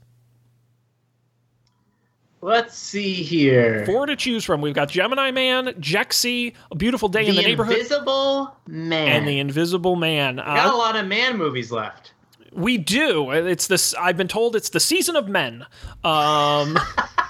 Let's 2.44 2.76
see 2.76 3.14
here. 3.14 3.86
Four 3.86 4.06
to 4.06 4.16
choose 4.16 4.44
from. 4.44 4.60
We've 4.60 4.74
got 4.74 4.88
Gemini 4.88 5.30
Man, 5.30 5.66
Jexi, 5.74 6.54
A 6.72 6.74
Beautiful 6.74 7.08
Day 7.08 7.22
the 7.22 7.30
in 7.30 7.36
the 7.36 7.42
Neighborhood, 7.42 7.76
Invisible 7.76 8.56
Man, 8.66 9.08
and 9.08 9.28
The 9.28 9.38
Invisible 9.38 9.94
Man. 9.94 10.36
We 10.36 10.42
got 10.42 10.74
a 10.74 10.76
lot 10.76 10.96
of 10.96 11.06
man 11.06 11.38
movies 11.38 11.70
left. 11.70 12.14
We 12.52 12.78
do. 12.78 13.30
It's 13.30 13.68
this. 13.68 13.94
I've 13.94 14.16
been 14.16 14.28
told 14.28 14.56
it's 14.56 14.70
the 14.70 14.80
season 14.80 15.14
of 15.14 15.28
men. 15.28 15.64
Um, 16.04 16.76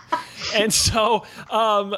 and 0.56 0.72
so. 0.72 1.24
Um, 1.50 1.94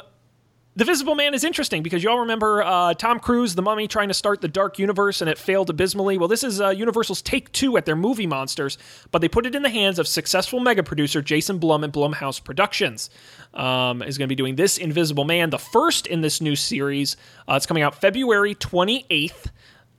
the 0.77 0.83
Visible 0.83 1.15
Man 1.15 1.33
is 1.33 1.45
interesting 1.45 1.83
because 1.83 2.03
you 2.03 2.09
all 2.09 2.19
remember 2.19 2.61
uh, 2.61 2.93
Tom 2.95 3.19
Cruise, 3.19 3.55
the 3.55 3.61
mummy, 3.61 3.87
trying 3.87 4.09
to 4.09 4.13
start 4.13 4.41
the 4.41 4.49
Dark 4.49 4.77
Universe 4.77 5.21
and 5.21 5.29
it 5.29 5.37
failed 5.37 5.69
abysmally. 5.69 6.17
Well, 6.17 6.27
this 6.27 6.43
is 6.43 6.59
uh, 6.59 6.69
Universal's 6.69 7.21
take 7.21 7.49
two 7.53 7.77
at 7.77 7.85
their 7.85 7.95
movie 7.95 8.27
monsters, 8.27 8.77
but 9.11 9.21
they 9.21 9.29
put 9.29 9.45
it 9.45 9.55
in 9.55 9.63
the 9.63 9.69
hands 9.69 9.99
of 9.99 10.07
successful 10.07 10.59
mega 10.59 10.83
producer 10.83 11.21
Jason 11.21 11.59
Blum 11.59 11.85
and 11.85 11.93
Blumhouse 11.93 12.43
Productions. 12.43 13.09
Um, 13.53 14.01
is 14.01 14.17
going 14.17 14.27
to 14.27 14.31
be 14.31 14.35
doing 14.35 14.57
this 14.57 14.77
Invisible 14.77 15.23
Man, 15.23 15.49
the 15.49 15.57
first 15.57 16.07
in 16.07 16.19
this 16.19 16.41
new 16.41 16.57
series. 16.57 17.15
Uh, 17.47 17.53
it's 17.53 17.65
coming 17.65 17.83
out 17.83 17.95
February 17.95 18.53
28th. 18.55 19.51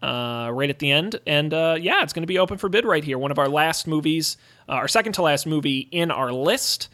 Uh, 0.02 0.50
right 0.52 0.68
at 0.68 0.78
the 0.78 0.92
end. 0.92 1.18
And 1.26 1.54
uh, 1.54 1.78
yeah, 1.80 2.02
it's 2.02 2.12
going 2.12 2.22
to 2.22 2.26
be 2.26 2.38
open 2.38 2.58
for 2.58 2.68
bid 2.68 2.84
right 2.84 3.02
here. 3.02 3.16
One 3.16 3.30
of 3.30 3.38
our 3.38 3.48
last 3.48 3.86
movies, 3.86 4.36
uh, 4.68 4.72
our 4.72 4.88
second 4.88 5.14
to 5.14 5.22
last 5.22 5.46
movie 5.46 5.88
in 5.90 6.10
our 6.10 6.32
list. 6.32 6.90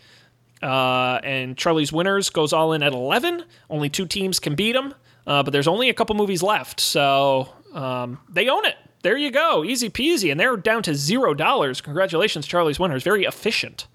Uh, 0.62 1.20
and 1.24 1.56
Charlie's 1.56 1.92
Winners 1.92 2.30
goes 2.30 2.52
all 2.52 2.72
in 2.72 2.82
at 2.82 2.92
11. 2.92 3.44
Only 3.68 3.88
two 3.88 4.06
teams 4.06 4.38
can 4.38 4.54
beat 4.54 4.72
them, 4.72 4.94
uh, 5.26 5.42
but 5.42 5.52
there's 5.52 5.68
only 5.68 5.88
a 5.88 5.94
couple 5.94 6.14
movies 6.14 6.42
left. 6.42 6.80
So 6.80 7.48
um, 7.74 8.18
they 8.28 8.48
own 8.48 8.64
it. 8.64 8.76
There 9.02 9.16
you 9.16 9.30
go. 9.32 9.64
Easy 9.64 9.90
peasy. 9.90 10.30
And 10.30 10.38
they're 10.38 10.56
down 10.56 10.82
to 10.84 10.94
zero 10.94 11.34
dollars. 11.34 11.80
Congratulations, 11.80 12.46
Charlie's 12.46 12.78
Winners. 12.78 13.02
Very 13.02 13.24
efficient. 13.24 13.88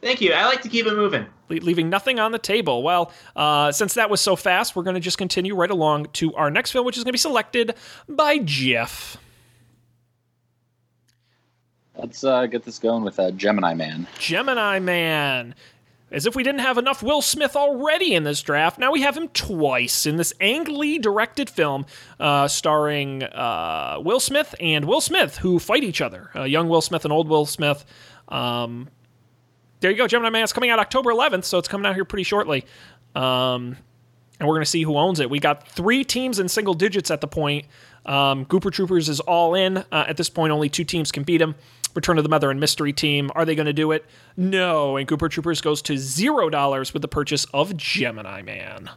Thank 0.00 0.20
you. 0.20 0.32
I 0.32 0.44
like 0.44 0.60
to 0.62 0.68
keep 0.68 0.86
it 0.86 0.94
moving. 0.94 1.26
Le- 1.48 1.56
leaving 1.56 1.88
nothing 1.88 2.20
on 2.20 2.30
the 2.30 2.38
table. 2.38 2.82
Well, 2.82 3.10
uh, 3.34 3.72
since 3.72 3.94
that 3.94 4.10
was 4.10 4.20
so 4.20 4.36
fast, 4.36 4.76
we're 4.76 4.82
going 4.82 4.94
to 4.94 5.00
just 5.00 5.16
continue 5.18 5.56
right 5.56 5.70
along 5.70 6.08
to 6.14 6.34
our 6.34 6.50
next 6.50 6.72
film, 6.72 6.84
which 6.84 6.98
is 6.98 7.04
going 7.04 7.08
to 7.10 7.14
be 7.14 7.18
selected 7.18 7.74
by 8.08 8.38
Jeff. 8.38 9.16
Let's 11.96 12.24
uh, 12.24 12.46
get 12.46 12.64
this 12.64 12.78
going 12.78 13.04
with 13.04 13.18
uh, 13.18 13.30
Gemini 13.32 13.74
Man. 13.74 14.06
Gemini 14.18 14.78
Man. 14.78 15.54
As 16.10 16.26
if 16.26 16.36
we 16.36 16.42
didn't 16.42 16.60
have 16.60 16.78
enough 16.78 17.02
Will 17.02 17.22
Smith 17.22 17.56
already 17.56 18.14
in 18.14 18.22
this 18.22 18.40
draft, 18.40 18.78
now 18.78 18.92
we 18.92 19.02
have 19.02 19.16
him 19.16 19.28
twice 19.28 20.06
in 20.06 20.16
this 20.16 20.32
Ang 20.40 20.64
Lee 20.64 20.98
directed 20.98 21.50
film 21.50 21.86
uh, 22.20 22.46
starring 22.46 23.24
uh, 23.24 23.98
Will 24.00 24.20
Smith 24.20 24.54
and 24.60 24.84
Will 24.84 25.00
Smith, 25.00 25.38
who 25.38 25.58
fight 25.58 25.82
each 25.82 26.00
other. 26.00 26.30
Uh, 26.36 26.44
young 26.44 26.68
Will 26.68 26.82
Smith 26.82 27.04
and 27.04 27.12
old 27.12 27.28
Will 27.28 27.46
Smith. 27.46 27.84
Um, 28.28 28.88
there 29.80 29.90
you 29.90 29.96
go, 29.96 30.06
Gemini 30.06 30.30
Man. 30.30 30.44
It's 30.44 30.52
coming 30.52 30.70
out 30.70 30.78
October 30.78 31.10
11th, 31.10 31.44
so 31.44 31.58
it's 31.58 31.68
coming 31.68 31.86
out 31.86 31.94
here 31.94 32.04
pretty 32.04 32.22
shortly. 32.24 32.64
Um, 33.14 33.76
and 34.38 34.48
we're 34.48 34.54
going 34.54 34.64
to 34.64 34.70
see 34.70 34.82
who 34.82 34.96
owns 34.96 35.20
it. 35.20 35.30
We 35.30 35.40
got 35.40 35.68
three 35.68 36.04
teams 36.04 36.38
in 36.38 36.48
single 36.48 36.74
digits 36.74 37.10
at 37.10 37.20
the 37.20 37.28
point. 37.28 37.66
Um, 38.06 38.44
Gooper 38.46 38.72
Troopers 38.72 39.08
is 39.08 39.20
all 39.20 39.54
in. 39.54 39.78
Uh, 39.78 40.04
at 40.08 40.16
this 40.16 40.28
point, 40.28 40.52
only 40.52 40.68
two 40.68 40.84
teams 40.84 41.10
can 41.10 41.22
beat 41.22 41.40
him. 41.40 41.54
Return 41.94 42.18
of 42.18 42.24
the 42.24 42.30
Mother 42.30 42.50
and 42.50 42.60
Mystery 42.60 42.92
Team. 42.92 43.30
Are 43.34 43.44
they 43.44 43.54
going 43.54 43.66
to 43.66 43.72
do 43.72 43.92
it? 43.92 44.04
No. 44.36 44.96
And 44.96 45.06
Gooper 45.06 45.30
Troopers 45.30 45.60
goes 45.60 45.80
to 45.82 45.96
zero 45.96 46.50
dollars 46.50 46.92
with 46.92 47.02
the 47.02 47.08
purchase 47.08 47.44
of 47.54 47.76
Gemini 47.76 48.42
Man. 48.42 48.90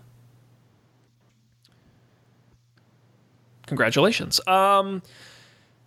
Congratulations. 3.67 4.45
Um, 4.47 5.01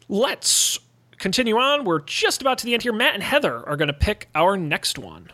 let's 0.09 0.79
continue 1.19 1.57
on. 1.57 1.85
We're 1.85 2.01
just 2.01 2.41
about 2.41 2.59
to 2.59 2.67
the 2.67 2.75
end 2.75 2.83
here. 2.83 2.93
Matt 2.93 3.15
and 3.15 3.23
Heather 3.23 3.67
are 3.69 3.77
going 3.77 3.89
to 3.89 3.95
pick 3.95 4.29
our 4.35 4.57
next 4.57 4.99
one. 4.99 5.31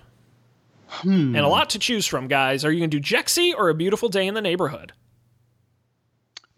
Hmm. 0.89 1.35
And 1.35 1.39
a 1.39 1.49
lot 1.49 1.71
to 1.71 1.79
choose 1.79 2.07
from, 2.07 2.29
guys. 2.29 2.65
Are 2.65 2.71
you 2.71 2.79
going 2.79 2.91
to 2.91 3.01
do 3.01 3.15
Jexi 3.17 3.53
or 3.57 3.69
A 3.69 3.75
Beautiful 3.75 4.09
Day 4.09 4.27
in 4.27 4.35
the 4.35 4.41
Neighborhood? 4.41 4.93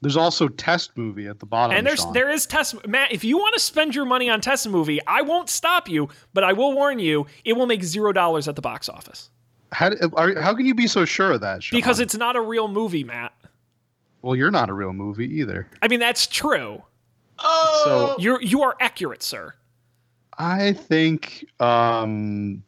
There's 0.00 0.16
also 0.16 0.46
test 0.48 0.96
movie 0.96 1.26
at 1.26 1.40
the 1.40 1.46
bottom. 1.46 1.76
And 1.76 1.84
there's 1.86 2.00
Sean. 2.00 2.12
there 2.12 2.30
is 2.30 2.46
test 2.46 2.86
Matt. 2.86 3.10
If 3.12 3.24
you 3.24 3.36
want 3.36 3.54
to 3.54 3.60
spend 3.60 3.94
your 3.96 4.04
money 4.04 4.30
on 4.30 4.40
test 4.40 4.68
movie, 4.68 5.00
I 5.06 5.22
won't 5.22 5.48
stop 5.50 5.88
you, 5.88 6.08
but 6.34 6.44
I 6.44 6.52
will 6.52 6.72
warn 6.72 6.98
you, 7.00 7.26
it 7.44 7.54
will 7.54 7.66
make 7.66 7.82
zero 7.82 8.12
dollars 8.12 8.46
at 8.46 8.54
the 8.54 8.62
box 8.62 8.88
office 8.88 9.30
How, 9.72 9.90
are, 10.14 10.40
how 10.40 10.54
can 10.54 10.66
you 10.66 10.74
be 10.74 10.86
so 10.86 11.04
sure 11.04 11.32
of 11.32 11.40
that? 11.40 11.62
Sean? 11.64 11.78
because 11.78 11.98
it's 11.98 12.16
not 12.16 12.36
a 12.36 12.40
real 12.40 12.68
movie, 12.68 13.02
Matt. 13.02 13.32
well, 14.22 14.36
you're 14.36 14.50
not 14.52 14.68
a 14.70 14.72
real 14.72 14.92
movie 14.92 15.26
either. 15.40 15.68
I 15.82 15.88
mean, 15.88 16.00
that's 16.00 16.26
true. 16.28 16.82
Oh, 17.40 17.82
So- 18.16 18.22
You're 18.22 18.40
you 18.42 18.62
are 18.62 18.76
accurate, 18.80 19.22
sir. 19.22 19.54
I 20.40 20.72
think 20.74 21.44
um, 21.60 22.62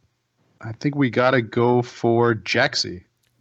I 0.60 0.72
think 0.72 0.96
we 0.96 1.10
gotta 1.10 1.42
go 1.42 1.82
for 1.82 2.34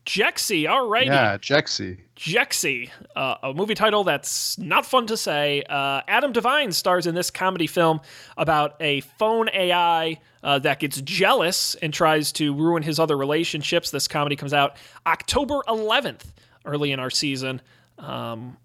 Jexi. 0.09 0.67
all 0.67 0.89
right. 0.89 1.05
Yeah, 1.05 1.37
Jexi. 1.37 1.99
Jexi, 2.15 2.89
uh, 3.15 3.35
a 3.43 3.53
movie 3.53 3.75
title 3.75 4.03
that's 4.03 4.57
not 4.57 4.83
fun 4.83 5.05
to 5.05 5.15
say. 5.15 5.61
Uh, 5.69 6.01
Adam 6.07 6.31
Devine 6.31 6.71
stars 6.71 7.05
in 7.05 7.13
this 7.13 7.29
comedy 7.29 7.67
film 7.67 8.01
about 8.35 8.75
a 8.79 9.01
phone 9.01 9.49
AI 9.53 10.19
uh, 10.41 10.57
that 10.59 10.79
gets 10.79 10.99
jealous 11.01 11.75
and 11.75 11.93
tries 11.93 12.31
to 12.33 12.55
ruin 12.55 12.81
his 12.81 12.99
other 12.99 13.15
relationships. 13.15 13.91
This 13.91 14.07
comedy 14.07 14.35
comes 14.35 14.51
out 14.51 14.77
October 15.05 15.61
11th, 15.67 16.25
early 16.65 16.91
in 16.91 16.99
our 16.99 17.11
season. 17.11 17.61
Um, 17.99 18.57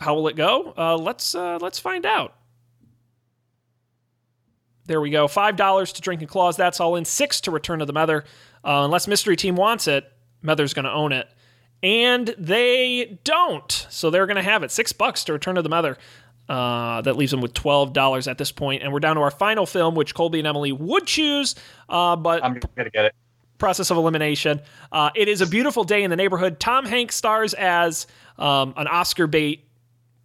how 0.00 0.14
will 0.14 0.28
it 0.28 0.36
go? 0.36 0.74
Uh, 0.76 0.98
let's 0.98 1.34
uh, 1.34 1.58
let's 1.62 1.78
find 1.78 2.04
out. 2.04 2.34
There 4.84 5.00
we 5.00 5.08
go. 5.08 5.28
Five 5.28 5.56
dollars 5.56 5.94
to 5.94 6.02
Drinking 6.02 6.28
Claws. 6.28 6.58
That's 6.58 6.78
all 6.78 6.96
in. 6.96 7.06
Six 7.06 7.40
to 7.42 7.50
Return 7.50 7.80
of 7.80 7.86
the 7.86 7.92
Mether. 7.94 8.24
Uh, 8.62 8.82
unless 8.84 9.08
Mystery 9.08 9.36
Team 9.36 9.56
wants 9.56 9.86
it, 9.86 10.12
Mether's 10.42 10.74
going 10.74 10.84
to 10.86 10.92
own 10.92 11.12
it 11.12 11.28
and 11.82 12.34
they 12.38 13.18
don't. 13.24 13.86
So 13.90 14.10
they're 14.10 14.26
going 14.26 14.36
to 14.36 14.42
have 14.42 14.62
it. 14.62 14.70
Six 14.70 14.92
bucks 14.92 15.24
to 15.24 15.32
Return 15.32 15.54
to 15.56 15.62
the 15.62 15.68
Mether. 15.68 15.96
Uh, 16.48 17.00
that 17.02 17.14
leaves 17.14 17.30
them 17.30 17.40
with 17.40 17.54
twelve 17.54 17.92
dollars 17.92 18.26
at 18.26 18.36
this 18.36 18.50
point, 18.50 18.82
and 18.82 18.92
we're 18.92 18.98
down 18.98 19.14
to 19.14 19.22
our 19.22 19.30
final 19.30 19.66
film, 19.66 19.94
which 19.94 20.16
Colby 20.16 20.40
and 20.40 20.48
Emily 20.48 20.72
would 20.72 21.06
choose, 21.06 21.54
uh, 21.88 22.16
but 22.16 22.42
I'm 22.42 22.58
gonna 22.76 22.90
get 22.90 23.04
it. 23.04 23.14
process 23.58 23.88
of 23.92 23.96
elimination. 23.96 24.60
Uh, 24.90 25.10
it 25.14 25.28
is 25.28 25.42
a 25.42 25.46
beautiful 25.46 25.84
day 25.84 26.02
in 26.02 26.10
the 26.10 26.16
neighborhood. 26.16 26.58
Tom 26.58 26.86
Hanks 26.86 27.14
stars 27.14 27.54
as 27.54 28.08
um, 28.36 28.74
an 28.76 28.88
Oscar 28.88 29.28
bait 29.28 29.68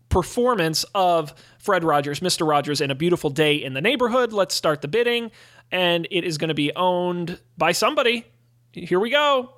performance 0.10 0.84
of 0.96 1.32
Fred 1.60 1.84
Rogers, 1.84 2.22
Mr. 2.22 2.48
Rogers, 2.48 2.82
in 2.82 2.90
a 2.90 2.96
beautiful 2.96 3.30
day 3.30 3.58
in 3.58 3.76
the 3.76 3.82
neighborhood. 3.82 4.34
Let's 4.34 4.56
start 4.56 4.82
the 4.82 4.88
bidding, 4.88 5.30
and 5.72 6.08
it 6.10 6.24
is 6.24 6.40
going 6.40 6.48
to 6.48 6.56
be 6.56 6.76
owned 6.76 7.40
by 7.56 7.72
somebody. 7.72 8.26
Here 8.72 9.00
we 9.00 9.12
go. 9.12 9.54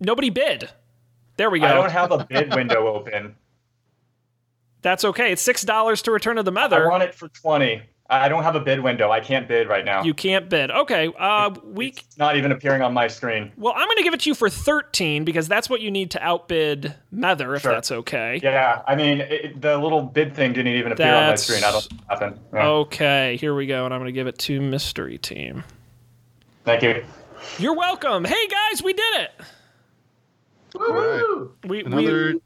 Nobody 0.00 0.30
bid. 0.30 0.70
There 1.36 1.50
we 1.50 1.60
go. 1.60 1.66
I 1.66 1.72
don't 1.74 1.90
have 1.90 2.10
a 2.12 2.24
bid 2.24 2.54
window 2.54 2.86
open. 2.88 3.36
That's 4.82 5.04
okay. 5.04 5.32
It's 5.32 5.42
six 5.42 5.62
dollars 5.62 6.02
to 6.02 6.10
Return 6.12 6.38
of 6.38 6.44
the 6.44 6.52
Mether. 6.52 6.84
I 6.86 6.88
want 6.88 7.02
it 7.02 7.14
for 7.14 7.28
twenty. 7.28 7.82
I 8.10 8.30
don't 8.30 8.42
have 8.42 8.56
a 8.56 8.60
bid 8.60 8.80
window. 8.80 9.10
I 9.10 9.20
can't 9.20 9.46
bid 9.46 9.68
right 9.68 9.84
now. 9.84 10.02
You 10.02 10.14
can't 10.14 10.48
bid. 10.48 10.70
Okay. 10.70 11.12
Uh, 11.18 11.50
we. 11.62 11.88
It's 11.88 12.16
not 12.16 12.36
even 12.36 12.52
appearing 12.52 12.80
on 12.80 12.94
my 12.94 13.06
screen. 13.06 13.52
Well, 13.58 13.74
I'm 13.76 13.86
going 13.86 13.98
to 13.98 14.02
give 14.02 14.14
it 14.14 14.20
to 14.20 14.30
you 14.30 14.34
for 14.34 14.48
thirteen 14.48 15.24
because 15.24 15.46
that's 15.46 15.68
what 15.68 15.82
you 15.82 15.90
need 15.90 16.12
to 16.12 16.22
outbid 16.22 16.94
Mether, 17.10 17.54
if 17.54 17.62
Sure. 17.62 17.72
that's 17.72 17.92
okay. 17.92 18.40
Yeah, 18.42 18.82
I 18.86 18.96
mean, 18.96 19.20
it, 19.20 19.60
the 19.60 19.76
little 19.76 20.00
bid 20.00 20.34
thing 20.34 20.54
didn't 20.54 20.72
even 20.72 20.92
appear 20.92 21.12
on 21.14 21.28
my 21.30 21.34
screen. 21.34 21.62
I 21.64 21.70
don't 21.70 21.88
happened. 22.08 22.38
Yeah. 22.54 22.66
Okay. 22.68 23.36
Here 23.36 23.54
we 23.54 23.66
go, 23.66 23.84
and 23.84 23.92
I'm 23.92 24.00
going 24.00 24.08
to 24.08 24.12
give 24.12 24.26
it 24.26 24.38
to 24.38 24.58
Mystery 24.60 25.18
Team. 25.18 25.64
Thank 26.64 26.82
you. 26.82 27.04
You're 27.58 27.74
welcome. 27.74 28.24
Hey 28.24 28.48
guys, 28.48 28.82
we 28.82 28.92
did 28.94 29.14
it. 29.20 29.30
All 30.74 30.92
right. 30.92 31.22
Woo! 31.22 31.54
We, 31.64 31.84
Another 31.84 32.32
we 32.34 32.40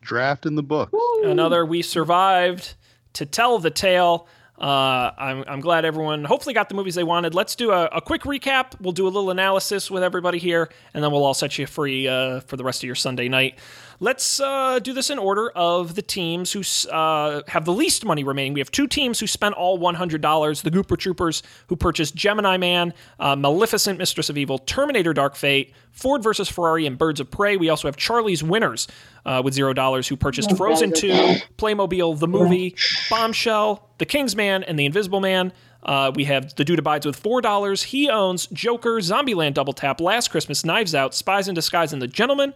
draft 0.00 0.46
in 0.46 0.54
the 0.54 0.62
book. 0.62 0.90
another 1.24 1.64
we 1.66 1.82
survived 1.82 2.74
to 3.14 3.26
tell 3.26 3.58
the 3.58 3.70
tale. 3.70 4.28
Uh, 4.58 5.10
I'm, 5.18 5.44
I'm 5.46 5.60
glad 5.60 5.84
everyone 5.84 6.24
hopefully 6.24 6.54
got 6.54 6.70
the 6.70 6.74
movies 6.74 6.94
they 6.94 7.04
wanted. 7.04 7.34
Let's 7.34 7.54
do 7.56 7.72
a, 7.72 7.86
a 7.86 8.00
quick 8.00 8.22
recap. 8.22 8.80
We'll 8.80 8.92
do 8.92 9.04
a 9.06 9.10
little 9.10 9.30
analysis 9.30 9.90
with 9.90 10.02
everybody 10.02 10.38
here, 10.38 10.70
and 10.94 11.04
then 11.04 11.12
we'll 11.12 11.24
all 11.24 11.34
set 11.34 11.58
you 11.58 11.66
free 11.66 12.08
uh, 12.08 12.40
for 12.40 12.56
the 12.56 12.64
rest 12.64 12.82
of 12.82 12.86
your 12.86 12.94
Sunday 12.94 13.28
night. 13.28 13.58
Let's 13.98 14.40
uh, 14.40 14.78
do 14.80 14.92
this 14.92 15.08
in 15.08 15.18
order 15.18 15.50
of 15.50 15.94
the 15.94 16.02
teams 16.02 16.52
who 16.52 16.62
uh, 16.90 17.42
have 17.48 17.64
the 17.64 17.72
least 17.72 18.04
money 18.04 18.24
remaining. 18.24 18.52
We 18.52 18.60
have 18.60 18.70
two 18.70 18.86
teams 18.86 19.20
who 19.20 19.26
spent 19.26 19.54
all 19.54 19.78
$100 19.78 20.62
the 20.62 20.70
Gooper 20.70 20.98
Troopers, 20.98 21.42
who 21.68 21.76
purchased 21.76 22.14
Gemini 22.14 22.58
Man, 22.58 22.92
uh, 23.18 23.36
Maleficent, 23.36 23.98
Mistress 23.98 24.28
of 24.28 24.36
Evil, 24.36 24.58
Terminator 24.58 25.14
Dark 25.14 25.34
Fate, 25.34 25.72
Ford 25.92 26.22
versus 26.22 26.48
Ferrari, 26.48 26.86
and 26.86 26.98
Birds 26.98 27.20
of 27.20 27.30
Prey. 27.30 27.56
We 27.56 27.70
also 27.70 27.88
have 27.88 27.96
Charlie's 27.96 28.42
Winners 28.42 28.86
uh, 29.24 29.40
with 29.42 29.54
$0 29.54 30.08
who 30.08 30.16
purchased 30.16 30.54
Frozen 30.56 30.92
2, 30.92 31.08
Playmobil, 31.56 32.18
The 32.18 32.28
Movie, 32.28 32.76
Bombshell, 33.08 33.88
The 33.96 34.04
Kingsman, 34.04 34.62
and 34.64 34.78
The 34.78 34.84
Invisible 34.84 35.20
Man. 35.20 35.52
Uh, 35.82 36.10
we 36.14 36.24
have 36.24 36.54
The 36.56 36.64
Dude 36.64 36.80
Abides 36.80 37.06
with 37.06 37.22
$4. 37.22 37.84
He 37.84 38.10
owns 38.10 38.46
Joker, 38.48 38.96
Zombieland 38.98 39.54
Double 39.54 39.72
Tap, 39.72 40.00
Last 40.00 40.28
Christmas, 40.28 40.64
Knives 40.64 40.94
Out, 40.94 41.14
Spies 41.14 41.48
in 41.48 41.54
Disguise, 41.54 41.92
and 41.92 42.02
The 42.02 42.08
Gentlemen. 42.08 42.52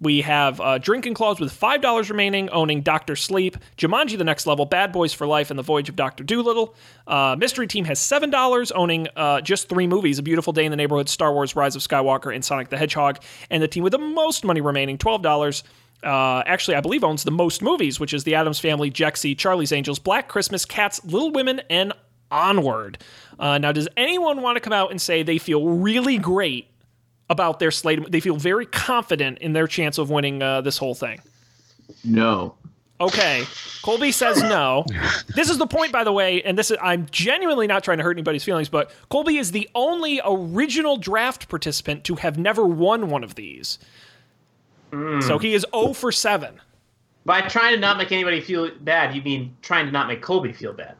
We 0.00 0.22
have 0.22 0.60
uh, 0.60 0.78
Drinking 0.78 1.14
Claws 1.14 1.38
with 1.38 1.58
$5 1.58 2.10
remaining, 2.10 2.50
owning 2.50 2.82
Doctor 2.82 3.14
Sleep, 3.14 3.56
Jumanji 3.76 4.18
The 4.18 4.24
Next 4.24 4.46
Level, 4.46 4.66
Bad 4.66 4.92
Boys 4.92 5.12
for 5.12 5.26
Life, 5.26 5.50
and 5.50 5.58
The 5.58 5.62
Voyage 5.62 5.88
of 5.88 5.96
Dr. 5.96 6.24
Dolittle. 6.24 6.74
Uh, 7.06 7.36
Mystery 7.38 7.66
Team 7.66 7.84
has 7.84 8.00
$7, 8.00 8.72
owning 8.74 9.06
uh, 9.14 9.40
just 9.40 9.68
three 9.68 9.86
movies 9.86 10.18
A 10.18 10.22
Beautiful 10.22 10.52
Day 10.52 10.64
in 10.64 10.70
the 10.70 10.76
Neighborhood, 10.76 11.08
Star 11.08 11.32
Wars, 11.32 11.54
Rise 11.54 11.76
of 11.76 11.82
Skywalker, 11.82 12.34
and 12.34 12.44
Sonic 12.44 12.70
the 12.70 12.76
Hedgehog. 12.76 13.20
And 13.50 13.62
the 13.62 13.68
team 13.68 13.84
with 13.84 13.92
the 13.92 13.98
most 13.98 14.44
money 14.44 14.60
remaining, 14.60 14.98
$12. 14.98 15.62
Uh, 16.02 16.42
actually, 16.44 16.76
I 16.76 16.80
believe 16.80 17.04
owns 17.04 17.22
the 17.22 17.30
most 17.30 17.62
movies, 17.62 18.00
which 18.00 18.12
is 18.12 18.24
The 18.24 18.34
Addams 18.34 18.58
Family, 18.58 18.90
Jexi, 18.90 19.38
Charlie's 19.38 19.72
Angels, 19.72 19.98
Black 19.98 20.28
Christmas, 20.28 20.64
Cats, 20.64 21.02
Little 21.04 21.30
Women, 21.30 21.62
and 21.70 21.92
Onward. 22.30 22.98
Uh, 23.38 23.58
now, 23.58 23.70
does 23.70 23.88
anyone 23.96 24.42
want 24.42 24.56
to 24.56 24.60
come 24.60 24.72
out 24.72 24.90
and 24.90 25.00
say 25.00 25.22
they 25.22 25.38
feel 25.38 25.66
really 25.68 26.18
great 26.18 26.68
about 27.30 27.58
their 27.58 27.70
slate? 27.70 28.10
They 28.10 28.20
feel 28.20 28.36
very 28.36 28.66
confident 28.66 29.38
in 29.38 29.52
their 29.52 29.66
chance 29.66 29.98
of 29.98 30.10
winning 30.10 30.42
uh, 30.42 30.60
this 30.60 30.78
whole 30.78 30.94
thing. 30.94 31.20
No. 32.04 32.54
Okay, 33.00 33.44
Colby 33.82 34.12
says 34.12 34.40
no. 34.40 34.84
This 35.34 35.50
is 35.50 35.58
the 35.58 35.66
point, 35.66 35.90
by 35.90 36.04
the 36.04 36.12
way, 36.12 36.42
and 36.42 36.56
this 36.56 36.70
is 36.70 36.78
I'm 36.80 37.06
genuinely 37.10 37.66
not 37.66 37.82
trying 37.82 37.98
to 37.98 38.04
hurt 38.04 38.12
anybody's 38.12 38.44
feelings, 38.44 38.68
but 38.68 38.92
Colby 39.08 39.36
is 39.36 39.50
the 39.50 39.68
only 39.74 40.20
original 40.24 40.96
draft 40.96 41.48
participant 41.48 42.04
to 42.04 42.14
have 42.14 42.38
never 42.38 42.64
won 42.64 43.10
one 43.10 43.24
of 43.24 43.34
these. 43.34 43.78
So 45.22 45.38
he 45.38 45.54
is 45.54 45.66
0 45.74 45.92
for 45.92 46.12
7. 46.12 46.60
By 47.24 47.40
trying 47.40 47.74
to 47.74 47.80
not 47.80 47.98
make 47.98 48.12
anybody 48.12 48.40
feel 48.40 48.70
bad, 48.82 49.12
you 49.12 49.22
mean 49.22 49.56
trying 49.60 49.86
to 49.86 49.92
not 49.92 50.06
make 50.06 50.22
Colby 50.22 50.52
feel 50.52 50.72
bad. 50.72 50.94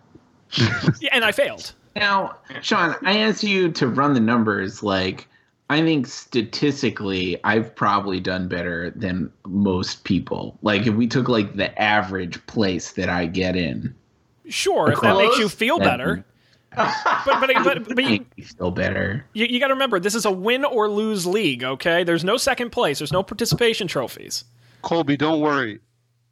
Yeah, 1.00 1.10
and 1.12 1.24
I 1.24 1.30
failed. 1.32 1.74
Now, 1.94 2.36
Sean, 2.60 2.96
I 3.02 3.18
asked 3.18 3.44
you 3.44 3.70
to 3.72 3.86
run 3.86 4.14
the 4.14 4.20
numbers. 4.20 4.82
Like, 4.82 5.28
I 5.74 5.82
think 5.82 6.06
statistically, 6.06 7.38
I've 7.44 7.74
probably 7.74 8.20
done 8.20 8.48
better 8.48 8.90
than 8.90 9.30
most 9.46 10.04
people. 10.04 10.58
Like, 10.62 10.86
if 10.86 10.94
we 10.94 11.06
took 11.06 11.28
like 11.28 11.56
the 11.56 11.76
average 11.80 12.44
place 12.46 12.92
that 12.92 13.08
I 13.08 13.26
get 13.26 13.56
in, 13.56 13.94
Sure, 14.48 14.90
if 14.92 15.00
that 15.00 15.16
makes 15.16 15.38
you 15.38 15.48
feel 15.48 15.78
better. 15.78 16.24
But 16.76 16.90
but 17.40 17.50
but, 17.62 17.84
but 17.94 17.98
you, 17.98 18.10
make 18.10 18.36
me 18.36 18.42
feel 18.42 18.72
better. 18.72 19.24
you, 19.32 19.46
you 19.46 19.60
got 19.60 19.68
to 19.68 19.74
remember, 19.74 20.00
this 20.00 20.16
is 20.16 20.24
a 20.24 20.30
win 20.32 20.64
or 20.64 20.90
lose 20.90 21.24
league. 21.24 21.62
Okay, 21.62 22.02
there's 22.02 22.24
no 22.24 22.36
second 22.36 22.70
place. 22.70 22.98
There's 22.98 23.12
no 23.12 23.22
participation 23.22 23.86
trophies. 23.86 24.42
Colby, 24.82 25.16
don't 25.16 25.38
worry. 25.40 25.78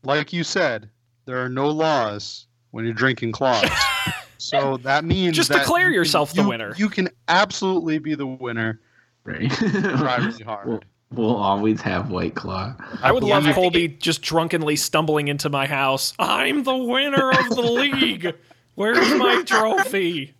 Like 0.02 0.32
you 0.32 0.42
said, 0.42 0.90
there 1.26 1.36
are 1.44 1.48
no 1.48 1.68
laws 1.68 2.46
when 2.72 2.84
you're 2.84 2.92
drinking 2.92 3.30
claws. 3.30 3.70
so 4.38 4.78
that 4.78 5.04
means 5.04 5.36
Just 5.36 5.50
that 5.50 5.60
declare 5.60 5.82
you 5.82 5.86
can- 5.90 5.94
yourself 5.94 6.32
the 6.34 6.42
you- 6.42 6.48
winner. 6.48 6.74
You 6.76 6.88
can 6.88 7.08
absolutely 7.28 7.98
be 8.00 8.16
the 8.16 8.26
winner. 8.26 8.80
Right? 9.24 9.50
Try 9.50 10.16
really 10.20 10.42
hard. 10.44 10.68
We'll, 10.68 10.80
we'll 11.12 11.36
always 11.36 11.80
have 11.82 12.10
White 12.10 12.34
Claw. 12.34 12.74
I 13.02 13.12
would 13.12 13.22
love 13.22 13.42
I 13.42 13.46
think 13.46 13.54
Colby 13.54 13.88
just 13.88 14.22
drunkenly 14.22 14.76
stumbling 14.76 15.28
into 15.28 15.48
my 15.48 15.66
house. 15.66 16.12
I'm 16.18 16.64
the 16.64 16.76
winner 16.76 17.30
of 17.30 17.48
the 17.50 17.62
league. 17.72 18.34
Where's 18.74 19.14
my 19.18 19.42
trophy? 19.44 20.34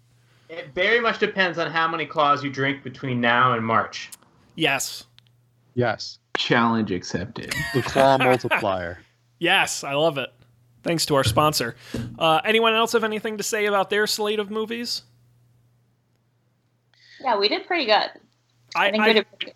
It 0.48 0.74
very 0.74 1.00
much 1.00 1.18
depends 1.18 1.58
on 1.58 1.70
how 1.70 1.88
many 1.88 2.06
claws 2.06 2.42
you 2.44 2.50
drink 2.50 2.82
between 2.82 3.20
now 3.20 3.52
and 3.54 3.64
March. 3.64 4.10
Yes. 4.54 5.04
Yes. 5.74 6.18
Challenge 6.36 6.90
accepted. 6.90 7.54
The 7.74 7.82
claw 7.82 8.18
multiplier. 8.18 8.98
Yes, 9.38 9.82
I 9.82 9.94
love 9.94 10.18
it. 10.18 10.30
Thanks 10.84 11.04
to 11.06 11.16
our 11.16 11.24
sponsor. 11.24 11.74
Uh, 12.16 12.40
anyone 12.44 12.74
else 12.74 12.92
have 12.92 13.02
anything 13.02 13.38
to 13.38 13.42
say 13.42 13.66
about 13.66 13.90
their 13.90 14.06
slate 14.06 14.38
of 14.38 14.52
movies? 14.52 15.02
Yeah, 17.20 17.36
we 17.36 17.48
did 17.48 17.66
pretty 17.66 17.86
good. 17.86 18.10
I, 18.74 18.86
I 18.86 19.02
I, 19.02 19.12
did 19.12 19.28
pretty 19.28 19.46
good. 19.46 19.54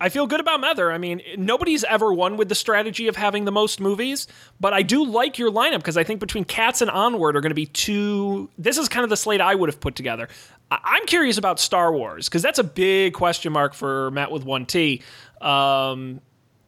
I 0.00 0.08
feel 0.10 0.26
good 0.26 0.40
about 0.40 0.60
Mether. 0.60 0.92
I 0.92 0.98
mean, 0.98 1.22
nobody's 1.36 1.82
ever 1.82 2.12
won 2.12 2.36
with 2.36 2.48
the 2.48 2.54
strategy 2.54 3.08
of 3.08 3.16
having 3.16 3.44
the 3.44 3.52
most 3.52 3.80
movies, 3.80 4.28
but 4.60 4.72
I 4.72 4.82
do 4.82 5.04
like 5.04 5.38
your 5.38 5.50
lineup 5.50 5.78
because 5.78 5.96
I 5.96 6.04
think 6.04 6.20
between 6.20 6.44
Cats 6.44 6.80
and 6.80 6.90
Onward 6.90 7.36
are 7.36 7.40
going 7.40 7.50
to 7.50 7.56
be 7.56 7.66
two. 7.66 8.48
This 8.56 8.78
is 8.78 8.88
kind 8.88 9.02
of 9.02 9.10
the 9.10 9.16
slate 9.16 9.40
I 9.40 9.54
would 9.54 9.68
have 9.68 9.80
put 9.80 9.96
together. 9.96 10.28
I- 10.70 10.78
I'm 10.84 11.06
curious 11.06 11.36
about 11.36 11.58
Star 11.58 11.92
Wars 11.92 12.28
because 12.28 12.42
that's 12.42 12.60
a 12.60 12.64
big 12.64 13.14
question 13.14 13.52
mark 13.52 13.74
for 13.74 14.10
Matt 14.12 14.30
with 14.30 14.44
one 14.44 14.66
T. 14.66 15.02
Um, 15.40 16.20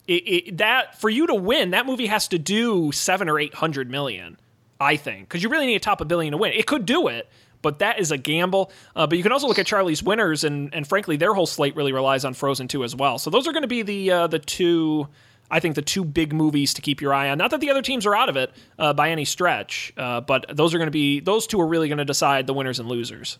it, 0.09 0.13
it, 0.13 0.59
that 0.59 1.01
for 1.01 1.09
you 1.09 1.29
to 1.29 1.35
win, 1.35 1.71
that 1.71 1.87
movie 1.87 2.07
has 2.07 2.27
to 2.29 2.39
do 2.39 2.91
seven 2.91 3.29
or 3.29 3.39
eight 3.39 3.55
hundred 3.55 3.89
million. 3.89 4.39
I 4.81 4.97
think 4.97 5.29
because 5.29 5.43
you 5.43 5.51
really 5.51 5.67
need 5.67 5.75
to 5.75 5.81
top 5.81 6.01
a 6.01 6.05
billion 6.05 6.33
to 6.33 6.39
win. 6.39 6.53
It 6.53 6.67
could 6.67 6.85
do 6.85 7.07
it, 7.07 7.29
but 7.63 7.79
that 7.81 7.99
is 7.99 8.11
a 8.11 8.19
gamble. 8.19 8.71
Uh, 8.97 9.07
but 9.07 9.17
you 9.19 9.23
can 9.23 9.33
also 9.33 9.47
look 9.47 9.59
at 9.59 9.67
Charlie's 9.67 10.03
winners, 10.03 10.45
and 10.45 10.73
and 10.75 10.87
frankly, 10.87 11.17
their 11.17 11.35
whole 11.35 11.47
slate 11.47 11.77
really 11.77 11.93
relies 11.93 12.25
on 12.25 12.35
Frozen 12.35 12.69
2 12.69 12.85
as 12.85 12.95
well. 12.97 13.19
So 13.19 13.31
those 13.31 13.47
are 13.47 13.53
going 13.53 13.63
to 13.63 13.69
be 13.69 13.83
the 13.83 14.11
uh, 14.11 14.27
the 14.27 14.39
two. 14.39 15.09
I 15.53 15.59
think 15.59 15.75
the 15.75 15.83
two 15.83 16.05
big 16.05 16.33
movies 16.33 16.73
to 16.75 16.81
keep 16.81 17.01
your 17.01 17.13
eye 17.13 17.29
on. 17.29 17.37
Not 17.39 17.51
that 17.51 17.61
the 17.61 17.71
other 17.71 17.83
teams 17.83 18.07
are 18.07 18.15
out 18.15 18.29
of 18.29 18.37
it 18.37 18.53
uh, 18.79 18.93
by 18.93 19.11
any 19.11 19.25
stretch, 19.25 19.93
uh, 19.97 20.21
but 20.21 20.47
those 20.49 20.73
are 20.75 20.79
going 20.79 20.87
to 20.87 20.93
be 20.93 21.19
those 21.19 21.47
two 21.49 21.61
are 21.61 21.67
really 21.67 21.89
going 21.89 21.99
to 21.99 22.05
decide 22.05 22.47
the 22.47 22.55
winners 22.55 22.79
and 22.79 22.89
losers. 22.89 23.39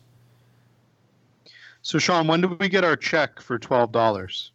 So 1.83 1.99
Sean, 1.99 2.27
when 2.27 2.41
do 2.41 2.57
we 2.59 2.69
get 2.69 2.85
our 2.85 2.97
check 2.97 3.41
for 3.41 3.59
twelve 3.59 3.93
dollars? 3.93 4.51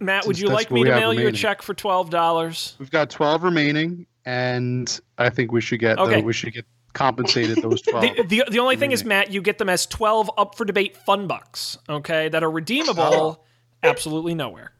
Matt, 0.00 0.26
would 0.26 0.38
you 0.38 0.48
like 0.48 0.70
me 0.70 0.82
to 0.84 0.90
mail 0.90 1.12
you 1.14 1.28
a 1.28 1.32
check 1.32 1.62
for 1.62 1.74
twelve 1.74 2.10
dollars? 2.10 2.74
We've 2.78 2.90
got 2.90 3.08
twelve 3.10 3.42
remaining, 3.44 4.06
and 4.24 5.00
I 5.18 5.30
think 5.30 5.52
we 5.52 5.60
should 5.60 5.80
get 5.80 5.96
the- 5.96 6.02
Okay. 6.02 6.22
we 6.22 6.32
should 6.32 6.52
get 6.52 6.66
compensated 6.92 7.58
those 7.62 7.80
twelve. 7.82 8.02
The, 8.16 8.22
the, 8.24 8.44
the 8.50 8.58
only 8.58 8.76
thing 8.76 8.92
is, 8.92 9.04
Matt, 9.04 9.30
you 9.32 9.40
get 9.42 9.58
them 9.58 9.68
as 9.68 9.86
12 9.86 10.30
up 10.36 10.56
for 10.56 10.64
debate 10.64 10.96
fun 10.96 11.26
bucks, 11.26 11.78
okay, 11.88 12.28
that 12.28 12.42
are 12.42 12.50
redeemable 12.50 13.02
Oh. 13.02 13.40
absolutely 13.82 14.34
nowhere. 14.34 14.72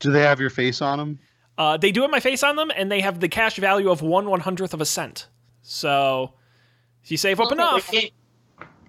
Do 0.00 0.10
they 0.12 0.20
have 0.22 0.40
your 0.40 0.50
face 0.50 0.82
on 0.82 0.98
them? 0.98 1.18
Uh, 1.56 1.76
they 1.76 1.92
do 1.92 2.02
have 2.02 2.10
my 2.10 2.20
face 2.20 2.42
on 2.42 2.56
them, 2.56 2.70
and 2.76 2.90
they 2.90 3.00
have 3.00 3.20
the 3.20 3.28
cash 3.28 3.56
value 3.56 3.90
of 3.90 4.02
one 4.02 4.28
one 4.28 4.40
hundredth 4.40 4.74
of 4.74 4.80
a 4.80 4.84
cent. 4.84 5.28
So, 5.62 6.34
if 7.02 7.10
you 7.10 7.16
save 7.16 7.40
up 7.40 7.52
enough, 7.52 7.90
Can, 7.90 8.08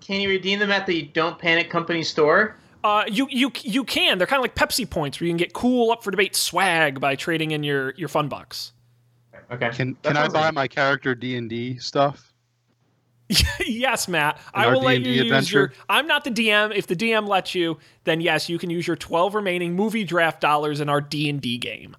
can 0.02 0.20
you 0.20 0.30
redeem 0.30 0.60
them 0.60 0.72
at 0.72 0.86
the 0.88 1.04
Don't 1.14 1.38
Panic 1.40 1.70
Company 1.70 2.04
store? 2.04 2.58
uh, 2.84 3.04
you 3.08 3.28
you 3.30 3.52
you 3.62 3.84
can. 3.84 4.18
They're 4.18 4.28
kind 4.28 4.40
of 4.40 4.44
like 4.44 4.56
Pepsi 4.56 4.90
points, 4.90 5.20
where 5.20 5.26
you 5.28 5.32
can 5.32 5.38
get 5.38 5.54
cool 5.54 5.92
up 5.92 6.04
for 6.04 6.12
debate 6.12 6.36
swag 6.36 7.00
by 7.00 7.16
trading 7.16 7.52
in 7.52 7.64
your 7.64 7.94
your 7.98 8.10
fun 8.10 8.28
bucks. 8.30 8.74
Okay. 9.52 9.70
Can 9.70 9.96
That 10.02 10.14
can 10.16 10.18
I 10.18 10.28
buy 10.28 10.46
like- 10.46 10.54
my 10.56 10.68
character 10.68 11.14
D 11.16 11.38
and 11.38 11.48
D 11.50 11.78
stuff? 11.78 12.34
yes, 13.66 14.08
Matt. 14.08 14.38
In 14.38 14.62
I 14.62 14.68
will 14.68 14.82
let 14.82 14.98
D&D 15.04 15.10
you 15.14 15.24
use 15.34 15.52
your. 15.52 15.74
I'm 15.90 16.06
not 16.08 16.24
the 16.24 16.32
DM. 16.32 16.76
If 16.76 16.88
the 16.88 16.96
DM 16.96 17.28
lets 17.28 17.56
you, 17.56 17.78
then 18.04 18.22
yes, 18.22 18.50
you 18.50 18.58
can 18.60 18.70
use 18.70 18.86
your 18.86 18.96
12 18.96 19.34
remaining 19.36 19.76
movie 19.76 20.04
draft 20.04 20.42
dollars 20.42 20.80
in 20.80 20.90
our 20.90 21.02
D 21.02 21.30
and 21.30 21.42
D 21.42 21.58
game. 21.58 21.96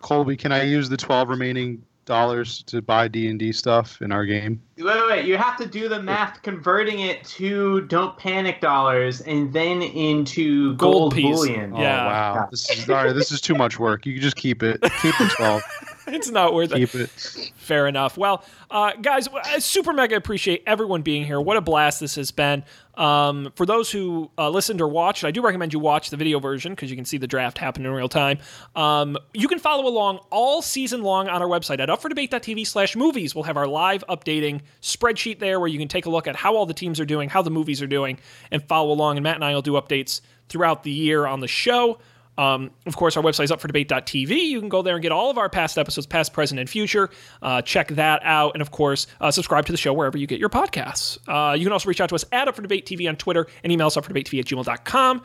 Colby, 0.00 0.36
can 0.36 0.52
I 0.52 0.62
use 0.62 0.88
the 0.88 0.96
twelve 0.96 1.28
remaining 1.28 1.82
dollars 2.06 2.62
to 2.64 2.82
buy 2.82 3.06
D 3.06 3.28
and 3.28 3.38
D 3.38 3.52
stuff 3.52 4.02
in 4.02 4.10
our 4.10 4.24
game. 4.24 4.60
Wait, 4.76 4.84
wait, 4.86 5.06
wait. 5.08 5.24
You 5.26 5.36
have 5.36 5.56
to 5.58 5.66
do 5.66 5.88
the 5.88 6.02
math, 6.02 6.42
converting 6.42 7.00
it 7.00 7.22
to 7.24 7.82
don't 7.82 8.16
panic 8.16 8.60
dollars 8.60 9.20
and 9.20 9.52
then 9.52 9.80
into 9.82 10.74
Gold 10.76 11.12
gold, 11.12 11.14
piece. 11.14 11.36
bullion. 11.36 11.72
Oh 11.74 11.80
Yeah. 11.80 12.06
wow, 12.06 12.48
this 12.50 12.68
is 12.70 12.88
all 12.90 12.96
right. 13.04 13.12
This 13.14 13.30
is 13.30 13.40
too 13.40 13.54
much 13.54 13.78
work. 13.78 14.06
You 14.06 14.14
can 14.14 14.22
just 14.22 14.36
keep 14.36 14.62
it. 14.62 14.80
Keep 15.02 15.18
the 15.18 15.30
twelve. 15.36 15.62
it's 16.06 16.30
not 16.30 16.54
worth 16.54 16.72
it. 16.72 16.94
it. 16.94 17.52
Fair 17.56 17.86
enough. 17.86 18.16
Well, 18.16 18.44
uh, 18.70 18.92
guys, 19.00 19.28
I 19.44 19.58
super 19.58 19.92
mega 19.92 20.16
appreciate 20.16 20.62
everyone 20.66 21.02
being 21.02 21.24
here. 21.24 21.40
What 21.40 21.56
a 21.56 21.60
blast 21.60 22.00
this 22.00 22.14
has 22.16 22.30
been. 22.30 22.64
Um, 22.94 23.52
for 23.56 23.64
those 23.64 23.90
who 23.90 24.30
uh, 24.36 24.50
listened 24.50 24.80
or 24.80 24.88
watched, 24.88 25.24
I 25.24 25.30
do 25.30 25.40
recommend 25.40 25.72
you 25.72 25.78
watch 25.78 26.10
the 26.10 26.16
video 26.16 26.38
version 26.38 26.72
because 26.72 26.90
you 26.90 26.96
can 26.96 27.04
see 27.04 27.16
the 27.16 27.26
draft 27.26 27.58
happen 27.58 27.86
in 27.86 27.92
real 27.92 28.08
time. 28.08 28.38
Um, 28.76 29.16
you 29.32 29.48
can 29.48 29.58
follow 29.58 29.86
along 29.86 30.18
all 30.30 30.60
season 30.62 31.02
long 31.02 31.28
on 31.28 31.40
our 31.40 31.48
website 31.48 31.80
at 31.80 31.88
upfordebate.tv 31.88 32.66
slash 32.66 32.96
movies. 32.96 33.34
We'll 33.34 33.44
have 33.44 33.56
our 33.56 33.66
live 33.66 34.04
updating 34.08 34.60
spreadsheet 34.82 35.38
there 35.38 35.60
where 35.60 35.68
you 35.68 35.78
can 35.78 35.88
take 35.88 36.06
a 36.06 36.10
look 36.10 36.26
at 36.26 36.36
how 36.36 36.56
all 36.56 36.66
the 36.66 36.74
teams 36.74 37.00
are 37.00 37.06
doing, 37.06 37.28
how 37.28 37.42
the 37.42 37.50
movies 37.50 37.80
are 37.80 37.86
doing, 37.86 38.18
and 38.50 38.62
follow 38.64 38.92
along. 38.92 39.16
And 39.16 39.24
Matt 39.24 39.36
and 39.36 39.44
I 39.44 39.54
will 39.54 39.62
do 39.62 39.72
updates 39.72 40.20
throughout 40.48 40.82
the 40.82 40.90
year 40.90 41.26
on 41.26 41.40
the 41.40 41.48
show. 41.48 41.98
Um, 42.40 42.70
of 42.86 42.96
course, 42.96 43.18
our 43.18 43.22
website 43.22 43.44
is 43.44 43.50
upfordebate.tv. 43.50 44.30
You 44.30 44.60
can 44.60 44.70
go 44.70 44.80
there 44.80 44.94
and 44.94 45.02
get 45.02 45.12
all 45.12 45.30
of 45.30 45.36
our 45.36 45.50
past 45.50 45.76
episodes, 45.76 46.06
past, 46.06 46.32
present, 46.32 46.58
and 46.58 46.70
future. 46.70 47.10
Uh, 47.42 47.60
check 47.60 47.88
that 47.88 48.22
out. 48.24 48.54
And 48.54 48.62
of 48.62 48.70
course, 48.70 49.06
uh, 49.20 49.30
subscribe 49.30 49.66
to 49.66 49.72
the 49.72 49.78
show 49.78 49.92
wherever 49.92 50.16
you 50.16 50.26
get 50.26 50.40
your 50.40 50.48
podcasts. 50.48 51.18
Uh, 51.28 51.52
you 51.52 51.66
can 51.66 51.72
also 51.72 51.88
reach 51.88 52.00
out 52.00 52.08
to 52.08 52.14
us 52.14 52.24
at 52.32 52.48
upfordebatetv 52.48 53.06
on 53.06 53.16
Twitter 53.16 53.46
and 53.62 53.70
email 53.70 53.88
us 53.88 53.96
upfordebatetv 53.96 54.38
at 54.38 54.46
gmail.com. 54.46 55.22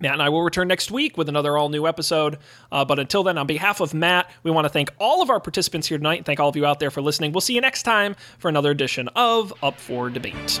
Matt 0.00 0.14
and 0.14 0.22
I 0.22 0.28
will 0.28 0.42
return 0.42 0.68
next 0.68 0.90
week 0.90 1.18
with 1.18 1.28
another 1.28 1.58
all 1.58 1.68
new 1.68 1.86
episode. 1.86 2.38
Uh, 2.72 2.84
but 2.84 2.98
until 2.98 3.22
then, 3.22 3.36
on 3.36 3.46
behalf 3.46 3.80
of 3.80 3.92
Matt, 3.92 4.30
we 4.42 4.50
want 4.50 4.64
to 4.64 4.70
thank 4.70 4.90
all 4.98 5.22
of 5.22 5.30
our 5.30 5.40
participants 5.40 5.88
here 5.88 5.98
tonight 5.98 6.18
and 6.18 6.26
thank 6.26 6.40
all 6.40 6.48
of 6.48 6.56
you 6.56 6.64
out 6.64 6.80
there 6.80 6.90
for 6.90 7.02
listening. 7.02 7.32
We'll 7.32 7.42
see 7.42 7.54
you 7.54 7.60
next 7.60 7.82
time 7.82 8.16
for 8.38 8.48
another 8.48 8.70
edition 8.70 9.08
of 9.08 9.52
Up 9.62 9.78
for 9.78 10.08
Debate. 10.08 10.60